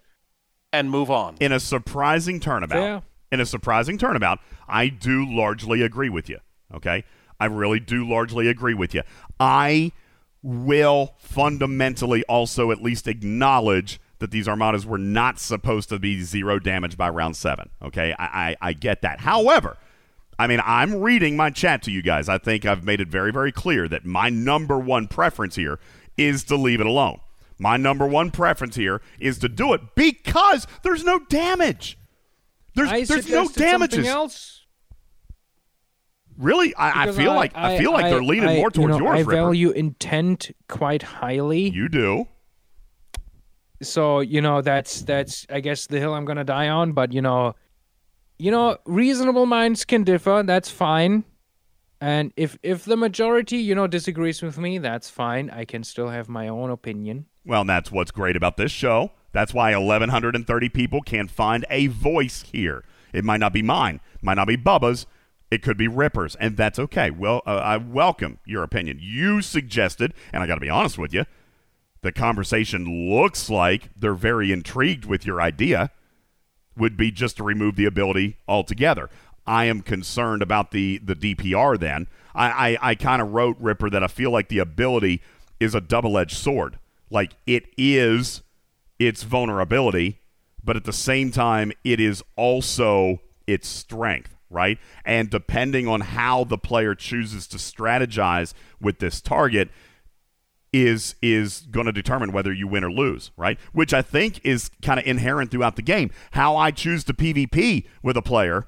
and 0.74 0.90
move 0.90 1.12
on. 1.12 1.36
in 1.40 1.52
a 1.52 1.60
surprising 1.60 2.40
turnabout. 2.40 2.74
Fair. 2.76 3.02
In 3.32 3.42
a 3.42 3.46
surprising 3.46 3.98
turnabout, 3.98 4.40
I 4.70 4.88
do 4.88 5.26
largely 5.30 5.82
agree 5.82 6.10
with 6.10 6.30
you. 6.30 6.38
Okay, 6.74 7.04
I 7.40 7.46
really 7.46 7.80
do 7.82 8.08
largely 8.08 8.48
agree 8.48 8.74
with 8.74 8.94
you. 8.94 9.02
I 9.40 9.92
will 10.42 11.16
fundamentally 11.18 12.24
also 12.26 12.72
at 12.72 12.82
least 12.82 13.08
acknowledge 13.08 14.00
that 14.20 14.32
these 14.32 14.48
armadas 14.48 14.86
were 14.86 14.98
not 14.98 15.40
supposed 15.40 15.90
to 15.90 16.00
be 16.00 16.22
zero 16.22 16.58
damage 16.60 16.98
by 16.98 17.10
round 17.10 17.36
seven. 17.36 17.70
Okay, 17.84 18.16
I, 18.18 18.26
I, 18.62 18.70
I 18.70 18.74
get 18.74 19.02
that. 19.02 19.20
However, 19.22 19.78
I 20.40 20.48
mean, 20.48 20.62
I'm 20.64 21.02
reading 21.02 21.36
my 21.36 21.50
chat 21.50 21.82
to 21.84 21.92
you 21.92 22.02
guys. 22.02 22.30
I 22.30 22.38
think 22.38 22.66
I've 22.66 22.84
made 22.84 23.02
it 23.02 23.08
very, 23.08 23.32
very 23.32 23.52
clear 23.52 23.88
that 23.88 24.06
my 24.06 24.30
number 24.30 24.78
one 24.78 25.08
preference 25.08 25.56
here 25.56 25.80
is 26.16 26.44
to 26.46 26.56
leave 26.56 26.80
it 26.80 26.86
alone. 26.86 27.20
My 27.60 27.76
number 27.76 28.06
one 28.06 28.30
preference 28.30 28.76
here 28.76 29.02
is 29.20 29.40
to 29.40 29.50
do 29.50 29.74
it 29.74 29.82
because 29.96 30.68
there's 30.84 31.04
no 31.04 31.20
damage. 31.28 31.98
There's 32.76 32.90
I 32.90 33.04
there's 33.04 33.28
no 33.28 33.48
damages. 33.48 34.06
else. 34.06 34.66
Really, 36.38 36.76
I, 36.76 37.06
I 37.06 37.12
feel 37.12 37.34
like 37.34 37.54
I, 37.56 37.80
feel 37.80 37.92
like 37.92 38.06
they're 38.12 38.22
leaning 38.22 38.50
I- 38.50 38.56
more 38.58 38.70
towards 38.70 38.96
you 38.96 39.00
know, 39.00 39.06
yours. 39.08 39.16
I 39.16 39.20
Ripper. 39.22 39.32
value 39.32 39.72
intent 39.72 40.52
quite 40.70 41.02
highly. 41.02 41.70
you 41.70 41.90
do. 41.90 42.28
so 43.82 44.20
you 44.20 44.42
know 44.42 44.62
that's 44.62 45.02
that's 45.02 45.46
i 45.52 45.60
guess 45.60 45.86
the 45.88 46.00
hill 46.00 46.14
i'm 46.16 46.26
gonna 46.26 46.44
die 46.44 46.68
on 46.68 46.94
but 46.94 47.14
you 47.14 47.22
know 47.22 47.54
you 48.38 48.52
know 48.52 48.78
reasonable 48.86 49.46
minds 49.46 49.86
can 49.86 50.04
differ 50.04 50.44
that's 50.46 50.70
fine 50.70 51.24
and 52.00 52.32
if 52.36 52.58
if 52.62 52.86
the 52.86 52.98
majority 52.98 53.58
you 53.58 53.74
know 53.74 53.88
disagrees 53.88 54.42
with 54.42 54.58
me 54.58 54.78
that's 54.78 55.10
fine 55.10 55.50
i 55.50 55.66
can 55.66 55.84
still 55.84 56.10
have 56.10 56.30
my 56.30 56.48
own 56.48 56.70
opinion 56.70 57.26
Well, 57.46 57.62
and 57.62 57.70
that's 57.70 57.92
what's 57.92 58.12
great 58.12 58.36
about 58.36 58.58
this 58.58 58.72
show. 58.74 59.12
That's 59.32 59.54
why 59.54 59.76
1,130 59.76 60.70
people 60.70 61.02
can 61.02 61.28
find 61.30 61.66
a 61.70 61.88
voice 61.88 62.44
here. 62.52 62.84
It 63.14 63.24
might 63.24 63.40
not 63.40 63.54
be 63.54 63.62
mine, 63.62 64.02
might 64.22 64.34
not 64.34 64.48
be 64.48 64.58
Bubba's. 64.58 65.06
It 65.50 65.62
could 65.62 65.78
be 65.78 65.88
Ripper's, 65.88 66.36
and 66.36 66.58
that's 66.58 66.78
okay. 66.78 67.10
Well, 67.10 67.42
uh, 67.46 67.56
I 67.56 67.78
welcome 67.78 68.40
your 68.46 68.64
opinion. 68.64 68.98
You 69.00 69.42
suggested, 69.42 70.14
and 70.34 70.44
I 70.44 70.48
got 70.48 70.56
to 70.56 70.62
be 70.62 70.70
honest 70.70 70.98
with 70.98 71.14
you, 71.14 71.24
the 72.02 72.12
conversation 72.12 73.10
looks 73.10 73.50
like 73.50 73.90
they're 73.96 74.14
very 74.14 74.52
intrigued 74.52 75.06
with 75.06 75.26
your 75.26 75.42
idea. 75.42 75.92
Would 76.78 76.98
be 76.98 77.12
just 77.12 77.38
to 77.38 77.44
remove 77.44 77.76
the 77.76 77.86
ability 77.86 78.38
altogether. 78.48 79.10
I 79.46 79.66
am 79.66 79.82
concerned 79.82 80.42
about 80.42 80.72
the 80.72 81.00
the 81.00 81.16
DPR. 81.16 81.80
Then 81.80 82.08
I 82.36 82.78
I, 82.82 82.90
I 82.92 82.96
kind 82.96 83.22
of 83.22 83.34
wrote 83.34 83.58
Ripper 83.60 83.90
that 83.90 84.04
I 84.04 84.08
feel 84.08 84.32
like 84.32 84.50
the 84.50 84.60
ability 84.60 85.22
is 85.60 85.74
a 85.74 85.82
double 85.82 86.18
edged 86.18 86.38
sword. 86.38 86.80
Like 87.10 87.34
it 87.46 87.66
is 87.78 88.42
its 89.00 89.24
vulnerability, 89.24 90.20
but 90.64 90.76
at 90.76 90.84
the 90.84 90.94
same 90.94 91.32
time, 91.32 91.72
it 91.84 92.00
is 92.00 92.24
also 92.36 93.22
its 93.46 93.68
strength, 93.68 94.36
right? 94.50 94.78
And 95.06 95.30
depending 95.30 95.88
on 95.88 96.02
how 96.02 96.44
the 96.44 96.58
player 96.58 96.96
chooses 96.96 97.48
to 97.48 97.58
strategize 97.58 98.54
with 98.82 99.00
this 99.00 99.22
target, 99.22 99.70
is 100.84 101.16
is 101.22 101.62
going 101.72 101.86
to 101.86 101.92
determine 101.92 102.32
whether 102.32 102.54
you 102.54 102.68
win 102.68 102.84
or 102.84 102.92
lose, 102.92 103.32
right? 103.38 103.60
Which 103.74 103.94
I 103.94 104.02
think 104.02 104.40
is 104.44 104.70
kind 104.82 105.00
of 105.00 105.06
inherent 105.06 105.52
throughout 105.52 105.76
the 105.76 105.82
game. 105.82 106.12
How 106.32 106.56
I 106.56 106.72
choose 106.72 107.04
to 107.06 107.14
PvP 107.14 107.86
with 108.04 108.18
a 108.18 108.22
player 108.22 108.68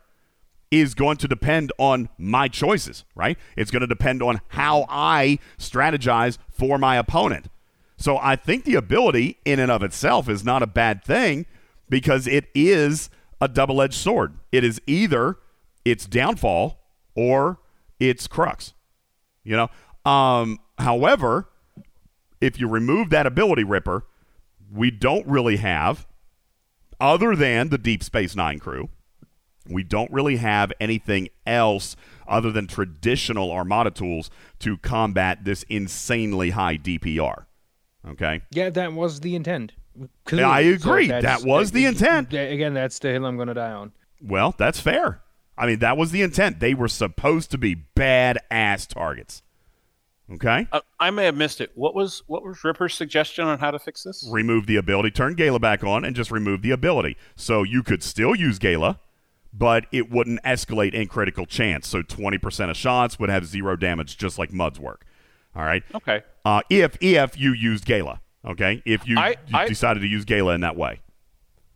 is 0.72 0.94
going 0.94 1.18
to 1.18 1.28
depend 1.28 1.72
on 1.78 2.10
my 2.18 2.48
choices, 2.48 3.04
right? 3.16 3.38
It's 3.58 3.72
going 3.72 3.82
to 3.82 3.88
depend 3.88 4.22
on 4.22 4.42
how 4.50 4.86
I 4.88 5.40
strategize 5.58 6.38
for 6.50 6.78
my 6.78 6.96
opponent. 6.96 7.48
So 7.98 8.18
I 8.18 8.36
think 8.36 8.66
the 8.66 8.76
ability 8.76 9.40
in 9.46 9.60
and 9.60 9.72
of 9.72 9.84
itself 9.84 10.30
is 10.30 10.44
not 10.44 10.64
a 10.64 10.68
bad 10.68 11.04
thing 11.04 11.46
because 11.90 12.28
it 12.28 12.46
is 12.54 13.10
a 13.42 13.48
double-edged 13.48 13.96
sword. 13.96 14.36
It 14.52 14.64
is 14.64 14.80
either 14.86 15.38
its 15.84 16.06
downfall 16.06 16.80
or 17.16 17.60
its 18.00 18.28
crux. 18.28 18.74
You 19.44 19.58
know. 19.58 19.70
Um, 20.10 20.60
however, 20.78 21.50
if 22.42 22.60
you 22.60 22.68
remove 22.68 23.10
that 23.10 23.26
ability 23.26 23.64
ripper, 23.64 24.06
we 24.72 24.92
don't 24.92 25.26
really 25.28 25.58
have, 25.58 26.08
other 27.00 27.36
than 27.36 27.70
the 27.70 27.78
Deep 27.78 28.04
Space 28.04 28.36
Nine 28.36 28.60
crew, 28.60 28.90
we 29.70 29.84
don't 29.84 30.12
really 30.12 30.38
have 30.38 30.72
anything 30.80 31.30
else 31.46 31.96
other 32.28 32.52
than 32.52 32.68
traditional 32.68 33.52
Armada 33.52 33.92
tools 33.92 34.30
to 34.60 34.78
combat 34.78 35.44
this 35.44 35.64
insanely 35.64 36.52
high 36.52 36.78
DPR. 36.78 37.46
Okay. 38.08 38.42
yeah 38.52 38.70
that 38.70 38.94
was 38.94 39.20
the 39.20 39.36
intent 39.36 39.74
Yeah, 40.32 40.50
I 40.50 40.62
agree. 40.62 41.08
that's- 41.08 41.42
That 41.42 41.48
was 41.48 41.72
the 41.72 41.86
intent. 41.86 42.32
again 42.34 42.74
that's 42.74 42.98
the 43.00 43.10
hill 43.10 43.26
i'm 43.26 43.36
gonna 43.38 43.54
die 43.54 43.72
on 43.74 43.92
Well, 44.22 44.56
that's 44.58 44.80
fair. 44.80 45.22
I 45.58 45.66
mean, 45.68 45.80
that 45.80 45.98
was 45.98 46.12
the 46.12 46.22
intent. 46.22 46.62
They 46.62 46.74
were 46.74 46.88
supposed 46.88 47.52
to 47.52 47.58
be 47.58 47.76
badass 47.98 48.88
targets. 48.88 49.44
Okay. 50.32 50.68
Uh, 50.72 50.82
I 51.00 51.10
may 51.12 51.26
have 51.26 51.36
missed 51.36 51.60
it. 51.62 51.72
What 51.76 51.96
was 51.96 52.22
what 52.28 52.44
was 52.44 52.64
Ripper's 52.64 52.94
suggestion 52.94 53.46
on 53.46 53.58
how 53.60 53.72
to 53.72 53.80
fix 53.80 54.04
this? 54.04 54.28
remove 54.32 54.68
the 54.68 54.76
ability, 54.76 55.12
turn 55.12 55.36
Gaila 55.36 55.60
back 55.60 55.84
on, 55.84 56.06
and 56.06 56.16
just 56.16 56.30
remove 56.32 56.62
the 56.62 56.72
ability. 56.72 57.18
So 57.36 57.64
you 57.64 57.82
could 57.84 58.04
still 58.04 58.36
use 58.36 58.60
Gaila, 58.60 59.00
but 59.54 59.88
it 59.92 60.12
wouldn't 60.12 60.42
escalate 60.44 60.94
in 60.94 61.08
critical 61.08 61.46
chance. 61.48 61.88
So 61.88 62.04
20% 62.04 62.70
of 62.70 62.78
shots 62.78 63.18
would 63.20 63.30
have 63.30 63.46
zero 63.46 63.76
damage, 63.76 64.18
just 64.18 64.38
like 64.38 64.54
Mudd's 64.54 64.80
work. 64.80 65.04
All 65.56 65.64
right. 65.64 65.84
Okay. 65.96 66.22
Uh, 66.46 66.62
if 66.70 66.96
if 67.02 67.40
you 67.40 67.54
used 67.54 67.86
Gaila, 67.86 68.20
okay, 68.46 68.84
if 68.86 69.08
you, 69.08 69.18
I- 69.18 69.36
you 69.48 69.58
I- 69.58 69.68
decided 69.68 70.02
to 70.02 70.08
use 70.08 70.26
Gaila 70.26 70.54
in 70.54 70.62
that 70.62 70.76
way, 70.76 71.00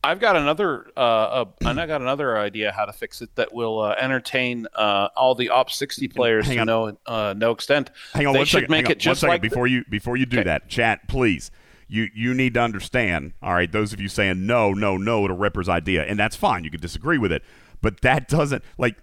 I've 0.03 0.19
got 0.19 0.35
another. 0.35 0.91
Uh, 0.97 0.99
uh, 0.99 1.45
and 1.65 1.80
I 1.80 1.85
got 1.88 2.01
another 2.01 2.38
idea 2.38 2.71
how 2.71 2.85
to 2.85 2.91
fix 2.93 3.21
it 3.21 3.34
that 3.35 3.53
will 3.53 3.80
uh, 3.81 3.95
entertain 3.97 4.67
uh, 4.75 5.07
all 5.15 5.34
the 5.35 5.49
Op 5.49 5.71
sixty 5.71 6.07
players 6.07 6.45
Hang 6.47 6.55
to 6.55 6.61
on. 6.61 6.67
no 6.67 6.97
uh, 7.05 7.34
no 7.38 7.51
extent. 7.51 7.89
hang 8.13 8.27
on 8.27 8.34
they 8.34 8.39
one 8.39 8.45
should 8.45 8.57
second, 8.63 8.71
make 8.71 8.77
hang 8.80 8.85
on 8.88 8.91
it 8.91 8.99
just 8.99 9.23
one 9.23 9.30
second 9.30 9.34
like 9.35 9.41
before 9.41 9.67
you 9.67 9.84
before 9.89 10.17
you 10.17 10.25
do 10.25 10.39
Okay. 10.39 10.43
that. 10.45 10.67
Chat, 10.69 11.07
please. 11.07 11.51
You 11.88 12.07
you 12.13 12.34
need 12.34 12.53
to 12.55 12.59
understand. 12.61 13.34
All 13.41 13.53
right, 13.53 13.71
those 13.71 13.93
of 13.93 14.01
you 14.01 14.07
saying 14.09 14.45
no, 14.45 14.73
no, 14.73 14.97
no 14.97 15.27
to 15.27 15.34
Ripper's 15.34 15.69
idea, 15.69 16.03
and 16.03 16.19
that's 16.19 16.35
fine. 16.35 16.63
You 16.63 16.71
can 16.71 16.80
disagree 16.81 17.17
with 17.17 17.31
it, 17.31 17.43
but 17.81 18.01
that 18.01 18.27
doesn't 18.27 18.63
like 18.77 18.97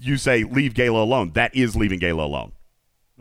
you 0.00 0.16
say 0.16 0.44
leave 0.44 0.74
Gaila 0.74 1.02
alone. 1.02 1.32
That 1.34 1.54
is 1.54 1.76
leaving 1.76 2.00
Gaila 2.00 2.24
alone. 2.24 2.52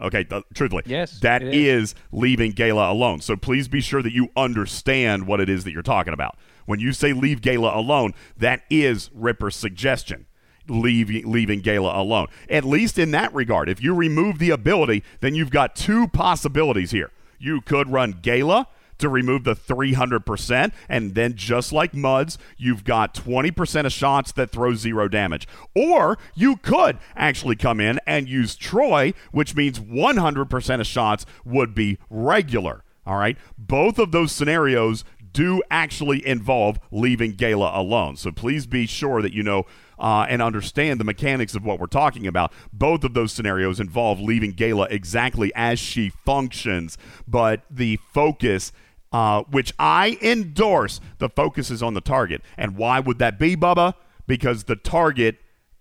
Okay, 0.01 0.23
th- 0.23 0.43
truthfully, 0.53 0.84
Yes, 0.85 1.19
That 1.19 1.41
is. 1.43 1.91
is. 1.91 1.95
leaving 2.11 2.51
Gaila 2.53 2.89
alone. 2.91 3.21
So 3.21 3.35
please 3.35 3.67
be 3.67 3.81
sure 3.81 4.01
that 4.01 4.13
you 4.13 4.30
understand 4.38 5.27
what 5.27 5.39
it 5.41 5.49
is 5.49 5.63
that 5.65 5.71
you're 5.71 5.81
talking 5.81 6.13
about. 6.13 6.38
When 6.65 6.80
you 6.80 6.93
say 6.93 7.13
leave 7.13 7.41
Gaila 7.41 7.76
alone, 7.76 8.13
that 8.38 8.61
is 8.69 9.09
Ripper's 9.13 9.55
suggestion. 9.55 10.26
Leave, 10.67 11.09
leaving 11.26 11.61
Gaila 11.61 11.97
alone. 11.97 12.27
At 12.49 12.63
least 12.63 12.99
in 12.99 13.11
that 13.11 13.34
regard. 13.34 13.69
If 13.69 13.81
you 13.81 13.93
remove 13.95 14.38
the 14.38 14.51
ability, 14.51 15.03
then 15.19 15.34
you've 15.35 15.49
got 15.49 15.76
two 15.76 16.07
possibilities 16.09 16.91
here. 16.91 17.11
You 17.39 17.61
could 17.61 17.91
run 17.91 18.13
Gaila 18.21 18.67
to 18.99 19.09
remove 19.09 19.43
the 19.43 19.55
300%, 19.55 20.71
and 20.88 21.15
then 21.15 21.35
just 21.35 21.73
like 21.73 21.93
Mudds, 21.93 22.38
you've 22.57 22.84
got 22.84 23.13
20% 23.13 23.85
of 23.85 23.91
shots 23.91 24.31
that 24.34 24.51
throw 24.51 24.73
zero 24.73 25.07
damage. 25.07 25.47
Or 25.76 26.17
you 26.35 26.57
could 26.57 26.97
actually 27.15 27.55
come 27.55 27.80
in 27.80 27.99
and 28.05 28.30
use 28.30 28.55
Troi, 28.55 29.13
which 29.31 29.55
means 29.55 29.80
100% 29.80 30.80
of 30.80 30.88
shots 30.88 31.26
would 31.43 31.73
be 31.73 31.97
regular. 32.09 32.84
All 33.05 33.17
right? 33.17 33.38
Both 33.57 33.97
of 33.97 34.11
those 34.11 34.31
scenarios 34.31 35.03
do 35.31 35.61
actually 35.69 36.26
involve 36.26 36.80
leaving 36.91 37.34
Gaila 37.34 37.77
alone. 37.77 38.15
So 38.15 38.31
please 38.31 38.65
be 38.65 38.85
sure 38.85 39.21
that 39.21 39.34
you 39.34 39.43
know 39.43 39.65
uh, 39.97 40.26
and 40.30 40.41
understand 40.41 40.99
the 40.99 41.03
mechanics 41.03 41.55
of 41.55 41.65
what 41.65 41.80
we're 41.80 41.88
talking 41.88 42.26
about. 42.26 42.53
Both 42.71 43.03
of 43.03 43.13
those 43.13 43.31
scenarios 43.31 43.80
involve 43.80 44.19
leaving 44.19 44.53
Gaila 44.53 44.88
exactly 44.89 45.51
as 45.55 45.80
she 45.80 46.09
functions, 46.09 46.97
but 47.27 47.63
the 47.69 47.97
focus. 48.13 48.71
Uh, 49.11 49.41
which 49.49 49.73
I 49.80 50.18
endorse, 50.22 51.02
the 51.18 51.30
focus 51.30 51.72
is 51.72 51.81
on 51.81 51.95
the 51.95 52.02
target. 52.02 52.41
And 52.57 52.77
why 52.77 52.99
would 52.99 53.18
that 53.19 53.40
be, 53.40 53.56
Bubba? 53.56 53.95
Because 54.27 54.65
the 54.65 54.76
target 54.76 55.38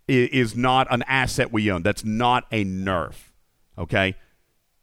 i- 0.08 0.12
is 0.32 0.56
not 0.56 0.86
an 0.90 1.02
asset 1.06 1.52
we 1.52 1.70
own. 1.70 1.82
That's 1.82 2.04
not 2.04 2.46
a 2.50 2.64
nerf. 2.64 3.14
Okay? 3.76 4.14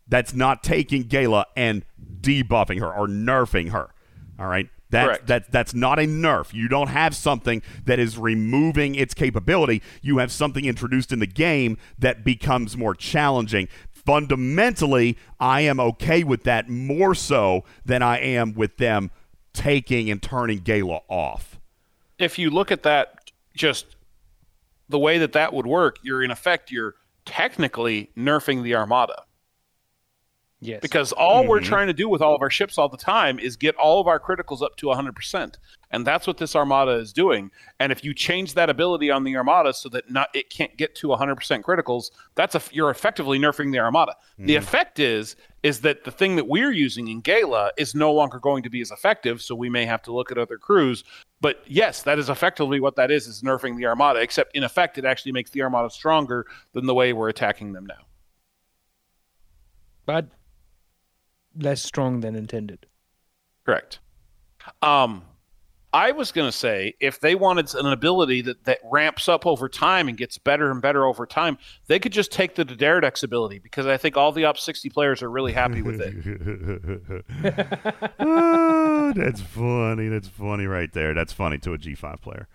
That's 0.07 0.35
not 0.35 0.61
taking 0.63 1.05
Gaila 1.05 1.45
and 1.57 1.83
debuffing 2.21 2.79
her 2.79 2.93
or 2.93 3.07
nerfing 3.07 3.71
her. 3.71 3.89
All 4.37 4.45
right? 4.47 4.69
Correct. 5.07 5.27
that, 5.27 5.51
that's 5.51 5.73
not 5.73 5.97
a 5.97 6.03
nerf. 6.03 6.53
You 6.53 6.67
don't 6.67 6.87
have 6.89 7.15
something 7.15 7.63
that 7.85 7.97
is 7.99 8.17
removing 8.19 8.93
its 8.95 9.13
capability. 9.15 9.81
You 10.03 10.19
have 10.19 10.31
something 10.31 10.63
introduced 10.63 11.11
in 11.11 11.17
the 11.19 11.27
game 11.27 11.77
that 11.97 12.23
becomes 12.23 12.77
more 12.77 12.93
challenging. 12.93 13.67
Fundamentally, 14.05 15.17
I 15.39 15.61
am 15.61 15.79
okay 15.79 16.23
with 16.23 16.43
that 16.43 16.69
more 16.69 17.15
so 17.15 17.63
than 17.85 18.01
I 18.03 18.19
am 18.19 18.53
with 18.53 18.77
them 18.77 19.11
taking 19.53 20.09
and 20.11 20.21
turning 20.21 20.59
Gaila 20.59 21.01
off. 21.07 21.59
if 22.19 22.37
you 22.37 22.49
look 22.49 22.71
at 22.71 22.83
that 22.83 23.31
just 23.55 23.95
the 24.89 24.99
way 24.99 25.17
that 25.17 25.31
that 25.33 25.53
would 25.53 25.65
work 25.65 25.97
you're 26.03 26.21
in 26.21 26.29
effect 26.31 26.71
you're 26.71 26.95
technically 27.25 28.09
nerfing 28.17 28.63
the 28.63 28.75
armada 28.75 29.23
Yes. 30.65 30.81
because 30.81 31.11
all 31.11 31.45
we're 31.45 31.59
mm-hmm. 31.59 31.67
trying 31.67 31.87
to 31.87 31.93
do 31.93 32.09
with 32.09 32.21
all 32.21 32.35
of 32.35 32.41
our 32.41 32.49
ships 32.49 32.77
all 32.77 32.89
the 32.89 32.97
time 32.97 33.39
is 33.39 33.55
get 33.55 33.75
all 33.75 34.01
of 34.01 34.07
our 34.07 34.19
criticals 34.19 34.61
up 34.61 34.75
to 34.77 34.87
100% 34.87 35.55
and 35.91 36.05
that's 36.05 36.27
what 36.27 36.37
this 36.37 36.57
armada 36.57 36.91
is 36.91 37.13
doing. 37.13 37.51
And 37.79 37.89
if 37.89 38.03
you 38.03 38.13
change 38.13 38.53
that 38.55 38.69
ability 38.69 39.09
on 39.09 39.23
the 39.23 39.37
armada 39.37 39.73
so 39.73 39.87
that 39.89 40.11
not 40.11 40.27
it 40.33 40.49
can't 40.49 40.75
get 40.75 40.93
to 40.95 41.07
100% 41.07 41.61
criticals 41.61 42.11
that's 42.35 42.53
a 42.53 42.61
you're 42.71 42.89
effectively 42.89 43.39
nerfing 43.39 43.71
the 43.71 43.79
armada. 43.79 44.15
The 44.37 44.55
mm-hmm. 44.55 44.63
effect 44.63 44.99
is 44.99 45.37
is 45.63 45.81
that 45.81 46.03
the 46.03 46.11
thing 46.11 46.35
that 46.35 46.47
we're 46.47 46.71
using 46.71 47.07
in 47.07 47.21
Gaila 47.21 47.69
is 47.77 47.95
no 47.95 48.11
longer 48.11 48.39
going 48.39 48.61
to 48.63 48.69
be 48.69 48.81
as 48.81 48.91
effective 48.91 49.41
so 49.41 49.55
we 49.55 49.69
may 49.69 49.85
have 49.85 50.01
to 50.03 50.13
look 50.13 50.31
at 50.31 50.37
other 50.37 50.57
crews. 50.57 51.05
But 51.39 51.63
yes 51.65 52.03
that 52.03 52.19
is 52.19 52.29
effectively 52.29 52.81
what 52.81 52.97
that 52.97 53.09
is 53.09 53.27
is 53.27 53.41
nerfing 53.41 53.77
the 53.77 53.85
armada 53.85 54.19
except 54.19 54.55
in 54.55 54.63
effect 54.63 54.97
it 54.97 55.05
actually 55.05 55.31
makes 55.31 55.51
the 55.51 55.61
armada 55.61 55.89
stronger 55.89 56.45
than 56.73 56.87
the 56.87 56.93
way 56.93 57.13
we're 57.13 57.29
attacking 57.29 57.71
them 57.71 57.85
now. 57.85 58.05
But 60.05 60.27
less 61.57 61.81
strong 61.81 62.21
than 62.21 62.35
intended. 62.35 62.85
Correct. 63.65 63.99
Um, 64.81 65.23
I 65.95 66.11
was 66.11 66.33
going 66.33 66.49
to 66.49 66.51
say 66.51 66.93
if 66.99 67.21
they 67.21 67.35
wanted 67.35 67.73
an 67.73 67.85
ability 67.85 68.41
that, 68.41 68.65
that 68.65 68.79
ramps 68.83 69.29
up 69.29 69.45
over 69.45 69.69
time 69.69 70.09
and 70.09 70.17
gets 70.17 70.37
better 70.37 70.69
and 70.69 70.81
better 70.81 71.05
over 71.05 71.25
time, 71.25 71.57
they 71.87 71.99
could 71.99 72.11
just 72.11 72.33
take 72.33 72.55
the 72.55 72.65
Daredex 72.65 73.23
ability 73.23 73.59
because 73.59 73.85
I 73.85 73.95
think 73.95 74.17
all 74.17 74.33
the 74.33 74.43
Op 74.43 74.57
60 74.57 74.89
players 74.89 75.23
are 75.23 75.31
really 75.31 75.53
happy 75.53 75.81
with 75.81 76.01
it. 76.01 77.23
Ah, 79.07 79.13
that's 79.15 79.41
funny. 79.41 80.07
That's 80.07 80.27
funny 80.27 80.65
right 80.65 80.91
there. 80.91 81.13
That's 81.13 81.31
funny 81.31 81.59
to 81.59 81.73
a 81.73 81.77
G5 81.77 82.21
player. 82.21 82.47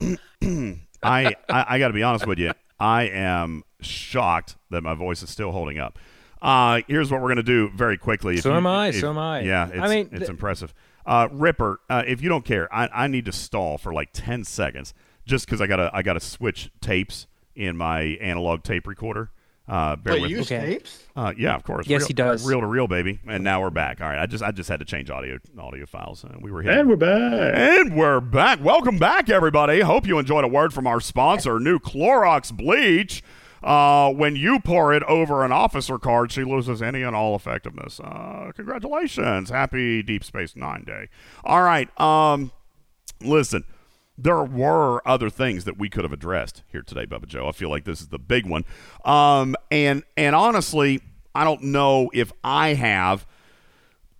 I, 1.02 1.34
I 1.48 1.66
I 1.68 1.78
got 1.78 1.88
to 1.88 1.94
be 1.94 2.02
honest 2.02 2.26
with 2.26 2.38
you. 2.38 2.52
I 2.80 3.04
am 3.04 3.64
shocked 3.80 4.56
that 4.70 4.82
my 4.82 4.94
voice 4.94 5.22
is 5.22 5.30
still 5.30 5.52
holding 5.52 5.78
up. 5.78 5.98
Uh, 6.40 6.80
here's 6.88 7.10
what 7.10 7.20
we're 7.20 7.28
gonna 7.28 7.42
do 7.42 7.68
very 7.70 7.98
quickly. 7.98 8.36
If 8.36 8.42
So 8.42 8.50
you- 8.50 8.56
am 8.56 8.66
I, 8.66 8.88
if- 8.88 9.00
so 9.00 9.10
am 9.10 9.18
I. 9.18 9.40
Yeah, 9.40 9.68
I 9.80 9.88
mean, 9.88 10.08
it's 10.12 10.18
th- 10.20 10.30
impressive. 10.30 10.72
Uh, 11.06 11.28
Ripper, 11.32 11.80
uh, 11.88 12.02
if 12.06 12.22
you 12.22 12.28
don't 12.28 12.44
care, 12.44 12.72
I, 12.74 12.88
I 12.92 13.06
need 13.06 13.24
to 13.26 13.32
stall 13.32 13.78
for 13.78 13.92
like 13.92 14.10
ten 14.12 14.44
seconds 14.44 14.94
just 15.26 15.46
because 15.46 15.60
I 15.60 15.66
gotta 15.66 15.90
I 15.92 16.02
gotta 16.02 16.20
switch 16.20 16.70
tapes 16.80 17.26
in 17.56 17.76
my 17.76 18.00
analog 18.20 18.62
tape 18.62 18.86
recorder. 18.86 19.30
Uh, 19.66 19.96
bear 19.96 20.14
Wait, 20.14 20.22
with 20.22 20.30
you 20.30 20.36
me. 20.36 20.40
use 20.40 20.50
Okay. 20.52 20.66
tapes? 20.66 21.02
Uh, 21.14 21.32
yeah, 21.36 21.54
of 21.54 21.62
course. 21.62 21.86
Yes, 21.86 22.00
Reel- 22.02 22.06
he 22.08 22.14
does. 22.14 22.46
Reel 22.46 22.60
to 22.60 22.66
reel, 22.66 22.86
baby. 22.88 23.20
And 23.26 23.44
now 23.44 23.60
we're 23.60 23.68
back. 23.68 24.00
All 24.00 24.08
right, 24.08 24.18
I 24.18 24.24
just 24.24 24.42
I 24.42 24.50
just 24.50 24.68
had 24.70 24.78
to 24.80 24.86
change 24.86 25.10
audio 25.10 25.38
audio 25.58 25.84
files. 25.86 26.24
Uh, 26.24 26.36
we 26.40 26.50
were 26.50 26.62
here, 26.62 26.72
And 26.72 26.88
we're 26.88 26.96
back. 26.96 27.52
And 27.54 27.94
we're 27.96 28.20
back. 28.20 28.62
Welcome 28.64 28.98
back, 28.98 29.28
everybody. 29.28 29.80
Hope 29.80 30.06
you 30.06 30.18
enjoyed 30.18 30.44
a 30.44 30.48
word 30.48 30.72
from 30.72 30.86
our 30.86 31.00
sponsor, 31.00 31.58
new 31.60 31.78
Clorox 31.78 32.50
bleach. 32.56 33.22
Uh, 33.62 34.12
when 34.12 34.36
you 34.36 34.60
pour 34.60 34.92
it 34.92 35.02
over 35.04 35.44
an 35.44 35.52
officer 35.52 35.98
card, 35.98 36.30
she 36.32 36.44
loses 36.44 36.80
any 36.80 37.02
and 37.02 37.16
all 37.16 37.34
effectiveness. 37.34 38.00
Uh, 38.00 38.52
congratulations. 38.54 39.50
Happy 39.50 40.02
Deep 40.02 40.24
Space 40.24 40.54
Nine 40.56 40.84
Day. 40.84 41.08
All 41.44 41.62
right. 41.62 41.88
Um, 42.00 42.52
listen, 43.20 43.64
there 44.16 44.42
were 44.42 45.06
other 45.06 45.30
things 45.30 45.64
that 45.64 45.78
we 45.78 45.88
could 45.88 46.04
have 46.04 46.12
addressed 46.12 46.62
here 46.70 46.82
today, 46.82 47.06
Bubba 47.06 47.26
Joe. 47.26 47.48
I 47.48 47.52
feel 47.52 47.70
like 47.70 47.84
this 47.84 48.00
is 48.00 48.08
the 48.08 48.18
big 48.18 48.46
one. 48.46 48.64
Um, 49.04 49.54
and 49.70 50.02
and 50.16 50.34
honestly, 50.34 51.00
I 51.34 51.44
don't 51.44 51.62
know 51.62 52.10
if 52.12 52.32
I 52.42 52.74
have 52.74 53.26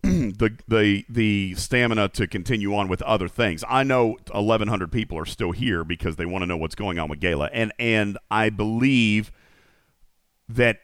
the 0.02 0.56
the 0.68 1.04
the 1.08 1.54
stamina 1.56 2.08
to 2.10 2.26
continue 2.26 2.74
on 2.74 2.88
with 2.88 3.02
other 3.02 3.28
things. 3.28 3.64
I 3.68 3.82
know 3.82 4.16
1100 4.30 4.92
people 4.92 5.18
are 5.18 5.26
still 5.26 5.50
here 5.50 5.82
because 5.82 6.16
they 6.16 6.26
want 6.26 6.42
to 6.42 6.46
know 6.46 6.56
what's 6.56 6.76
going 6.76 6.98
on 6.98 7.08
with 7.08 7.20
Gaila 7.20 7.50
and 7.52 7.72
and 7.78 8.16
I 8.30 8.50
believe 8.50 9.32
that 10.48 10.78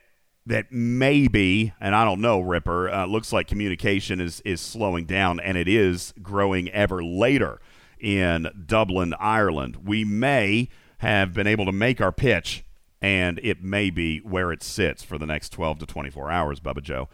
that 0.47 0.73
maybe 0.73 1.73
and 1.81 1.95
I 1.95 2.05
don't 2.05 2.21
know 2.21 2.41
Ripper 2.41 2.91
uh, 2.91 3.07
looks 3.07 3.33
like 3.33 3.47
communication 3.47 4.21
is 4.21 4.41
is 4.41 4.61
slowing 4.61 5.05
down 5.05 5.39
and 5.39 5.57
it 5.57 5.69
is 5.69 6.13
growing 6.21 6.69
ever 6.71 7.03
later 7.03 7.61
in 8.01 8.49
Dublin, 8.67 9.15
Ireland. 9.19 9.87
We 9.87 10.05
may 10.05 10.69
have 10.99 11.33
been 11.33 11.47
able 11.47 11.67
to 11.67 11.73
make 11.73 12.01
our 12.01 12.13
pitch 12.13 12.65
and 13.01 13.39
it 13.43 13.63
may 13.63 13.91
be 13.91 14.19
where 14.19 14.51
it 14.51 14.63
sits 14.63 15.03
for 15.05 15.19
the 15.19 15.27
next 15.27 15.51
12 15.51 15.81
to 15.81 15.87
24 15.87 16.31
hours, 16.31 16.59
Bubba 16.59 16.83
Joe. 16.83 17.09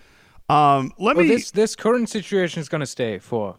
Um, 0.50 0.92
let 0.98 1.16
Well, 1.16 1.24
me 1.24 1.28
this 1.34 1.50
this 1.50 1.76
current 1.76 2.08
situation 2.08 2.60
is 2.60 2.68
going 2.68 2.80
to 2.80 2.86
stay 2.86 3.18
for. 3.18 3.56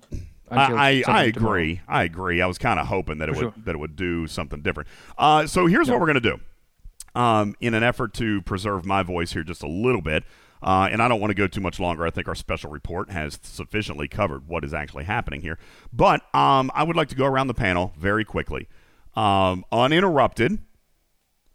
Until 0.50 0.78
I, 0.78 1.04
I, 1.08 1.24
I 1.26 1.32
tomorrow. 1.32 1.54
agree. 1.54 1.82
I 1.88 2.04
agree. 2.04 2.42
I 2.42 2.46
was 2.48 2.58
kind 2.58 2.78
of 2.80 2.88
hoping 2.88 3.20
that 3.20 3.30
it 3.30 3.36
would 3.36 3.40
sure. 3.42 3.54
that 3.66 3.76
it 3.76 3.78
would 3.78 3.96
do 3.96 4.28
something 4.28 4.62
different. 4.62 4.90
Uh, 5.18 5.48
so 5.48 5.66
here's 5.68 5.90
what 5.90 6.00
we're 6.02 6.08
gonna 6.08 6.20
do. 6.20 6.40
Um, 7.16 7.56
in 7.62 7.74
an 7.74 7.84
effort 7.84 8.14
to 8.16 8.42
preserve 8.42 8.86
my 8.86 9.04
voice 9.04 9.32
here 9.34 9.44
just 9.44 9.64
a 9.64 9.68
little 9.68 10.02
bit, 10.02 10.24
uh, 10.62 10.90
and 10.92 11.02
I 11.02 11.08
don't 11.08 11.20
want 11.22 11.32
to 11.32 11.36
go 11.36 11.48
too 11.48 11.62
much 11.62 11.80
longer. 11.80 12.06
I 12.06 12.10
think 12.10 12.28
our 12.28 12.36
special 12.36 12.70
report 12.72 13.10
has 13.12 13.40
sufficiently 13.44 14.08
covered 14.10 14.48
what 14.48 14.64
is 14.66 14.74
actually 14.74 15.06
happening 15.06 15.42
here. 15.42 15.58
But 15.94 16.22
um, 16.36 16.70
I 16.74 16.84
would 16.84 16.96
like 16.98 17.08
to 17.10 17.16
go 17.16 17.26
around 17.26 17.48
the 17.48 17.54
panel 17.54 17.94
very 17.98 18.24
quickly, 18.26 18.68
um, 19.16 19.64
uninterrupted, 19.72 20.60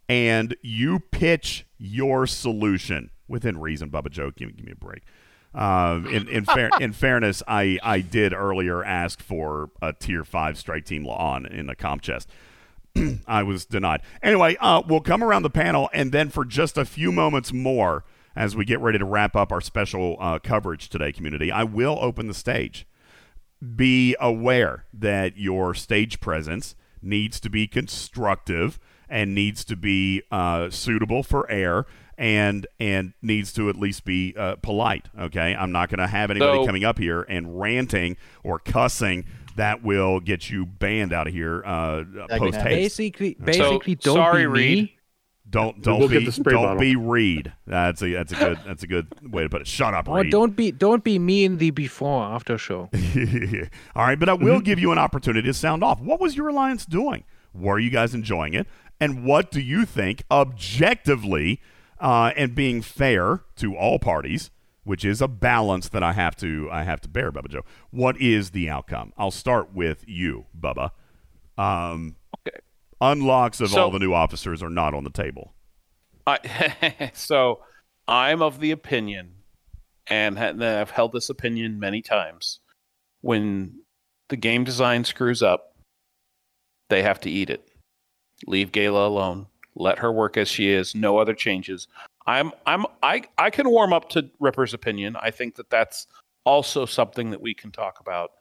and 0.08 0.56
you 0.62 1.00
pitch 1.00 1.66
your 1.78 2.26
solution 2.26 3.10
within 3.28 3.58
reason. 3.58 3.90
Bubba 3.90 4.10
Joe, 4.10 4.30
give, 4.30 4.48
me- 4.48 4.54
give 4.54 4.66
me 4.66 4.72
a 4.72 4.76
break. 4.76 5.02
Um, 5.56 6.06
in 6.06 6.28
in, 6.28 6.44
fair, 6.54 6.70
in 6.80 6.92
fairness, 6.92 7.42
I, 7.48 7.78
I 7.82 8.00
did 8.00 8.32
earlier 8.32 8.84
ask 8.84 9.20
for 9.22 9.70
a 9.82 9.92
tier 9.92 10.24
five 10.24 10.58
strike 10.58 10.84
team 10.84 11.06
on 11.06 11.46
in 11.46 11.66
the 11.66 11.74
comp 11.74 12.02
chest. 12.02 12.28
I 13.26 13.42
was 13.42 13.66
denied. 13.66 14.02
Anyway, 14.22 14.56
uh, 14.60 14.82
we'll 14.86 15.00
come 15.00 15.22
around 15.22 15.42
the 15.42 15.50
panel, 15.50 15.90
and 15.92 16.12
then 16.12 16.28
for 16.28 16.44
just 16.44 16.78
a 16.78 16.84
few 16.84 17.10
moments 17.10 17.52
more, 17.52 18.04
as 18.34 18.54
we 18.54 18.64
get 18.64 18.80
ready 18.80 18.98
to 18.98 19.04
wrap 19.04 19.34
up 19.34 19.50
our 19.50 19.60
special 19.60 20.16
uh, 20.20 20.38
coverage 20.38 20.88
today, 20.88 21.10
community, 21.10 21.50
I 21.50 21.64
will 21.64 21.98
open 22.00 22.26
the 22.26 22.34
stage 22.34 22.86
be 23.74 24.14
aware 24.20 24.84
that 24.92 25.36
your 25.36 25.74
stage 25.74 26.20
presence 26.20 26.74
needs 27.00 27.40
to 27.40 27.50
be 27.50 27.66
constructive 27.66 28.78
and 29.08 29.34
needs 29.34 29.64
to 29.64 29.76
be 29.76 30.22
uh, 30.30 30.68
suitable 30.68 31.22
for 31.22 31.48
air 31.50 31.86
and 32.18 32.66
and 32.80 33.12
needs 33.22 33.52
to 33.54 33.68
at 33.68 33.76
least 33.76 34.04
be 34.04 34.34
uh, 34.38 34.56
polite. 34.56 35.06
Okay, 35.18 35.54
I'm 35.54 35.72
not 35.72 35.88
going 35.90 35.98
to 35.98 36.06
have 36.06 36.30
anybody 36.30 36.58
So- 36.60 36.66
coming 36.66 36.84
up 36.84 36.98
here 36.98 37.22
and 37.22 37.60
ranting 37.60 38.16
or 38.42 38.58
cussing 38.58 39.24
that 39.56 39.82
will 39.82 40.20
get 40.20 40.50
you 40.50 40.66
banned 40.66 41.12
out 41.14 41.26
of 41.26 41.32
here 41.32 41.62
uh, 41.64 42.04
post 42.28 42.56
happen. 42.56 42.72
haste. 42.72 42.96
Basically, 42.98 43.36
basically, 43.42 43.94
don't 43.94 44.14
sorry, 44.16 44.42
be 44.42 44.46
Reed. 44.46 44.78
me. 44.84 44.92
Don't 45.48 45.80
don't 45.80 46.00
We'll 46.00 46.08
be 46.08 46.28
spray 46.30 46.52
don't 46.54 46.64
bottle. 46.64 46.80
be 46.80 46.96
Reed. 46.96 47.52
That's 47.68 48.02
a 48.02 48.12
that's 48.12 48.32
a 48.32 48.34
good 48.34 48.58
that's 48.66 48.82
a 48.82 48.86
good 48.88 49.06
way 49.32 49.44
to 49.44 49.48
put 49.48 49.60
it. 49.60 49.66
Shut 49.68 49.94
up, 49.94 50.08
Or 50.08 50.16
Reed. 50.18 50.26
Oh, 50.26 50.30
don't 50.40 50.56
be 50.56 50.72
don't 50.72 51.04
be 51.04 51.18
me 51.20 51.44
in 51.44 51.58
the 51.58 51.70
before 51.70 52.24
after 52.24 52.58
show. 52.58 52.90
All 53.94 54.04
right, 54.04 54.18
but 54.18 54.28
I 54.28 54.32
will 54.34 54.60
give 54.60 54.78
you 54.80 54.90
an 54.90 54.98
opportunity 54.98 55.46
to 55.46 55.54
sound 55.54 55.84
off. 55.84 56.00
What 56.00 56.20
was 56.20 56.36
your 56.36 56.48
alliance 56.48 56.84
doing? 56.84 57.22
Were 57.54 57.78
you 57.78 57.90
guys 57.90 58.12
enjoying 58.12 58.54
it? 58.54 58.66
And 59.00 59.24
what 59.24 59.50
do 59.52 59.60
you 59.60 59.84
think, 59.84 60.24
objectively, 60.30 61.60
uh, 62.00 62.32
and 62.36 62.54
being 62.54 62.82
fair 62.82 63.42
to 63.56 63.74
all 63.76 63.98
parties, 63.98 64.50
which 64.84 65.04
is 65.04 65.20
a 65.20 65.28
balance 65.28 65.88
that 65.88 66.02
I 66.02 66.12
have 66.12 66.36
to 66.36 66.68
I 66.70 66.82
have 66.84 67.00
to 67.02 67.08
bear, 67.08 67.32
Bubba 67.32 67.48
Joe. 67.48 67.64
What 67.90 68.20
is 68.20 68.50
the 68.50 68.68
outcome? 68.70 69.12
I'll 69.16 69.30
start 69.30 69.72
with 69.74 70.04
you, 70.06 70.46
Bubba. 70.58 70.90
Um, 71.58 72.16
Okay. 72.46 72.58
unlocks 73.00 73.60
of 73.60 73.70
So- 73.70 73.84
all 73.84 73.90
the 73.90 73.98
new 73.98 74.12
officers 74.12 74.62
are 74.62 74.70
not 74.70 74.94
on 74.94 75.04
the 75.04 75.10
table. 75.10 75.54
I, 76.26 77.10
so 77.14 77.62
I'm 78.08 78.42
of 78.42 78.60
the 78.60 78.70
opinion, 78.72 79.36
and 80.08 80.38
I've 80.38 80.90
held 80.90 81.12
this 81.12 81.28
opinion 81.30 81.78
many 81.78 82.02
times. 82.02 82.60
When 83.22 83.80
the 84.28 84.36
game 84.36 84.64
design 84.64 85.04
screws 85.04 85.42
up, 85.42 85.76
they 86.90 87.02
have 87.02 87.20
to 87.20 87.30
eat 87.30 87.48
it. 87.50 87.68
Leave 88.46 88.70
Gaila 88.72 89.06
alone. 89.06 89.46
Let 89.76 89.98
her 89.98 90.10
work 90.10 90.36
as 90.36 90.48
she 90.48 90.70
is. 90.70 90.94
No 90.94 91.18
other 91.18 91.34
changes. 91.34 91.86
I'm 92.26 92.50
I'm 92.66 92.86
I 93.02 93.22
I 93.38 93.50
can 93.50 93.70
warm 93.70 93.92
up 93.92 94.08
to 94.10 94.28
Ripper's 94.40 94.74
opinion. 94.74 95.16
I 95.20 95.30
think 95.30 95.54
that 95.56 95.70
that's 95.70 96.06
also 96.44 96.86
something 96.86 97.30
that 97.30 97.40
we 97.40 97.54
can 97.54 97.70
talk 97.70 98.00
about. 98.00 98.32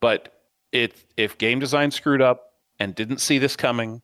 But 0.00 0.40
if 0.72 1.04
if 1.16 1.36
game 1.36 1.58
design 1.58 1.90
screwed 1.90 2.22
up 2.22 2.52
and 2.78 2.94
didn't 2.94 3.18
see 3.18 3.38
this 3.38 3.56
coming, 3.56 4.02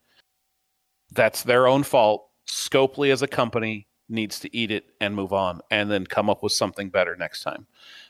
that's 1.12 1.43
their 1.43 1.67
own 1.67 1.85
fault. 1.85 2.29
Scopely 2.47 3.12
as 3.12 3.23
a 3.23 3.29
company 3.29 3.87
needs 4.09 4.41
to 4.41 4.55
eat 4.57 4.71
it 4.71 4.87
and 5.01 5.15
move 5.15 5.33
on 5.33 5.61
and 5.71 5.91
then 5.91 6.05
come 6.05 6.29
up 6.29 6.43
with 6.43 6.53
something 6.53 6.91
better 6.91 7.17
next 7.17 7.43
time. 7.43 7.67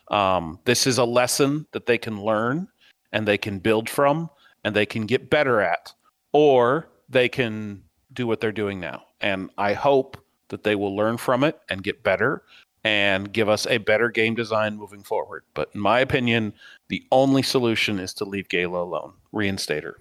Um, 0.08 0.58
this 0.64 0.86
is 0.86 0.98
a 0.98 1.04
lesson 1.04 1.66
that 1.72 1.86
they 1.86 1.98
can 1.98 2.22
learn 2.22 2.68
and 3.12 3.28
they 3.28 3.38
can 3.38 3.58
build 3.58 3.88
from 3.88 4.30
and 4.64 4.74
they 4.74 4.86
can 4.86 5.06
get 5.06 5.30
better 5.30 5.60
at, 5.60 5.92
or 6.32 6.88
they 7.08 7.28
can 7.28 7.82
do 8.12 8.26
what 8.26 8.40
they're 8.40 8.52
doing 8.52 8.80
now. 8.80 9.04
And 9.20 9.50
I 9.58 9.74
hope 9.74 10.16
that 10.48 10.64
they 10.64 10.74
will 10.74 10.94
learn 10.94 11.16
from 11.16 11.44
it 11.44 11.60
and 11.68 11.82
get 11.82 12.02
better 12.02 12.42
and 12.84 13.32
give 13.32 13.48
us 13.48 13.66
a 13.66 13.78
better 13.78 14.10
game 14.10 14.34
design 14.34 14.76
moving 14.76 15.02
forward. 15.02 15.44
But 15.54 15.70
in 15.74 15.80
my 15.80 16.00
opinion, 16.00 16.54
the 16.88 17.04
only 17.12 17.42
solution 17.42 17.98
is 17.98 18.14
to 18.14 18.24
leave 18.24 18.48
Gaila 18.48 18.82
alone, 18.82 19.12
reinstate 19.32 19.84
her. 19.84 19.98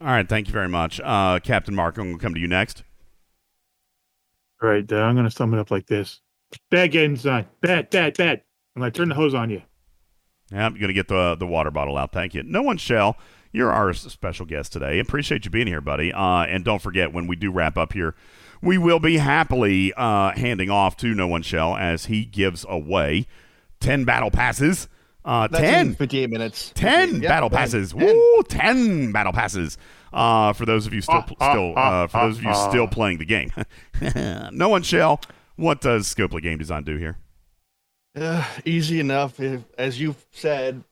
All 0.00 0.08
right, 0.08 0.28
thank 0.28 0.46
you 0.46 0.52
very 0.52 0.68
much, 0.68 1.00
uh, 1.02 1.40
Captain 1.40 1.74
Mark. 1.74 1.96
I'm 1.96 2.04
going 2.04 2.18
to 2.18 2.22
come 2.22 2.34
to 2.34 2.40
you 2.40 2.48
next. 2.48 2.84
All 4.62 4.68
right, 4.68 4.90
uh, 4.90 4.96
I'm 4.96 5.14
going 5.14 5.28
to 5.28 5.30
sum 5.30 5.54
it 5.54 5.58
up 5.60 5.70
like 5.70 5.86
this: 5.86 6.20
bad 6.70 6.92
game 6.92 7.14
design, 7.14 7.46
bad, 7.62 7.90
bad, 7.90 8.16
bad. 8.16 8.42
I'm 8.74 8.80
going 8.80 8.92
to 8.92 8.96
turn 8.96 9.08
the 9.08 9.14
hose 9.14 9.34
on 9.34 9.48
you. 9.50 9.62
Yeah, 10.52 10.68
you're 10.68 10.78
going 10.78 10.88
to 10.88 10.94
get 10.94 11.08
the 11.08 11.34
the 11.34 11.46
water 11.46 11.70
bottle 11.70 11.96
out. 11.96 12.12
Thank 12.12 12.34
you. 12.34 12.42
No 12.42 12.62
one 12.62 12.76
shall. 12.76 13.16
You're 13.52 13.72
our 13.72 13.92
special 13.94 14.46
guest 14.46 14.72
today. 14.72 14.98
Appreciate 14.98 15.44
you 15.44 15.50
being 15.50 15.66
here, 15.66 15.80
buddy. 15.80 16.12
Uh, 16.12 16.42
and 16.44 16.64
don't 16.64 16.80
forget, 16.82 17.12
when 17.12 17.26
we 17.26 17.36
do 17.36 17.50
wrap 17.50 17.76
up 17.78 17.92
here, 17.92 18.14
we 18.62 18.78
will 18.78 18.98
be 19.00 19.16
happily 19.18 19.92
uh, 19.96 20.32
handing 20.32 20.70
off 20.70 20.96
to 20.98 21.14
No 21.14 21.26
One 21.26 21.42
Shell 21.42 21.76
as 21.76 22.06
he 22.06 22.24
gives 22.24 22.64
away 22.68 23.26
10 23.80 24.04
battle 24.04 24.30
passes. 24.30 24.88
Uh, 25.24 25.48
That's 25.48 25.62
10. 25.64 25.94
58 25.96 26.30
minutes. 26.30 26.72
10 26.74 27.22
Yeah, 27.22 27.28
battle 27.28 27.50
10. 27.50 27.58
passes. 27.58 27.92
10. 27.92 28.00
Woo, 28.06 28.42
10 28.48 29.12
battle 29.12 29.32
passes. 29.32 29.76
Uh, 30.12 30.52
for 30.52 30.64
those 30.64 30.86
of 30.86 30.94
you 30.94 31.00
still 31.00 31.24
still 31.26 31.74
uh, 31.76 32.06
for 32.06 32.20
those 32.22 32.38
of 32.38 32.44
you 32.44 32.54
still 32.54 32.86
playing 32.86 33.18
the 33.18 33.24
game. 33.24 33.50
no 34.52 34.68
one 34.68 34.82
shall. 34.82 35.20
What 35.56 35.80
does 35.80 36.06
Scopely 36.12 36.40
Game 36.42 36.58
Design 36.58 36.84
do 36.84 36.96
here? 36.96 37.18
Uh, 38.14 38.44
easy 38.64 39.00
enough. 39.00 39.40
If, 39.40 39.62
as 39.76 40.00
you've 40.00 40.24
said, 40.32 40.82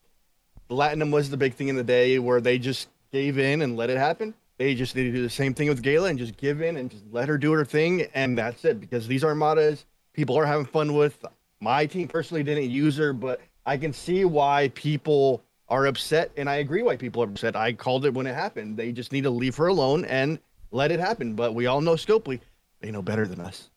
Platinum 0.69 1.11
was 1.11 1.31
the 1.31 1.37
big 1.37 1.55
thing 1.55 1.69
in 1.69 1.77
the 1.77 1.85
day 1.85 2.19
where 2.19 2.41
they 2.41 2.59
just 2.59 2.89
gave 3.13 3.39
in 3.39 3.63
and 3.63 3.77
let 3.77 3.91
it 3.91 3.99
happen. 3.99 4.35
They 4.59 4.75
just 4.75 4.95
need 4.95 5.05
to 5.05 5.13
do 5.13 5.23
the 5.23 5.31
same 5.31 5.55
thing 5.55 5.69
with 5.69 5.83
Gaila 5.83 6.11
and 6.11 6.19
just 6.19 6.37
give 6.37 6.63
in 6.63 6.77
and 6.77 6.91
just 6.91 7.05
let 7.11 7.29
her 7.29 7.37
do 7.37 7.53
her 7.53 7.65
thing, 7.65 8.09
and 8.15 8.39
that's 8.39 8.65
it. 8.65 8.81
Because 8.81 9.07
these 9.09 9.25
armadas, 9.25 9.85
people 10.13 10.39
are 10.39 10.47
having 10.47 10.67
fun 10.67 10.95
with. 10.95 11.25
My 11.61 11.87
team 11.87 12.09
personally 12.09 12.43
didn't 12.43 12.71
use 12.71 12.97
her, 12.97 13.13
but 13.13 13.41
I 13.67 13.77
can 13.77 13.93
see 13.93 14.25
why 14.25 14.71
people 14.75 15.43
are 15.69 15.87
upset, 15.87 16.31
and 16.37 16.49
I 16.49 16.57
agree 16.57 16.83
why 16.83 16.97
people 16.97 17.23
are 17.23 17.27
upset. 17.27 17.57
I 17.57 17.73
called 17.73 18.05
it 18.05 18.15
when 18.15 18.27
it 18.27 18.35
happened. 18.35 18.77
They 18.77 18.93
just 18.93 19.13
need 19.13 19.23
to 19.23 19.31
leave 19.31 19.57
her 19.57 19.67
alone 19.67 20.05
and 20.05 20.39
let 20.71 20.93
it 20.93 21.01
happen. 21.01 21.35
But 21.35 21.55
we 21.55 21.67
all 21.67 21.81
know 21.81 21.95
Scopely; 21.95 22.41
they 22.81 22.91
know 22.91 23.03
better 23.03 23.27
than 23.27 23.41
us. 23.41 23.71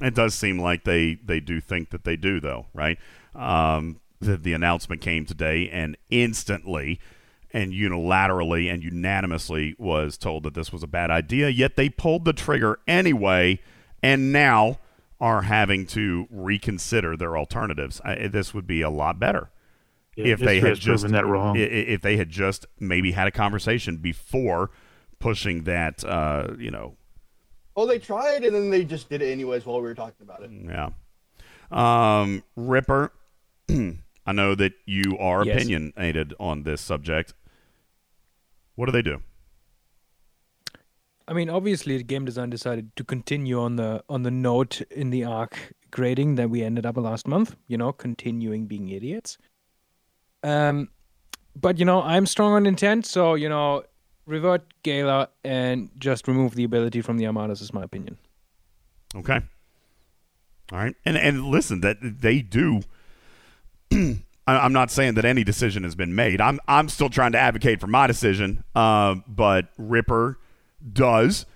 It 0.00 0.14
does 0.14 0.34
seem 0.34 0.58
like 0.58 0.84
they 0.84 1.18
they 1.24 1.40
do 1.40 1.60
think 1.60 1.90
that 1.90 2.04
they 2.04 2.16
do, 2.16 2.40
though, 2.40 2.66
right? 2.72 2.98
Um, 3.34 4.00
the, 4.22 4.36
the 4.36 4.52
announcement 4.52 5.00
came 5.00 5.26
today, 5.26 5.68
and 5.70 5.96
instantly 6.10 7.00
and 7.52 7.72
unilaterally 7.72 8.72
and 8.72 8.82
unanimously 8.82 9.74
was 9.78 10.16
told 10.16 10.42
that 10.44 10.54
this 10.54 10.72
was 10.72 10.82
a 10.82 10.86
bad 10.86 11.10
idea. 11.10 11.48
Yet 11.50 11.76
they 11.76 11.88
pulled 11.90 12.24
the 12.24 12.32
trigger 12.32 12.78
anyway, 12.88 13.60
and 14.02 14.32
now 14.32 14.78
are 15.20 15.42
having 15.42 15.86
to 15.86 16.26
reconsider 16.30 17.16
their 17.16 17.36
alternatives. 17.36 18.00
I, 18.04 18.26
this 18.28 18.54
would 18.54 18.66
be 18.66 18.80
a 18.80 18.90
lot 18.90 19.18
better 19.20 19.50
Yeah, 20.16 20.32
if 20.32 20.40
they 20.40 20.58
had 20.60 20.76
just 20.76 21.04
proven 21.04 21.12
that 21.12 21.26
wrong. 21.26 21.56
i- 21.56 21.60
i- 21.60 21.64
if 21.64 22.00
they 22.00 22.16
had 22.16 22.28
just 22.30 22.66
maybe 22.80 23.12
had 23.12 23.28
a 23.28 23.30
conversation 23.30 23.98
before 23.98 24.70
pushing 25.20 25.62
that. 25.64 26.02
Uh, 26.04 26.54
you 26.58 26.70
know, 26.70 26.96
Oh, 27.76 27.86
they 27.86 27.98
tried, 27.98 28.44
and 28.44 28.54
then 28.54 28.68
they 28.70 28.84
just 28.84 29.08
did 29.08 29.22
it 29.22 29.30
anyways 29.32 29.64
while 29.64 29.76
we 29.76 29.82
were 29.88 29.94
talking 29.94 30.22
about 30.22 30.42
it. 30.42 30.50
Yeah. 30.50 30.90
Um, 31.70 32.42
Ripper, 32.56 33.12
I 34.26 34.32
know 34.32 34.54
that 34.54 34.72
you 34.86 35.16
are 35.18 35.44
Yes. 35.44 35.56
opinionated 35.56 36.34
on 36.38 36.62
this 36.62 36.80
subject. 36.80 37.34
What 38.76 38.86
do 38.86 38.92
they 38.92 39.02
do? 39.02 39.22
I 41.28 41.34
mean, 41.34 41.48
obviously, 41.48 41.96
the 41.96 42.02
game 42.04 42.24
design 42.24 42.50
decided 42.50 42.94
to 42.96 43.04
continue 43.04 43.60
on 43.60 43.76
the 43.76 44.02
on 44.08 44.22
the 44.22 44.30
note 44.30 44.80
in 44.90 45.10
the 45.10 45.24
arc 45.24 45.72
grading 45.90 46.34
that 46.36 46.50
we 46.50 46.62
ended 46.62 46.84
up 46.84 46.96
last 46.96 47.26
month. 47.28 47.56
You 47.68 47.78
know, 47.78 47.92
continuing 47.92 48.66
being 48.66 48.88
idiots. 48.88 49.38
Um, 50.42 50.88
but 51.54 51.78
you 51.78 51.84
know, 51.84 52.02
I'm 52.02 52.26
strong 52.26 52.54
on 52.54 52.66
intent, 52.66 53.06
so 53.06 53.34
you 53.34 53.48
know, 53.48 53.84
revert 54.26 54.62
Gaila 54.82 55.28
and 55.44 55.90
just 55.98 56.26
remove 56.26 56.54
the 56.54 56.64
ability 56.64 57.00
from 57.02 57.18
the 57.18 57.26
Armadas 57.26 57.60
is 57.60 57.72
my 57.72 57.82
opinion. 57.84 58.18
Okay. 59.14 59.40
All 60.72 60.78
right. 60.78 60.96
And 61.04 61.16
and 61.16 61.44
listen, 61.46 61.80
that 61.82 61.98
they 62.00 62.40
do. 62.42 62.82
I'm 64.46 64.72
not 64.72 64.90
saying 64.90 65.14
that 65.14 65.24
any 65.24 65.44
decision 65.44 65.84
has 65.84 65.94
been 65.94 66.14
made. 66.14 66.40
I'm 66.40 66.58
I'm 66.66 66.88
still 66.88 67.08
trying 67.08 67.32
to 67.32 67.38
advocate 67.38 67.80
for 67.80 67.86
my 67.86 68.06
decision. 68.06 68.64
Uh, 68.74 69.16
but 69.28 69.68
Ripper 69.78 70.38
does 70.92 71.46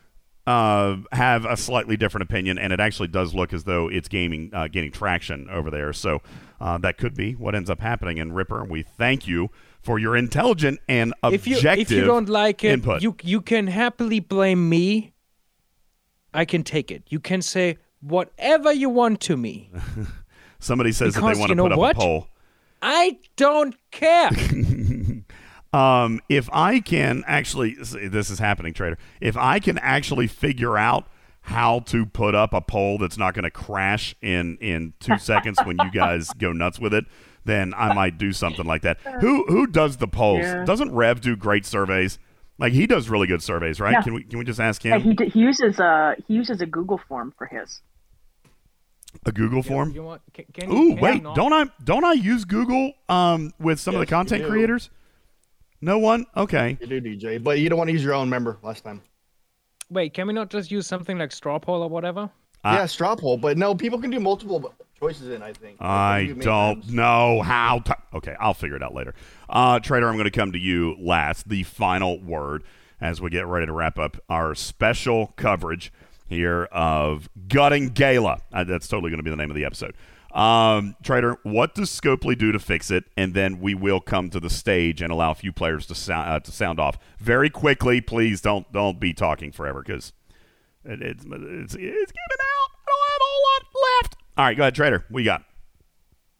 uh, 0.47 0.97
have 1.11 1.45
a 1.45 1.57
slightly 1.57 1.97
different 1.97 2.23
opinion, 2.31 2.59
and 2.59 2.73
it 2.73 2.79
actually 2.79 3.09
does 3.09 3.35
look 3.35 3.53
as 3.53 3.65
though 3.65 3.89
it's 3.89 4.09
gaming 4.09 4.51
uh, 4.53 4.69
gaining 4.69 4.93
traction 4.93 5.49
over 5.51 5.71
there. 5.71 5.93
So 5.93 6.23
uh, 6.61 6.79
that 6.79 6.97
could 6.99 7.15
be 7.15 7.33
what 7.33 7.55
ends 7.55 7.69
up 7.71 7.81
happening. 7.81 8.21
And 8.21 8.35
Ripper, 8.35 8.65
we 8.65 8.83
thank 8.83 9.27
you 9.27 9.51
for 9.83 9.99
your 9.99 10.17
intelligent 10.17 10.81
and 10.89 11.13
If 11.25 11.47
you 11.47 11.57
objective 11.57 11.91
if 11.93 11.99
you 11.99 12.05
don't 12.05 12.29
like 12.29 12.63
it, 12.63 12.73
input. 12.73 13.03
you 13.03 13.17
you 13.23 13.41
can 13.41 13.67
happily 13.67 14.21
blame 14.21 14.69
me. 14.69 15.13
I 16.33 16.45
can 16.45 16.63
take 16.63 16.91
it. 16.91 17.03
You 17.09 17.19
can 17.19 17.43
say 17.43 17.79
whatever 18.01 18.73
you 18.73 18.91
want 18.91 19.21
to 19.23 19.37
me. 19.37 19.71
Somebody 20.59 20.93
says 20.93 21.15
that 21.15 21.21
they 21.21 21.39
want 21.39 21.51
to 21.51 21.57
put 21.57 21.73
up 21.73 21.79
what? 21.79 21.97
a 21.97 21.99
poll. 21.99 22.29
I 22.83 23.19
don't 23.37 23.75
care. 23.91 24.31
Um, 25.73 26.21
if 26.31 26.49
I 26.55 26.81
can 26.81 27.23
actually, 27.27 27.75
this 27.75 28.31
is 28.31 28.39
happening, 28.39 28.73
Trader. 28.73 28.97
If 29.21 29.37
I 29.37 29.59
can 29.59 29.77
actually 29.79 30.27
figure 30.27 30.79
out 30.79 31.07
how 31.43 31.81
to 31.81 32.07
put 32.07 32.35
up 32.35 32.55
a 32.55 32.63
poll 32.63 32.97
that's 32.97 33.19
not 33.19 33.35
going 33.35 33.45
to 33.45 33.51
crash 33.51 34.15
in 34.23 34.57
in 34.59 34.95
two 35.01 35.19
seconds 35.19 35.59
when 35.65 35.77
you 35.83 35.91
guys 35.91 36.31
go 36.39 36.53
nuts 36.53 36.79
with 36.81 36.95
it, 36.95 37.05
then 37.45 37.75
I 37.77 37.93
might 37.93 38.17
do 38.17 38.33
something 38.33 38.65
like 38.65 38.83
that. 38.83 38.99
Who 39.21 39.45
who 39.49 39.67
does 39.67 39.99
the 39.99 40.09
polls? 40.09 40.43
Yeah. 40.43 40.65
Doesn't 40.65 40.93
Rev 40.95 41.21
do 41.21 41.37
great 41.37 41.67
surveys? 41.67 42.19
Like 42.59 42.73
he 42.73 42.87
does 42.87 43.11
really 43.11 43.27
good 43.27 43.43
surveys, 43.43 43.79
right? 43.79 43.93
Yeah. 43.93 44.03
Can 44.03 44.15
we 44.15 44.25
can 44.25 44.39
we 44.39 44.45
just 44.45 44.59
ask 44.61 44.83
Yeah, 44.83 44.97
him 44.97 45.03
he, 45.03 45.15
d- 45.15 45.29
he 45.29 45.41
uses 45.41 45.79
a 45.79 46.17
he 46.27 46.35
uses 46.35 46.63
a 46.63 46.67
Google 46.67 47.01
form 47.07 47.35
for 47.37 47.47
his. 47.47 47.81
A 49.25 49.33
Google 49.33 49.63
form? 49.63 49.93
You 49.93 50.03
want, 50.03 50.23
can, 50.33 50.45
can 50.53 50.71
Ooh, 50.73 50.89
can 50.95 51.01
wait, 51.01 51.23
not- 51.23 51.37
don't 51.37 51.53
I 51.53 51.65
don't 51.85 52.05
I 52.05 52.13
use 52.13 52.45
Google 52.45 52.93
um 53.09 53.53
with 53.59 53.81
some 53.81 53.95
of 53.95 54.01
the 54.01 54.07
content 54.07 54.45
creators? 54.47 54.91
No 55.81 55.99
one? 55.99 56.27
Okay. 56.37 56.77
You 56.81 56.87
do, 56.87 57.01
DJ, 57.01 57.43
but 57.43 57.59
you 57.59 57.69
don't 57.69 57.79
want 57.79 57.89
to 57.89 57.93
use 57.93 58.03
your 58.03 58.15
own 58.15 58.29
member 58.29 58.59
last 58.63 58.83
time. 58.83 59.03
Wait, 59.91 60.15
can 60.15 60.27
we 60.27 60.33
not 60.33 60.51
just 60.51 60.71
use 60.71 60.87
something 60.87 61.19
like 61.19 61.33
straw 61.33 61.59
poll 61.59 61.83
or 61.83 61.89
whatever? 61.89 62.31
I- 62.65 62.77
yeah, 62.77 62.87
straw 62.87 63.15
poll, 63.15 63.37
but 63.37 63.57
no, 63.57 63.75
people 63.75 64.01
can 64.01 64.11
do 64.11 64.19
multiple. 64.19 64.75
choices 64.99 65.29
in. 65.29 65.43
I 65.43 65.53
think. 65.53 65.77
I 65.81 66.35
don't 66.41 66.81
those. 66.81 66.91
know 66.93 67.43
how. 67.43 67.81
To- 67.81 67.97
okay, 68.15 68.35
I'll 68.41 68.55
figure 68.55 68.77
it 68.77 68.83
out 68.83 68.95
later. 68.95 69.15
Uh, 69.49 69.79
Trader, 69.79 70.09
I'm 70.09 70.15
going 70.15 70.25
to 70.25 70.31
come 70.31 70.53
to 70.53 70.59
you 70.59 70.97
last. 70.99 71.49
The 71.49 71.63
final 71.63 72.19
word 72.21 72.65
as 73.01 73.21
we 73.21 73.29
get 73.29 73.47
ready 73.47 73.67
to 73.67 73.73
wrap 73.73 73.99
up 73.99 74.17
our 74.31 74.55
special 74.55 75.35
coverage 75.37 75.93
here 76.29 76.65
of 76.65 77.29
gutting 77.49 77.91
Gaila. 77.91 78.41
Uh, 78.53 78.65
that's 78.65 78.89
totally 78.89 79.11
going 79.11 79.19
to 79.19 79.25
be 79.25 79.31
the 79.31 79.37
name 79.37 79.51
of 79.51 79.57
the 79.57 79.65
episode. 79.65 79.95
Um, 80.33 80.97
Trader, 81.03 81.39
what 81.45 81.75
does 81.75 81.89
Scopely 81.89 82.37
do 82.37 82.53
to 82.53 82.59
fix 82.59 82.91
it? 82.91 83.05
And 83.17 83.33
then 83.33 83.61
we 83.61 83.75
will 83.75 84.01
come 84.01 84.29
to 84.31 84.41
the 84.41 84.51
stage 84.51 85.01
and 85.01 85.11
allow 85.11 85.31
a 85.31 85.35
few 85.35 85.53
players 85.53 85.87
to 85.87 85.95
sound 85.95 86.31
uh, 86.31 86.41
to 86.41 86.53
sound 86.53 86.79
off 86.79 86.99
very 87.19 87.49
quickly. 87.49 88.01
Please 88.01 88.41
don't 88.41 88.71
don't 88.73 89.01
be 89.01 89.15
talking 89.15 89.51
forever 89.51 89.83
because 89.83 90.13
it, 90.85 91.01
it's, 91.01 91.25
it's 91.25 91.75
it's 91.75 91.75
giving 91.75 91.81
out. 91.81 92.71
I 92.71 92.87
don't 92.87 93.11
have 93.11 93.21
a 93.21 93.25
whole 93.25 93.43
lot 93.43 93.63
left. 94.03 94.17
All 94.37 94.45
right, 94.45 94.57
go 94.57 94.63
ahead, 94.65 94.75
Trader. 94.75 95.07
What 95.09 95.21
you 95.21 95.25
got? 95.25 95.43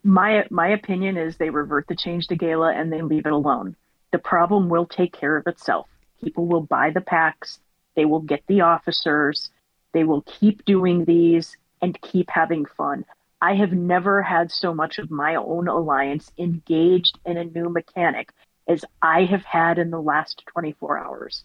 my 0.07 0.47
my 0.51 0.69
opinion 0.69 1.17
is 1.17 1.37
they 1.37 1.51
revert 1.51 1.89
the 1.89 1.97
change 1.97 2.29
to 2.29 2.37
Gaila 2.37 2.75
and 2.75 2.93
they 2.93 3.03
leave 3.03 3.27
it 3.27 3.33
alone. 3.33 3.77
The 4.13 4.19
problem 4.19 4.69
will 4.69 4.87
take 4.87 5.13
care 5.13 5.37
of 5.37 5.47
itself. 5.47 5.89
People 6.23 6.47
will 6.47 6.63
buy 6.63 6.91
the 6.91 7.01
packs, 7.01 7.59
they 7.97 8.05
will 8.05 8.21
get 8.21 8.43
the 8.47 8.63
officers, 8.63 9.51
they 9.97 10.05
will 10.05 10.21
keep 10.21 10.63
doing 10.67 11.07
these 11.07 11.57
and 11.81 11.99
keep 12.03 12.29
having 12.29 12.67
fun. 12.67 13.07
I 13.41 13.55
have 13.55 13.73
never 13.73 14.21
had 14.21 14.53
so 14.53 14.75
much 14.75 14.99
of 14.99 15.11
my 15.11 15.37
own 15.37 15.69
alliance 15.69 16.31
engaged 16.37 17.19
in 17.25 17.39
a 17.39 17.45
new 17.45 17.71
mechanic 17.71 18.29
as 18.69 18.85
I 19.01 19.25
have 19.25 19.45
had 19.45 19.79
in 19.79 19.91
the 19.91 20.01
last 20.01 20.43
24 20.49 20.99
hours. 20.99 21.45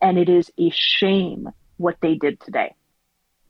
And 0.00 0.18
it 0.18 0.28
is 0.28 0.52
a 0.56 0.70
shame 0.70 1.48
what 1.78 1.96
they 2.00 2.14
did 2.14 2.38
today. 2.38 2.76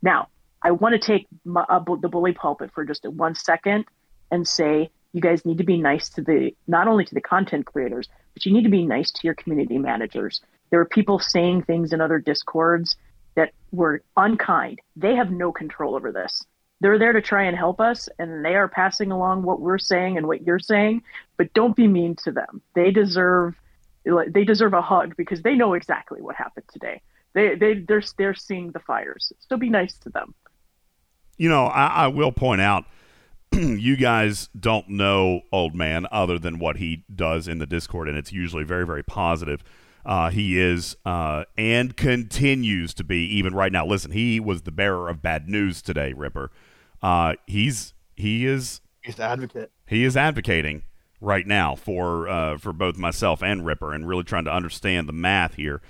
Now, 0.01 0.29
I 0.63 0.71
want 0.71 0.95
to 0.95 1.07
take 1.07 1.27
my, 1.45 1.67
uh, 1.69 1.85
the 2.01 2.09
bully 2.09 2.33
pulpit 2.33 2.71
for 2.75 2.87
just 2.87 3.07
one 3.07 3.35
second 3.35 3.85
and 4.31 4.49
say 4.49 4.91
you 5.13 5.21
guys 5.21 5.45
need 5.45 5.59
to 5.59 5.65
be 5.65 5.77
nice 5.77 6.09
to 6.11 6.23
the 6.23 6.55
not 6.67 6.89
only 6.89 7.05
to 7.05 7.15
the 7.15 7.21
content 7.21 7.67
creators, 7.67 8.09
but 8.33 8.47
you 8.47 8.55
need 8.55 8.65
to 8.65 8.71
be 8.71 8.87
nice 8.87 9.11
to 9.11 9.21
your 9.25 9.35
community 9.35 9.77
managers. 9.77 10.41
There 10.71 10.81
are 10.81 10.87
people 10.87 11.19
saying 11.19 11.65
things 11.65 11.93
in 11.93 12.01
other 12.01 12.19
discords 12.19 12.97
were 13.73 14.03
unkind. 14.17 14.81
They 14.97 15.15
have 15.15 15.31
no 15.31 15.53
control 15.53 15.95
over 15.95 16.13
this. 16.13 16.45
They're 16.81 16.99
there 16.99 17.13
to 17.13 17.21
try 17.21 17.45
and 17.45 17.57
help 17.57 17.81
us, 17.81 18.09
and 18.19 18.45
they 18.45 18.55
are 18.55 18.69
passing 18.69 19.13
along 19.13 19.43
what 19.43 19.61
we're 19.61 19.79
saying 19.79 20.17
and 20.17 20.27
what 20.27 20.43
you're 20.43 20.59
saying. 20.59 21.03
But 21.37 21.53
don't 21.53 21.77
be 21.77 21.87
mean 21.87 22.17
to 22.25 22.33
them. 22.33 22.63
They 22.75 22.91
deserve 22.91 23.55
they 24.29 24.45
deserve 24.45 24.73
a 24.73 24.81
hug 24.81 25.15
because 25.17 25.43
they 25.43 25.55
know 25.55 25.75
exactly 25.75 26.23
what 26.23 26.35
happened 26.35 26.67
today. 26.73 27.03
They 27.35 27.55
they 27.55 27.75
they're 27.75 28.03
they're 28.17 28.35
seeing 28.35 28.71
the 28.73 28.81
fires. 28.81 29.33
So 29.41 29.57
be 29.57 29.69
nice 29.69 29.95
to 29.99 30.09
them. 30.09 30.35
You 31.37 31.49
know, 31.49 31.67
I, 31.67 31.87
I 31.87 32.07
will 32.09 32.33
point 32.33 32.61
out, 32.61 32.85
you 33.53 33.97
guys 33.97 34.49
don't 34.59 34.89
know 34.89 35.43
Old 35.53 35.75
Man 35.75 36.07
other 36.11 36.39
than 36.39 36.59
what 36.59 36.77
he 36.77 37.05
does 37.15 37.47
in 37.47 37.59
the 37.59 37.67
Discord, 37.67 38.09
and 38.09 38.17
it's 38.17 38.33
usually 38.33 38.65
very, 38.65 38.87
very 38.87 39.03
positive. 39.03 39.63
Uh, 40.05 40.31
he 40.31 40.59
is 40.59 40.97
uh, 41.05 41.45
and 41.59 41.97
continues 41.97 42.95
to 42.95 43.05
be 43.05 43.19
even 43.37 43.55
right 43.55 43.73
now. 43.73 43.85
Listen, 43.87 44.13
he 44.13 44.41
was 44.41 44.63
the 44.63 44.71
bearer 44.73 45.09
of 45.09 45.21
bad 45.23 45.49
news 45.49 45.83
today, 45.83 46.13
Ripper. 46.13 46.51
Uh, 47.03 47.35
he's 47.47 47.95
he 48.17 48.47
is 48.47 48.81
He's 49.03 49.17
the 49.17 49.25
advocate. 49.25 49.71
he 49.87 50.05
is 50.05 50.17
advocating 50.17 50.83
right 51.21 51.47
now 51.47 51.75
for 51.75 52.29
uh, 52.29 52.57
for 52.59 52.73
both 52.73 52.97
myself 52.97 53.43
and 53.43 53.65
Ripper, 53.67 53.93
and 53.93 54.07
really 54.09 54.25
trying 54.25 54.45
to 54.47 54.53
understand 54.53 55.09
the 55.09 55.13
math 55.13 55.55
here, 55.55 55.81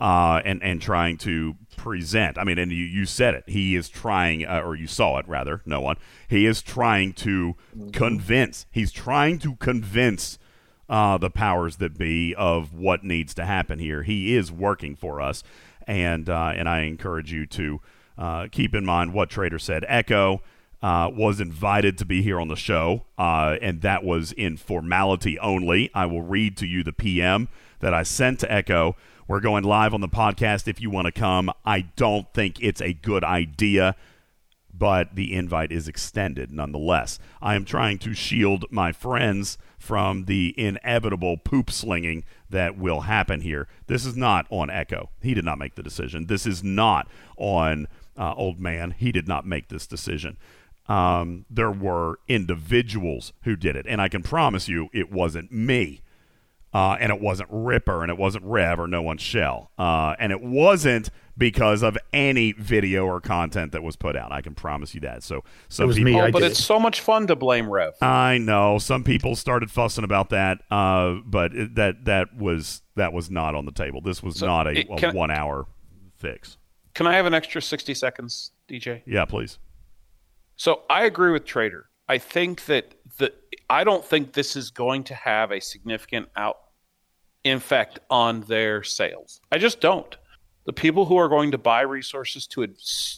uh, 0.00 0.40
and 0.44 0.62
and 0.62 0.80
trying 0.80 1.16
to 1.18 1.54
present. 1.76 2.38
I 2.38 2.44
mean, 2.44 2.58
and 2.58 2.70
you, 2.72 2.84
you 2.84 3.04
said 3.06 3.34
it. 3.34 3.44
He 3.48 3.76
is 3.76 3.88
trying, 3.88 4.44
uh, 4.46 4.60
or 4.64 4.74
you 4.74 4.86
saw 4.86 5.18
it 5.18 5.28
rather. 5.28 5.62
No 5.64 5.80
one. 5.80 5.96
He 6.28 6.46
is 6.46 6.62
trying 6.62 7.12
to 7.14 7.54
convince. 7.92 8.66
He's 8.70 8.92
trying 8.92 9.38
to 9.40 9.56
convince. 9.56 10.38
Uh, 10.88 11.18
the 11.18 11.30
powers 11.30 11.78
that 11.78 11.98
be 11.98 12.32
of 12.36 12.72
what 12.72 13.02
needs 13.02 13.34
to 13.34 13.44
happen 13.44 13.80
here. 13.80 14.04
He 14.04 14.36
is 14.36 14.52
working 14.52 14.94
for 14.94 15.20
us, 15.20 15.42
and 15.84 16.28
uh, 16.28 16.52
and 16.54 16.68
I 16.68 16.82
encourage 16.82 17.32
you 17.32 17.44
to 17.46 17.80
uh, 18.16 18.46
keep 18.52 18.74
in 18.74 18.84
mind 18.84 19.12
what 19.12 19.28
Trader 19.28 19.58
said. 19.58 19.84
Echo 19.88 20.42
uh, 20.82 21.10
was 21.12 21.40
invited 21.40 21.98
to 21.98 22.04
be 22.04 22.22
here 22.22 22.40
on 22.40 22.48
the 22.48 22.56
show, 22.56 23.04
uh, 23.18 23.56
and 23.60 23.80
that 23.80 24.04
was 24.04 24.32
in 24.32 24.56
formality 24.56 25.38
only. 25.38 25.90
I 25.94 26.06
will 26.06 26.22
read 26.22 26.56
to 26.58 26.66
you 26.66 26.82
the 26.82 26.92
PM 26.92 27.48
that 27.80 27.94
I 27.94 28.02
sent 28.02 28.40
to 28.40 28.52
Echo. 28.52 28.96
We're 29.28 29.40
going 29.40 29.64
live 29.64 29.92
on 29.92 30.00
the 30.00 30.08
podcast 30.08 30.68
if 30.68 30.80
you 30.80 30.88
want 30.90 31.06
to 31.06 31.12
come. 31.12 31.50
I 31.64 31.80
don't 31.96 32.32
think 32.32 32.62
it's 32.62 32.80
a 32.80 32.92
good 32.92 33.24
idea, 33.24 33.96
but 34.78 35.14
the 35.14 35.34
invite 35.34 35.72
is 35.72 35.88
extended 35.88 36.50
nonetheless. 36.50 37.18
I 37.40 37.54
am 37.54 37.64
trying 37.64 37.98
to 37.98 38.14
shield 38.14 38.66
my 38.70 38.92
friends 38.92 39.58
from 39.78 40.24
the 40.24 40.54
inevitable 40.56 41.36
poop 41.36 41.70
slinging 41.70 42.24
that 42.50 42.76
will 42.76 43.02
happen 43.02 43.40
here. 43.40 43.68
This 43.86 44.04
is 44.04 44.16
not 44.16 44.46
on 44.50 44.70
Echo. 44.70 45.10
He 45.20 45.34
did 45.34 45.44
not 45.44 45.58
make 45.58 45.74
the 45.74 45.82
decision. 45.82 46.26
This 46.26 46.46
is 46.46 46.62
not 46.62 47.08
on 47.36 47.88
uh, 48.16 48.34
Old 48.34 48.58
Man. 48.58 48.92
He 48.92 49.12
did 49.12 49.28
not 49.28 49.46
make 49.46 49.68
this 49.68 49.86
decision. 49.86 50.36
Um, 50.88 51.46
there 51.50 51.70
were 51.70 52.20
individuals 52.28 53.32
who 53.42 53.56
did 53.56 53.76
it, 53.76 53.86
and 53.88 54.00
I 54.00 54.08
can 54.08 54.22
promise 54.22 54.68
you 54.68 54.88
it 54.92 55.10
wasn't 55.10 55.50
me. 55.50 56.00
Uh, 56.76 56.94
and 57.00 57.10
it 57.10 57.18
wasn't 57.20 57.48
Ripper, 57.50 58.02
and 58.02 58.10
it 58.10 58.18
wasn't 58.18 58.44
Rev, 58.44 58.78
or 58.80 58.86
No 58.86 59.00
One 59.00 59.16
Shell. 59.16 59.70
Uh, 59.78 60.14
and 60.18 60.30
it 60.30 60.42
wasn't 60.42 61.08
because 61.38 61.82
of 61.82 61.96
any 62.12 62.52
video 62.52 63.06
or 63.06 63.18
content 63.18 63.72
that 63.72 63.82
was 63.82 63.96
put 63.96 64.14
out. 64.14 64.30
I 64.30 64.42
can 64.42 64.54
promise 64.54 64.94
you 64.94 65.00
that. 65.00 65.22
So, 65.22 65.42
some 65.70 65.86
was 65.86 65.96
people, 65.96 66.12
me. 66.12 66.20
Oh, 66.20 66.30
but 66.30 66.40
did. 66.40 66.50
it's 66.50 66.62
so 66.62 66.78
much 66.78 67.00
fun 67.00 67.26
to 67.28 67.34
blame 67.36 67.70
Rev. 67.70 67.94
I 68.02 68.36
know 68.36 68.76
some 68.76 69.04
people 69.04 69.36
started 69.36 69.70
fussing 69.70 70.04
about 70.04 70.28
that, 70.30 70.58
uh, 70.70 71.14
but 71.24 71.54
it, 71.54 71.74
that 71.76 72.04
that 72.04 72.36
was 72.36 72.82
that 72.94 73.14
was 73.14 73.30
not 73.30 73.54
on 73.54 73.64
the 73.64 73.72
table. 73.72 74.02
This 74.02 74.22
was 74.22 74.36
So, 74.40 74.46
not 74.46 74.66
a, 74.66 74.80
it- 74.80 74.86
a 74.90 74.96
can- 74.96 75.14
one 75.16 75.30
hour 75.30 75.66
fix. 76.16 76.58
Can 76.92 77.06
I 77.06 77.14
have 77.14 77.24
an 77.24 77.32
extra 77.32 77.62
60 77.62 77.94
seconds, 77.94 78.52
DJ? 78.68 79.00
Yeah, 79.06 79.24
please. 79.24 79.58
So 80.56 80.82
I 80.90 81.04
agree 81.06 81.30
with 81.32 81.46
Trader. 81.46 81.86
I 82.06 82.18
think 82.18 82.66
that 82.66 82.94
the 83.16 83.32
I 83.70 83.82
don't 83.84 84.04
think 84.04 84.34
this 84.34 84.56
is 84.56 84.70
going 84.70 85.04
to 85.04 85.14
have 85.14 85.50
a 85.52 85.60
significant 85.60 86.28
out 86.36 86.58
effect 87.52 87.98
on 88.10 88.42
their 88.42 88.82
sales. 88.82 89.40
I 89.52 89.58
just 89.58 89.80
don't. 89.80 90.16
The 90.64 90.72
people 90.72 91.04
who 91.04 91.16
are 91.16 91.28
going 91.28 91.52
to 91.52 91.58
buy 91.58 91.82
resources 91.82 92.46
to 92.48 92.66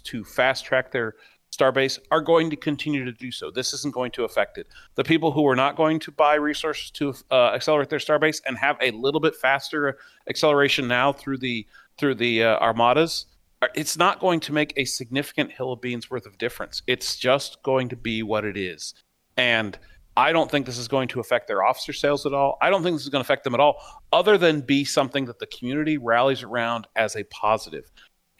to 0.04 0.24
fast 0.24 0.64
track 0.64 0.92
their 0.92 1.14
Starbase 1.50 1.98
are 2.10 2.20
going 2.20 2.50
to 2.50 2.56
continue 2.56 3.04
to 3.04 3.12
do 3.12 3.32
so. 3.32 3.50
This 3.50 3.72
isn't 3.72 3.94
going 3.94 4.10
to 4.12 4.24
affect 4.24 4.58
it. 4.58 4.66
The 4.96 5.04
people 5.04 5.32
who 5.32 5.46
are 5.48 5.56
not 5.56 5.76
going 5.76 5.98
to 6.00 6.10
buy 6.12 6.34
resources 6.34 6.90
to 6.92 7.14
uh, 7.30 7.52
accelerate 7.54 7.88
their 7.88 7.98
Starbase 7.98 8.42
and 8.46 8.58
have 8.58 8.76
a 8.82 8.90
little 8.90 9.20
bit 9.20 9.34
faster 9.34 9.98
acceleration 10.28 10.86
now 10.88 11.12
through 11.12 11.38
the 11.38 11.66
through 11.96 12.14
the 12.14 12.44
uh, 12.44 12.58
armadas, 12.58 13.26
it's 13.74 13.96
not 13.96 14.20
going 14.20 14.40
to 14.40 14.52
make 14.52 14.72
a 14.76 14.84
significant 14.84 15.50
hill 15.50 15.72
of 15.72 15.80
beans 15.80 16.10
worth 16.10 16.26
of 16.26 16.38
difference. 16.38 16.82
It's 16.86 17.16
just 17.16 17.62
going 17.62 17.88
to 17.88 17.96
be 17.96 18.22
what 18.22 18.44
it 18.44 18.56
is. 18.56 18.94
And 19.36 19.78
I 20.18 20.32
don't 20.32 20.50
think 20.50 20.66
this 20.66 20.78
is 20.78 20.88
going 20.88 21.08
to 21.08 21.20
affect 21.20 21.46
their 21.46 21.62
officer 21.62 21.92
sales 21.92 22.26
at 22.26 22.34
all. 22.34 22.58
I 22.60 22.70
don't 22.70 22.82
think 22.82 22.96
this 22.96 23.04
is 23.04 23.08
going 23.08 23.22
to 23.22 23.26
affect 23.26 23.44
them 23.44 23.54
at 23.54 23.60
all, 23.60 23.76
other 24.12 24.36
than 24.36 24.60
be 24.62 24.84
something 24.84 25.26
that 25.26 25.38
the 25.38 25.46
community 25.46 25.96
rallies 25.96 26.42
around 26.42 26.88
as 26.96 27.14
a 27.14 27.22
positive. 27.24 27.90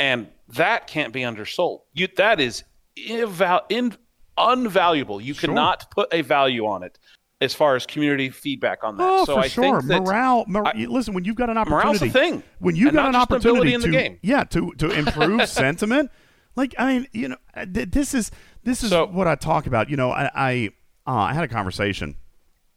And 0.01 0.29
that 0.49 0.87
can't 0.89 1.13
be 1.13 1.21
undersold. 1.25 1.83
You, 1.93 2.09
that 2.17 2.41
is 2.41 2.65
inval- 2.97 3.63
in, 3.69 3.97
unvaluable. 4.37 5.23
You 5.23 5.35
Sure. 5.35 5.49
cannot 5.49 5.91
put 5.91 6.13
a 6.13 6.23
value 6.23 6.67
on 6.67 6.83
it 6.83 6.99
as 7.41 7.55
far 7.55 7.77
as 7.77 7.87
community 7.87 8.31
feedback 8.31 8.83
on 8.83 8.97
that. 8.97 9.05
Oh, 9.09 9.25
so 9.25 9.35
for 9.35 9.41
I 9.41 9.49
sure. 9.49 9.81
think 9.83 10.03
morale. 10.07 10.45
Mor- 10.49 10.67
I- 10.67 10.87
listen, 10.89 11.15
when 11.15 11.25
you've 11.25 11.37
got 11.37 11.51
an 11.51 11.57
opportunity, 11.59 11.85
morale's 11.87 12.03
a 12.03 12.11
thing. 12.11 12.43
when 12.59 12.75
you've 12.77 12.95
got 12.95 13.09
an 13.09 13.15
opportunity 13.17 13.75
in 13.75 13.81
the 13.81 13.87
to 13.87 13.93
game. 13.93 14.19
yeah 14.23 14.43
to 14.45 14.73
to 14.79 14.91
improve 14.99 15.49
sentiment, 15.49 16.11
like 16.57 16.75
I 16.79 16.93
mean, 16.93 17.07
you 17.13 17.29
know, 17.29 17.37
th- 17.73 17.91
this 17.91 18.15
is 18.15 18.31
this 18.65 18.83
is 18.83 18.91
So- 18.91 19.07
what 19.07 19.29
I 19.29 19.37
talk 19.37 19.67
about. 19.67 19.89
You 19.91 19.97
know, 19.97 20.11
I 20.11 20.31
I, 20.35 20.71
uh, 21.09 21.13
I 21.13 21.33
had 21.33 21.43
a 21.43 21.49
conversation 21.49 22.17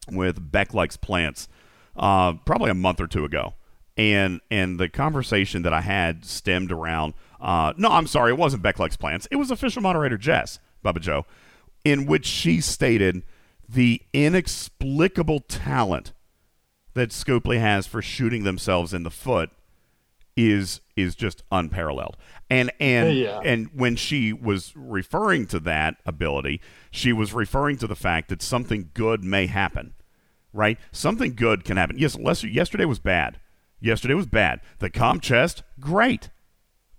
with 0.09 0.51
Beck 0.51 0.73
likes 0.73 0.95
plants 0.95 1.49
uh, 1.97 2.33
probably 2.45 2.71
a 2.71 2.75
month 2.75 3.01
or 3.01 3.07
two 3.07 3.25
ago, 3.25 3.55
and 3.97 4.39
and 4.49 4.79
the 4.79 4.87
conversation 4.87 5.63
that 5.63 5.73
I 5.73 5.81
had 5.81 6.23
stemmed 6.23 6.71
around. 6.71 7.13
Uh, 7.41 7.73
no, 7.75 7.89
I'm 7.89 8.07
sorry, 8.07 8.31
it 8.31 8.37
wasn't 8.37 8.63
Beck 8.63 8.79
likes 8.79 8.95
plants. 8.95 9.27
It 9.29 9.35
was 9.35 9.51
official 9.51 9.81
moderator 9.81 10.17
Jess 10.17 10.59
Bubba 10.83 11.01
Joe, 11.01 11.25
in 11.83 12.05
which 12.05 12.25
she 12.25 12.61
stated 12.61 13.23
the 13.67 14.01
inexplicable 14.13 15.41
talent 15.41 16.13
that 16.93 17.09
Scopely 17.09 17.59
has 17.59 17.85
for 17.85 18.01
shooting 18.01 18.43
themselves 18.43 18.93
in 18.93 19.03
the 19.03 19.11
foot 19.11 19.49
is 20.37 20.81
is 20.95 21.15
just 21.15 21.43
unparalleled. 21.51 22.17
And 22.49 22.71
and 22.79 23.15
Yeah. 23.15 23.39
and 23.43 23.69
when 23.73 23.95
she 23.95 24.33
was 24.33 24.73
referring 24.75 25.47
to 25.47 25.59
that 25.61 25.97
ability, 26.05 26.61
she 26.91 27.11
was 27.13 27.33
referring 27.33 27.77
to 27.77 27.87
the 27.87 27.95
fact 27.95 28.29
that 28.29 28.41
something 28.41 28.89
good 28.93 29.23
may 29.23 29.47
happen. 29.47 29.93
Right? 30.53 30.77
Something 30.91 31.33
good 31.35 31.63
can 31.63 31.77
happen. 31.77 31.97
Yes, 31.97 32.17
Lester, 32.17 32.47
yesterday 32.47 32.85
was 32.85 32.99
bad. 32.99 33.39
Yesterday 33.79 34.13
was 34.13 34.27
bad. 34.27 34.59
The 34.79 34.89
com 34.89 35.19
chest, 35.19 35.63
great. 35.79 36.29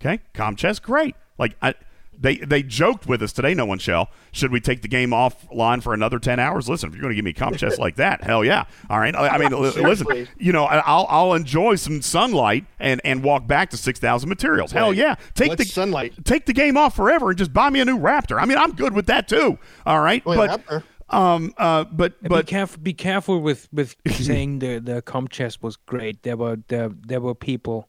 Okay? 0.00 0.20
Com 0.34 0.56
chest, 0.56 0.82
great. 0.82 1.14
Like 1.38 1.56
I 1.62 1.74
They 2.22 2.36
they 2.36 2.62
joked 2.62 3.06
with 3.06 3.20
us 3.20 3.32
today. 3.32 3.52
No 3.52 3.66
one 3.66 3.78
shall. 3.78 4.08
Should 4.30 4.52
we 4.52 4.60
take 4.60 4.80
the 4.82 4.88
game 4.88 5.10
offline 5.10 5.82
for 5.82 5.92
another 5.92 6.18
ten 6.18 6.38
hours? 6.38 6.68
Listen, 6.68 6.88
if 6.88 6.94
you're 6.94 7.02
going 7.02 7.10
to 7.10 7.16
give 7.16 7.24
me 7.24 7.32
comp 7.32 7.56
chest 7.56 7.78
like 7.80 7.96
that, 7.96 8.22
hell 8.22 8.44
yeah. 8.44 8.64
All 8.88 9.00
right. 9.00 9.14
I 9.14 9.28
I 9.28 9.38
mean, 9.38 9.50
li- 9.50 9.58
listen. 9.58 9.82
Seriously. 10.06 10.28
You 10.38 10.52
know, 10.52 10.64
I- 10.64 10.78
I'll 10.86 11.06
I'll 11.10 11.34
enjoy 11.34 11.74
some 11.74 12.00
sunlight 12.00 12.64
and 12.78 13.00
and 13.04 13.24
walk 13.24 13.46
back 13.48 13.70
to 13.70 13.76
six 13.76 13.98
thousand 13.98 14.28
materials. 14.28 14.70
Hell 14.72 14.88
Right. 14.90 14.96
yeah. 14.96 15.16
Take 15.34 15.48
What's 15.50 15.64
the 15.64 15.68
sunlight? 15.70 16.14
Take 16.24 16.46
the 16.46 16.52
game 16.52 16.76
off 16.76 16.94
forever 16.96 17.30
and 17.30 17.38
just 17.38 17.52
buy 17.52 17.68
me 17.70 17.80
a 17.80 17.84
new 17.84 17.98
Raptor. 17.98 18.40
I 18.40 18.46
mean, 18.46 18.56
I'm 18.56 18.72
good 18.72 18.94
with 18.94 19.06
that 19.06 19.26
too. 19.28 19.58
All 19.84 20.00
right. 20.00 20.22
Yeah, 20.24 20.34
but 20.36 20.66
Raptor. 20.66 20.82
um 21.10 21.52
uh 21.58 21.84
but 21.84 22.14
but 22.22 22.46
be 22.46 22.50
careful. 22.50 22.82
Be 22.82 22.92
careful 22.94 23.40
with 23.40 23.68
with 23.72 23.96
saying 24.08 24.60
the 24.60 24.78
the 24.78 25.02
comp 25.02 25.30
chest 25.30 25.60
was 25.62 25.76
great. 25.76 26.22
There 26.22 26.36
were 26.36 26.58
there 26.68 26.90
there 27.06 27.20
were 27.20 27.34
people 27.34 27.88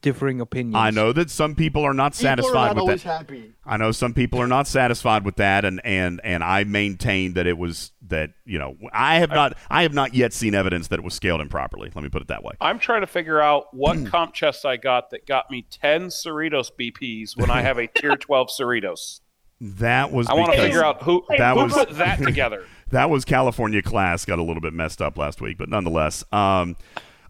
differing 0.00 0.40
opinions. 0.40 0.76
I 0.76 0.90
know 0.90 1.12
that 1.12 1.30
some 1.30 1.54
people 1.54 1.82
are 1.84 1.92
not 1.94 2.12
People 2.12 2.26
are 2.26 2.30
satisfied 2.30 2.52
not 2.66 2.74
with 2.76 2.80
always 2.82 3.02
that. 3.02 3.18
happy. 3.18 3.52
I 3.66 3.76
know 3.76 3.90
some 3.92 4.14
people 4.14 4.40
are 4.40 4.46
not 4.46 4.66
satisfied 4.66 5.24
with 5.24 5.36
that, 5.36 5.64
and 5.64 5.80
and 5.84 6.20
and 6.24 6.42
I 6.44 6.64
maintain 6.64 7.34
that 7.34 7.46
it 7.46 7.58
was 7.58 7.92
that 8.08 8.30
you 8.44 8.58
know 8.58 8.76
I 8.92 9.16
have 9.16 9.30
not 9.30 9.56
I 9.70 9.82
have 9.82 9.92
not 9.94 10.14
yet 10.14 10.32
seen 10.32 10.54
evidence 10.54 10.88
that 10.88 10.98
it 10.98 11.04
was 11.04 11.14
scaled 11.14 11.40
improperly. 11.40 11.90
Let 11.94 12.02
me 12.02 12.08
put 12.10 12.22
it 12.22 12.28
that 12.28 12.42
way. 12.42 12.52
I'm 12.60 12.78
trying 12.78 13.00
to 13.02 13.06
figure 13.06 13.40
out 13.40 13.74
what 13.74 14.06
comp 14.06 14.34
chest 14.34 14.64
I 14.64 14.76
got 14.76 15.10
that 15.10 15.26
got 15.26 15.50
me 15.50 15.66
10 15.70 16.06
Cerritos 16.08 16.70
BPs 16.78 17.36
when 17.36 17.50
I 17.50 17.62
have 17.62 17.78
a 17.78 17.86
tier 17.88 18.16
12 18.16 18.48
Cerritos. 18.48 19.20
That 19.60 20.12
was 20.12 20.28
I 20.28 20.34
want 20.34 20.52
to 20.52 20.58
figure 20.62 20.84
out 20.84 21.02
who, 21.02 21.24
That 21.36 21.56
who 21.56 21.64
was- 21.64 21.72
put 21.74 21.90
that 21.96 22.18
together. 22.22 22.64
that 22.92 23.10
was 23.10 23.24
California 23.24 23.82
class 23.82 24.24
got 24.24 24.38
a 24.38 24.42
little 24.42 24.60
bit 24.62 24.72
messed 24.72 25.02
up 25.02 25.18
last 25.18 25.40
week, 25.40 25.58
but 25.58 25.68
nonetheless. 25.68 26.22
Um, 26.32 26.76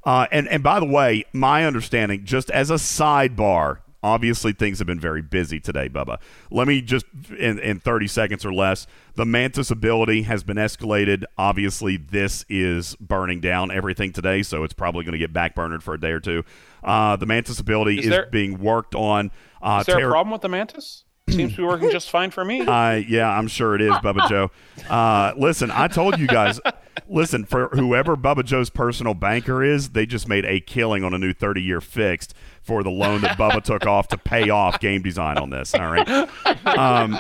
uh, 0.09 0.26
and 0.32 0.48
and 0.48 0.62
by 0.62 0.80
the 0.80 0.86
way, 0.86 1.24
my 1.32 1.66
understanding, 1.66 2.24
just 2.24 2.51
as 2.51 2.70
a 2.70 2.74
sidebar, 2.74 3.78
obviously 4.02 4.52
things 4.52 4.78
have 4.78 4.86
been 4.86 5.01
very 5.01 5.20
busy 5.22 5.60
today, 5.60 5.89
Bubba. 5.89 6.18
Let 6.51 6.66
me 6.68 6.80
just 6.80 7.05
in 7.39 7.59
in 7.59 7.80
thirty 7.80 8.06
seconds 8.06 8.44
or 8.44 8.52
less, 8.52 8.86
the 9.16 9.24
Mantis 9.26 9.70
ability 9.70 10.22
has 10.22 10.43
been 10.43 10.56
escalated. 10.56 11.24
Obviously, 11.36 11.97
this 11.97 12.44
is 12.48 12.97
burning 12.97 13.40
down 13.40 13.70
everything 13.70 14.12
today, 14.12 14.43
so 14.43 14.64
it's 14.64 14.74
probably 14.74 15.05
going 15.05 15.12
to 15.12 15.18
get 15.18 15.32
backburnered 15.32 15.82
for 15.82 15.94
a 15.94 16.01
day 16.01 16.12
or 16.12 16.20
two. 16.20 16.43
Uh, 16.82 17.16
the 17.16 17.26
Mantis 17.26 17.59
ability 17.60 17.98
Is 17.98 18.05
is, 18.06 18.10
there- 18.10 18.26
being 18.30 18.59
worked 18.59 18.94
on. 18.94 19.30
Uh, 19.60 19.78
Is 19.80 19.86
there 19.86 19.97
Terra- 19.97 20.09
a 20.09 20.12
problem 20.12 20.32
with 20.32 20.43
the 20.43 20.48
Mantis? 20.48 21.05
Seems 21.30 21.52
to 21.52 21.59
be 21.59 21.64
working 21.64 21.90
just 21.90 22.10
fine 22.10 22.30
for 22.30 22.44
me. 22.44 22.60
uh, 22.66 22.94
yeah, 22.94 23.28
I'm 23.28 23.48
sure 23.48 23.74
it 23.74 23.82
is, 23.82 23.92
Bubba 23.94 24.28
Joe. 24.28 24.50
Uh, 24.88 25.32
listen, 25.36 25.70
I 25.70 25.88
told 25.88 26.18
you 26.18 26.26
guys. 26.26 26.60
Listen, 27.09 27.44
for 27.44 27.68
whoever 27.68 28.16
Bubba 28.16 28.44
Joe's 28.44 28.70
personal 28.70 29.14
banker 29.14 29.62
is, 29.62 29.90
they 29.90 30.05
just 30.05 30.28
made 30.28 30.44
a 30.44 30.60
killing 30.60 31.05
on 31.05 31.14
a 31.14 31.18
new 31.18 31.32
30 31.32 31.62
year 31.62 31.80
fixed 31.80 32.34
for 32.62 32.82
the 32.82 32.90
loan 32.90 33.22
that 33.22 33.38
Bubba 33.38 33.62
took 33.62 33.86
off 33.86 34.09
to 34.09 34.18
pay 34.18 34.50
off 34.50 34.78
game 34.80 35.02
design 35.02 35.38
on 35.38 35.50
this. 35.50 35.74
All 35.74 35.90
right. 35.90 36.28
Um, 36.66 37.18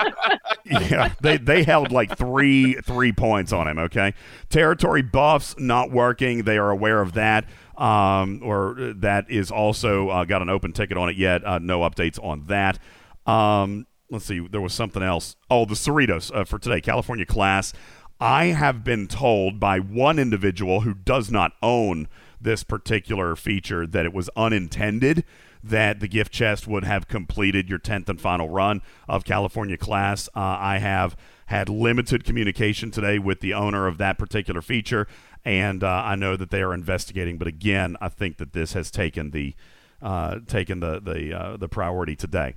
yeah, 0.66 1.14
they 1.22 1.38
they 1.38 1.62
held 1.62 1.90
like 1.90 2.18
three 2.18 2.74
three 2.74 3.12
points 3.12 3.52
on 3.52 3.66
him. 3.66 3.78
Okay, 3.78 4.14
territory 4.50 5.02
buffs 5.02 5.54
not 5.58 5.90
working. 5.90 6.42
They 6.42 6.58
are 6.58 6.70
aware 6.70 7.00
of 7.00 7.14
that. 7.14 7.46
Um, 7.78 8.40
or 8.42 8.74
that 8.96 9.30
is 9.30 9.50
also 9.52 10.08
uh, 10.08 10.24
got 10.24 10.42
an 10.42 10.48
open 10.48 10.72
ticket 10.72 10.96
on 10.96 11.08
it 11.08 11.16
yet. 11.16 11.46
Uh, 11.46 11.58
no 11.60 11.80
updates 11.80 12.22
on 12.22 12.44
that. 12.46 12.78
Um, 13.24 13.86
let's 14.10 14.24
see. 14.24 14.46
There 14.46 14.60
was 14.60 14.74
something 14.74 15.02
else. 15.02 15.36
Oh, 15.50 15.64
the 15.64 15.74
Cerritos 15.74 16.34
uh, 16.34 16.44
for 16.44 16.58
today, 16.58 16.80
California 16.80 17.26
class. 17.26 17.72
I 18.20 18.46
have 18.46 18.82
been 18.82 19.06
told 19.06 19.60
by 19.60 19.78
one 19.78 20.18
individual 20.18 20.80
who 20.80 20.94
does 20.94 21.30
not 21.30 21.52
own 21.62 22.08
this 22.40 22.64
particular 22.64 23.36
feature 23.36 23.86
that 23.86 24.04
it 24.04 24.12
was 24.12 24.28
unintended 24.36 25.24
that 25.62 26.00
the 26.00 26.08
gift 26.08 26.32
chest 26.32 26.66
would 26.66 26.84
have 26.84 27.08
completed 27.08 27.68
your 27.68 27.78
10th 27.78 28.08
and 28.08 28.20
final 28.20 28.48
run 28.48 28.80
of 29.08 29.24
California 29.24 29.76
class. 29.76 30.28
Uh, 30.28 30.40
I 30.40 30.78
have 30.78 31.16
had 31.46 31.68
limited 31.68 32.24
communication 32.24 32.90
today 32.90 33.18
with 33.18 33.40
the 33.40 33.54
owner 33.54 33.86
of 33.86 33.98
that 33.98 34.18
particular 34.18 34.62
feature, 34.62 35.06
and 35.44 35.82
uh, 35.82 36.02
I 36.04 36.14
know 36.14 36.36
that 36.36 36.50
they 36.50 36.62
are 36.62 36.74
investigating. 36.74 37.38
But 37.38 37.48
again, 37.48 37.96
I 38.00 38.08
think 38.08 38.38
that 38.38 38.52
this 38.52 38.72
has 38.72 38.90
taken 38.90 39.30
the 39.30 39.54
uh, 40.00 40.38
taken 40.46 40.78
the 40.80 41.00
the 41.00 41.34
uh, 41.34 41.56
the 41.56 41.68
priority 41.68 42.14
today. 42.14 42.54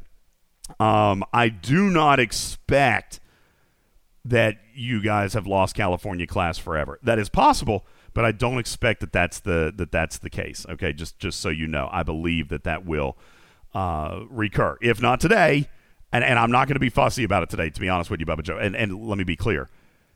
Um, 0.79 1.23
I 1.33 1.49
do 1.49 1.89
not 1.89 2.19
expect 2.19 3.19
that 4.23 4.57
you 4.73 5.01
guys 5.01 5.33
have 5.33 5.47
lost 5.47 5.75
California 5.75 6.27
class 6.27 6.57
forever. 6.57 6.99
That 7.03 7.19
is 7.19 7.29
possible, 7.29 7.85
but 8.13 8.25
I 8.25 8.31
don't 8.31 8.59
expect 8.59 8.99
that 9.01 9.11
that's 9.11 9.39
the 9.39 9.73
that 9.75 9.91
that's 9.91 10.19
the 10.19 10.29
case. 10.29 10.65
Okay, 10.69 10.93
just 10.93 11.17
just 11.19 11.39
so 11.39 11.49
you 11.49 11.67
know, 11.67 11.89
I 11.91 12.03
believe 12.03 12.49
that 12.49 12.63
that 12.63 12.85
will 12.85 13.17
uh, 13.73 14.21
recur. 14.29 14.77
If 14.81 15.01
not 15.01 15.19
today, 15.19 15.69
and, 16.11 16.23
and 16.23 16.37
I'm 16.37 16.51
not 16.51 16.67
going 16.67 16.75
to 16.75 16.79
be 16.81 16.89
fussy 16.89 17.23
about 17.23 17.43
it 17.43 17.49
today, 17.49 17.69
to 17.69 17.79
be 17.81 17.89
honest 17.89 18.09
with 18.09 18.19
you, 18.19 18.25
Bubba 18.25 18.43
Joe. 18.43 18.57
And 18.57 18.75
and 18.75 19.07
let 19.07 19.17
me 19.17 19.23
be 19.23 19.35
clear, 19.35 19.69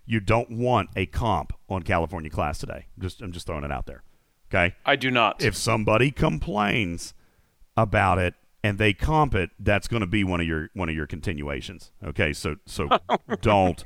you 0.06 0.20
don't 0.20 0.52
want 0.52 0.90
a 0.96 1.06
comp 1.08 1.54
on 1.70 1.84
California 1.84 2.30
class 2.30 2.60
today. 2.60 2.88
Just 3.00 3.22
I'm 3.22 3.32
just 3.32 3.48
throwing 3.48 3.64
it 3.64 3.72
out 3.72 3.86
there. 3.86 4.04
Okay, 4.52 4.76
I 4.86 4.96
do 4.96 5.10
not. 5.10 5.42
if 5.44 5.56
somebody 5.56 6.12
complains 6.12 7.14
about 7.76 8.20
it 8.20 8.36
and 8.66 8.78
they 8.80 8.94
comp 8.94 9.36
it, 9.36 9.52
that's 9.60 9.88
going 9.88 10.02
to 10.02 10.08
be 10.08 10.24
one 10.24 10.42
of 10.42 10.48
your 10.48 10.70
one 10.74 10.90
of 10.90 10.96
your 10.96 11.06
continuations. 11.08 11.92
Okay, 12.04 12.34
so 12.34 12.56
so 12.66 12.90
don't 13.42 13.84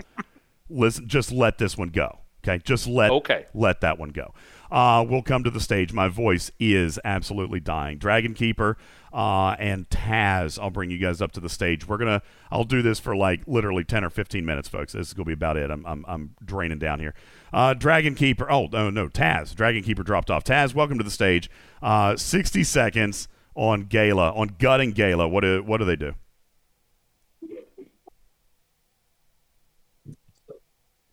listen. 0.70 1.08
Just 1.08 1.32
let 1.32 1.58
this 1.58 1.78
one 1.78 1.90
go. 1.90 2.20
Okay, 2.44 2.62
just 2.64 2.88
let 2.88 3.12
Okay. 3.12 3.46
let 3.54 3.82
that 3.82 4.00
one 4.00 4.10
go. 4.10 4.34
Uh, 4.72 5.04
we'll 5.08 5.22
come 5.24 5.44
to 5.44 5.50
the 5.50 5.60
stage. 5.60 5.92
My 5.92 6.08
voice 6.08 6.52
is 6.60 6.98
absolutely 7.04 7.60
dying. 7.60 7.98
Dragon 7.98 8.34
Keeper 8.34 8.78
uh, 9.12 9.56
and 9.60 9.90
Taz. 9.90 10.58
I'll 10.62 10.70
bring 10.70 10.92
you 10.92 11.00
guys 11.00 11.22
up 11.22 11.32
to 11.34 11.40
the 11.42 11.50
stage. 11.50 11.86
We're 11.88 11.98
gonna. 11.98 12.22
I'll 12.50 12.64
do 12.64 12.82
this 12.82 13.00
for 13.00 13.16
like 13.16 13.42
literally 13.48 13.84
ten 13.84 14.06
or 14.06 14.10
fifteen 14.10 14.46
minutes, 14.46 14.70
folks. 14.70 14.94
This 14.94 15.08
is 15.08 15.14
gonna 15.14 15.26
be 15.26 15.34
about 15.34 15.58
it. 15.58 15.70
I'm 15.70 15.86
I'm, 15.86 16.06
I'm 16.08 16.36
draining 16.46 16.80
down 16.80 17.00
here. 17.02 17.14
Uh, 17.52 17.74
Dragon 17.74 18.16
Keeper. 18.16 18.50
Oh 18.50 18.70
no 18.72 18.90
no 18.90 19.10
Taz. 19.10 19.54
Dragon 19.54 19.84
Keeper 19.84 20.04
dropped 20.04 20.30
off. 20.32 20.46
Taz, 20.46 20.74
welcome 20.74 20.98
to 21.00 21.04
the 21.04 21.12
stage. 21.12 21.50
Uh, 21.82 22.16
Sixty 22.16 22.64
seconds 22.64 23.28
on 23.60 23.84
Gaila 23.84 24.32
on 24.38 24.56
gutting 24.58 24.94
Gaila. 24.94 25.28
What 25.28 25.42
do 25.42 25.62
what 25.62 25.78
do 25.78 25.86
they 25.86 25.98
do? 25.98 26.16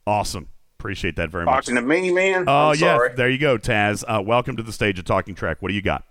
Awesome. 0.07 0.49
Appreciate 0.79 1.17
that 1.17 1.31
very 1.31 1.45
much. 1.45 1.67
Talking 1.67 1.75
to 1.75 1.83
me, 1.83 2.13
man. 2.13 2.45
Oh 2.47 2.69
I'm 2.69 2.75
yeah, 2.75 2.97
sorry. 2.97 3.15
there 3.17 3.29
you 3.29 3.39
go, 3.39 3.59
Taz. 3.59 4.05
Uh, 4.07 4.23
welcome 4.23 4.57
to 4.57 4.63
the 4.63 4.73
stage 4.73 4.99
of 5.01 5.05
Talking 5.05 5.35
Trek. 5.35 5.61
What 5.61 5.71
do 5.71 5.75
you 5.75 5.83
got? 5.83 6.05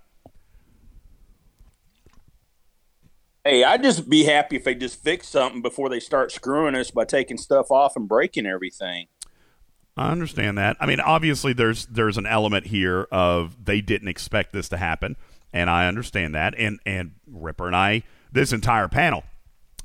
Hey, 3.46 3.64
I'd 3.64 3.84
just 3.84 4.10
be 4.10 4.26
happy 4.26 4.58
if 4.58 4.66
they 4.66 4.76
just 4.76 5.02
fix 5.02 5.30
something 5.30 5.62
before 5.62 5.88
they 5.88 6.02
start 6.02 6.32
screwing 6.32 6.76
us 6.76 6.92
by 6.92 7.06
taking 7.06 7.38
stuff 7.38 7.72
off 7.72 7.96
and 7.96 8.10
breaking 8.10 8.46
everything. 8.46 9.08
I 9.96 10.12
understand 10.12 10.58
that. 10.58 10.76
I 10.82 10.88
mean, 10.88 11.00
obviously, 11.00 11.54
there's 11.54 11.86
there's 11.86 12.18
an 12.18 12.26
element 12.26 12.66
here 12.66 13.08
of 13.12 13.64
they 13.64 13.80
didn't 13.80 14.10
expect 14.10 14.52
this 14.52 14.68
to 14.70 14.78
happen, 14.78 15.16
and 15.56 15.70
I 15.70 15.88
understand 15.88 16.36
that. 16.36 16.54
And 16.58 16.80
and 16.86 17.14
Ripper 17.26 17.66
and 17.66 17.76
I, 17.76 18.04
this 18.32 18.54
entire 18.54 18.88
panel 18.88 19.24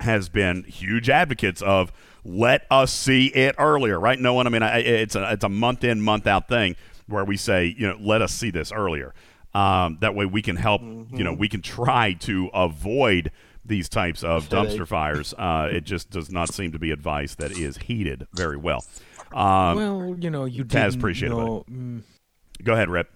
has 0.00 0.28
been 0.28 0.64
huge 0.64 1.08
advocates 1.08 1.62
of 1.62 1.92
let 2.24 2.66
us 2.70 2.92
see 2.92 3.26
it 3.28 3.54
earlier, 3.58 3.98
right? 3.98 4.18
No 4.18 4.34
one. 4.34 4.46
I 4.46 4.50
mean, 4.50 4.62
I, 4.62 4.78
it's 4.80 5.14
a 5.14 5.32
it's 5.32 5.44
a 5.44 5.48
month 5.48 5.84
in 5.84 6.02
month 6.02 6.26
out 6.26 6.48
thing 6.48 6.76
where 7.06 7.24
we 7.24 7.36
say 7.36 7.74
you 7.78 7.86
know 7.86 7.96
let 8.00 8.20
us 8.20 8.32
see 8.32 8.50
this 8.50 8.72
earlier. 8.72 9.14
Um, 9.54 9.98
that 10.00 10.14
way 10.14 10.26
we 10.26 10.42
can 10.42 10.56
help. 10.56 10.82
You 10.82 11.24
know, 11.24 11.32
we 11.32 11.48
can 11.48 11.62
try 11.62 12.12
to 12.20 12.50
avoid 12.52 13.30
these 13.64 13.88
types 13.88 14.24
of 14.24 14.48
dumpster 14.48 14.86
fires. 14.86 15.34
Uh, 15.36 15.68
it 15.70 15.84
just 15.84 16.10
does 16.10 16.30
not 16.30 16.52
seem 16.52 16.72
to 16.72 16.78
be 16.78 16.90
advice 16.90 17.34
that 17.36 17.52
is 17.52 17.76
heeded 17.78 18.26
very 18.34 18.56
well. 18.56 18.84
Um, 19.32 19.76
well, 19.76 20.16
you 20.18 20.30
know, 20.30 20.44
you 20.44 20.64
Taz, 20.64 20.96
appreciate 20.96 21.30
it, 21.30 21.34
know, 21.36 21.64
mm, 21.70 22.02
Go 22.62 22.74
ahead, 22.74 22.88
Rip. 22.88 23.08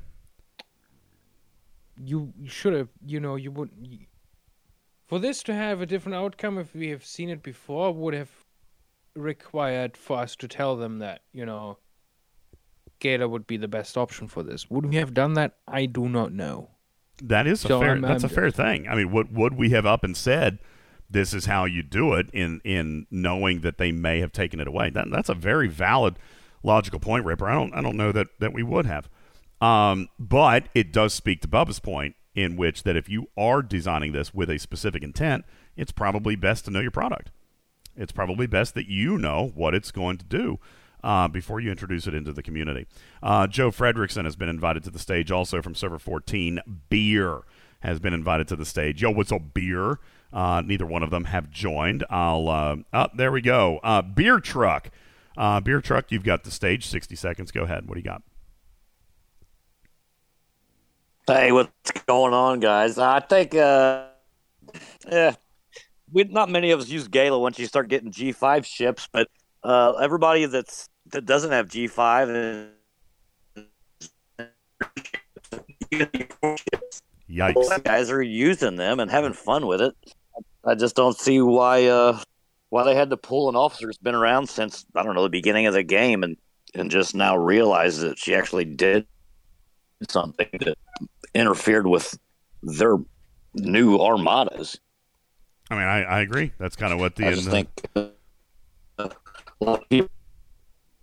You 2.02 2.32
should 2.46 2.72
have, 2.74 2.88
you 3.04 3.20
know, 3.20 3.36
you 3.36 3.50
would. 3.50 3.70
For 5.06 5.18
this 5.18 5.42
to 5.44 5.54
have 5.54 5.80
a 5.80 5.86
different 5.86 6.16
outcome, 6.16 6.58
if 6.58 6.74
we 6.74 6.88
have 6.88 7.04
seen 7.04 7.28
it 7.28 7.42
before, 7.42 7.92
would 7.92 8.14
have 8.14 8.30
required 9.14 9.96
for 9.96 10.18
us 10.18 10.34
to 10.36 10.48
tell 10.48 10.76
them 10.76 10.98
that, 10.98 11.20
you 11.32 11.46
know, 11.46 11.78
Gator 13.00 13.28
would 13.28 13.46
be 13.46 13.56
the 13.56 13.68
best 13.68 13.96
option 13.96 14.28
for 14.28 14.42
this. 14.42 14.70
Would 14.70 14.86
we 14.86 14.96
have 14.96 15.14
done 15.14 15.34
that? 15.34 15.56
I 15.68 15.86
do 15.86 16.08
not 16.08 16.32
know. 16.32 16.70
That 17.22 17.46
is 17.46 17.64
a 17.64 17.68
fair. 17.68 17.90
I'm- 17.90 18.00
that's 18.00 18.24
a 18.24 18.28
I'm- 18.28 18.34
fair 18.34 18.50
thing. 18.50 18.88
I 18.88 18.94
mean, 18.94 19.10
what 19.10 19.30
would 19.30 19.54
we 19.54 19.70
have 19.70 19.86
up 19.86 20.02
and 20.02 20.16
said, 20.16 20.58
"This 21.08 21.32
is 21.34 21.46
how 21.46 21.64
you 21.64 21.82
do 21.82 22.14
it," 22.14 22.28
in 22.32 22.60
in 22.64 23.06
knowing 23.10 23.60
that 23.60 23.78
they 23.78 23.92
may 23.92 24.20
have 24.20 24.32
taken 24.32 24.58
it 24.58 24.66
away? 24.66 24.90
That 24.90 25.10
that's 25.10 25.28
a 25.28 25.34
very 25.34 25.68
valid, 25.68 26.18
logical 26.62 26.98
point, 26.98 27.24
Ripper. 27.24 27.46
I 27.48 27.54
don't 27.54 27.74
I 27.74 27.82
don't 27.82 27.96
know 27.96 28.10
that 28.10 28.28
that 28.40 28.52
we 28.52 28.62
would 28.64 28.86
have. 28.86 29.08
Um, 29.60 30.08
but 30.18 30.68
it 30.74 30.92
does 30.92 31.14
speak 31.14 31.40
to 31.42 31.48
Bubba's 31.48 31.80
point, 31.80 32.16
in 32.34 32.56
which 32.56 32.82
that 32.82 32.96
if 32.96 33.08
you 33.08 33.28
are 33.36 33.62
designing 33.62 34.12
this 34.12 34.34
with 34.34 34.50
a 34.50 34.58
specific 34.58 35.02
intent, 35.02 35.44
it's 35.76 35.92
probably 35.92 36.36
best 36.36 36.64
to 36.64 36.70
know 36.70 36.80
your 36.80 36.90
product. 36.90 37.30
It's 37.96 38.12
probably 38.12 38.46
best 38.46 38.74
that 38.74 38.88
you 38.88 39.18
know 39.18 39.52
what 39.54 39.74
it's 39.74 39.90
going 39.90 40.18
to 40.18 40.24
do 40.24 40.58
uh, 41.04 41.28
before 41.28 41.60
you 41.60 41.70
introduce 41.70 42.06
it 42.06 42.14
into 42.14 42.32
the 42.32 42.42
community. 42.42 42.86
Uh, 43.22 43.46
Joe 43.46 43.70
Fredrickson 43.70 44.24
has 44.24 44.36
been 44.36 44.48
invited 44.48 44.82
to 44.84 44.90
the 44.90 44.98
stage, 44.98 45.30
also 45.30 45.62
from 45.62 45.74
Server 45.74 45.98
14. 45.98 46.60
Beer 46.88 47.42
has 47.80 48.00
been 48.00 48.14
invited 48.14 48.48
to 48.48 48.56
the 48.56 48.64
stage. 48.64 49.02
Yo, 49.02 49.10
what's 49.10 49.30
up, 49.30 49.54
Beer? 49.54 49.98
Uh, 50.32 50.62
neither 50.64 50.86
one 50.86 51.02
of 51.02 51.10
them 51.10 51.24
have 51.24 51.50
joined. 51.50 52.04
I'll. 52.10 52.48
Uh, 52.48 52.76
oh, 52.92 53.06
there 53.14 53.30
we 53.30 53.40
go. 53.40 53.78
Uh, 53.84 54.02
beer 54.02 54.40
truck. 54.40 54.90
Uh, 55.36 55.60
beer 55.60 55.80
truck. 55.80 56.10
You've 56.10 56.24
got 56.24 56.42
the 56.42 56.50
stage. 56.50 56.86
Sixty 56.86 57.14
seconds. 57.14 57.52
Go 57.52 57.62
ahead. 57.62 57.86
What 57.88 57.94
do 57.94 58.00
you 58.00 58.04
got? 58.04 58.22
Hey, 61.26 61.52
what's 61.52 61.70
going 62.06 62.34
on, 62.34 62.60
guys? 62.60 62.98
I 62.98 63.18
think, 63.18 63.54
uh, 63.54 64.08
yeah, 65.10 65.34
we 66.12 66.24
not 66.24 66.50
many 66.50 66.70
of 66.70 66.80
us 66.80 66.90
use 66.90 67.08
Gaila 67.08 67.40
once 67.40 67.58
you 67.58 67.64
start 67.64 67.88
getting 67.88 68.12
G5 68.12 68.66
ships, 68.66 69.08
but 69.10 69.28
uh, 69.62 69.92
everybody 69.92 70.44
that's 70.44 70.90
that 71.12 71.24
doesn't 71.24 71.50
have 71.50 71.68
G5 71.68 72.28
and 72.28 72.70
Yikes! 77.30 77.84
guys 77.84 78.10
are 78.10 78.20
using 78.20 78.76
them 78.76 79.00
and 79.00 79.10
having 79.10 79.32
fun 79.32 79.66
with 79.66 79.80
it. 79.80 79.94
I 80.62 80.74
just 80.74 80.94
don't 80.94 81.16
see 81.16 81.40
why 81.40 81.86
uh, 81.86 82.20
why 82.68 82.84
they 82.84 82.94
had 82.94 83.08
to 83.08 83.16
pull 83.16 83.48
an 83.48 83.56
officer 83.56 83.86
who's 83.86 83.96
been 83.96 84.14
around 84.14 84.50
since 84.50 84.84
I 84.94 85.02
don't 85.02 85.14
know 85.14 85.22
the 85.22 85.30
beginning 85.30 85.64
of 85.64 85.72
the 85.72 85.84
game 85.84 86.22
and 86.22 86.36
and 86.74 86.90
just 86.90 87.14
now 87.14 87.34
realize 87.34 88.00
that 88.00 88.18
she 88.18 88.34
actually 88.34 88.66
did 88.66 89.06
something 90.10 90.48
that 90.52 90.76
interfered 91.34 91.86
with 91.86 92.18
their 92.62 92.96
new 93.54 93.98
armadas. 93.98 94.78
I 95.70 95.74
mean, 95.74 95.84
I, 95.84 96.02
I 96.02 96.20
agree. 96.20 96.52
That's 96.58 96.76
kind 96.76 96.92
of 96.92 96.98
what 96.98 97.16
the. 97.16 97.26
I 97.26 97.34
just 97.34 97.48
uh, 97.48 97.50
think. 97.50 97.68
Uh, 97.96 98.08
a 98.98 99.64
lot 99.64 99.82
of 99.82 99.88
people- 99.88 100.10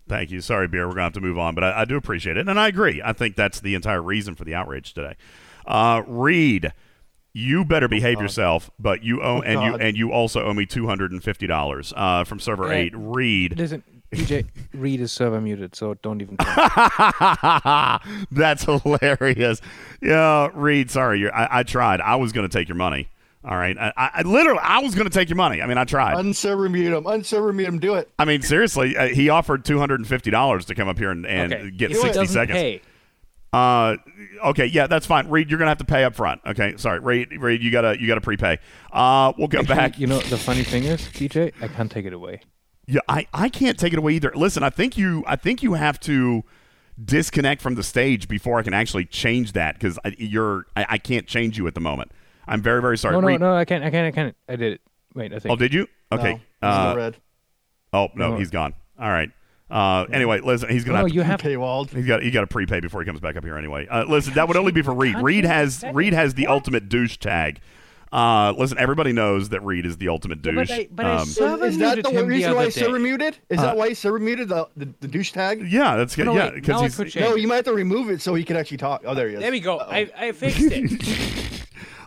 Thank 0.07 0.29
you. 0.31 0.41
Sorry, 0.41 0.67
Beer. 0.67 0.81
We're 0.87 0.93
going 0.93 0.97
to 0.97 1.03
have 1.03 1.13
to 1.13 1.21
move 1.21 1.37
on, 1.39 1.55
but 1.55 1.63
I, 1.63 1.81
I 1.81 1.85
do 1.85 1.95
appreciate 1.95 2.35
it. 2.35 2.47
And 2.49 2.59
I 2.59 2.67
agree. 2.67 3.01
I 3.03 3.13
think 3.13 3.37
that's 3.37 3.61
the 3.61 3.75
entire 3.75 4.01
reason 4.01 4.35
for 4.35 4.43
the 4.43 4.53
outrage 4.53 4.93
today. 4.93 5.15
Uh, 5.65 6.01
Reed, 6.05 6.73
you 7.31 7.63
better 7.63 7.87
behave 7.87 8.19
yourself, 8.19 8.69
but 8.77 9.03
you 9.05 9.21
owe, 9.21 9.37
Oh, 9.37 9.41
and 9.41 9.61
you 9.61 9.75
and 9.75 9.95
you 9.95 10.11
also 10.11 10.43
owe 10.43 10.53
me 10.53 10.65
$250 10.65 11.93
uh, 11.95 12.23
from 12.25 12.39
server 12.41 12.67
Hey, 12.67 12.87
8. 12.87 12.93
Reed. 12.97 13.57
Listen, 13.57 13.83
DJ, 14.11 14.45
Reed 14.73 14.99
is 14.99 15.11
server 15.11 15.39
muted, 15.39 15.75
so 15.75 15.93
don't 15.95 16.21
even. 16.21 16.35
That's 18.31 18.63
hilarious. 18.63 19.61
Yeah, 20.01 20.49
Reed, 20.53 20.91
sorry. 20.91 21.19
You're, 21.19 21.33
I, 21.33 21.59
I 21.59 21.63
tried. 21.63 22.01
I 22.01 22.15
was 22.17 22.33
going 22.33 22.47
to 22.47 22.51
take 22.57 22.67
your 22.67 22.75
money. 22.75 23.09
All 23.43 23.57
right. 23.57 23.77
I, 23.77 23.93
I, 23.95 24.09
I 24.15 24.21
literally, 24.23 24.59
I 24.61 24.79
was 24.79 24.93
going 24.95 25.07
to 25.07 25.13
take 25.13 25.29
your 25.29 25.37
money. 25.37 25.61
I 25.61 25.65
mean, 25.65 25.77
I 25.77 25.85
tried. 25.85 26.17
Unserver 26.17 26.69
mute 26.69 26.93
him. 26.93 27.07
Unserver 27.07 27.53
mute 27.53 27.67
him. 27.67 27.79
Do 27.79 27.95
it. 27.95 28.11
I 28.19 28.25
mean, 28.25 28.41
seriously, 28.41 28.95
uh, 28.97 29.07
he 29.07 29.29
offered 29.29 29.65
two 29.65 29.79
hundred 29.79 29.99
and 29.99 30.07
fifty 30.07 30.29
dollars 30.29 30.65
to 30.65 30.75
come 30.75 30.87
up 30.87 30.97
here 30.97 31.09
and, 31.09 31.25
and 31.25 31.53
okay. 31.53 31.71
get 31.71 31.91
if 31.91 31.97
he 31.97 32.03
sixty 32.03 32.19
doesn't 32.19 32.33
seconds. 32.33 32.59
Pay, 32.59 32.81
Uh, 33.53 33.95
okay, 34.45 34.65
yeah, 34.65 34.87
that's 34.87 35.05
fine. 35.05 35.27
Reed, 35.29 35.49
you're 35.49 35.57
gonna 35.57 35.71
have 35.71 35.79
to 35.79 35.85
pay 35.85 36.03
up 36.03 36.15
front. 36.15 36.41
Okay, 36.45 36.75
sorry, 36.77 36.99
Reed. 36.99 37.31
Reed, 37.31 37.63
you 37.63 37.71
gotta 37.71 37.99
you 37.99 38.07
gotta 38.07 38.21
prepay. 38.21 38.59
Uh, 38.91 39.33
we'll 39.37 39.47
come 39.47 39.61
Actually, 39.61 39.75
back. 39.75 39.99
You 39.99 40.07
know, 40.07 40.19
the 40.19 40.37
funny 40.37 40.63
thing 40.63 40.83
is, 40.83 41.01
DJ, 41.01 41.51
I 41.61 41.67
can't 41.67 41.89
take 41.89 42.05
it 42.05 42.13
away. 42.13 42.41
Yeah, 42.87 43.01
I, 43.07 43.27
I 43.33 43.49
can't 43.49 43.77
take 43.79 43.93
it 43.93 43.99
away 43.99 44.13
either. 44.13 44.31
Listen, 44.35 44.63
I 44.63 44.69
think 44.69 44.97
you 44.97 45.23
I 45.27 45.35
think 45.35 45.63
you 45.63 45.73
have 45.73 45.99
to 46.01 46.43
disconnect 47.03 47.61
from 47.61 47.75
the 47.75 47.83
stage 47.83 48.27
before 48.27 48.59
I 48.59 48.63
can 48.63 48.73
actually 48.73 49.05
change 49.05 49.53
that 49.53 49.75
because 49.75 49.97
you're 50.17 50.65
I, 50.75 50.85
I 50.89 50.97
can't 50.97 51.27
change 51.27 51.57
you 51.57 51.67
at 51.67 51.75
the 51.75 51.81
moment. 51.81 52.11
I'm 52.47 52.61
very 52.61 52.81
very 52.81 52.97
sorry. 52.97 53.13
No, 53.13 53.21
no, 53.21 53.27
Reed- 53.27 53.39
no, 53.39 53.55
I 53.55 53.65
can't, 53.65 53.83
I 53.83 53.91
can't, 53.91 54.07
I 54.07 54.11
can't. 54.11 54.35
I 54.49 54.55
did 54.55 54.73
it. 54.73 54.81
Wait, 55.13 55.33
I 55.33 55.39
think. 55.39 55.51
Oh, 55.51 55.55
did 55.55 55.73
you? 55.73 55.87
Okay. 56.11 56.33
No, 56.33 56.37
he's 56.37 56.43
uh, 56.61 56.89
the 56.91 56.97
red. 56.97 57.17
oh 57.93 58.07
no, 58.15 58.31
No. 58.31 58.37
he's 58.37 58.49
gone. 58.49 58.73
All 58.99 59.09
right. 59.09 59.31
Uh, 59.69 60.05
anyway, 60.11 60.41
listen, 60.41 60.69
he's 60.69 60.83
gonna 60.83 60.97
no, 60.97 60.97
have 60.97 61.05
no, 61.05 61.09
to 61.09 61.15
you 61.15 61.21
have. 61.21 61.39
Paywalled. 61.39 61.91
He's 61.91 62.05
got 62.05 62.21
he 62.21 62.29
got 62.31 62.41
to 62.41 62.47
prepay 62.47 62.81
before 62.81 63.01
he 63.01 63.05
comes 63.05 63.21
back 63.21 63.37
up 63.37 63.43
here 63.45 63.57
anyway. 63.57 63.87
Uh, 63.87 64.03
listen, 64.03 64.33
that 64.33 64.47
would 64.47 64.57
only 64.57 64.73
be 64.73 64.81
for 64.81 64.93
Reed. 64.93 65.15
Reed 65.19 65.45
has 65.45 65.83
Reed 65.93 66.13
has 66.13 66.33
the 66.33 66.47
ultimate 66.47 66.89
douche 66.89 67.17
tag. 67.17 67.61
Uh, 68.11 68.53
listen, 68.57 68.77
everybody 68.77 69.13
knows 69.13 69.49
that 69.49 69.63
Reed 69.63 69.85
is 69.85 69.95
the 69.97 70.09
ultimate 70.09 70.45
Yeah, 70.45 70.51
douche. 70.51 70.67
but 70.67 70.71
I, 70.71 70.87
but 70.91 71.05
I 71.05 71.15
Um, 71.15 71.21
Is, 71.23 71.35
server 71.35 71.65
is 71.65 71.77
that 71.77 71.85
muted 71.95 72.05
the 72.05 72.09
him 72.09 72.15
the 72.17 72.25
reason 72.25 72.55
why 72.55 72.61
other 72.63 72.71
server 72.71 72.99
muted? 72.99 73.37
Is 73.49 73.59
Uh, 73.59 73.61
that 73.61 73.77
why 73.77 73.93
server 73.93 74.19
muted 74.19 74.49
the, 74.49 74.67
the, 74.75 74.89
the 74.99 75.07
douche 75.07 75.31
tag? 75.31 75.65
yeah, 75.71 75.95
that's 75.95 76.15
good. 76.15 76.25
No, 76.25 76.35
yeah, 76.35 76.49
because 76.49 76.67
now 76.67 76.79
I 76.79 76.83
he's 76.83 76.95
could 76.97 77.09
change. 77.09 77.25
No, 77.25 77.35
you 77.35 77.47
might 77.47 77.55
have 77.57 77.65
to 77.65 77.73
remove 77.73 78.09
it 78.09 78.21
so 78.21 78.33
he 78.35 78.43
can 78.43 78.57
actually 78.57 78.77
talk. 78.77 79.03
Oh, 79.05 79.13
there 79.15 79.29
he 79.29 79.35
is. 79.35 79.39
There 79.41 79.51
we 79.51 79.61
go. 79.61 79.79
I, 79.79 80.09
I 80.17 80.31
fixed 80.33 80.59
it. 80.61 81.60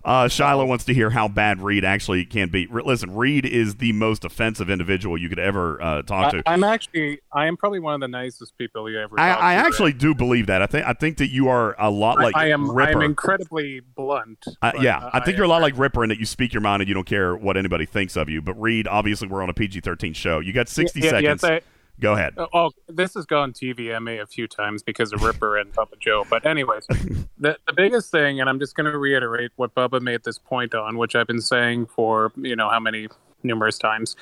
uh, 0.04 0.28
Shiloh 0.28 0.66
wants 0.66 0.84
to 0.84 0.94
hear 0.94 1.10
how 1.10 1.28
bad 1.28 1.60
Reed 1.60 1.84
actually 1.84 2.24
can 2.26 2.50
be. 2.50 2.66
Re- 2.66 2.82
listen, 2.84 3.14
Reed 3.14 3.46
is 3.46 3.76
the 3.76 3.92
most 3.92 4.24
offensive 4.24 4.68
individual 4.68 5.16
you 5.16 5.28
could 5.28 5.38
ever 5.38 5.80
uh, 5.82 6.02
talk 6.02 6.32
to. 6.32 6.42
I, 6.46 6.52
I'm 6.52 6.64
actually, 6.64 7.20
I 7.32 7.46
am 7.46 7.56
probably 7.56 7.80
one 7.80 7.94
of 7.94 8.00
the 8.00 8.08
nicest 8.08 8.56
people 8.58 8.90
you 8.90 9.00
ever. 9.00 9.18
I, 9.18 9.30
I 9.32 9.54
actually 9.54 9.92
do 9.92 10.14
believe 10.14 10.46
that. 10.48 10.62
I 10.62 10.66
think 10.66 10.86
I 10.86 10.92
think 10.92 11.18
that 11.18 11.30
you 11.30 11.48
are 11.48 11.74
a 11.78 11.90
lot 11.90 12.18
like 12.18 12.36
I, 12.36 12.44
I 12.44 12.48
am. 12.48 12.70
I 12.78 12.90
am 12.90 13.02
incredibly 13.02 13.80
blunt. 13.80 14.44
Uh, 14.60 14.72
yeah, 14.80 15.10
I 15.12 15.20
think 15.20 15.34
am 15.34 15.36
you're 15.36 15.46
a 15.46 15.48
lot 15.48 15.62
like 15.62 15.78
Ripper 15.78 16.02
in 16.04 16.10
that 16.10 16.18
you 16.18 16.26
speak 16.26 16.52
your 16.52 16.60
mind 16.62 16.82
and 16.82 16.88
you 16.88 16.94
don't 16.94 17.06
care 17.06 17.34
what 17.34 17.56
anybody 17.56 17.86
thinks 17.86 18.16
of 18.16 18.28
you. 18.28 18.42
But 18.42 18.60
Reed, 18.60 18.86
obviously, 18.86 19.28
we're 19.28 19.42
on 19.42 19.50
a 19.50 19.54
PG-13 19.54 20.14
show. 20.14 20.40
You 20.40 20.52
got 20.52 20.68
60 20.68 21.00
Yeah, 21.00 21.04
yeah, 21.04 21.10
seconds. 21.10 21.42
yes, 21.42 21.44
I- 21.44 21.60
Go 22.00 22.14
ahead. 22.14 22.34
Oh, 22.36 22.48
oh, 22.52 22.70
this 22.88 23.14
has 23.14 23.24
gone 23.24 23.52
TVMA 23.52 24.20
a 24.20 24.26
few 24.26 24.48
times 24.48 24.82
because 24.82 25.12
of 25.12 25.22
Ripper 25.22 25.56
and 25.56 25.72
Bubba 25.72 25.98
Joe. 26.00 26.24
But 26.28 26.44
anyways, 26.44 26.86
the 27.38 27.56
the 27.66 27.72
biggest 27.74 28.10
thing, 28.10 28.40
and 28.40 28.48
I'm 28.48 28.58
just 28.58 28.74
going 28.74 28.90
to 28.90 28.98
reiterate 28.98 29.52
what 29.56 29.74
Bubba 29.74 30.00
made 30.00 30.24
this 30.24 30.38
point 30.38 30.74
on, 30.74 30.98
which 30.98 31.14
I've 31.14 31.26
been 31.26 31.40
saying 31.40 31.86
for 31.86 32.32
you 32.36 32.56
know 32.56 32.68
how 32.68 32.80
many 32.80 33.08
numerous 33.42 33.78
times. 33.78 34.16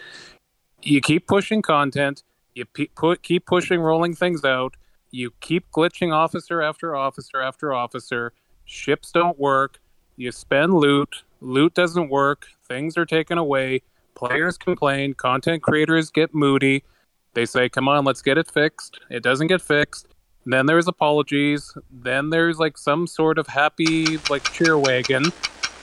You 0.82 1.00
keep 1.00 1.26
pushing 1.26 1.62
content. 1.62 2.22
You 2.54 2.66
pe- 2.66 2.88
put 2.94 3.22
keep 3.22 3.46
pushing 3.46 3.80
rolling 3.80 4.14
things 4.14 4.44
out. 4.44 4.74
You 5.10 5.32
keep 5.40 5.70
glitching 5.70 6.12
officer 6.12 6.60
after 6.60 6.94
officer 6.94 7.40
after 7.40 7.72
officer. 7.72 8.32
Ships 8.64 9.12
don't 9.12 9.38
work. 9.38 9.80
You 10.16 10.30
spend 10.30 10.74
loot. 10.74 11.22
Loot 11.40 11.74
doesn't 11.74 12.10
work. 12.10 12.46
Things 12.66 12.96
are 12.98 13.06
taken 13.06 13.38
away. 13.38 13.82
Players 14.14 14.58
complain. 14.58 15.14
Content 15.14 15.62
creators 15.62 16.10
get 16.10 16.34
moody. 16.34 16.84
They 17.34 17.46
say, 17.46 17.68
"Come 17.68 17.88
on, 17.88 18.04
let's 18.04 18.22
get 18.22 18.36
it 18.36 18.50
fixed." 18.50 18.98
It 19.10 19.22
doesn't 19.22 19.46
get 19.46 19.62
fixed. 19.62 20.06
Then 20.44 20.66
there's 20.66 20.88
apologies. 20.88 21.72
Then 21.90 22.30
there's 22.30 22.58
like 22.58 22.76
some 22.76 23.06
sort 23.06 23.38
of 23.38 23.46
happy 23.46 24.18
like 24.28 24.50
cheer 24.52 24.76
wagon, 24.76 25.32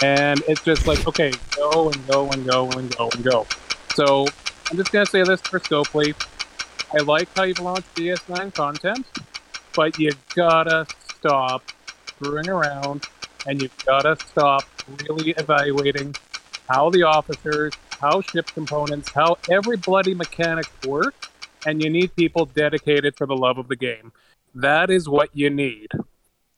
and 0.01 0.41
it's 0.47 0.63
just 0.63 0.85
like, 0.85 1.07
okay, 1.07 1.31
go 1.55 1.89
and 1.89 2.07
go 2.07 2.29
and 2.29 2.45
go 2.45 2.69
and 2.71 2.95
go 2.95 3.09
and 3.09 3.23
go. 3.23 3.47
So 3.95 4.27
I'm 4.69 4.77
just 4.77 4.91
gonna 4.91 5.05
say 5.05 5.23
this 5.23 5.41
for 5.41 5.59
Scopely. 5.59 6.13
I 6.93 7.01
like 7.03 7.29
how 7.35 7.43
you've 7.43 7.59
launched 7.59 7.95
DS9 7.95 8.53
content, 8.53 9.05
but 9.75 9.97
you 9.97 10.11
gotta 10.35 10.85
stop 11.15 11.63
screwing 12.07 12.49
around, 12.49 13.05
and 13.47 13.61
you 13.61 13.69
gotta 13.85 14.17
stop 14.27 14.63
really 15.07 15.31
evaluating 15.31 16.15
how 16.67 16.89
the 16.89 17.03
officers, 17.03 17.73
how 17.99 18.21
ship 18.21 18.47
components, 18.47 19.09
how 19.09 19.37
every 19.49 19.77
bloody 19.77 20.13
mechanic 20.13 20.65
works 20.85 21.28
and 21.65 21.83
you 21.83 21.89
need 21.89 22.15
people 22.15 22.45
dedicated 22.45 23.15
for 23.17 23.27
the 23.27 23.35
love 23.35 23.57
of 23.57 23.67
the 23.67 23.75
game. 23.75 24.11
That 24.55 24.89
is 24.89 25.07
what 25.07 25.29
you 25.33 25.49
need. 25.49 25.91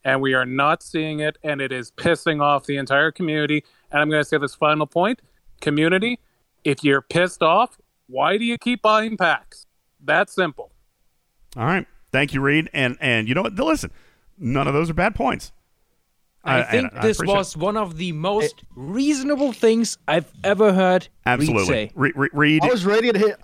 And 0.04 0.22
we 0.22 0.34
are 0.34 0.46
not 0.46 0.82
seeing 0.82 1.20
it, 1.20 1.38
and 1.44 1.62
it 1.62 1.72
is 1.72 1.92
pissing 1.92 2.42
off 2.42 2.66
the 2.66 2.78
entire 2.78 3.12
community. 3.12 3.64
And 3.92 4.02
I'm 4.02 4.10
going 4.10 4.22
to 4.22 4.28
say 4.28 4.38
this 4.38 4.56
final 4.56 4.88
point 4.88 5.22
community, 5.60 6.20
if 6.64 6.84
you're 6.84 7.02
pissed 7.02 7.44
off, 7.44 7.78
why 8.08 8.38
do 8.38 8.44
you 8.44 8.58
keep 8.58 8.82
buying 8.82 9.16
packs? 9.16 9.68
That 10.04 10.30
simple. 10.30 10.72
All 11.56 11.66
right. 11.66 11.86
Thank 12.12 12.34
you, 12.34 12.42
Reed. 12.42 12.70
And 12.74 12.98
and 13.00 13.28
you 13.28 13.36
know 13.36 13.44
what? 13.44 13.54
Listen, 13.54 13.92
none 14.38 14.68
of 14.68 14.74
those 14.74 14.90
are 14.90 14.94
bad 14.94 15.16
points. 15.16 15.52
I 16.44 16.60
and 16.60 16.70
think 16.70 16.94
I 16.96 17.02
this 17.08 17.18
appreciate 17.18 17.38
was 17.38 17.56
one 17.58 17.78
of 17.78 17.98
the 17.98 18.12
most 18.14 18.64
reasonable 18.76 19.52
things 19.52 20.00
I've 20.08 20.32
ever 20.44 20.74
heard 20.74 21.04
Reed 21.04 21.10
absolutely. 21.26 21.66
say. 21.66 21.92
Re- 21.94 22.14
re- 22.16 22.30
Reed, 22.34 22.64
I 22.64 22.68
was 22.68 22.84
ready 22.84 23.12
to 23.12 23.20
hit. 23.20 23.40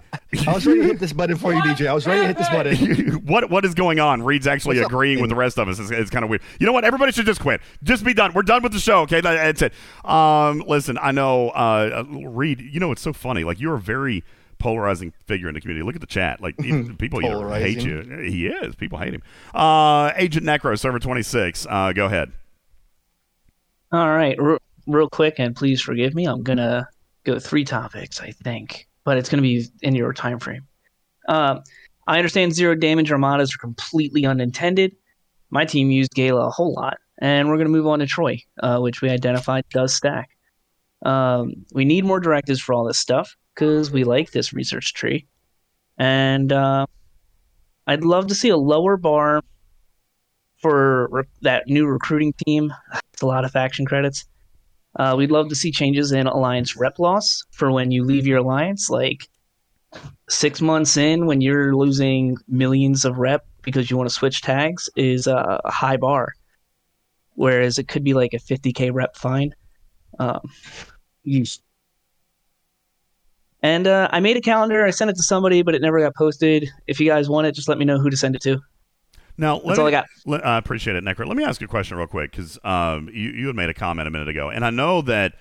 I 0.47 0.53
was 0.53 0.65
ready 0.65 0.81
to 0.81 0.87
hit 0.87 0.99
this 0.99 1.13
button 1.13 1.37
for 1.37 1.53
you, 1.53 1.61
DJ. 1.61 1.87
I 1.87 1.93
was 1.93 2.07
ready 2.07 2.21
to 2.21 2.27
hit 2.27 2.37
this 2.37 2.49
button. 2.49 2.75
what 3.25 3.51
what 3.51 3.65
is 3.65 3.75
going 3.75 3.99
on? 3.99 4.23
Reed's 4.23 4.47
actually 4.47 4.77
What's 4.77 4.85
up, 4.85 4.91
agreeing 4.91 5.21
with 5.21 5.29
the 5.29 5.35
rest 5.35 5.59
of 5.59 5.67
us. 5.67 5.77
It's, 5.77 5.91
it's 5.91 6.09
kind 6.09 6.23
of 6.23 6.29
weird. 6.29 6.41
You 6.59 6.65
know 6.65 6.73
what? 6.73 6.85
Everybody 6.85 7.11
should 7.11 7.27
just 7.27 7.39
quit. 7.39 7.61
Just 7.83 8.03
be 8.03 8.15
done. 8.15 8.33
We're 8.33 8.41
done 8.41 8.63
with 8.63 8.73
the 8.73 8.79
show. 8.79 9.01
Okay, 9.01 9.21
That- 9.21 9.35
that's 9.57 9.61
it. 9.61 9.73
Um, 10.09 10.63
listen, 10.67 10.97
I 10.99 11.11
know 11.11 11.49
uh, 11.49 12.03
uh, 12.03 12.27
Reed. 12.29 12.61
You 12.61 12.79
know 12.79 12.91
it's 12.91 13.01
so 13.03 13.13
funny. 13.13 13.43
Like 13.43 13.59
you're 13.59 13.75
a 13.75 13.79
very 13.79 14.23
polarizing 14.59 15.13
figure 15.27 15.47
in 15.47 15.53
the 15.53 15.61
community. 15.61 15.85
Look 15.85 15.93
at 15.95 16.01
the 16.01 16.07
chat. 16.07 16.41
Like 16.41 16.57
people 16.97 17.23
either 17.23 17.49
hate 17.59 17.83
you. 17.83 18.01
He 18.23 18.47
is. 18.47 18.73
People 18.75 18.97
hate 18.97 19.13
him. 19.13 19.21
Uh, 19.53 20.11
Agent 20.15 20.45
Necro, 20.47 20.77
server 20.79 20.97
twenty 20.97 21.21
six. 21.21 21.67
Uh, 21.69 21.93
go 21.93 22.05
ahead. 22.07 22.31
All 23.91 24.09
right, 24.09 24.37
real 24.85 25.09
quick, 25.09 25.35
and 25.37 25.55
please 25.55 25.81
forgive 25.81 26.13
me. 26.13 26.25
I'm 26.25 26.43
gonna 26.43 26.89
go 27.23 27.39
three 27.39 27.63
topics, 27.63 28.19
I 28.19 28.31
think, 28.31 28.85
but 29.05 29.17
it's 29.17 29.29
gonna 29.29 29.41
be 29.41 29.65
in 29.81 29.95
your 29.95 30.11
time 30.11 30.39
frame. 30.39 30.67
Um, 31.29 31.61
I 32.05 32.17
understand 32.17 32.53
zero 32.53 32.75
damage 32.75 33.11
armadas 33.11 33.55
are 33.55 33.59
completely 33.59 34.25
unintended. 34.25 34.93
My 35.51 35.63
team 35.63 35.89
used 35.89 36.13
Gaila 36.15 36.47
a 36.47 36.49
whole 36.49 36.73
lot, 36.73 36.97
and 37.19 37.47
we're 37.47 37.55
gonna 37.57 37.69
move 37.69 37.87
on 37.87 37.99
to 37.99 38.05
Troi, 38.05 38.43
uh, 38.61 38.79
which 38.79 39.01
we 39.01 39.09
identified 39.09 39.63
does 39.69 39.95
stack. 39.95 40.31
Um, 41.05 41.53
we 41.71 41.85
need 41.85 42.03
more 42.03 42.19
directives 42.19 42.59
for 42.59 42.73
all 42.73 42.83
this 42.83 42.99
stuff 42.99 43.37
because 43.55 43.89
we 43.89 44.03
like 44.03 44.31
this 44.31 44.51
research 44.51 44.93
tree, 44.93 45.27
and 45.97 46.51
uh, 46.51 46.87
I'd 47.87 48.03
love 48.03 48.27
to 48.27 48.35
see 48.35 48.49
a 48.49 48.57
lower 48.57 48.97
bar 48.97 49.43
for 50.61 51.07
re- 51.09 51.23
that 51.41 51.67
new 51.67 51.85
recruiting 51.85 52.33
team. 52.45 52.73
It's 53.13 53.21
a 53.21 53.27
lot 53.27 53.45
of 53.45 53.51
faction 53.51 53.85
credits. 53.85 54.25
Uh, 54.95 55.15
we'd 55.17 55.31
love 55.31 55.49
to 55.49 55.55
see 55.55 55.71
changes 55.71 56.11
in 56.11 56.27
alliance 56.27 56.75
rep 56.75 56.97
loss 56.97 57.43
for 57.51 57.71
when 57.71 57.91
you 57.91 58.03
leave 58.03 58.25
your 58.25 58.39
alliance. 58.39 58.89
Like 58.89 59.27
six 60.29 60.61
months 60.61 60.97
in, 60.97 61.25
when 61.25 61.41
you're 61.41 61.75
losing 61.75 62.37
millions 62.47 63.05
of 63.05 63.17
rep 63.17 63.45
because 63.61 63.91
you 63.91 63.97
want 63.97 64.09
to 64.09 64.15
switch 64.15 64.41
tags, 64.41 64.89
is 64.95 65.27
a, 65.27 65.59
high 65.65 65.97
bar. 65.97 66.33
Whereas 67.35 67.77
it 67.77 67.87
could 67.87 68.03
be 68.03 68.13
like 68.13 68.33
a 68.33 68.37
50k 68.37 68.91
rep 68.93 69.15
fine. 69.15 69.53
Um, 70.19 70.49
and 73.61 73.87
uh, 73.87 74.07
I 74.11 74.19
made 74.19 74.37
a 74.37 74.41
calendar. 74.41 74.85
I 74.85 74.91
sent 74.91 75.11
it 75.11 75.17
to 75.17 75.23
somebody, 75.23 75.61
but 75.61 75.75
it 75.75 75.81
never 75.81 75.99
got 75.99 76.15
posted. 76.15 76.69
If 76.87 76.99
you 76.99 77.07
guys 77.07 77.29
want 77.29 77.47
it, 77.47 77.53
just 77.53 77.67
let 77.67 77.77
me 77.77 77.85
know 77.85 77.99
who 77.99 78.09
to 78.09 78.17
send 78.17 78.35
it 78.35 78.41
to. 78.43 78.59
Now, 79.37 79.55
That's 79.55 79.65
let 79.67 79.79
all 79.79 79.85
me- 79.85 79.89
I 79.89 79.91
got. 79.91 80.05
let- 80.25 80.45
I 80.45 80.57
appreciate 80.57 80.95
it, 80.95 81.03
Necro. 81.03 81.27
Let 81.27 81.37
me 81.37 81.43
ask 81.43 81.61
you 81.61 81.65
a 81.65 81.69
question 81.69 81.97
real 81.97 82.07
quick 82.07 82.31
because 82.31 82.57
um, 82.63 83.09
you 83.13 83.29
you 83.31 83.47
had 83.47 83.55
made 83.55 83.69
a 83.69 83.73
comment 83.73 84.07
a 84.07 84.11
minute 84.11 84.27
ago, 84.27 84.49
and 84.49 84.65
I 84.65 84.69
know 84.69 85.01
that 85.03 85.33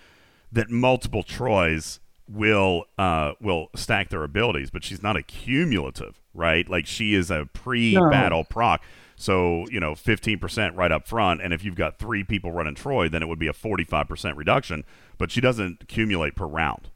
that 0.53 0.71
multiple 0.71 1.23
Trois 1.23 1.99
will 2.29 2.85
uh, 2.99 3.33
will 3.41 3.69
stack 3.75 4.11
their 4.11 4.23
abilities, 4.25 4.71
but 4.71 4.85
she's 4.85 5.03
not 5.03 5.17
a 5.17 5.23
cumulative, 5.23 6.21
right? 6.35 6.69
Like 6.69 6.87
she 6.87 7.15
is 7.15 7.31
a 7.31 7.49
pre-battle 7.53 8.45
proc. 8.45 8.83
So 9.17 9.65
you 9.71 9.81
know, 9.81 9.95
fifteen 9.95 10.39
percent 10.39 10.77
right 10.77 10.93
up 10.93 11.09
front, 11.09 11.41
and 11.41 11.55
if 11.55 11.65
you've 11.65 11.75
got 11.75 11.99
three 11.99 12.23
people 12.23 12.53
running 12.53 12.75
Troi, 12.75 13.11
then 13.11 13.23
it 13.23 13.29
would 13.29 13.39
be 13.39 13.47
a 13.47 13.53
forty-five 13.55 14.09
percent 14.09 14.37
reduction. 14.37 14.85
But 15.17 15.31
she 15.31 15.41
doesn't 15.41 15.83
accumulate 15.85 16.37
per 16.37 16.45
round. 16.45 16.89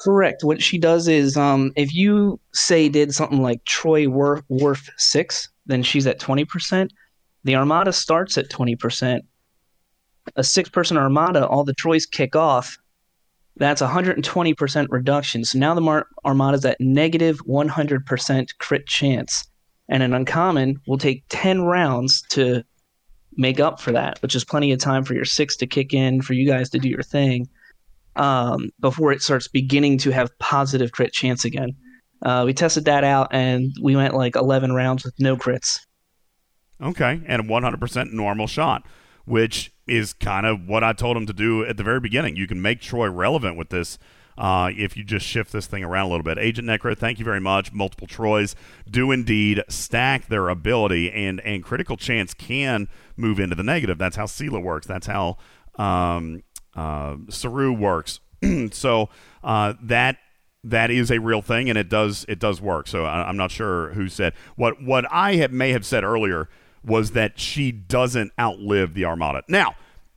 Correct. 0.00 0.42
What 0.42 0.60
she 0.60 0.76
does 0.78 1.06
is, 1.06 1.36
um, 1.36 1.70
if 1.76 1.94
you 1.94 2.40
say 2.52 2.88
did 2.88 3.14
something 3.14 3.40
like 3.40 3.64
Troi 3.64 4.08
Worf, 4.08 4.42
Worf 4.48 4.90
six, 4.96 5.48
then 5.66 5.82
she's 5.82 6.06
at 6.06 6.18
twenty 6.18 6.44
percent. 6.44 6.92
The 7.44 7.56
Armada 7.56 7.92
starts 7.92 8.38
at 8.38 8.50
twenty 8.50 8.76
percent. 8.76 9.24
A 10.36 10.42
six-person 10.42 10.96
Armada, 10.96 11.46
all 11.46 11.64
the 11.64 11.74
Trois 11.74 11.98
kick 12.10 12.34
off. 12.34 12.78
That's 13.56 13.80
hundred 13.80 14.16
and 14.16 14.24
twenty 14.24 14.54
percent 14.54 14.90
reduction. 14.90 15.44
So 15.44 15.58
now 15.58 15.74
the 15.74 15.80
Mar- 15.80 16.06
Armada's 16.24 16.64
at 16.64 16.80
negative 16.80 17.36
negative 17.36 17.46
one 17.46 17.68
hundred 17.68 18.06
percent 18.06 18.52
crit 18.58 18.86
chance, 18.86 19.46
and 19.88 20.02
an 20.02 20.14
uncommon 20.14 20.80
will 20.86 20.98
take 20.98 21.24
ten 21.28 21.62
rounds 21.62 22.22
to 22.30 22.64
make 23.36 23.60
up 23.60 23.80
for 23.80 23.92
that, 23.92 24.20
which 24.22 24.34
is 24.34 24.44
plenty 24.44 24.72
of 24.72 24.78
time 24.78 25.04
for 25.04 25.14
your 25.14 25.24
six 25.24 25.56
to 25.56 25.66
kick 25.66 25.92
in, 25.92 26.22
for 26.22 26.32
you 26.32 26.48
guys 26.48 26.70
to 26.70 26.78
do 26.78 26.88
your 26.88 27.02
thing 27.02 27.48
um, 28.16 28.70
before 28.80 29.12
it 29.12 29.22
starts 29.22 29.48
beginning 29.48 29.98
to 29.98 30.10
have 30.10 30.36
positive 30.38 30.92
crit 30.92 31.12
chance 31.12 31.44
again. 31.44 31.76
Uh, 32.24 32.42
we 32.46 32.54
tested 32.54 32.86
that 32.86 33.04
out 33.04 33.28
and 33.32 33.72
we 33.82 33.94
went 33.94 34.14
like 34.14 34.34
11 34.34 34.72
rounds 34.72 35.04
with 35.04 35.14
no 35.18 35.36
crits. 35.36 35.78
Okay, 36.82 37.20
and 37.26 37.42
a 37.42 37.44
100% 37.44 38.12
normal 38.12 38.46
shot, 38.46 38.84
which 39.24 39.72
is 39.86 40.12
kind 40.12 40.46
of 40.46 40.66
what 40.66 40.82
I 40.82 40.92
told 40.92 41.16
him 41.16 41.26
to 41.26 41.32
do 41.32 41.64
at 41.64 41.76
the 41.76 41.84
very 41.84 42.00
beginning. 42.00 42.36
You 42.36 42.46
can 42.46 42.60
make 42.60 42.80
Troi 42.80 43.14
relevant 43.14 43.56
with 43.56 43.68
this 43.68 43.98
uh, 44.36 44.70
if 44.76 44.96
you 44.96 45.04
just 45.04 45.24
shift 45.24 45.52
this 45.52 45.66
thing 45.66 45.84
around 45.84 46.06
a 46.06 46.08
little 46.08 46.24
bit. 46.24 46.38
Agent 46.38 46.66
Necro, 46.66 46.96
thank 46.96 47.18
you 47.18 47.24
very 47.24 47.40
much. 47.40 47.72
Multiple 47.72 48.06
Trois 48.06 48.54
do 48.90 49.12
indeed 49.12 49.62
stack 49.68 50.26
their 50.26 50.48
ability, 50.48 51.10
and, 51.12 51.40
and 51.40 51.62
critical 51.62 51.96
chance 51.96 52.34
can 52.34 52.88
move 53.16 53.38
into 53.38 53.54
the 53.54 53.62
negative. 53.62 53.98
That's 53.98 54.16
how 54.16 54.24
Sela 54.26 54.62
works. 54.62 54.86
That's 54.86 55.06
how 55.06 55.36
um, 55.76 56.42
uh, 56.74 57.16
Saru 57.28 57.72
works. 57.72 58.20
so 58.72 59.08
uh, 59.42 59.74
that 59.82 60.16
that 60.64 60.90
is 60.90 61.10
a 61.10 61.20
real 61.20 61.42
thing, 61.42 61.68
and 61.68 61.78
it 61.78 61.88
does 61.88 62.24
it 62.28 62.38
does 62.38 62.60
work. 62.60 62.88
So 62.88 63.04
I, 63.04 63.28
I'm 63.28 63.36
not 63.36 63.50
sure 63.50 63.90
who 63.90 64.08
said 64.08 64.32
what. 64.56 64.82
What 64.82 65.04
I 65.12 65.36
have, 65.36 65.52
may 65.52 65.70
have 65.70 65.86
said 65.86 66.02
earlier 66.02 66.48
was 66.84 67.12
that 67.12 67.38
she 67.38 67.70
doesn't 67.70 68.32
outlive 68.40 68.94
the 68.94 69.04
Armada. 69.04 69.42
Now, 69.48 69.76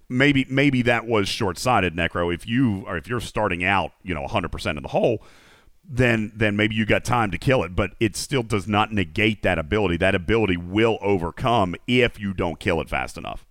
maybe 0.10 0.46
maybe 0.50 0.82
that 0.84 1.06
was 1.06 1.28
short 1.28 1.58
sighted, 1.58 1.96
Necro. 1.96 2.34
If 2.34 2.48
you 2.48 2.86
if 2.88 3.08
you're 3.08 3.20
starting 3.20 3.64
out, 3.64 3.92
you 4.04 4.14
know, 4.14 4.22
100 4.22 4.52
percent 4.52 4.78
in 4.78 4.84
the 4.84 4.90
hole, 4.90 5.22
then 5.88 6.32
then 6.34 6.56
maybe 6.56 6.76
you 6.76 6.86
got 6.86 7.04
time 7.04 7.30
to 7.32 7.38
kill 7.38 7.64
it. 7.64 7.76
But 7.76 7.92
it 8.00 8.16
still 8.16 8.44
does 8.44 8.68
not 8.68 8.94
negate 8.94 9.44
that 9.44 9.60
ability. 9.60 9.98
That 9.98 10.16
ability 10.16 10.58
will 10.58 10.98
overcome 11.02 11.76
if 11.88 12.20
you 12.20 12.34
don't 12.34 12.60
kill 12.60 12.80
it 12.80 12.90
fast 12.90 13.18
enough. 13.18 13.46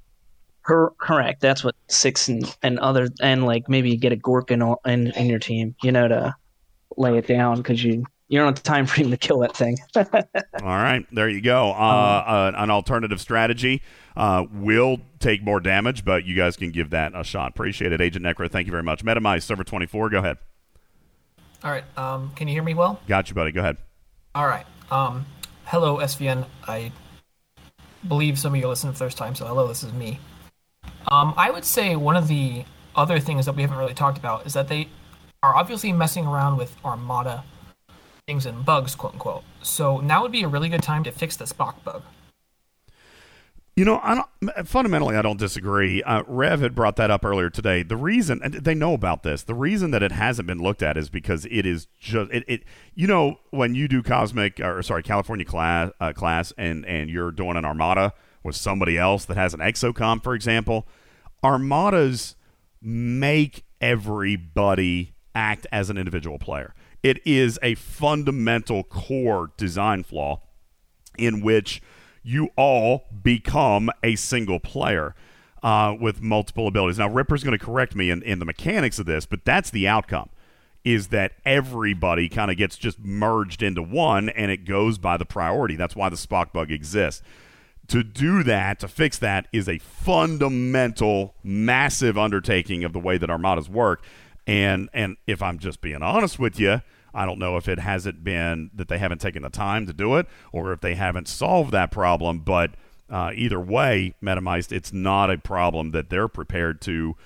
Her, 0.62 0.90
correct. 0.98 1.42
That's 1.42 1.62
what 1.62 1.76
six 1.86 2.28
and, 2.28 2.56
and 2.62 2.80
other 2.80 3.08
and 3.22 3.44
like 3.44 3.68
maybe 3.68 3.90
you 3.90 3.96
get 3.96 4.12
a 4.12 4.16
Gork 4.16 4.50
in, 4.50 4.62
in 4.90 5.12
in 5.12 5.26
your 5.26 5.38
team, 5.38 5.76
you 5.82 5.92
know, 5.92 6.08
to 6.08 6.34
lay 6.96 7.18
it 7.18 7.26
down 7.26 7.58
because 7.58 7.82
you 7.82 8.04
you 8.28 8.38
don't 8.38 8.46
have 8.46 8.56
the 8.56 8.62
time 8.62 8.86
frame 8.86 9.10
to 9.10 9.16
kill 9.16 9.40
that 9.40 9.56
thing. 9.56 9.78
All 9.96 10.02
right, 10.62 11.06
there 11.12 11.28
you 11.28 11.40
go. 11.40 11.70
Uh, 11.70 11.72
uh, 11.72 12.52
an 12.56 12.70
alternative 12.70 13.20
strategy 13.20 13.82
uh, 14.16 14.44
will 14.52 14.98
take 15.20 15.42
more 15.42 15.60
damage, 15.60 16.04
but 16.04 16.24
you 16.24 16.36
guys 16.36 16.56
can 16.56 16.70
give 16.70 16.90
that 16.90 17.12
a 17.14 17.24
shot. 17.24 17.50
Appreciate 17.50 17.92
it, 17.92 18.00
Agent 18.00 18.24
Necro. 18.24 18.50
Thank 18.50 18.66
you 18.66 18.70
very 18.72 18.82
much. 18.82 19.04
Metamize 19.04 19.42
server 19.42 19.64
twenty 19.64 19.86
four. 19.86 20.08
Go 20.10 20.18
ahead. 20.18 20.38
All 21.64 21.70
right. 21.70 21.84
Um, 21.96 22.32
can 22.36 22.48
you 22.48 22.54
hear 22.54 22.62
me 22.62 22.74
well? 22.74 23.00
Got 23.08 23.28
you, 23.28 23.34
buddy. 23.34 23.52
Go 23.52 23.60
ahead. 23.60 23.78
All 24.34 24.46
right. 24.46 24.66
Um, 24.90 25.26
hello, 25.64 25.96
SVN. 25.98 26.46
I 26.68 26.92
believe 28.06 28.38
some 28.38 28.54
of 28.54 28.60
you 28.60 28.66
are 28.66 28.68
listening 28.68 28.92
for 28.92 28.98
the 28.98 29.04
first 29.04 29.18
time, 29.18 29.34
so 29.34 29.46
hello, 29.46 29.66
this 29.66 29.82
is 29.82 29.92
me. 29.92 30.20
Um, 31.08 31.34
I 31.36 31.50
would 31.50 31.64
say 31.64 31.96
one 31.96 32.16
of 32.16 32.28
the 32.28 32.64
other 32.94 33.18
things 33.18 33.46
that 33.46 33.54
we 33.54 33.62
haven't 33.62 33.78
really 33.78 33.94
talked 33.94 34.18
about 34.18 34.46
is 34.46 34.54
that 34.54 34.68
they 34.68 34.88
are 35.46 35.56
obviously 35.56 35.92
messing 35.92 36.26
around 36.26 36.56
with 36.56 36.76
Armada 36.84 37.44
things 38.26 38.46
and 38.46 38.64
bugs, 38.64 38.96
quote 38.96 39.12
unquote. 39.12 39.44
So 39.62 40.00
now 40.00 40.22
would 40.22 40.32
be 40.32 40.42
a 40.42 40.48
really 40.48 40.68
good 40.68 40.82
time 40.82 41.04
to 41.04 41.12
fix 41.12 41.36
the 41.36 41.44
Spock 41.44 41.82
bug. 41.84 42.02
You 43.76 43.84
know, 43.84 44.00
I 44.02 44.14
don't, 44.14 44.66
fundamentally, 44.66 45.16
I 45.16 45.22
don't 45.22 45.38
disagree. 45.38 46.02
Uh, 46.02 46.22
Rev 46.26 46.60
had 46.60 46.74
brought 46.74 46.96
that 46.96 47.10
up 47.10 47.26
earlier 47.26 47.50
today. 47.50 47.82
The 47.82 47.96
reason 47.96 48.40
they 48.42 48.74
know 48.74 48.94
about 48.94 49.22
this, 49.22 49.42
the 49.42 49.54
reason 49.54 49.90
that 49.90 50.02
it 50.02 50.12
hasn't 50.12 50.48
been 50.48 50.62
looked 50.62 50.82
at 50.82 50.96
is 50.96 51.10
because 51.10 51.44
it 51.44 51.66
is 51.66 51.86
just 52.00 52.32
it. 52.32 52.42
it 52.48 52.62
you 52.94 53.06
know, 53.06 53.38
when 53.50 53.74
you 53.74 53.86
do 53.86 54.02
cosmic 54.02 54.58
or 54.60 54.82
sorry, 54.82 55.02
California 55.02 55.44
class 55.44 55.92
uh, 56.00 56.14
class, 56.14 56.54
and 56.56 56.86
and 56.86 57.10
you're 57.10 57.30
doing 57.30 57.56
an 57.56 57.66
armada 57.66 58.14
with 58.42 58.56
somebody 58.56 58.96
else 58.96 59.26
that 59.26 59.36
has 59.36 59.52
an 59.52 59.60
exocom, 59.60 60.22
for 60.22 60.34
example, 60.34 60.88
armadas 61.44 62.34
make 62.80 63.62
everybody 63.80 65.12
act 65.36 65.66
as 65.70 65.90
an 65.90 65.98
individual 65.98 66.38
player. 66.38 66.74
It 67.02 67.24
is 67.24 67.58
a 67.62 67.76
fundamental 67.76 68.82
core 68.82 69.52
design 69.56 70.02
flaw 70.02 70.40
in 71.16 71.42
which 71.42 71.80
you 72.22 72.48
all 72.56 73.04
become 73.22 73.90
a 74.02 74.16
single 74.16 74.58
player 74.58 75.14
uh, 75.62 75.94
with 76.00 76.20
multiple 76.20 76.66
abilities. 76.66 76.98
Now, 76.98 77.08
Ripper's 77.08 77.44
going 77.44 77.56
to 77.56 77.64
correct 77.64 77.94
me 77.94 78.10
in, 78.10 78.22
in 78.22 78.40
the 78.40 78.44
mechanics 78.44 78.98
of 78.98 79.06
this, 79.06 79.26
but 79.26 79.44
that's 79.44 79.70
the 79.70 79.86
outcome. 79.86 80.30
Is 80.84 81.08
that 81.08 81.32
everybody 81.44 82.28
kind 82.28 82.50
of 82.50 82.56
gets 82.56 82.76
just 82.76 82.98
merged 83.00 83.62
into 83.62 83.82
one 83.82 84.28
and 84.28 84.50
it 84.50 84.64
goes 84.64 84.98
by 84.98 85.16
the 85.16 85.24
priority. 85.24 85.76
That's 85.76 85.96
why 85.96 86.08
the 86.08 86.16
Spock 86.16 86.52
bug 86.52 86.70
exists. 86.70 87.22
To 87.88 88.02
do 88.02 88.42
that, 88.44 88.80
to 88.80 88.88
fix 88.88 89.18
that, 89.18 89.48
is 89.52 89.68
a 89.68 89.78
fundamental, 89.78 91.34
massive 91.42 92.16
undertaking 92.16 92.84
of 92.84 92.92
the 92.92 92.98
way 92.98 93.18
that 93.18 93.30
armadas 93.30 93.68
work. 93.68 94.02
And 94.46 94.88
and 94.92 95.16
if 95.26 95.42
I'm 95.42 95.58
just 95.58 95.80
being 95.80 96.02
honest 96.02 96.38
with 96.38 96.60
you, 96.60 96.82
I 97.12 97.24
don't 97.26 97.38
know 97.38 97.56
if 97.56 97.68
it 97.68 97.78
hasn't 97.78 98.22
been 98.22 98.70
that 98.74 98.88
they 98.88 98.98
haven't 98.98 99.20
taken 99.20 99.42
the 99.42 99.50
time 99.50 99.86
to 99.86 99.92
do 99.92 100.16
it 100.16 100.26
or 100.52 100.72
if 100.72 100.80
they 100.80 100.94
haven't 100.94 101.28
solved 101.28 101.72
that 101.72 101.90
problem. 101.90 102.40
But 102.40 102.72
uh, 103.10 103.32
either 103.34 103.58
way, 103.60 104.14
Metamized, 104.22 104.70
it's 104.72 104.92
not 104.92 105.30
a 105.30 105.38
problem 105.38 105.90
that 105.92 106.10
they're 106.10 106.28
prepared 106.28 106.80
to 106.82 107.16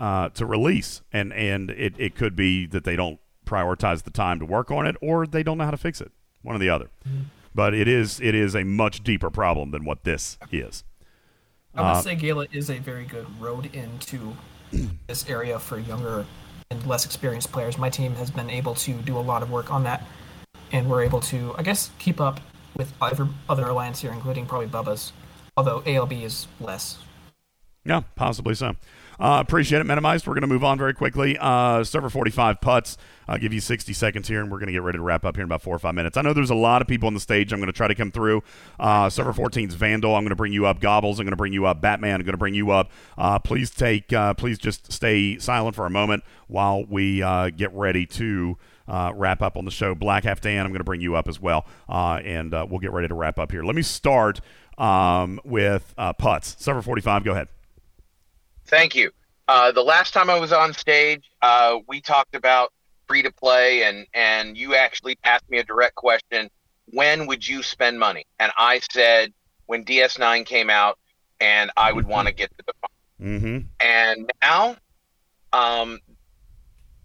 uh, 0.00 0.28
to 0.30 0.44
release. 0.44 1.02
And 1.12 1.32
and 1.32 1.70
it, 1.70 1.94
it 1.98 2.14
could 2.14 2.36
be 2.36 2.66
that 2.66 2.84
they 2.84 2.96
don't 2.96 3.18
prioritize 3.46 4.02
the 4.02 4.10
time 4.10 4.38
to 4.38 4.44
work 4.44 4.70
on 4.70 4.86
it 4.86 4.96
or 5.00 5.26
they 5.26 5.42
don't 5.42 5.56
know 5.56 5.64
how 5.64 5.70
to 5.70 5.76
fix 5.78 6.00
it. 6.02 6.12
One 6.42 6.54
or 6.54 6.58
the 6.58 6.68
other. 6.68 6.90
But 7.54 7.72
it 7.74 7.88
is 7.88 8.20
it 8.20 8.34
is 8.34 8.54
a 8.54 8.64
much 8.64 9.02
deeper 9.02 9.30
problem 9.30 9.70
than 9.70 9.84
what 9.84 10.04
this 10.04 10.38
is. 10.52 10.84
I 11.74 11.80
would 11.82 11.88
Uh, 11.88 12.02
say 12.02 12.16
Gaila 12.16 12.48
is 12.52 12.70
a 12.70 12.78
very 12.78 13.04
good 13.04 13.26
road 13.40 13.74
into 13.74 14.36
this 15.06 15.28
area 15.28 15.58
for 15.58 15.78
younger 15.78 16.26
and 16.70 16.86
less 16.86 17.04
experienced 17.04 17.52
players. 17.52 17.78
My 17.78 17.90
team 17.90 18.14
has 18.16 18.30
been 18.30 18.50
able 18.50 18.74
to 18.76 18.92
do 18.92 19.18
a 19.18 19.20
lot 19.20 19.42
of 19.42 19.50
work 19.50 19.72
on 19.72 19.84
that, 19.84 20.04
and 20.72 20.88
we're 20.88 21.02
able 21.02 21.20
to, 21.20 21.54
I 21.56 21.62
guess, 21.62 21.90
keep 21.98 22.20
up 22.20 22.40
with 22.76 22.92
other 23.00 23.28
other 23.48 23.66
alliance 23.66 24.00
here, 24.00 24.12
including 24.12 24.46
probably 24.46 24.68
Bubba's. 24.68 25.12
Although 25.56 25.82
ALB 25.86 26.12
is 26.12 26.46
less. 26.60 26.98
Yeah, 27.84 28.02
possibly 28.14 28.54
so. 28.54 28.76
Uh, 29.20 29.38
appreciate 29.40 29.80
it, 29.80 29.84
minimized. 29.84 30.26
We're 30.26 30.34
going 30.34 30.42
to 30.42 30.48
move 30.48 30.62
on 30.62 30.78
very 30.78 30.94
quickly. 30.94 31.36
Uh, 31.40 31.82
server 31.82 32.08
45 32.08 32.60
putts. 32.60 32.96
I'll 33.26 33.38
give 33.38 33.52
you 33.52 33.60
60 33.60 33.92
seconds 33.92 34.28
here, 34.28 34.40
and 34.40 34.50
we're 34.50 34.58
going 34.58 34.68
to 34.68 34.72
get 34.72 34.82
ready 34.82 34.96
to 34.96 35.02
wrap 35.02 35.24
up 35.24 35.36
here 35.36 35.42
in 35.42 35.48
about 35.48 35.60
four 35.60 35.74
or 35.74 35.78
five 35.78 35.94
minutes. 35.94 36.16
I 36.16 36.22
know 36.22 36.32
there's 36.32 36.50
a 36.50 36.54
lot 36.54 36.80
of 36.80 36.88
people 36.88 37.08
on 37.08 37.14
the 37.14 37.20
stage. 37.20 37.52
I'm 37.52 37.58
going 37.58 37.66
to 37.66 37.76
try 37.76 37.88
to 37.88 37.94
come 37.94 38.10
through. 38.10 38.42
Uh, 38.78 39.10
server 39.10 39.32
14's 39.32 39.74
Vandal. 39.74 40.14
I'm 40.14 40.22
going 40.22 40.30
to 40.30 40.36
bring 40.36 40.52
you 40.52 40.66
up. 40.66 40.80
Gobbles. 40.80 41.18
I'm 41.18 41.26
going 41.26 41.32
to 41.32 41.36
bring 41.36 41.52
you 41.52 41.66
up. 41.66 41.80
Batman. 41.80 42.20
I'm 42.20 42.24
going 42.24 42.32
to 42.32 42.38
bring 42.38 42.54
you 42.54 42.70
up. 42.70 42.90
Uh, 43.16 43.38
please 43.38 43.70
take. 43.70 44.12
Uh, 44.12 44.34
please 44.34 44.58
just 44.58 44.92
stay 44.92 45.38
silent 45.38 45.74
for 45.74 45.84
a 45.84 45.90
moment 45.90 46.22
while 46.46 46.84
we 46.84 47.22
uh, 47.22 47.50
get 47.50 47.72
ready 47.72 48.06
to. 48.06 48.56
Uh, 48.86 49.12
wrap 49.14 49.42
up 49.42 49.58
on 49.58 49.66
the 49.66 49.70
show. 49.70 49.94
Black 49.94 50.24
Half 50.24 50.40
Dan, 50.40 50.64
I'm 50.64 50.72
going 50.72 50.78
to 50.78 50.84
bring 50.84 51.02
you 51.02 51.14
up 51.14 51.28
as 51.28 51.38
well, 51.38 51.66
uh, 51.90 52.22
and 52.24 52.54
uh, 52.54 52.66
we'll 52.66 52.78
get 52.78 52.90
ready 52.90 53.06
to 53.06 53.14
wrap 53.14 53.38
up 53.38 53.52
here. 53.52 53.62
Let 53.62 53.76
me 53.76 53.82
start 53.82 54.40
um, 54.78 55.38
with 55.44 55.92
uh, 55.98 56.14
putts. 56.14 56.56
Server 56.58 56.80
45, 56.80 57.22
go 57.22 57.32
ahead. 57.32 57.48
Thank 58.68 58.94
you. 58.94 59.10
Uh, 59.48 59.72
the 59.72 59.82
last 59.82 60.12
time 60.12 60.28
I 60.28 60.38
was 60.38 60.52
on 60.52 60.74
stage, 60.74 61.24
uh, 61.40 61.78
we 61.88 62.00
talked 62.02 62.34
about 62.34 62.72
free 63.06 63.22
to 63.22 63.32
play, 63.32 63.82
and 63.84 64.06
and 64.12 64.56
you 64.56 64.74
actually 64.74 65.18
asked 65.24 65.48
me 65.48 65.58
a 65.58 65.64
direct 65.64 65.94
question: 65.94 66.50
When 66.86 67.26
would 67.26 67.46
you 67.46 67.62
spend 67.62 67.98
money? 67.98 68.26
And 68.38 68.52
I 68.56 68.80
said 68.92 69.32
when 69.66 69.84
DS9 69.84 70.44
came 70.44 70.68
out, 70.68 70.98
and 71.40 71.70
I 71.76 71.92
would 71.92 72.06
want 72.06 72.28
to 72.28 72.34
get 72.34 72.50
to 72.58 72.64
the. 72.66 72.72
Mm-hmm. 73.24 73.58
And 73.80 74.32
now, 74.42 74.76
um, 75.52 75.98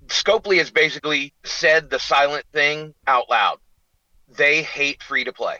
Scopely 0.08 0.58
has 0.58 0.70
basically 0.70 1.34
said 1.44 1.90
the 1.90 2.00
silent 2.00 2.46
thing 2.52 2.94
out 3.08 3.30
loud. 3.30 3.60
They 4.36 4.64
hate 4.64 5.02
free 5.02 5.24
to 5.24 5.32
play. 5.32 5.58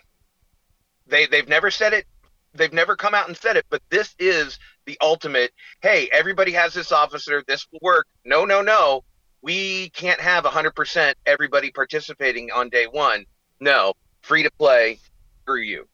They 1.08 1.28
they've 1.28 1.48
never 1.48 1.72
said 1.72 1.94
it. 1.94 2.06
They've 2.54 2.74
never 2.74 2.96
come 2.96 3.16
out 3.16 3.28
and 3.28 3.36
said 3.36 3.58
it, 3.58 3.66
but 3.70 3.82
this 3.90 4.16
is 4.20 4.60
the 4.86 4.98
ultimate. 5.02 5.52
Hey, 5.82 6.10
everybody 6.12 6.52
has 6.52 6.74
this 6.74 6.92
officer. 6.92 7.44
This 7.48 7.66
will 7.72 7.80
work. 7.82 8.08
No, 8.26 8.46
no, 8.46 8.62
no. 8.62 9.04
We 9.42 9.90
can't 9.90 10.22
have 10.22 10.44
100% 10.44 11.14
everybody 11.26 11.72
participating 11.72 12.52
on 12.52 12.70
day 12.70 12.86
one. 12.86 13.26
No, 13.60 13.94
free 14.22 14.44
to 14.44 14.52
play. 14.52 15.00
Screw 15.42 15.62
you. 15.62 15.88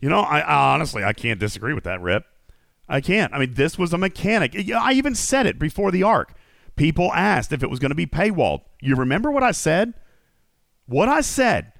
You 0.00 0.08
know, 0.08 0.20
I, 0.20 0.40
I 0.40 0.74
honestly 0.74 1.04
I 1.04 1.12
can't 1.12 1.38
disagree 1.38 1.72
with 1.72 1.84
that, 1.84 2.00
Rip. 2.00 2.24
I 2.88 3.00
can't. 3.00 3.32
I 3.32 3.38
mean, 3.38 3.54
this 3.54 3.78
was 3.78 3.92
a 3.92 3.98
mechanic. 3.98 4.54
I 4.74 4.92
even 4.92 5.14
said 5.14 5.46
it 5.46 5.58
before 5.58 5.90
the 5.90 6.02
arc. 6.02 6.34
People 6.74 7.12
asked 7.12 7.52
if 7.52 7.62
it 7.62 7.70
was 7.70 7.78
going 7.78 7.90
to 7.90 7.96
be 7.96 8.06
paywalled. 8.06 8.62
You 8.80 8.96
remember 8.96 9.30
what 9.30 9.42
I 9.42 9.52
said? 9.52 9.94
What 10.86 11.08
I 11.08 11.20
said 11.20 11.72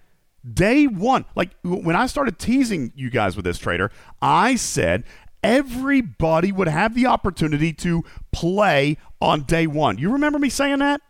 day 0.51 0.86
one, 0.86 1.24
like 1.35 1.51
when 1.62 1.97
I 1.97 2.06
started 2.06 2.39
teasing 2.39 2.93
you 2.94 3.10
guys 3.10 3.36
with 3.36 3.44
this 3.44 3.59
trader, 3.59 3.90
I 4.20 4.56
said 4.56 5.05
everybody 5.43 6.52
would 6.52 6.69
have 6.69 6.94
the 6.94 7.06
opportunity 7.06 7.73
to 7.74 8.05
play 8.31 8.97
on 9.20 9.43
day 9.43 9.66
one. 9.66 9.98
You 9.98 10.12
remember 10.12 10.39
me 10.39 10.48
saying 10.48 10.78
that? 10.78 11.01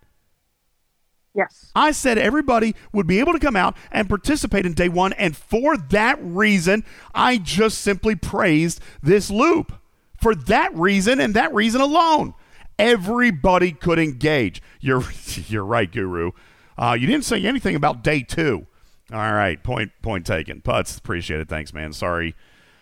Yes. 1.35 1.71
I 1.75 1.93
said 1.93 2.19
everybody 2.19 2.75
would 2.93 3.07
be 3.07 3.19
able 3.19 3.33
to 3.33 3.39
come 3.39 3.57
out 3.57 3.77
and 3.91 4.09
participate 4.09 4.67
in 4.67 4.75
day 4.75 4.89
one. 4.89 5.15
And 5.15 5.35
for 5.37 5.77
that 5.77 6.19
reason, 6.21 6.85
I 7.15 7.39
just 7.39 7.79
simply 7.79 8.15
praised 8.15 8.81
this 9.03 9.31
loop. 9.31 9.73
For 10.21 10.35
that 10.35 10.75
reason 10.77 11.21
and 11.21 11.35
that 11.35 11.53
reason 11.55 11.81
alone, 11.81 12.35
everybody 12.79 13.73
could 13.73 13.99
engage. 13.99 14.63
You're, 14.81 15.03
you're 15.49 15.65
right, 15.65 15.91
Guru. 15.91 16.33
Uh, 16.77 16.97
you 16.99 17.07
didn't 17.07 17.25
say 17.25 17.43
anything 17.45 17.75
about 17.75 18.05
day 18.05 18.23
two. 18.23 18.67
All 19.13 19.33
right, 19.33 19.63
point 19.63 19.93
point 20.01 20.27
taken. 20.27 20.63
Putz, 20.63 20.99
appreciate 20.99 21.41
it. 21.41 21.49
Thanks, 21.49 21.73
man. 21.75 21.93
Sorry, 21.93 22.35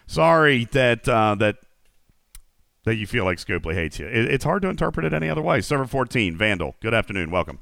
sorry 0.06 0.64
that 0.66 1.08
uh, 1.08 1.34
that 1.36 1.56
that 2.84 2.96
you 2.96 3.06
feel 3.06 3.24
like 3.24 3.38
Scopely 3.38 3.74
hates 3.74 3.98
you. 3.98 4.06
It, 4.06 4.26
it's 4.32 4.44
hard 4.44 4.62
to 4.62 4.68
interpret 4.68 5.04
it 5.04 5.12
any 5.12 5.28
other 5.28 5.42
way. 5.42 5.60
Server 5.60 5.86
14, 5.86 6.36
Vandal. 6.36 6.76
Good 6.80 6.94
afternoon. 6.94 7.30
Welcome. 7.30 7.58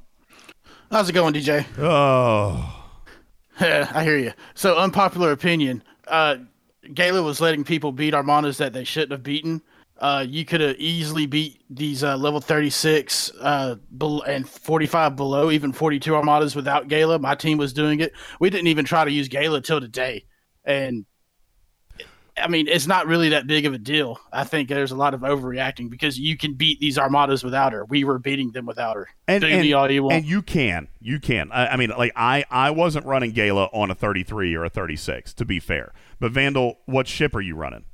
How's 0.91 1.09
it 1.09 1.13
going, 1.13 1.35
DJ? 1.35 1.67
Oh, 1.79 2.87
I 3.61 4.05
hear 4.05 4.19
you. 4.19 4.33
So, 4.55 4.77
unpopular 4.77 5.33
opinion. 5.33 5.83
Uh, 6.07 6.37
Gaila 6.95 7.23
was 7.23 7.41
letting 7.41 7.65
people 7.65 7.93
beat 7.93 8.15
Armadas 8.15 8.59
that 8.59 8.73
they 8.73 8.85
shouldn't 8.85 9.13
have 9.13 9.23
beaten. 9.23 9.63
Uh, 9.99 10.25
you 10.29 10.45
could 10.45 10.61
have 10.61 10.77
easily 10.79 11.27
beat 11.27 11.61
these 11.69 12.05
uh, 12.05 12.17
level 12.17 12.41
36 12.41 13.33
uh, 13.41 13.75
and 14.27 14.49
45 14.49 15.17
below, 15.17 15.51
even 15.51 15.73
42 15.73 16.15
Armadas 16.15 16.55
without 16.55 16.87
Gaila. 16.89 17.21
My 17.21 17.35
team 17.35 17.59
was 17.59 17.73
doing 17.73 17.99
it. 18.01 18.13
We 18.39 18.49
didn't 18.49 18.69
even 18.69 18.85
try 18.85 19.05
to 19.05 19.11
use 19.11 19.29
Gaila 19.29 19.65
till 19.65 19.81
today. 19.81 20.25
And 20.65 21.05
I 22.41 22.49
mean, 22.49 22.69
it's 22.69 22.87
not 22.87 23.07
really 23.07 23.31
that 23.31 23.47
big 23.47 23.67
of 23.67 23.73
a 23.73 23.79
deal. 23.79 24.21
I 24.33 24.45
think 24.45 24.69
there's 24.69 24.93
a 24.93 24.97
lot 24.97 25.15
of 25.15 25.21
overreacting 25.21 25.91
because 25.91 26.19
you 26.19 26.37
can 26.37 26.55
beat 26.55 26.79
these 26.79 26.99
Armadas 26.99 27.43
without 27.43 27.73
her. 27.73 27.85
We 27.85 28.05
were 28.05 28.19
beating 28.19 28.53
them 28.53 28.67
without 28.67 28.97
her. 28.97 29.09
and 29.27 29.43
and, 29.45 29.67
you 29.67 29.77
and 30.11 30.25
you 30.25 30.43
can, 30.43 30.89
you 31.01 31.19
can. 31.19 31.51
I, 31.53 31.69
I 31.69 31.77
mean, 31.77 31.91
like 31.91 32.13
I, 32.15 32.45
I 32.51 32.71
wasn't 32.71 33.07
running 33.07 33.33
Gaila 33.33 33.69
on 33.73 33.91
a 33.91 33.95
33 33.95 34.55
or 34.55 34.65
a 34.65 34.71
36, 34.71 35.35
to 35.35 35.45
be 35.45 35.59
fair. 35.59 35.93
But 36.21 36.33
Vandal, 36.33 36.79
what 36.87 37.09
ship 37.09 37.35
are 37.35 37.41
you 37.41 37.57
running? 37.57 37.85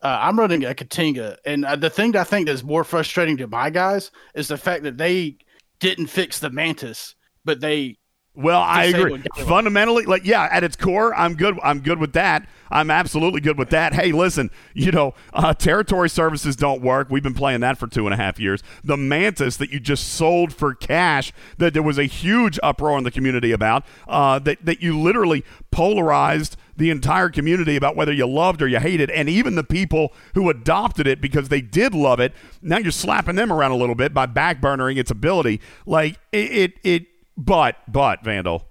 Uh, 0.00 0.18
I'm 0.20 0.38
running 0.38 0.64
a 0.64 0.74
K'Tinga, 0.74 1.36
and 1.44 1.64
uh, 1.64 1.74
the 1.74 1.90
thing 1.90 2.12
that 2.12 2.20
I 2.20 2.24
think 2.24 2.46
that's 2.46 2.62
more 2.62 2.84
frustrating 2.84 3.36
to 3.38 3.48
my 3.48 3.68
guys 3.68 4.12
is 4.34 4.48
the 4.48 4.56
fact 4.56 4.84
that 4.84 4.96
they 4.96 5.38
didn't 5.80 6.06
fix 6.06 6.38
the 6.38 6.50
Mantis, 6.50 7.14
but 7.44 7.60
they. 7.60 7.98
Well, 8.34 8.60
I 8.60 8.84
agree. 8.84 9.20
Fundamentally, 9.46 10.04
like 10.04 10.24
yeah, 10.24 10.48
at 10.52 10.62
its 10.62 10.76
core, 10.76 11.12
I'm 11.16 11.34
good. 11.34 11.58
I'm 11.64 11.80
good 11.80 11.98
with 11.98 12.12
that. 12.12 12.46
I'm 12.70 12.88
absolutely 12.88 13.40
good 13.40 13.58
with 13.58 13.70
that. 13.70 13.94
Hey, 13.94 14.12
listen, 14.12 14.50
you 14.74 14.92
know, 14.92 15.14
uh, 15.32 15.54
territory 15.54 16.08
services 16.08 16.54
don't 16.54 16.80
work. 16.80 17.08
We've 17.10 17.22
been 17.22 17.34
playing 17.34 17.60
that 17.60 17.78
for 17.78 17.88
two 17.88 18.06
and 18.06 18.14
a 18.14 18.16
half 18.16 18.38
years. 18.38 18.62
The 18.84 18.96
Mantis 18.96 19.56
that 19.56 19.70
you 19.70 19.80
just 19.80 20.10
sold 20.10 20.52
for 20.52 20.72
cash, 20.74 21.32
that 21.56 21.74
there 21.74 21.82
was 21.82 21.98
a 21.98 22.04
huge 22.04 22.60
uproar 22.62 22.96
in 22.98 23.02
the 23.02 23.10
community 23.10 23.50
about, 23.50 23.84
uh, 24.06 24.38
that 24.40 24.64
that 24.64 24.80
you 24.80 24.96
literally 24.96 25.44
polarized 25.72 26.56
the 26.78 26.90
entire 26.90 27.28
community 27.28 27.76
about 27.76 27.96
whether 27.96 28.12
you 28.12 28.26
loved 28.26 28.62
or 28.62 28.68
you 28.68 28.78
hated, 28.78 29.10
and 29.10 29.28
even 29.28 29.56
the 29.56 29.64
people 29.64 30.12
who 30.34 30.48
adopted 30.48 31.06
it 31.06 31.20
because 31.20 31.48
they 31.48 31.60
did 31.60 31.92
love 31.92 32.20
it. 32.20 32.32
Now 32.62 32.78
you're 32.78 32.92
slapping 32.92 33.34
them 33.36 33.52
around 33.52 33.72
a 33.72 33.76
little 33.76 33.96
bit 33.96 34.14
by 34.14 34.26
backburnering 34.26 34.96
its 34.96 35.10
ability. 35.10 35.60
Like 35.86 36.18
it, 36.32 36.50
it, 36.52 36.72
it 36.84 37.06
but 37.36 37.76
but 37.88 38.22
Vandal, 38.24 38.66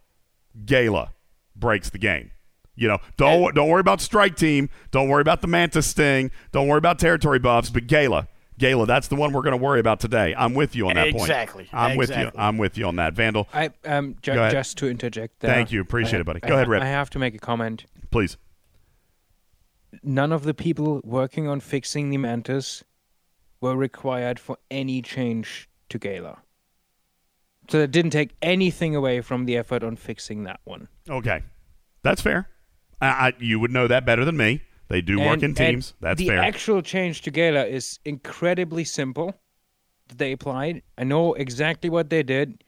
Gaila 0.65 1.09
breaks 1.55 1.89
the 1.89 1.97
game. 1.97 2.31
You 2.75 2.87
know, 2.87 2.99
don't 3.17 3.53
don't 3.55 3.69
worry 3.69 3.81
about 3.81 4.01
strike 4.01 4.35
team. 4.35 4.69
Don't 4.91 5.09
worry 5.09 5.21
about 5.21 5.41
the 5.41 5.47
Mantis 5.47 5.87
sting. 5.87 6.31
Don't 6.51 6.67
worry 6.67 6.77
about 6.77 6.99
territory 6.99 7.39
buffs. 7.39 7.69
But 7.71 7.87
Gaila, 7.87 8.27
Gaila, 8.59 8.85
that's 8.85 9.07
the 9.07 9.15
one 9.15 9.33
we're 9.33 9.41
going 9.41 9.57
to 9.57 9.63
worry 9.63 9.79
about 9.79 9.99
today. 9.99 10.35
I'm 10.37 10.53
with 10.53 10.75
you 10.75 10.87
on 10.87 10.95
that 10.95 11.11
point. 11.11 11.23
Exactly. 11.23 11.67
I'm 11.73 11.97
with 11.97 12.09
you. 12.15 12.31
I'm 12.37 12.57
with 12.57 12.77
you 12.77 12.85
on 12.85 12.97
that. 12.97 13.13
Vandal, 13.15 13.47
I 13.53 13.71
um 13.83 14.15
ju- 14.21 14.33
just 14.33 14.77
to 14.77 14.87
interject 14.87 15.39
there. 15.39 15.51
Thank 15.51 15.71
you. 15.71 15.81
Appreciate 15.81 16.19
I- 16.19 16.21
it, 16.21 16.25
buddy. 16.25 16.39
I 16.43 16.47
Go 16.47 16.53
ahead, 16.53 16.67
ha- 16.67 16.71
Rip. 16.71 16.83
I 16.83 16.87
have 16.87 17.09
to 17.11 17.19
make 17.19 17.33
a 17.35 17.39
comment. 17.39 17.85
Please. 18.17 18.37
None 20.01 20.31
of 20.31 20.43
the 20.43 20.55
people 20.55 21.01
working 21.03 21.47
on 21.47 21.59
fixing 21.59 22.09
the 22.09 22.17
Mantis 22.17 22.83
were 23.61 23.75
required 23.75 24.39
for 24.39 24.57
any 24.71 25.03
change 25.03 25.69
to 25.89 25.99
Gaila. 25.99 26.39
So 27.69 27.79
it 27.79 27.91
didn't 27.91 28.11
take 28.11 28.31
anything 28.41 28.95
away 28.95 29.21
from 29.21 29.45
the 29.45 29.55
effort 29.55 29.83
on 29.83 29.97
fixing 29.97 30.45
that 30.45 30.61
one. 30.63 30.87
Okay, 31.07 31.43
that's 32.01 32.21
fair. 32.21 32.49
I, 32.99 33.07
I, 33.07 33.33
you 33.37 33.59
would 33.59 33.71
know 33.71 33.87
that 33.87 34.03
better 34.03 34.25
than 34.25 34.35
me. 34.35 34.61
They 34.87 35.01
do 35.01 35.19
work 35.19 35.43
in 35.43 35.53
teams. 35.53 35.93
That's 35.99 36.17
the 36.17 36.29
fair. 36.29 36.37
The 36.37 36.43
actual 36.47 36.81
change 36.81 37.21
to 37.21 37.31
Gaila 37.31 37.65
is 37.65 37.99
incredibly 38.03 38.83
simple. 38.83 39.35
That 40.07 40.17
they 40.17 40.31
applied. 40.31 40.81
I 40.97 41.03
know 41.03 41.35
exactly 41.35 41.91
what 41.91 42.09
they 42.09 42.23
did. 42.23 42.63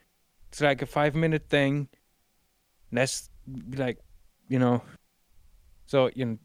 It's 0.50 0.62
like 0.62 0.84
a 0.84 0.86
five 0.86 1.16
minute 1.16 1.50
thing. 1.50 1.88
That's 2.92 3.30
like, 3.74 3.98
you 4.48 4.60
know. 4.60 4.84
So 5.90 6.12
you 6.14 6.24
know, 6.26 6.38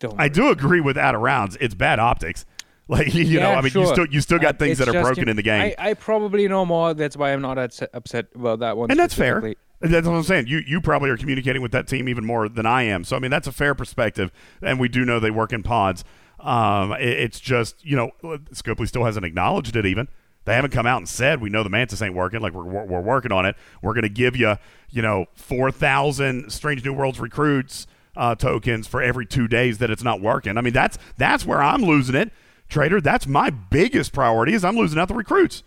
don't. 0.00 0.18
I 0.18 0.28
do 0.30 0.48
agree 0.48 0.80
with 0.80 0.96
out 0.96 1.14
of 1.14 1.20
rounds. 1.20 1.58
It's 1.60 1.74
bad 1.74 1.98
optics. 1.98 2.44
Like 2.88 3.12
you 3.14 3.40
know, 3.40 3.50
I 3.50 3.62
mean, 3.62 3.72
you 3.74 3.84
still 3.84 4.06
you 4.06 4.20
still 4.20 4.38
got 4.38 4.54
Uh, 4.54 4.58
things 4.58 4.78
it's 4.78 4.86
that 4.86 4.94
are 4.96 5.02
broken 5.02 5.24
you 5.26 5.30
in 5.30 5.36
the 5.36 5.42
game. 5.42 5.74
I, 5.76 5.90
I 5.90 5.94
probably 5.94 6.46
know 6.46 6.64
more. 6.64 6.94
That's 6.94 7.16
why 7.16 7.32
I'm 7.32 7.42
not 7.42 7.58
upset, 7.58 7.90
upset 7.92 8.26
about 8.36 8.60
that 8.60 8.76
one. 8.76 8.92
and 8.92 9.00
that's 9.00 9.12
fair. 9.12 9.40
That's 9.80 10.06
what 10.06 10.14
I'm 10.14 10.22
saying. 10.22 10.46
You 10.46 10.58
you 10.64 10.80
probably 10.80 11.10
are 11.10 11.16
communicating 11.16 11.62
with 11.62 11.72
that 11.72 11.88
team 11.88 12.08
even 12.08 12.24
more 12.24 12.48
than 12.48 12.64
I 12.64 12.84
am. 12.84 13.02
So 13.02 13.16
I 13.16 13.18
mean, 13.18 13.32
that's 13.32 13.48
a 13.48 13.52
fair 13.52 13.74
perspective. 13.74 14.30
And 14.62 14.78
we 14.78 14.88
do 14.88 15.04
know 15.04 15.18
they 15.18 15.32
work 15.32 15.52
in 15.52 15.64
pods. 15.64 16.04
Um, 16.38 16.92
it- 16.92 17.00
it's 17.08 17.40
just 17.40 17.84
you 17.84 17.96
know, 17.96 18.12
Scopely 18.54 18.86
still 18.86 19.02
hasn't 19.02 19.26
acknowledged 19.26 19.74
it. 19.74 19.84
Even 19.84 20.06
they 20.44 20.54
haven't 20.54 20.70
come 20.70 20.86
out 20.86 20.98
and 20.98 21.08
said 21.08 21.40
we 21.40 21.50
know 21.50 21.64
the 21.64 21.70
Mantis 21.70 22.00
ain't 22.02 22.14
working. 22.14 22.40
Like 22.40 22.52
we're 22.54 22.62
we're, 22.64 22.84
we're 22.84 23.00
working 23.00 23.32
on 23.32 23.46
it. 23.46 23.56
We're 23.82 23.94
going 23.94 24.02
to 24.04 24.08
give 24.08 24.36
you 24.36 24.58
you 24.90 25.02
know 25.02 25.26
four 25.34 25.72
thousand 25.72 26.52
Strange 26.52 26.84
New 26.84 26.92
Worlds 26.92 27.18
recruits 27.18 27.88
uh, 28.16 28.34
tokens 28.34 28.86
for 28.86 29.02
every 29.02 29.26
two 29.26 29.46
days 29.48 29.78
that 29.78 29.90
it's 29.90 30.02
not 30.02 30.20
working. 30.20 30.56
I 30.58 30.60
mean, 30.60 30.72
that's 30.72 30.98
that's 31.16 31.44
where 31.46 31.62
I'm 31.62 31.82
losing 31.82 32.14
it, 32.14 32.30
trader. 32.68 33.00
That's 33.00 33.26
my 33.26 33.50
biggest 33.50 34.12
priority 34.12 34.54
is 34.54 34.64
I'm 34.64 34.76
losing 34.76 34.98
out 34.98 35.08
the 35.08 35.14
recruits. 35.14 35.62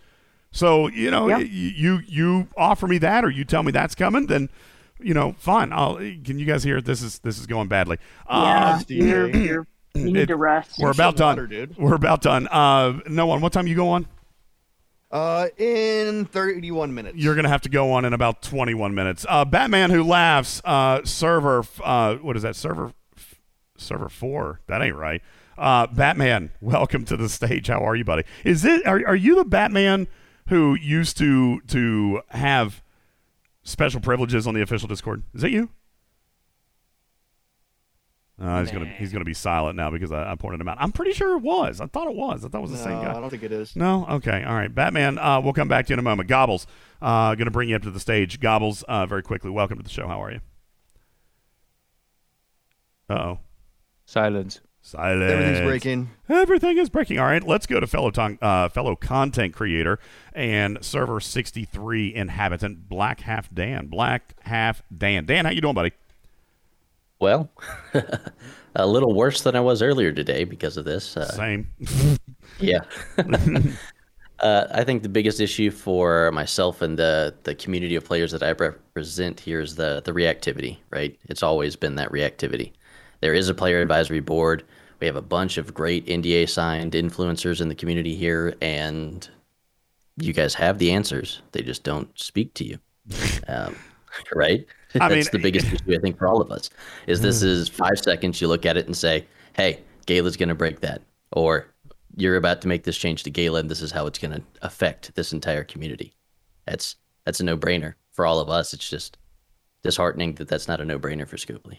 So 0.52 0.88
you 0.88 1.10
know, 1.10 1.28
Yep. 1.28 1.46
you 1.50 2.00
you 2.06 2.48
offer 2.56 2.86
me 2.86 2.98
that, 2.98 3.24
or 3.24 3.30
you 3.30 3.44
tell 3.44 3.62
me 3.62 3.70
that's 3.72 3.94
coming, 3.94 4.26
then 4.26 4.48
you 5.00 5.14
know, 5.14 5.34
fine. 5.38 5.72
I'll. 5.72 5.94
Can 5.96 6.38
you 6.38 6.44
guys 6.44 6.62
hear? 6.64 6.80
This 6.80 7.02
is 7.02 7.20
this 7.20 7.38
is 7.38 7.46
going 7.46 7.68
badly. 7.68 7.98
Yeah, 8.28 8.76
Uh, 8.80 8.82
you're, 8.88 9.28
you're, 9.30 9.66
you 9.94 10.04
need 10.04 10.16
it- 10.16 10.26
to 10.26 10.36
rest. 10.36 10.78
we're 10.78 10.90
about 10.90 11.16
done. 11.16 11.28
water, 11.36 11.46
dude. 11.46 11.76
We're 11.78 11.94
about 11.94 12.20
done. 12.22 12.48
Uh, 12.48 13.00
no 13.08 13.26
one. 13.26 13.40
What 13.40 13.52
time 13.52 13.66
you 13.66 13.74
go 13.76 13.88
on? 13.90 14.06
Uh, 15.10 15.48
in 15.58 16.24
31 16.26 16.94
minutes. 16.94 17.16
You're 17.16 17.34
gonna 17.34 17.48
have 17.48 17.62
to 17.62 17.68
go 17.68 17.92
on 17.92 18.04
in 18.04 18.12
about 18.12 18.42
21 18.42 18.94
minutes. 18.94 19.26
Uh, 19.28 19.44
Batman 19.44 19.90
who 19.90 20.04
laughs. 20.04 20.62
Uh, 20.64 21.00
server. 21.04 21.64
Uh, 21.82 22.14
what 22.16 22.36
is 22.36 22.42
that? 22.42 22.54
Server. 22.54 22.92
f- 23.16 23.40
Server 23.76 24.08
four. 24.08 24.60
That 24.68 24.82
ain't 24.82 24.94
right. 24.94 25.20
Uh, 25.58 25.88
Batman, 25.88 26.52
welcome 26.60 27.04
to 27.06 27.16
the 27.16 27.28
stage. 27.28 27.66
How 27.66 27.80
are 27.84 27.96
you, 27.96 28.04
buddy? 28.04 28.22
Is 28.44 28.64
it? 28.64 28.86
Are, 28.86 29.02
are 29.06 29.16
you 29.16 29.34
the 29.34 29.44
Batman 29.44 30.06
who 30.48 30.74
used 30.74 31.18
to 31.18 31.60
to 31.68 32.22
have 32.28 32.82
special 33.64 34.00
privileges 34.00 34.46
on 34.46 34.54
the 34.54 34.62
official 34.62 34.86
Discord? 34.86 35.24
Is 35.34 35.42
that 35.42 35.50
you? 35.50 35.70
Uh, 38.40 38.60
he's 38.60 38.70
gonna 38.70 38.86
he's 38.86 39.12
gonna 39.12 39.24
be 39.24 39.34
silent 39.34 39.76
now 39.76 39.90
because 39.90 40.10
I, 40.10 40.32
I 40.32 40.34
pointed 40.34 40.62
him 40.62 40.68
out. 40.68 40.78
I'm 40.80 40.92
pretty 40.92 41.12
sure 41.12 41.36
it 41.36 41.42
was. 41.42 41.78
I 41.80 41.86
thought 41.86 42.08
it 42.08 42.16
was. 42.16 42.42
I 42.42 42.48
thought 42.48 42.58
it 42.58 42.62
was 42.62 42.70
the 42.70 42.78
same 42.78 43.02
guy. 43.02 43.10
I 43.10 43.20
don't 43.20 43.28
think 43.28 43.42
it 43.42 43.52
is. 43.52 43.76
No. 43.76 44.06
Okay. 44.08 44.42
All 44.44 44.54
right. 44.54 44.74
Batman. 44.74 45.18
Uh, 45.18 45.42
we'll 45.42 45.52
come 45.52 45.68
back 45.68 45.86
to 45.86 45.90
you 45.90 45.94
in 45.94 45.98
a 45.98 46.02
moment. 46.02 46.28
Gobbles. 46.28 46.66
Uh, 47.02 47.34
gonna 47.34 47.50
bring 47.50 47.68
you 47.68 47.76
up 47.76 47.82
to 47.82 47.90
the 47.90 48.00
stage. 48.00 48.40
Gobbles. 48.40 48.82
Uh, 48.84 49.04
very 49.04 49.22
quickly. 49.22 49.50
Welcome 49.50 49.76
to 49.76 49.84
the 49.84 49.90
show. 49.90 50.08
How 50.08 50.22
are 50.22 50.32
you? 50.32 50.40
Uh 53.10 53.14
oh. 53.14 53.38
Silence. 54.06 54.60
Silence. 54.82 55.30
Everything's 55.30 55.60
breaking. 55.66 56.10
Everything 56.28 56.78
is 56.78 56.88
breaking. 56.88 57.18
All 57.18 57.26
right, 57.26 57.46
let's 57.46 57.66
go 57.66 57.80
to 57.80 57.86
fellow 57.86 58.10
ton- 58.10 58.38
uh, 58.40 58.70
fellow 58.70 58.96
content 58.96 59.52
creator 59.54 59.98
and 60.32 60.78
server 60.82 61.20
63 61.20 62.14
inhabitant 62.14 62.88
Black 62.88 63.20
Half 63.20 63.52
Dan. 63.52 63.88
Black 63.88 64.34
Half 64.44 64.82
Dan. 64.96 65.26
Dan, 65.26 65.44
how 65.44 65.50
you 65.50 65.60
doing, 65.60 65.74
buddy? 65.74 65.92
Well, 67.20 67.50
a 68.74 68.86
little 68.86 69.14
worse 69.14 69.42
than 69.42 69.54
I 69.54 69.60
was 69.60 69.82
earlier 69.82 70.10
today 70.10 70.44
because 70.44 70.76
of 70.78 70.86
this. 70.86 71.16
Uh, 71.16 71.30
Same. 71.30 71.68
yeah. 72.58 72.80
uh, 74.40 74.66
I 74.72 74.84
think 74.84 75.02
the 75.02 75.08
biggest 75.08 75.38
issue 75.38 75.70
for 75.70 76.32
myself 76.32 76.80
and 76.82 76.98
the 76.98 77.34
the 77.44 77.54
community 77.54 77.94
of 77.94 78.04
players 78.04 78.32
that 78.32 78.42
I 78.42 78.52
represent 78.52 79.38
here 79.38 79.60
is 79.60 79.76
the 79.76 80.00
the 80.02 80.12
reactivity. 80.12 80.78
Right, 80.90 81.18
it's 81.24 81.42
always 81.42 81.76
been 81.76 81.96
that 81.96 82.10
reactivity. 82.10 82.72
There 83.20 83.34
is 83.34 83.50
a 83.50 83.54
player 83.54 83.80
advisory 83.80 84.20
board. 84.20 84.64
We 84.98 85.06
have 85.06 85.16
a 85.16 85.22
bunch 85.22 85.58
of 85.58 85.74
great 85.74 86.06
NDA 86.06 86.48
signed 86.48 86.92
influencers 86.92 87.60
in 87.60 87.68
the 87.68 87.74
community 87.74 88.16
here, 88.16 88.54
and 88.62 89.28
you 90.16 90.32
guys 90.32 90.54
have 90.54 90.78
the 90.78 90.92
answers. 90.92 91.42
They 91.52 91.62
just 91.62 91.84
don't 91.84 92.18
speak 92.18 92.54
to 92.54 92.64
you. 92.64 92.78
Um, 93.48 93.76
right? 94.34 94.66
I 94.94 95.08
That's 95.08 95.32
mean- 95.32 95.40
the 95.40 95.50
biggest 95.50 95.66
issue 95.72 95.96
I 95.96 96.00
think 96.00 96.18
for 96.18 96.26
all 96.26 96.40
of 96.40 96.50
us. 96.50 96.70
Is 97.06 97.20
this 97.20 97.42
hmm. 97.42 97.48
is 97.48 97.68
five 97.68 97.98
seconds 97.98 98.40
you 98.40 98.48
look 98.48 98.66
at 98.66 98.76
it 98.76 98.86
and 98.86 98.96
say, 98.96 99.26
"Hey, 99.54 99.80
Gaila's 100.06 100.36
going 100.36 100.48
to 100.48 100.54
break 100.54 100.80
that," 100.80 101.02
or 101.32 101.66
"You're 102.16 102.36
about 102.36 102.60
to 102.62 102.68
make 102.68 102.84
this 102.84 102.98
change 102.98 103.22
to 103.24 103.30
Gaila, 103.30 103.60
and 103.60 103.70
this 103.70 103.82
is 103.82 103.92
how 103.92 104.06
it's 104.06 104.18
going 104.18 104.32
to 104.32 104.42
affect 104.62 105.14
this 105.14 105.32
entire 105.32 105.64
community." 105.64 106.12
That's 106.66 106.96
that's 107.24 107.40
a 107.40 107.44
no 107.44 107.56
brainer 107.56 107.94
for 108.12 108.26
all 108.26 108.40
of 108.40 108.48
us. 108.48 108.74
It's 108.74 108.88
just 108.88 109.16
disheartening 109.82 110.34
that 110.34 110.48
that's 110.48 110.68
not 110.68 110.80
a 110.80 110.84
no 110.84 110.98
brainer 110.98 111.26
for 111.26 111.36
Scopely. 111.36 111.78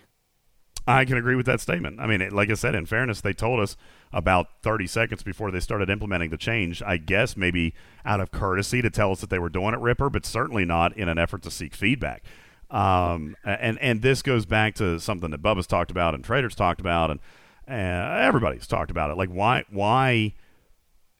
I 0.87 1.05
can 1.05 1.17
agree 1.17 1.35
with 1.35 1.45
that 1.45 1.61
statement. 1.61 1.99
I 1.99 2.07
mean, 2.07 2.21
it, 2.21 2.33
like 2.33 2.49
I 2.49 2.55
said, 2.55 2.73
in 2.73 2.87
fairness, 2.87 3.21
they 3.21 3.33
told 3.33 3.59
us 3.59 3.77
about 4.11 4.47
30 4.63 4.87
seconds 4.87 5.21
before 5.21 5.51
they 5.51 5.59
started 5.59 5.89
implementing 5.89 6.31
the 6.31 6.37
change. 6.37 6.81
I 6.81 6.97
guess 6.97 7.37
maybe 7.37 7.75
out 8.03 8.19
of 8.19 8.31
courtesy 8.31 8.81
to 8.81 8.89
tell 8.89 9.11
us 9.11 9.21
that 9.21 9.29
they 9.29 9.37
were 9.37 9.49
doing 9.49 9.73
it, 9.73 9.79
Ripper, 9.79 10.09
but 10.09 10.25
certainly 10.25 10.65
not 10.65 10.97
in 10.97 11.07
an 11.07 11.19
effort 11.19 11.43
to 11.43 11.51
seek 11.51 11.75
feedback. 11.75 12.23
Um, 12.71 13.35
and 13.43 13.77
and 13.79 14.01
this 14.01 14.21
goes 14.21 14.45
back 14.45 14.75
to 14.75 14.99
something 14.99 15.29
that 15.31 15.41
Bubba's 15.41 15.67
talked 15.67 15.91
about 15.91 16.15
and 16.15 16.23
Traders 16.23 16.55
talked 16.55 16.79
about, 16.79 17.11
and 17.11 17.19
everybody's 17.67 18.65
talked 18.65 18.89
about 18.89 19.11
it. 19.11 19.17
Like, 19.17 19.29
why 19.29 19.65
why 19.69 20.33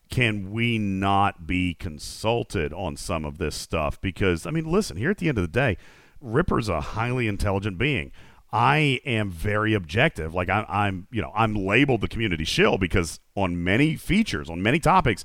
can 0.10 0.52
we 0.52 0.78
not 0.78 1.48
be 1.48 1.73
consulted 1.73 2.73
on 2.73 2.98
some 2.98 3.26
of 3.26 3.38
this 3.38 3.56
stuff? 3.56 3.99
Because, 4.02 4.45
I 4.45 4.52
mean, 4.52 4.69
listen, 4.69 4.98
here 4.98 5.10
at 5.10 5.18
the 5.18 5.30
end 5.30 5.38
of 5.38 5.44
the 5.44 5.48
day, 5.48 5.78
Ripper's 6.19 6.69
a 6.69 6.82
highly 6.82 7.28
intelligent 7.28 7.78
being. 7.78 8.11
I 8.53 8.99
am 9.06 9.32
very 9.32 9.73
objective. 9.73 10.34
Like 10.34 10.49
I'm, 10.49 10.65
I'm, 10.68 11.07
you 11.11 11.22
know, 11.22 11.32
I'm 11.34 11.56
labeled 11.56 12.02
the 12.02 12.10
community 12.10 12.44
shill 12.44 12.78
because 12.78 13.22
on 13.36 13.64
many 13.64 13.95
features, 13.95 14.49
on 14.49 14.61
many 14.61 14.80
topics, 14.80 15.23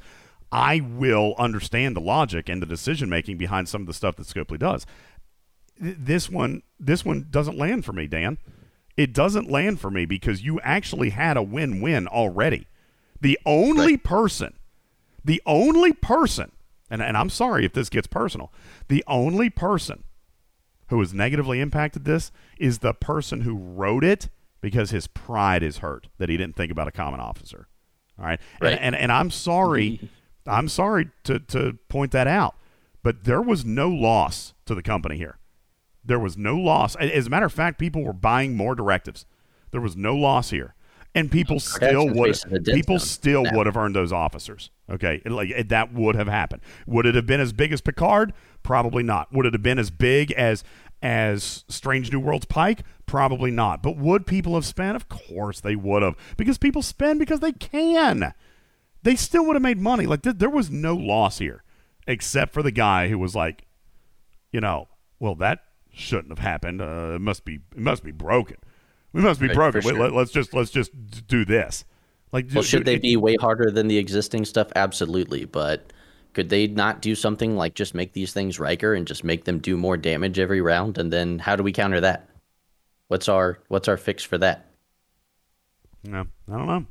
I 0.53 0.81
will 0.81 1.35
understand 1.37 1.97
the 1.97 2.01
logic 2.01 2.49
and 2.49 2.63
the 2.63 2.67
decision 2.67 3.09
making 3.09 3.37
behind 3.37 3.69
some 3.69 3.81
of 3.81 3.89
the 3.89 3.93
stuff 3.93 4.15
that 4.17 4.29
Scopely 4.29 4.59
does. 4.59 4.87
Th- 5.83 5.97
This 5.99 6.31
one, 6.31 6.63
this 6.79 7.05
one 7.05 7.27
doesn't 7.31 7.59
land 7.59 7.85
for 7.85 7.93
me, 7.93 8.07
Dan. 8.07 8.39
It 8.97 9.13
doesn't 9.13 9.51
land 9.51 9.81
for 9.81 9.91
me 9.91 10.07
because 10.07 10.43
you 10.43 10.59
actually 10.61 11.11
had 11.11 11.37
a 11.37 11.43
win-win 11.43 12.09
already. 12.09 12.67
The 13.21 13.39
only 13.45 13.97
person, 13.97 14.55
the 15.25 15.43
only 15.45 15.93
person, 15.93 16.53
and, 16.91 17.03
and 17.03 17.17
I'm 17.17 17.31
sorry 17.31 17.65
if 17.65 17.73
this 17.73 17.89
gets 17.89 18.07
personal, 18.07 18.53
the 18.89 19.05
only 19.07 19.51
person 19.51 20.05
who 20.89 21.01
has 21.01 21.13
negatively 21.13 21.61
impacted 21.61 22.05
this 22.05 22.31
is 22.59 22.79
the 22.79 22.95
person 22.95 23.43
who 23.43 23.57
wrote 23.57 24.05
it 24.05 24.29
because 24.61 24.91
his 24.91 25.07
pride 25.07 25.63
is 25.63 25.79
hurt 25.79 26.09
that 26.19 26.29
he 26.29 26.37
didn't 26.37 26.57
think 26.57 26.73
about 26.73 26.89
a 26.89 26.93
common 26.93 27.21
officer. 27.21 27.69
All 28.19 28.25
right. 28.25 28.41
Right. 28.61 28.73
And, 28.73 28.81
and, 28.81 28.97
and 28.97 29.13
I'm 29.13 29.31
sorry. 29.31 29.91
Mm-hmm. 29.91 30.07
I'm 30.49 30.69
sorry 30.69 31.11
to, 31.25 31.41
to 31.41 31.79
point 31.89 32.13
that 32.13 32.27
out, 32.29 32.55
but 33.03 33.25
there 33.25 33.43
was 33.43 33.65
no 33.65 33.89
loss 33.89 34.55
to 34.67 34.75
the 34.75 34.83
company 34.83 35.17
here. 35.17 35.39
There 36.07 36.19
was 36.19 36.37
no 36.37 36.57
loss. 36.57 36.95
As 36.97 37.27
a 37.27 37.31
matter 37.31 37.47
of 37.47 37.53
fact, 37.53 37.79
people 37.79 38.05
were 38.05 38.13
buying 38.13 38.57
more 38.57 38.75
directives. 38.75 39.27
There 39.73 39.81
was 39.81 39.97
no 39.97 40.15
loss 40.15 40.51
here. 40.51 40.75
And 41.15 41.31
people 41.31 41.59
still 41.61 42.07
would 42.13 42.37
facing 42.37 42.53
a 42.53 42.59
death 42.59 42.75
people 42.75 42.99
still 42.99 43.45
now. 43.45 43.57
would 43.57 43.67
have 43.67 43.77
earned 43.77 43.97
those 43.97 44.13
officers. 44.13 44.71
Okay, 44.91 45.23
like 45.25 45.49
it- 45.51 45.71
that 45.71 45.93
would 45.95 46.15
have 46.15 46.29
happened. 46.29 46.61
Would 46.87 47.07
it 47.07 47.15
have 47.15 47.25
been 47.27 47.41
as 47.41 47.55
big 47.55 47.73
as 47.73 47.81
Picard? 47.81 48.35
Probably 48.63 49.03
not. 49.03 49.33
Would 49.33 49.47
it 49.47 49.55
have 49.55 49.63
been 49.63 49.79
as 49.79 49.91
big 49.91 50.31
as 50.33 50.63
as 51.03 51.65
Strange 51.69 52.13
New 52.13 52.21
Worlds 52.21 52.45
Pike? 52.47 52.81
Probably 53.07 53.51
not. 53.51 53.83
But 53.83 53.97
would 53.97 54.27
people 54.27 54.55
have 54.57 54.67
spent? 54.67 54.95
Of 54.97 55.09
course 55.09 55.61
they 55.61 55.75
would 55.77 56.03
have, 56.03 56.17
because 56.37 56.59
people 56.59 56.83
spend 56.83 57.19
because 57.19 57.41
they 57.41 57.53
can. 57.53 58.35
They 59.03 59.17
still 59.17 59.47
would 59.47 59.57
have 59.57 59.63
made 59.63 59.79
money. 59.79 60.05
Like 60.07 60.21
th- 60.23 60.37
there 60.37 60.51
was 60.51 60.71
no 60.71 60.95
loss 60.95 61.39
here, 61.39 61.63
except 62.07 62.53
for 62.53 62.63
the 62.63 62.71
guy 62.71 63.09
who 63.09 63.19
was 63.19 63.35
like, 63.35 63.65
you 64.53 64.61
know, 64.61 64.89
well 65.19 65.35
that 65.37 65.61
shouldn't 65.97 66.29
have 66.29 66.39
happened. 66.39 66.81
Uh, 66.83 67.13
it 67.15 67.21
must 67.21 67.45
be 67.45 67.55
it 67.75 67.79
must 67.81 68.05
be 68.05 68.13
broken. 68.13 68.57
We 69.13 69.23
must 69.23 69.41
be 69.41 69.47
Right, 69.49 69.55
broken. 69.55 69.81
Wait, 69.83 69.95
sure. 69.95 70.11
let, 70.11 70.13
us 70.13 70.31
just 70.31 70.53
let's 70.53 70.71
just 70.71 70.91
do 71.27 71.45
this. 71.45 71.85
Like, 72.33 72.47
Well, 72.53 72.63
d- 72.63 72.69
should 72.69 72.85
they 72.85 72.99
be 72.99 73.17
way 73.17 73.37
harder 73.37 73.71
than 73.71 73.89
the 73.89 73.97
existing 73.97 74.45
stuff? 74.45 74.69
Absolutely, 74.77 75.47
but 75.47 75.93
could 76.35 76.51
they 76.51 76.67
not 76.67 77.01
do 77.01 77.15
something 77.15 77.57
like 77.57 77.75
just 77.75 77.95
make 77.95 78.13
these 78.13 78.33
things 78.35 78.61
Riker 78.61 78.93
and 78.93 79.07
just 79.07 79.25
make 79.25 79.45
them 79.45 79.59
do 79.59 79.77
more 79.79 79.97
damage 79.97 80.39
every 80.39 80.61
round? 80.61 80.99
And 80.99 81.11
then 81.13 81.39
how 81.39 81.57
do 81.57 81.63
we 81.63 81.73
counter 81.73 82.01
that? 82.03 82.29
What's 83.09 83.29
our 83.29 83.59
what's 83.69 83.89
our 83.89 83.97
fix 83.97 84.23
for 84.23 84.37
that? 84.39 84.67
No, 86.05 86.27
I 86.49 86.53
don't 86.53 86.67
know. 86.67 86.87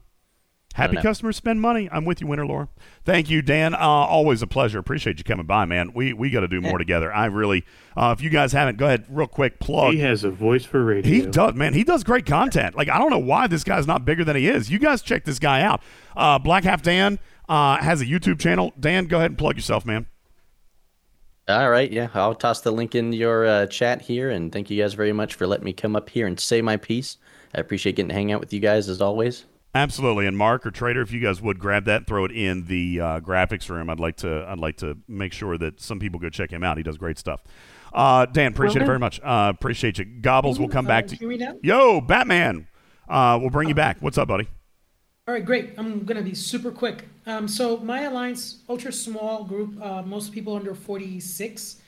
I 0.77 0.87
don't 0.87 0.95
Happy 0.95 1.07
customers 1.07 1.37
spend 1.37 1.61
money. 1.61 1.87
I'm 1.89 2.03
with 2.03 2.19
you, 2.19 2.27
Winter 2.27 2.45
Lore. 2.45 2.67
Thank 3.05 3.29
you, 3.29 3.41
Dan. 3.41 3.73
Uh, 3.73 3.79
always 3.79 4.41
a 4.41 4.47
pleasure. 4.47 4.77
Appreciate 4.77 5.17
you 5.17 5.23
coming 5.23 5.45
by, 5.45 5.63
man. 5.65 5.93
We 5.93 6.11
we 6.11 6.29
got 6.29 6.41
to 6.41 6.49
do 6.49 6.59
more 6.59 6.77
together. 6.77 7.13
I 7.13 7.25
really. 7.27 7.65
Uh, 7.95 8.13
if 8.17 8.21
you 8.21 8.29
guys 8.29 8.51
haven't, 8.51 8.77
go 8.77 8.85
ahead, 8.85 9.05
real 9.07 9.27
quick, 9.27 9.59
plug. 9.59 9.93
He 9.93 9.99
has 10.01 10.25
a 10.25 10.31
voice 10.31 10.65
for 10.65 10.83
radio. 10.83 11.09
He 11.09 11.25
does, 11.25 11.55
man. 11.55 11.73
He 11.73 11.85
does 11.85 12.03
great 12.03 12.25
content. 12.25 12.75
Like 12.75 12.89
I 12.89 12.97
don't 12.97 13.09
know 13.09 13.19
why 13.19 13.47
this 13.47 13.63
guy's 13.63 13.87
not 13.87 14.03
bigger 14.03 14.25
than 14.25 14.35
he 14.35 14.47
is. 14.47 14.69
You 14.69 14.79
guys 14.79 15.01
check 15.01 15.23
this 15.23 15.39
guy 15.39 15.61
out. 15.61 15.81
Uh, 16.15 16.39
Black 16.39 16.65
Half 16.65 16.81
Dan 16.81 17.19
uh, 17.47 17.77
has 17.77 18.01
a 18.01 18.05
YouTube 18.05 18.39
channel. 18.39 18.73
Dan, 18.77 19.05
go 19.05 19.17
ahead 19.17 19.31
and 19.31 19.37
plug 19.37 19.55
yourself, 19.55 19.85
man. 19.85 20.07
All 21.47 21.69
right, 21.69 21.91
yeah, 21.91 22.09
I'll 22.15 22.33
toss 22.33 22.61
the 22.61 22.71
link 22.71 22.95
in 22.95 23.13
your 23.13 23.45
uh, 23.45 23.67
chat 23.67 24.01
here, 24.01 24.31
and 24.31 24.51
thank 24.51 24.71
you 24.71 24.81
guys 24.81 24.95
very 24.95 25.13
much 25.13 25.35
for 25.35 25.45
letting 25.45 25.63
me 25.63 25.73
come 25.73 25.95
up 25.95 26.09
here 26.09 26.25
and 26.25 26.39
say 26.39 26.61
my 26.61 26.75
piece. 26.75 27.17
I 27.53 27.59
appreciate 27.59 27.95
getting 27.95 28.09
to 28.09 28.15
hang 28.15 28.31
out 28.31 28.39
with 28.39 28.51
you 28.51 28.59
guys 28.59 28.89
as 28.89 28.99
always. 28.99 29.45
Absolutely, 29.75 30.25
and 30.25 30.37
Mark 30.37 30.65
or 30.65 30.71
Trader, 30.71 31.01
if 31.01 31.11
you 31.11 31.19
guys 31.19 31.41
would 31.41 31.59
grab 31.59 31.83
that, 31.83 31.97
and 31.97 32.07
throw 32.07 32.23
it 32.23 32.31
in 32.31 32.65
the 32.67 33.01
uh, 33.01 33.19
graphics 33.19 33.69
room. 33.69 33.89
I'd 33.89 33.99
like 33.99 34.15
to. 34.17 34.45
I'd 34.47 34.57
like 34.57 34.77
to 34.77 34.97
make 35.09 35.33
sure 35.33 35.57
that 35.57 35.81
some 35.81 35.99
people 35.99 36.17
go 36.17 36.29
check 36.29 36.49
him 36.49 36.63
out. 36.63 36.77
He 36.77 36.83
does 36.83 36.97
great 36.97 37.17
stuff. 37.17 37.43
Uh, 37.93 38.25
Dan, 38.25 38.53
appreciate 38.53 38.83
it 38.83 38.85
very 38.85 38.99
much. 38.99 39.19
Uh, 39.21 39.51
appreciate 39.53 39.97
you. 39.97 40.05
Gobbles, 40.05 40.59
we'll 40.59 40.69
come 40.69 40.85
Uh, 40.85 40.89
back 40.89 41.07
to 41.07 41.15
hear 41.17 41.27
me 41.27 41.35
now? 41.37 41.57
Yo, 41.61 41.99
Batman. 41.99 42.67
Uh, 43.09 43.37
we'll 43.39 43.49
bring 43.49 43.67
you 43.67 43.75
back. 43.75 43.97
What's 43.99 44.17
up, 44.17 44.29
buddy? 44.29 44.47
All 45.27 45.33
right, 45.33 45.43
great. 45.45 45.73
I'm 45.77 46.05
gonna 46.05 46.21
be 46.21 46.35
super 46.35 46.71
quick. 46.71 47.09
Um, 47.25 47.45
so 47.45 47.75
my 47.77 48.03
alliance, 48.03 48.63
ultra 48.69 48.93
small 48.93 49.43
group, 49.43 49.75
uh, 49.83 50.03
most 50.03 50.31
people 50.31 50.55
under 50.55 50.73
46. 50.73 51.81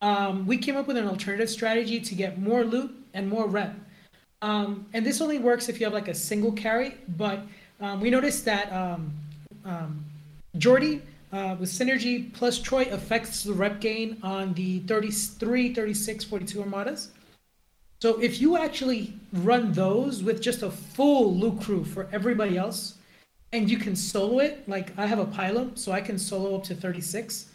Um, 0.00 0.46
we 0.46 0.56
came 0.56 0.76
up 0.76 0.86
with 0.86 0.96
an 0.96 1.06
alternative 1.06 1.50
strategy 1.50 2.00
to 2.00 2.14
get 2.14 2.38
more 2.40 2.64
loot 2.64 2.94
and 3.12 3.28
more 3.28 3.46
rep. 3.46 3.74
Um, 4.46 4.86
and 4.92 5.04
this 5.04 5.20
only 5.20 5.40
works 5.40 5.68
if 5.68 5.80
you 5.80 5.86
have 5.86 5.92
like 5.92 6.06
a 6.06 6.14
single 6.14 6.52
carry. 6.52 6.94
But 7.16 7.40
um, 7.80 8.00
we 8.00 8.10
noticed 8.10 8.44
that 8.44 8.72
um, 8.72 9.12
um, 9.64 10.04
Geordi 10.56 11.00
uh, 11.32 11.56
with 11.58 11.68
synergy 11.68 12.32
plus 12.32 12.60
Troi 12.60 12.92
affects 12.92 13.42
the 13.42 13.52
rep 13.52 13.80
gain 13.80 14.18
on 14.22 14.54
the 14.54 14.78
33, 14.80 15.74
36, 15.74 16.24
42 16.24 16.62
armadas. 16.62 17.08
So 18.00 18.20
if 18.20 18.40
you 18.40 18.56
actually 18.56 19.14
run 19.32 19.72
those 19.72 20.22
with 20.22 20.40
just 20.40 20.62
a 20.62 20.70
full 20.70 21.34
loot 21.34 21.60
crew 21.62 21.82
for 21.84 22.08
everybody 22.12 22.56
else, 22.56 22.98
and 23.52 23.68
you 23.68 23.78
can 23.78 23.96
solo 23.96 24.38
it, 24.38 24.68
like 24.68 24.96
I 24.96 25.06
have 25.06 25.18
a 25.18 25.26
Pilum, 25.26 25.76
so 25.76 25.90
I 25.90 26.00
can 26.00 26.18
solo 26.18 26.54
up 26.54 26.62
to 26.64 26.74
36. 26.74 27.46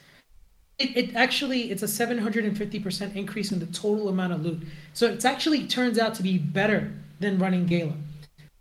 It, 0.82 0.98
it 0.98 1.16
actually 1.16 1.70
it's 1.72 1.84
a 1.84 1.86
750% 1.86 3.16
increase 3.16 3.52
in 3.52 3.60
the 3.60 3.68
total 3.68 4.10
amount 4.10 4.34
of 4.34 4.44
loot. 4.44 4.64
So 4.94 5.06
it's 5.08 5.26
actually 5.26 5.68
turns 5.68 6.00
out 6.00 6.16
to 6.16 6.24
be 6.24 6.38
better 6.40 6.92
than 7.20 7.38
running 7.38 7.68
Gaila. 7.68 7.96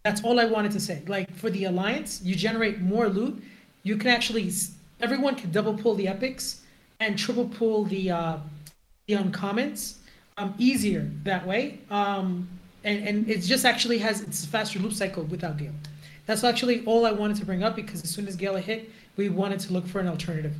That's 0.04 0.22
all 0.22 0.38
I 0.38 0.44
wanted 0.44 0.72
to 0.72 0.80
say. 0.80 1.02
Like 1.06 1.34
for 1.34 1.48
the 1.50 1.64
alliance, 1.64 2.20
you 2.22 2.34
generate 2.34 2.80
more 2.80 3.08
loot. 3.08 3.42
You 3.84 3.96
can 3.96 4.10
actually 4.10 4.50
everyone 5.00 5.34
can 5.34 5.50
double 5.50 5.74
pull 5.74 5.94
the 5.94 6.08
epics 6.08 6.62
and 7.00 7.18
triple 7.18 7.48
pull 7.48 7.84
the 7.84 8.10
uh, 8.10 8.36
the 9.06 9.14
uncommons 9.14 9.96
um, 10.36 10.54
easier 10.58 11.10
that 11.24 11.46
way. 11.46 11.80
Um, 11.90 12.48
and 12.84 13.08
and 13.08 13.30
it 13.30 13.40
just 13.40 13.64
actually 13.64 13.98
has 13.98 14.20
it's 14.20 14.44
a 14.44 14.48
faster 14.48 14.78
loop 14.78 14.92
cycle 14.92 15.24
without 15.24 15.56
Gaila. 15.56 15.72
That's 16.26 16.44
actually 16.44 16.84
all 16.84 17.06
I 17.06 17.12
wanted 17.12 17.38
to 17.38 17.46
bring 17.46 17.62
up 17.62 17.76
because 17.76 18.04
as 18.04 18.10
soon 18.10 18.28
as 18.28 18.36
Gaila 18.36 18.60
hit, 18.60 18.90
we 19.16 19.30
wanted 19.30 19.60
to 19.60 19.72
look 19.72 19.86
for 19.86 20.00
an 20.00 20.08
alternative. 20.08 20.54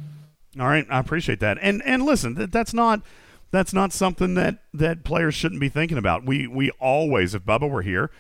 All 0.59 0.67
right, 0.67 0.87
I 0.91 0.99
appreciate 0.99 1.41
that. 1.41 1.59
And 1.61 1.83
and 1.85 2.05
listen, 2.05 2.35
that, 2.35 2.51
that's 2.51 2.75
not 2.75 3.03
that's 3.51 3.73
not 3.73 3.93
something 3.93 4.35
that 4.35 4.59
that 4.75 5.05
players 5.05 5.35
shouldn't 5.35 5.61
be 5.61 5.69
thinking 5.69 5.99
about. 5.99 6.25
We 6.25 6.47
we 6.47 6.71
always, 6.73 7.35
if 7.35 7.45
Bubba 7.45 7.71
were 7.71 7.83
here, 7.83 8.11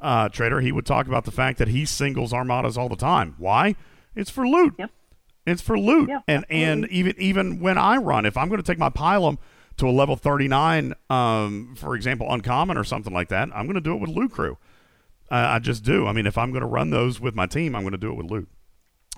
uh, 0.00 0.28
Trader, 0.28 0.60
he 0.60 0.72
would 0.72 0.86
talk 0.86 1.06
about 1.06 1.24
the 1.24 1.32
fact 1.32 1.58
that 1.58 1.68
he 1.68 1.84
singles 1.84 2.32
armadas 2.32 2.78
all 2.78 2.88
the 2.88 2.96
time. 2.96 3.34
Why? 3.38 3.74
It's 4.14 4.30
for 4.30 4.46
loot. 4.46 4.74
Yep. 4.78 4.90
It's 5.46 5.62
for 5.62 5.78
loot. 5.78 6.08
Yeah, 6.08 6.20
and 6.28 6.44
and 6.48 6.86
even 6.88 7.14
even 7.18 7.60
when 7.60 7.78
I 7.78 7.96
run, 7.96 8.26
if 8.26 8.36
I'm 8.36 8.48
going 8.48 8.60
to 8.60 8.66
take 8.66 8.78
my 8.78 8.90
Pilum 8.90 9.38
to 9.78 9.88
a 9.88 9.90
level 9.90 10.14
39, 10.14 10.94
um, 11.08 11.74
for 11.76 11.96
example, 11.96 12.30
uncommon 12.30 12.76
or 12.76 12.84
something 12.84 13.12
like 13.12 13.28
that, 13.28 13.48
I'm 13.54 13.66
going 13.66 13.74
to 13.74 13.80
do 13.80 13.94
it 13.94 14.00
with 14.00 14.10
loot 14.10 14.32
crew. 14.32 14.58
Uh, 15.30 15.46
I 15.48 15.58
just 15.58 15.84
do. 15.84 16.06
I 16.06 16.12
mean, 16.12 16.26
if 16.26 16.36
I'm 16.36 16.50
going 16.50 16.62
to 16.62 16.66
run 16.68 16.90
those 16.90 17.20
with 17.20 17.34
my 17.34 17.46
team, 17.46 17.74
I'm 17.74 17.82
going 17.82 17.92
to 17.92 17.98
do 17.98 18.10
it 18.10 18.16
with 18.16 18.30
loot 18.30 18.48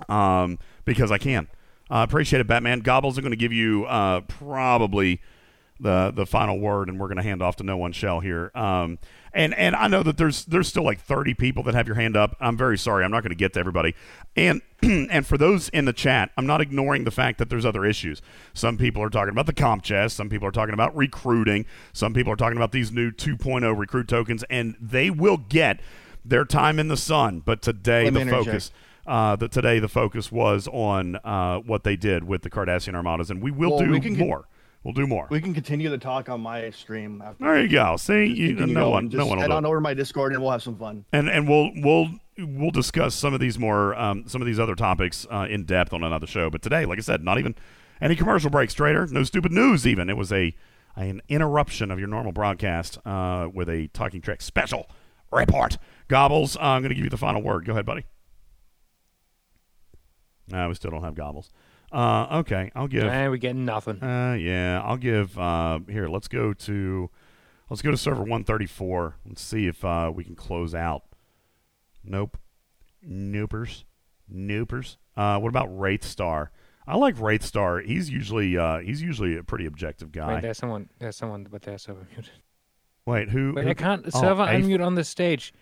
um, 0.07 0.59
because 0.85 1.11
I 1.11 1.17
can. 1.17 1.47
Uh, 1.89 2.05
appreciate 2.07 2.39
it, 2.39 2.47
Batman. 2.47 2.79
Gobbles 2.79 3.17
are 3.17 3.21
going 3.21 3.31
to 3.31 3.37
give 3.37 3.53
you 3.53 3.85
uh, 3.85 4.21
probably 4.21 5.21
the 5.79 6.11
the 6.15 6.25
final 6.25 6.59
word, 6.59 6.87
and 6.89 6.99
we're 6.99 7.07
going 7.07 7.17
to 7.17 7.23
hand 7.23 7.41
off 7.41 7.57
to 7.57 7.63
no 7.63 7.77
one 7.77 7.91
shell 7.91 8.19
here. 8.19 8.51
Um, 8.55 8.99
and 9.33 9.53
and 9.55 9.75
I 9.75 9.87
know 9.87 10.03
that 10.03 10.17
there's 10.17 10.45
there's 10.45 10.67
still 10.67 10.83
like 10.83 10.99
30 10.99 11.33
people 11.33 11.63
that 11.63 11.75
have 11.75 11.87
your 11.87 11.95
hand 11.95 12.15
up. 12.15 12.35
I'm 12.39 12.57
very 12.57 12.77
sorry. 12.77 13.03
I'm 13.03 13.11
not 13.11 13.21
going 13.21 13.31
to 13.31 13.35
get 13.35 13.53
to 13.53 13.59
everybody. 13.59 13.95
And 14.35 14.61
and 14.81 15.25
for 15.25 15.37
those 15.37 15.69
in 15.69 15.85
the 15.85 15.93
chat, 15.93 16.31
I'm 16.37 16.45
not 16.45 16.61
ignoring 16.61 17.03
the 17.03 17.11
fact 17.11 17.37
that 17.39 17.49
there's 17.49 17.65
other 17.65 17.85
issues. 17.85 18.21
Some 18.53 18.77
people 18.77 19.03
are 19.03 19.09
talking 19.09 19.31
about 19.31 19.45
the 19.45 19.53
comp 19.53 19.83
chest. 19.83 20.15
Some 20.15 20.29
people 20.29 20.47
are 20.47 20.51
talking 20.51 20.73
about 20.73 20.95
recruiting. 20.95 21.65
Some 21.91 22.13
people 22.13 22.31
are 22.31 22.37
talking 22.37 22.57
about 22.57 22.71
these 22.71 22.91
new 22.91 23.11
2.0 23.11 23.77
recruit 23.77 24.07
tokens, 24.07 24.43
and 24.49 24.75
they 24.79 25.09
will 25.09 25.37
get 25.37 25.79
their 26.23 26.45
time 26.45 26.79
in 26.79 26.87
the 26.87 26.97
sun. 26.97 27.41
But 27.43 27.61
today 27.61 28.09
Let 28.09 28.25
the 28.25 28.31
focus. 28.31 28.71
Uh, 29.05 29.35
the, 29.35 29.47
today 29.47 29.79
the 29.79 29.87
focus 29.89 30.31
was 30.31 30.67
on 30.71 31.17
uh, 31.23 31.57
what 31.59 31.83
they 31.83 31.95
did 31.95 32.23
with 32.23 32.41
the 32.41 32.49
Cardassian 32.49 32.95
armadas, 32.95 33.29
and 33.29 33.41
we 33.41 33.51
will 33.51 33.71
Well, 33.71 33.79
do 33.79 33.91
we 33.91 33.99
con- 33.99 34.17
more. 34.17 34.47
We'll 34.83 34.93
do 34.93 35.07
more. 35.07 35.27
We 35.29 35.39
can 35.39 35.53
continue 35.53 35.89
the 35.89 35.97
talk 35.97 36.27
on 36.27 36.41
my 36.41 36.69
stream. 36.71 37.21
After 37.21 37.43
There 37.43 37.61
you 37.61 37.69
go. 37.69 37.95
See, 37.95 38.25
you, 38.25 38.53
no 38.53 38.89
one, 38.89 39.07
no 39.09 39.25
one 39.25 39.39
head 39.39 39.51
on 39.51 39.65
over 39.65 39.77
to 39.77 39.81
my 39.81 39.93
Discord 39.93 40.33
and 40.33 40.41
we'll 40.41 40.51
have 40.51 40.61
some 40.63 40.77
fun. 40.77 41.05
and 41.13 41.29
and 41.29 41.47
we'll 41.47 41.71
we'll 41.77 42.09
we'll 42.37 42.71
discuss 42.71 43.15
some 43.15 43.33
of 43.33 43.39
these 43.39 43.57
more 43.57 43.95
um, 43.95 44.25
some 44.27 44.41
of 44.41 44.45
these 44.45 44.59
other 44.59 44.75
topics 44.75 45.25
uh, 45.31 45.47
in 45.49 45.63
depth 45.63 45.93
on 45.93 46.03
another 46.03 46.27
show. 46.27 46.49
But 46.49 46.61
today, 46.61 46.85
like 46.85 46.97
I 46.97 47.01
said, 47.01 47.23
not 47.23 47.39
even 47.39 47.55
any 48.01 48.15
commercial 48.17 48.49
breaks, 48.49 48.73
Trader. 48.73 49.07
No 49.07 49.23
stupid 49.23 49.53
news. 49.53 49.87
Even 49.87 50.09
it 50.09 50.17
was 50.17 50.33
a 50.33 50.53
an 50.97 51.21
interruption 51.29 51.89
of 51.89 51.97
your 51.97 52.09
normal 52.09 52.33
broadcast 52.33 52.99
uh, 53.05 53.47
with 53.53 53.69
a 53.69 53.87
Talking 53.93 54.19
Trek 54.21 54.41
special 54.41 54.89
report. 55.31 55.77
Gobbles, 56.09 56.57
uh, 56.57 56.59
I'm 56.59 56.81
going 56.81 56.89
to 56.89 56.95
give 56.95 57.05
you 57.05 57.09
the 57.09 57.17
final 57.17 57.41
word. 57.41 57.65
Go 57.65 57.71
ahead, 57.71 57.85
buddy. 57.85 58.05
No, 60.47 60.67
we 60.67 60.75
still 60.75 60.91
don't 60.91 61.03
have 61.03 61.15
gobbles. 61.15 61.51
Uh, 61.91 62.39
okay, 62.39 62.71
I'll 62.75 62.87
give. 62.87 63.03
And 63.03 63.31
we 63.31 63.37
getting 63.37 63.65
nothing. 63.65 64.01
Uh, 64.01 64.33
yeah, 64.33 64.81
I'll 64.83 64.97
give. 64.97 65.37
Uh, 65.37 65.79
here, 65.87 66.07
let's 66.07 66.27
go 66.27 66.53
to 66.53 67.09
let's 67.69 67.81
go 67.81 67.91
to 67.91 67.97
server 67.97 68.21
134. 68.21 69.15
Let's 69.27 69.41
see 69.41 69.67
if 69.67 69.85
uh, 69.85 70.11
we 70.13 70.23
can 70.23 70.35
close 70.35 70.73
out. 70.73 71.03
Nope. 72.03 72.37
Noopers. 73.07 73.83
Noopers. 74.33 74.97
Uh, 75.15 75.39
what 75.39 75.49
about 75.49 75.67
Wraith 75.77 76.03
Star? 76.03 76.51
I 76.87 76.97
like 76.97 77.19
Wraith 77.19 77.43
Star. 77.43 77.79
He's 77.79 78.09
usually 78.09 78.57
uh, 78.57 78.79
he's 78.79 79.01
usually 79.01 79.37
a 79.37 79.43
pretty 79.43 79.65
objective 79.65 80.11
guy. 80.11 80.35
Wait, 80.35 80.41
there's 80.41 80.57
someone. 80.57 80.89
There's 80.99 81.15
someone, 81.15 81.47
but 81.49 81.61
their 81.61 81.77
server 81.77 82.07
muted. 82.11 82.31
Wait, 83.05 83.29
who? 83.29 83.53
Wait, 83.53 83.65
who- 83.65 83.69
I 83.69 83.73
can't 83.73 84.05
oh, 84.13 84.21
server 84.21 84.43
A- 84.43 84.47
unmute 84.47 84.85
on 84.85 84.95
the 84.95 85.03
stage. 85.03 85.53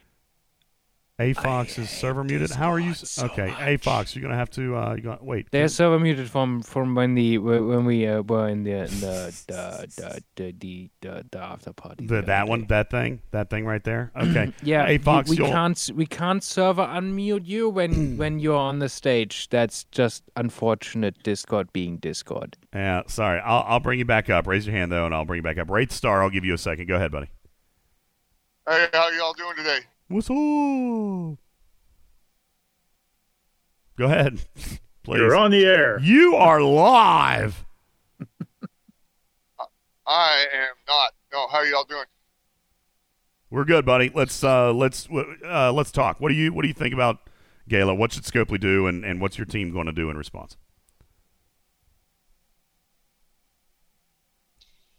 A 1.22 1.34
Fox 1.34 1.78
is 1.78 1.90
server 1.90 2.24
muted. 2.24 2.50
How 2.50 2.72
are 2.72 2.80
you? 2.80 2.92
s- 2.92 3.22
okay, 3.22 3.54
A 3.60 3.78
Fox, 3.78 4.16
you're 4.16 4.24
gonna 4.24 4.36
have 4.36 4.50
to. 4.52 4.76
Uh, 4.76 4.96
you 4.96 5.04
got 5.04 5.24
wait. 5.24 5.48
They're 5.52 5.68
server 5.68 6.00
muted 6.00 6.30
from 6.32 6.64
from 6.64 6.96
when 6.96 7.14
the 7.14 7.38
when 7.38 7.86
we 7.86 8.08
uh, 8.08 8.22
were 8.24 8.48
in 8.48 8.64
the 8.64 8.72
in 8.72 9.00
the 9.02 9.34
the 9.48 9.88
the 9.96 10.22
the, 10.36 10.54
the, 10.60 10.90
the, 11.02 11.26
the 11.32 11.40
after 11.40 11.74
party. 11.74 12.08
The, 12.08 12.24
that 12.24 12.48
one, 12.48 12.66
that 12.70 12.90
thing, 12.90 13.22
that 13.32 13.50
thing 13.50 13.66
right 13.66 13.84
there. 13.84 14.12
Okay. 14.22 14.52
Yeah, 14.64 14.86
A 14.86 14.94
we- 14.94 14.98
Fox, 14.98 15.30
we, 15.30 15.38
you'll- 15.38 15.50
can't 15.50 15.90
we 15.96 16.06
can't 16.06 16.44
server 16.44 16.84
unmute 16.86 17.46
you 17.46 17.70
when 17.70 18.18
when 18.18 18.40
you're 18.40 18.56
on 18.58 18.80
the 18.80 18.90
stage. 18.90 19.48
That's 19.50 19.84
just 19.86 20.24
unfortunate. 20.36 21.22
Discord 21.22 21.72
being 21.74 21.98
Discord. 21.98 22.58
Yeah, 22.74 23.04
sorry. 23.08 23.40
I'll, 23.42 23.64
I'll 23.68 23.80
bring 23.80 24.00
you 24.00 24.06
back 24.06 24.30
up. 24.30 24.48
Raise 24.48 24.66
your 24.66 24.76
hand 24.76 24.92
though, 24.92 25.06
and 25.06 25.14
I'll 25.14 25.26
bring 25.26 25.38
you 25.38 25.44
back 25.44 25.58
up. 25.60 25.70
Wraith 25.70 25.92
Star, 25.92 26.24
I'll 26.24 26.30
give 26.32 26.46
you 26.46 26.54
a 26.56 26.58
second. 26.58 26.88
Go 26.88 26.96
ahead, 26.96 27.12
buddy. 27.12 27.28
Hey, 28.68 28.88
how 28.94 29.10
y'all 29.10 29.34
doing 29.34 29.56
today? 29.58 29.80
What's 30.12 30.30
up? 30.30 30.36
Go 33.98 34.06
ahead. 34.06 34.42
Please. 35.04 35.20
You're 35.20 35.38
on 35.38 35.52
the 35.52 35.66
air. 35.66 36.00
You 36.02 36.36
are 36.36 36.62
live. 36.62 37.64
I 40.06 40.46
am 40.54 40.76
not. 40.86 41.12
No, 41.32 41.48
how 41.48 41.62
y'all 41.62 41.86
doing? 41.86 42.04
We're 43.50 43.64
good, 43.64 43.86
buddy. 43.86 44.12
Let's 44.14 44.44
uh, 44.44 44.74
let's 44.74 45.08
uh, 45.46 45.72
let's 45.72 45.92
talk. 45.92 46.20
What 46.20 46.28
do 46.28 46.36
you 46.36 46.52
what 46.52 46.64
do 46.64 46.68
you 46.68 46.74
think 46.74 46.94
about 46.94 47.30
Gaila? 47.70 47.96
What 47.96 48.12
should 48.12 48.24
Scopely 48.24 48.60
do, 48.60 48.88
and, 48.88 49.06
and 49.06 49.22
what's 49.22 49.38
your 49.38 49.46
team 49.46 49.72
going 49.72 49.86
to 49.86 49.94
do 49.94 50.10
in 50.10 50.18
response? 50.18 50.58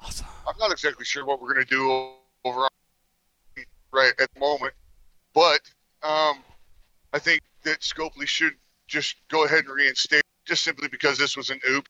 Awesome. 0.00 0.26
I'm 0.48 0.56
not 0.58 0.72
exactly 0.72 1.04
sure 1.04 1.26
what 1.26 1.42
we're 1.42 1.52
going 1.52 1.66
to 1.66 1.70
do 1.70 2.12
over 2.46 2.66
right 3.92 4.12
at 4.18 4.32
the 4.32 4.40
moment, 4.40 4.72
but 5.34 5.60
um, 6.02 6.42
I 7.12 7.18
think 7.18 7.40
that 7.64 7.80
Scopely 7.80 8.26
should 8.26 8.54
just 8.86 9.16
go 9.28 9.44
ahead 9.44 9.64
and 9.64 9.74
reinstate 9.74 10.22
just 10.44 10.64
simply 10.64 10.88
because 10.88 11.18
this 11.18 11.36
was 11.36 11.50
an 11.50 11.60
oop. 11.68 11.88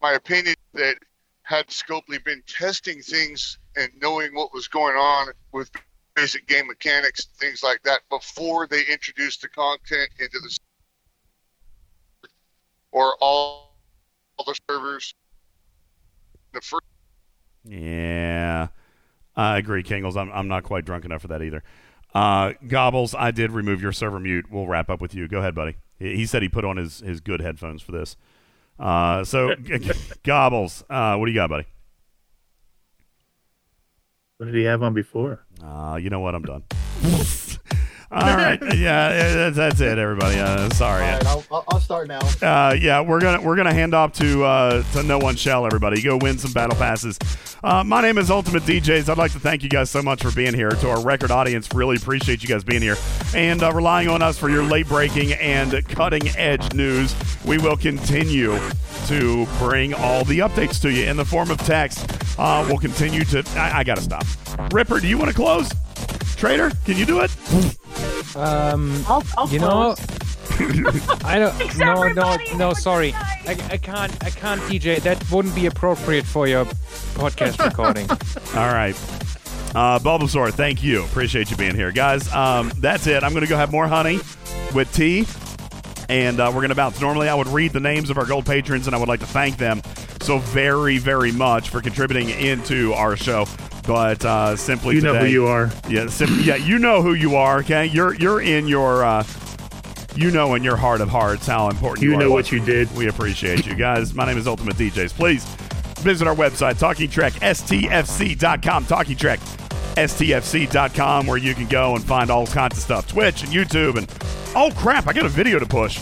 My 0.00 0.12
opinion 0.12 0.54
that 0.74 0.96
had 1.42 1.66
Scopely 1.68 2.22
been 2.24 2.42
testing 2.46 3.00
things 3.00 3.58
and 3.76 3.90
knowing 4.00 4.34
what 4.34 4.52
was 4.54 4.68
going 4.68 4.96
on 4.96 5.28
with 5.52 5.70
basic 6.14 6.46
game 6.46 6.66
mechanics, 6.66 7.26
things 7.38 7.62
like 7.62 7.82
that, 7.84 8.00
before 8.10 8.66
they 8.66 8.82
introduced 8.82 9.42
the 9.42 9.48
content 9.48 10.10
into 10.18 10.38
the 10.40 10.58
or 12.92 13.16
all, 13.20 13.76
all 14.36 14.44
the 14.44 14.58
servers, 14.68 15.14
the 16.52 16.60
first 16.60 16.84
Yeah, 17.64 18.68
I 19.36 19.58
agree, 19.58 19.82
Kingles. 19.82 20.16
I'm 20.16 20.30
I'm 20.32 20.48
not 20.48 20.64
quite 20.64 20.84
drunk 20.84 21.04
enough 21.04 21.22
for 21.22 21.28
that 21.28 21.42
either. 21.42 21.62
Uh, 22.18 22.52
Gobbles, 22.66 23.14
I 23.14 23.30
did 23.30 23.52
remove 23.52 23.80
your 23.80 23.92
server 23.92 24.18
mute. 24.18 24.46
We'll 24.50 24.66
wrap 24.66 24.90
up 24.90 25.00
with 25.00 25.14
you. 25.14 25.28
Go 25.28 25.38
ahead, 25.38 25.54
buddy. 25.54 25.76
He 26.00 26.16
he 26.16 26.26
said 26.26 26.42
he 26.42 26.48
put 26.48 26.64
on 26.64 26.76
his, 26.76 26.98
his 26.98 27.20
good 27.20 27.40
headphones 27.40 27.80
for 27.80 27.92
this. 27.92 28.16
Uh, 28.76 29.22
so 29.22 29.54
Gobbles, 30.24 30.82
uh, 30.90 31.14
what 31.16 31.26
do 31.26 31.30
you 31.32 31.36
got, 31.36 31.48
buddy? 31.48 31.66
What 34.38 34.46
did 34.46 34.56
he 34.56 34.64
have 34.64 34.82
on 34.82 34.94
before? 34.94 35.44
Uh, 35.62 35.96
you 36.00 36.10
know 36.10 36.18
what? 36.18 36.34
I'm 36.34 36.42
done. 36.42 36.64
All 38.10 38.36
right. 38.36 38.58
Yeah, 38.78 39.34
that's, 39.34 39.56
that's 39.56 39.80
it, 39.80 39.98
everybody. 39.98 40.38
Uh, 40.38 40.70
sorry. 40.70 41.02
All 41.04 41.10
right, 41.10 41.26
I'll, 41.26 41.64
I'll, 41.68 41.80
start 41.80 42.06
now. 42.06 42.20
Uh, 42.40 42.74
yeah, 42.74 43.00
we're 43.00 43.20
gonna 43.20 43.42
we're 43.42 43.56
gonna 43.56 43.72
hand 43.72 43.92
off 43.92 44.12
to 44.14 44.44
uh, 44.44 44.82
to 44.92 45.02
no 45.02 45.18
one 45.18 45.34
shall 45.36 45.66
everybody 45.66 46.00
go 46.00 46.16
win 46.16 46.38
some 46.38 46.52
battle 46.52 46.76
passes. 46.76 47.18
Uh, 47.64 47.82
my 47.82 48.00
name 48.00 48.18
is 48.18 48.30
Ultimate 48.30 48.62
DJs. 48.62 49.08
I'd 49.08 49.18
like 49.18 49.32
to 49.32 49.40
thank 49.40 49.62
you 49.62 49.68
guys 49.68 49.90
so 49.90 50.00
much 50.00 50.22
for 50.22 50.30
being 50.30 50.54
here. 50.54 50.70
To 50.70 50.90
our 50.90 51.02
record 51.02 51.30
audience, 51.30 51.72
really 51.74 51.96
appreciate 51.96 52.42
you 52.42 52.48
guys 52.48 52.62
being 52.62 52.82
here 52.82 52.96
and 53.34 53.62
uh, 53.62 53.72
relying 53.72 54.08
on 54.08 54.22
us 54.22 54.38
for 54.38 54.48
your 54.48 54.62
late 54.62 54.86
breaking 54.86 55.32
and 55.32 55.86
cutting 55.88 56.28
edge 56.36 56.72
news. 56.74 57.16
We 57.44 57.58
will 57.58 57.76
continue 57.76 58.58
to 59.06 59.46
bring 59.58 59.92
all 59.94 60.24
the 60.24 60.40
updates 60.40 60.80
to 60.82 60.92
you 60.92 61.04
in 61.04 61.16
the 61.16 61.24
form 61.24 61.50
of 61.50 61.58
text. 61.58 62.06
Uh, 62.38 62.64
we'll 62.68 62.78
continue 62.78 63.24
to. 63.24 63.42
I, 63.56 63.78
I 63.78 63.84
gotta 63.84 64.02
stop. 64.02 64.24
Ripper, 64.72 65.00
do 65.00 65.08
you 65.08 65.18
want 65.18 65.30
to 65.30 65.34
close? 65.36 65.68
Trader, 66.36 66.70
can 66.84 66.96
you 66.96 67.04
do 67.06 67.20
it? 67.20 67.30
Um, 68.36 69.04
I'll, 69.08 69.24
I'll 69.36 69.48
you 69.48 69.58
know. 69.58 69.96
I 71.24 71.38
don't. 71.38 71.58
No, 71.78 72.08
no, 72.08 72.36
no. 72.56 72.72
Sorry, 72.74 73.12
I, 73.14 73.56
I 73.70 73.76
can't. 73.76 74.12
I 74.24 74.30
can't, 74.30 74.60
DJ. 74.62 75.00
That 75.02 75.30
wouldn't 75.30 75.54
be 75.54 75.66
appropriate 75.66 76.26
for 76.26 76.48
your 76.48 76.64
podcast 77.14 77.64
recording. 77.68 78.10
All 78.58 78.72
right. 78.72 78.94
Uh, 79.74 79.98
Bulbasaur, 79.98 80.52
thank 80.52 80.82
you. 80.82 81.04
Appreciate 81.04 81.50
you 81.50 81.56
being 81.56 81.74
here. 81.76 81.92
Guys, 81.92 82.32
um, 82.32 82.72
that's 82.78 83.06
it. 83.06 83.22
I'm 83.22 83.32
going 83.32 83.44
to 83.44 83.48
go 83.48 83.56
have 83.56 83.70
more 83.70 83.86
honey 83.86 84.18
with 84.74 84.90
tea, 84.92 85.26
and 86.08 86.40
uh, 86.40 86.46
we're 86.48 86.60
going 86.60 86.70
to 86.70 86.74
bounce. 86.74 87.00
Normally, 87.00 87.28
I 87.28 87.34
would 87.34 87.48
read 87.48 87.72
the 87.72 87.80
names 87.80 88.10
of 88.10 88.18
our 88.18 88.26
gold 88.26 88.46
patrons, 88.46 88.86
and 88.86 88.96
I 88.96 88.98
would 88.98 89.08
like 89.08 89.20
to 89.20 89.26
thank 89.26 89.58
them 89.58 89.82
so 90.22 90.38
very, 90.38 90.98
very 90.98 91.32
much 91.32 91.68
for 91.68 91.80
contributing 91.80 92.30
into 92.30 92.92
our 92.94 93.16
show. 93.16 93.46
But 93.88 94.22
uh, 94.24 94.54
simply 94.54 94.94
You 94.96 95.00
know 95.00 95.14
who 95.16 95.24
you 95.26 95.46
are. 95.46 95.70
Yeah, 95.88 96.06
sim- 96.08 96.40
yeah, 96.42 96.56
you 96.56 96.78
know 96.78 97.00
who 97.02 97.14
you 97.14 97.36
are. 97.36 97.60
Okay, 97.60 97.86
you're 97.86 98.14
you're 98.14 98.42
in 98.42 98.68
your, 98.68 99.02
uh, 99.02 99.24
you 100.14 100.30
know, 100.30 100.54
in 100.54 100.62
your 100.62 100.76
heart 100.76 101.00
of 101.00 101.08
hearts 101.08 101.46
how 101.46 101.70
important 101.70 102.04
you, 102.04 102.10
You 102.10 102.16
are. 102.16 102.20
know 102.20 102.30
what 102.30 102.52
you 102.52 102.60
did. 102.62 102.94
We 102.94 103.08
appreciate 103.08 103.64
you 103.66 103.74
guys. 103.74 104.12
My 104.12 104.26
name 104.26 104.36
is 104.36 104.46
Ultimate 104.46 104.76
DJs. 104.76 105.14
Please 105.14 105.42
visit 106.02 106.28
our 106.28 106.34
website, 106.34 106.78
Talking 106.78 107.08
Trek, 107.08 107.32
STFC.com, 107.32 108.84
Talking 108.84 109.16
Trek, 109.16 109.40
stfc.com 109.96 111.26
where 111.26 111.38
you 111.38 111.54
can 111.54 111.66
go 111.66 111.94
and 111.96 112.04
find 112.04 112.30
all 112.30 112.46
kinds 112.46 112.76
of 112.76 112.82
stuff. 112.82 113.08
Twitch 113.08 113.42
and 113.42 113.50
YouTube 113.52 113.96
and 113.96 114.06
oh 114.54 114.70
crap, 114.76 115.06
I 115.06 115.14
got 115.14 115.24
a 115.24 115.30
video 115.30 115.58
to 115.58 115.66
push. 115.66 115.98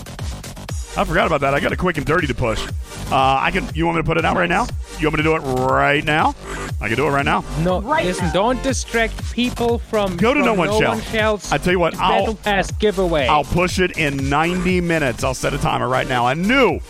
I 0.99 1.05
forgot 1.05 1.27
about 1.27 1.43
that. 1.43 1.53
I 1.53 1.61
got 1.61 1.73
a 1.73 1.77
quick 1.77 1.99
and 1.99 2.07
dirty 2.07 2.27
to 2.27 2.35
push. 2.35 2.67
Uh, 3.11 3.39
I 3.41 3.51
can. 3.51 3.69
You 3.75 3.85
want 3.85 3.97
me 3.97 4.03
to 4.03 4.07
put 4.07 4.17
it 4.17 4.25
out 4.25 4.37
right 4.37 4.49
now? 4.49 4.67
You 4.99 5.07
want 5.09 5.19
me 5.19 5.23
to 5.23 5.23
do 5.23 5.37
it 5.37 5.41
right 5.41 6.03
now? 6.03 6.35
I 6.81 6.89
can 6.89 6.97
do 6.97 7.07
it 7.07 7.11
right 7.11 7.25
now. 7.25 7.45
No, 7.61 7.79
listen, 7.79 8.33
don't 8.33 8.63
distract 8.63 9.33
people 9.33 9.79
from 9.79 10.17
Go 10.17 10.33
to 10.33 10.41
from 10.41 10.47
No 10.47 10.55
One 10.55 10.81
Shell. 10.81 11.01
Shell's 11.01 11.53
I 11.53 11.59
tell 11.59 11.73
you 11.73 11.79
what, 11.79 11.95
I'll 11.97 12.35
Pass 12.35 12.71
giveaway. 12.73 13.27
I'll 13.27 13.45
push 13.45 13.79
it 13.79 13.99
in 13.99 14.29
90 14.31 14.81
minutes. 14.81 15.23
I'll 15.23 15.35
set 15.35 15.53
a 15.53 15.59
timer 15.59 15.89
right 15.89 16.09
now. 16.09 16.29
A 16.29 16.35
new 16.35 16.81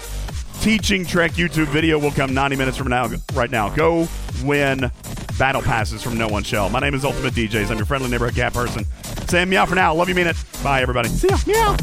teaching 0.60 1.04
Trek 1.04 1.32
YouTube 1.32 1.66
video 1.66 1.98
will 1.98 2.10
come 2.12 2.32
90 2.32 2.56
minutes 2.56 2.76
from 2.76 2.88
now. 2.88 3.08
Right 3.34 3.50
now, 3.50 3.74
go 3.74 4.06
win 4.44 4.90
battle 5.38 5.62
passes 5.62 6.02
from 6.02 6.16
No 6.16 6.28
One 6.28 6.44
Shell. 6.44 6.70
My 6.70 6.80
name 6.80 6.94
is 6.94 7.04
Ultimate 7.04 7.34
DJs. 7.34 7.70
I'm 7.70 7.76
your 7.76 7.86
friendly 7.86 8.08
neighborhood 8.08 8.36
cat 8.36 8.52
person. 8.52 8.84
Saying 9.28 9.48
meow 9.48 9.66
for 9.66 9.74
now. 9.74 9.94
Love 9.94 10.08
you, 10.08 10.14
mean 10.14 10.28
it. 10.28 10.36
Bye, 10.62 10.80
everybody. 10.82 11.08
See 11.08 11.28
ya. 11.28 11.36
Meow. 11.46 11.76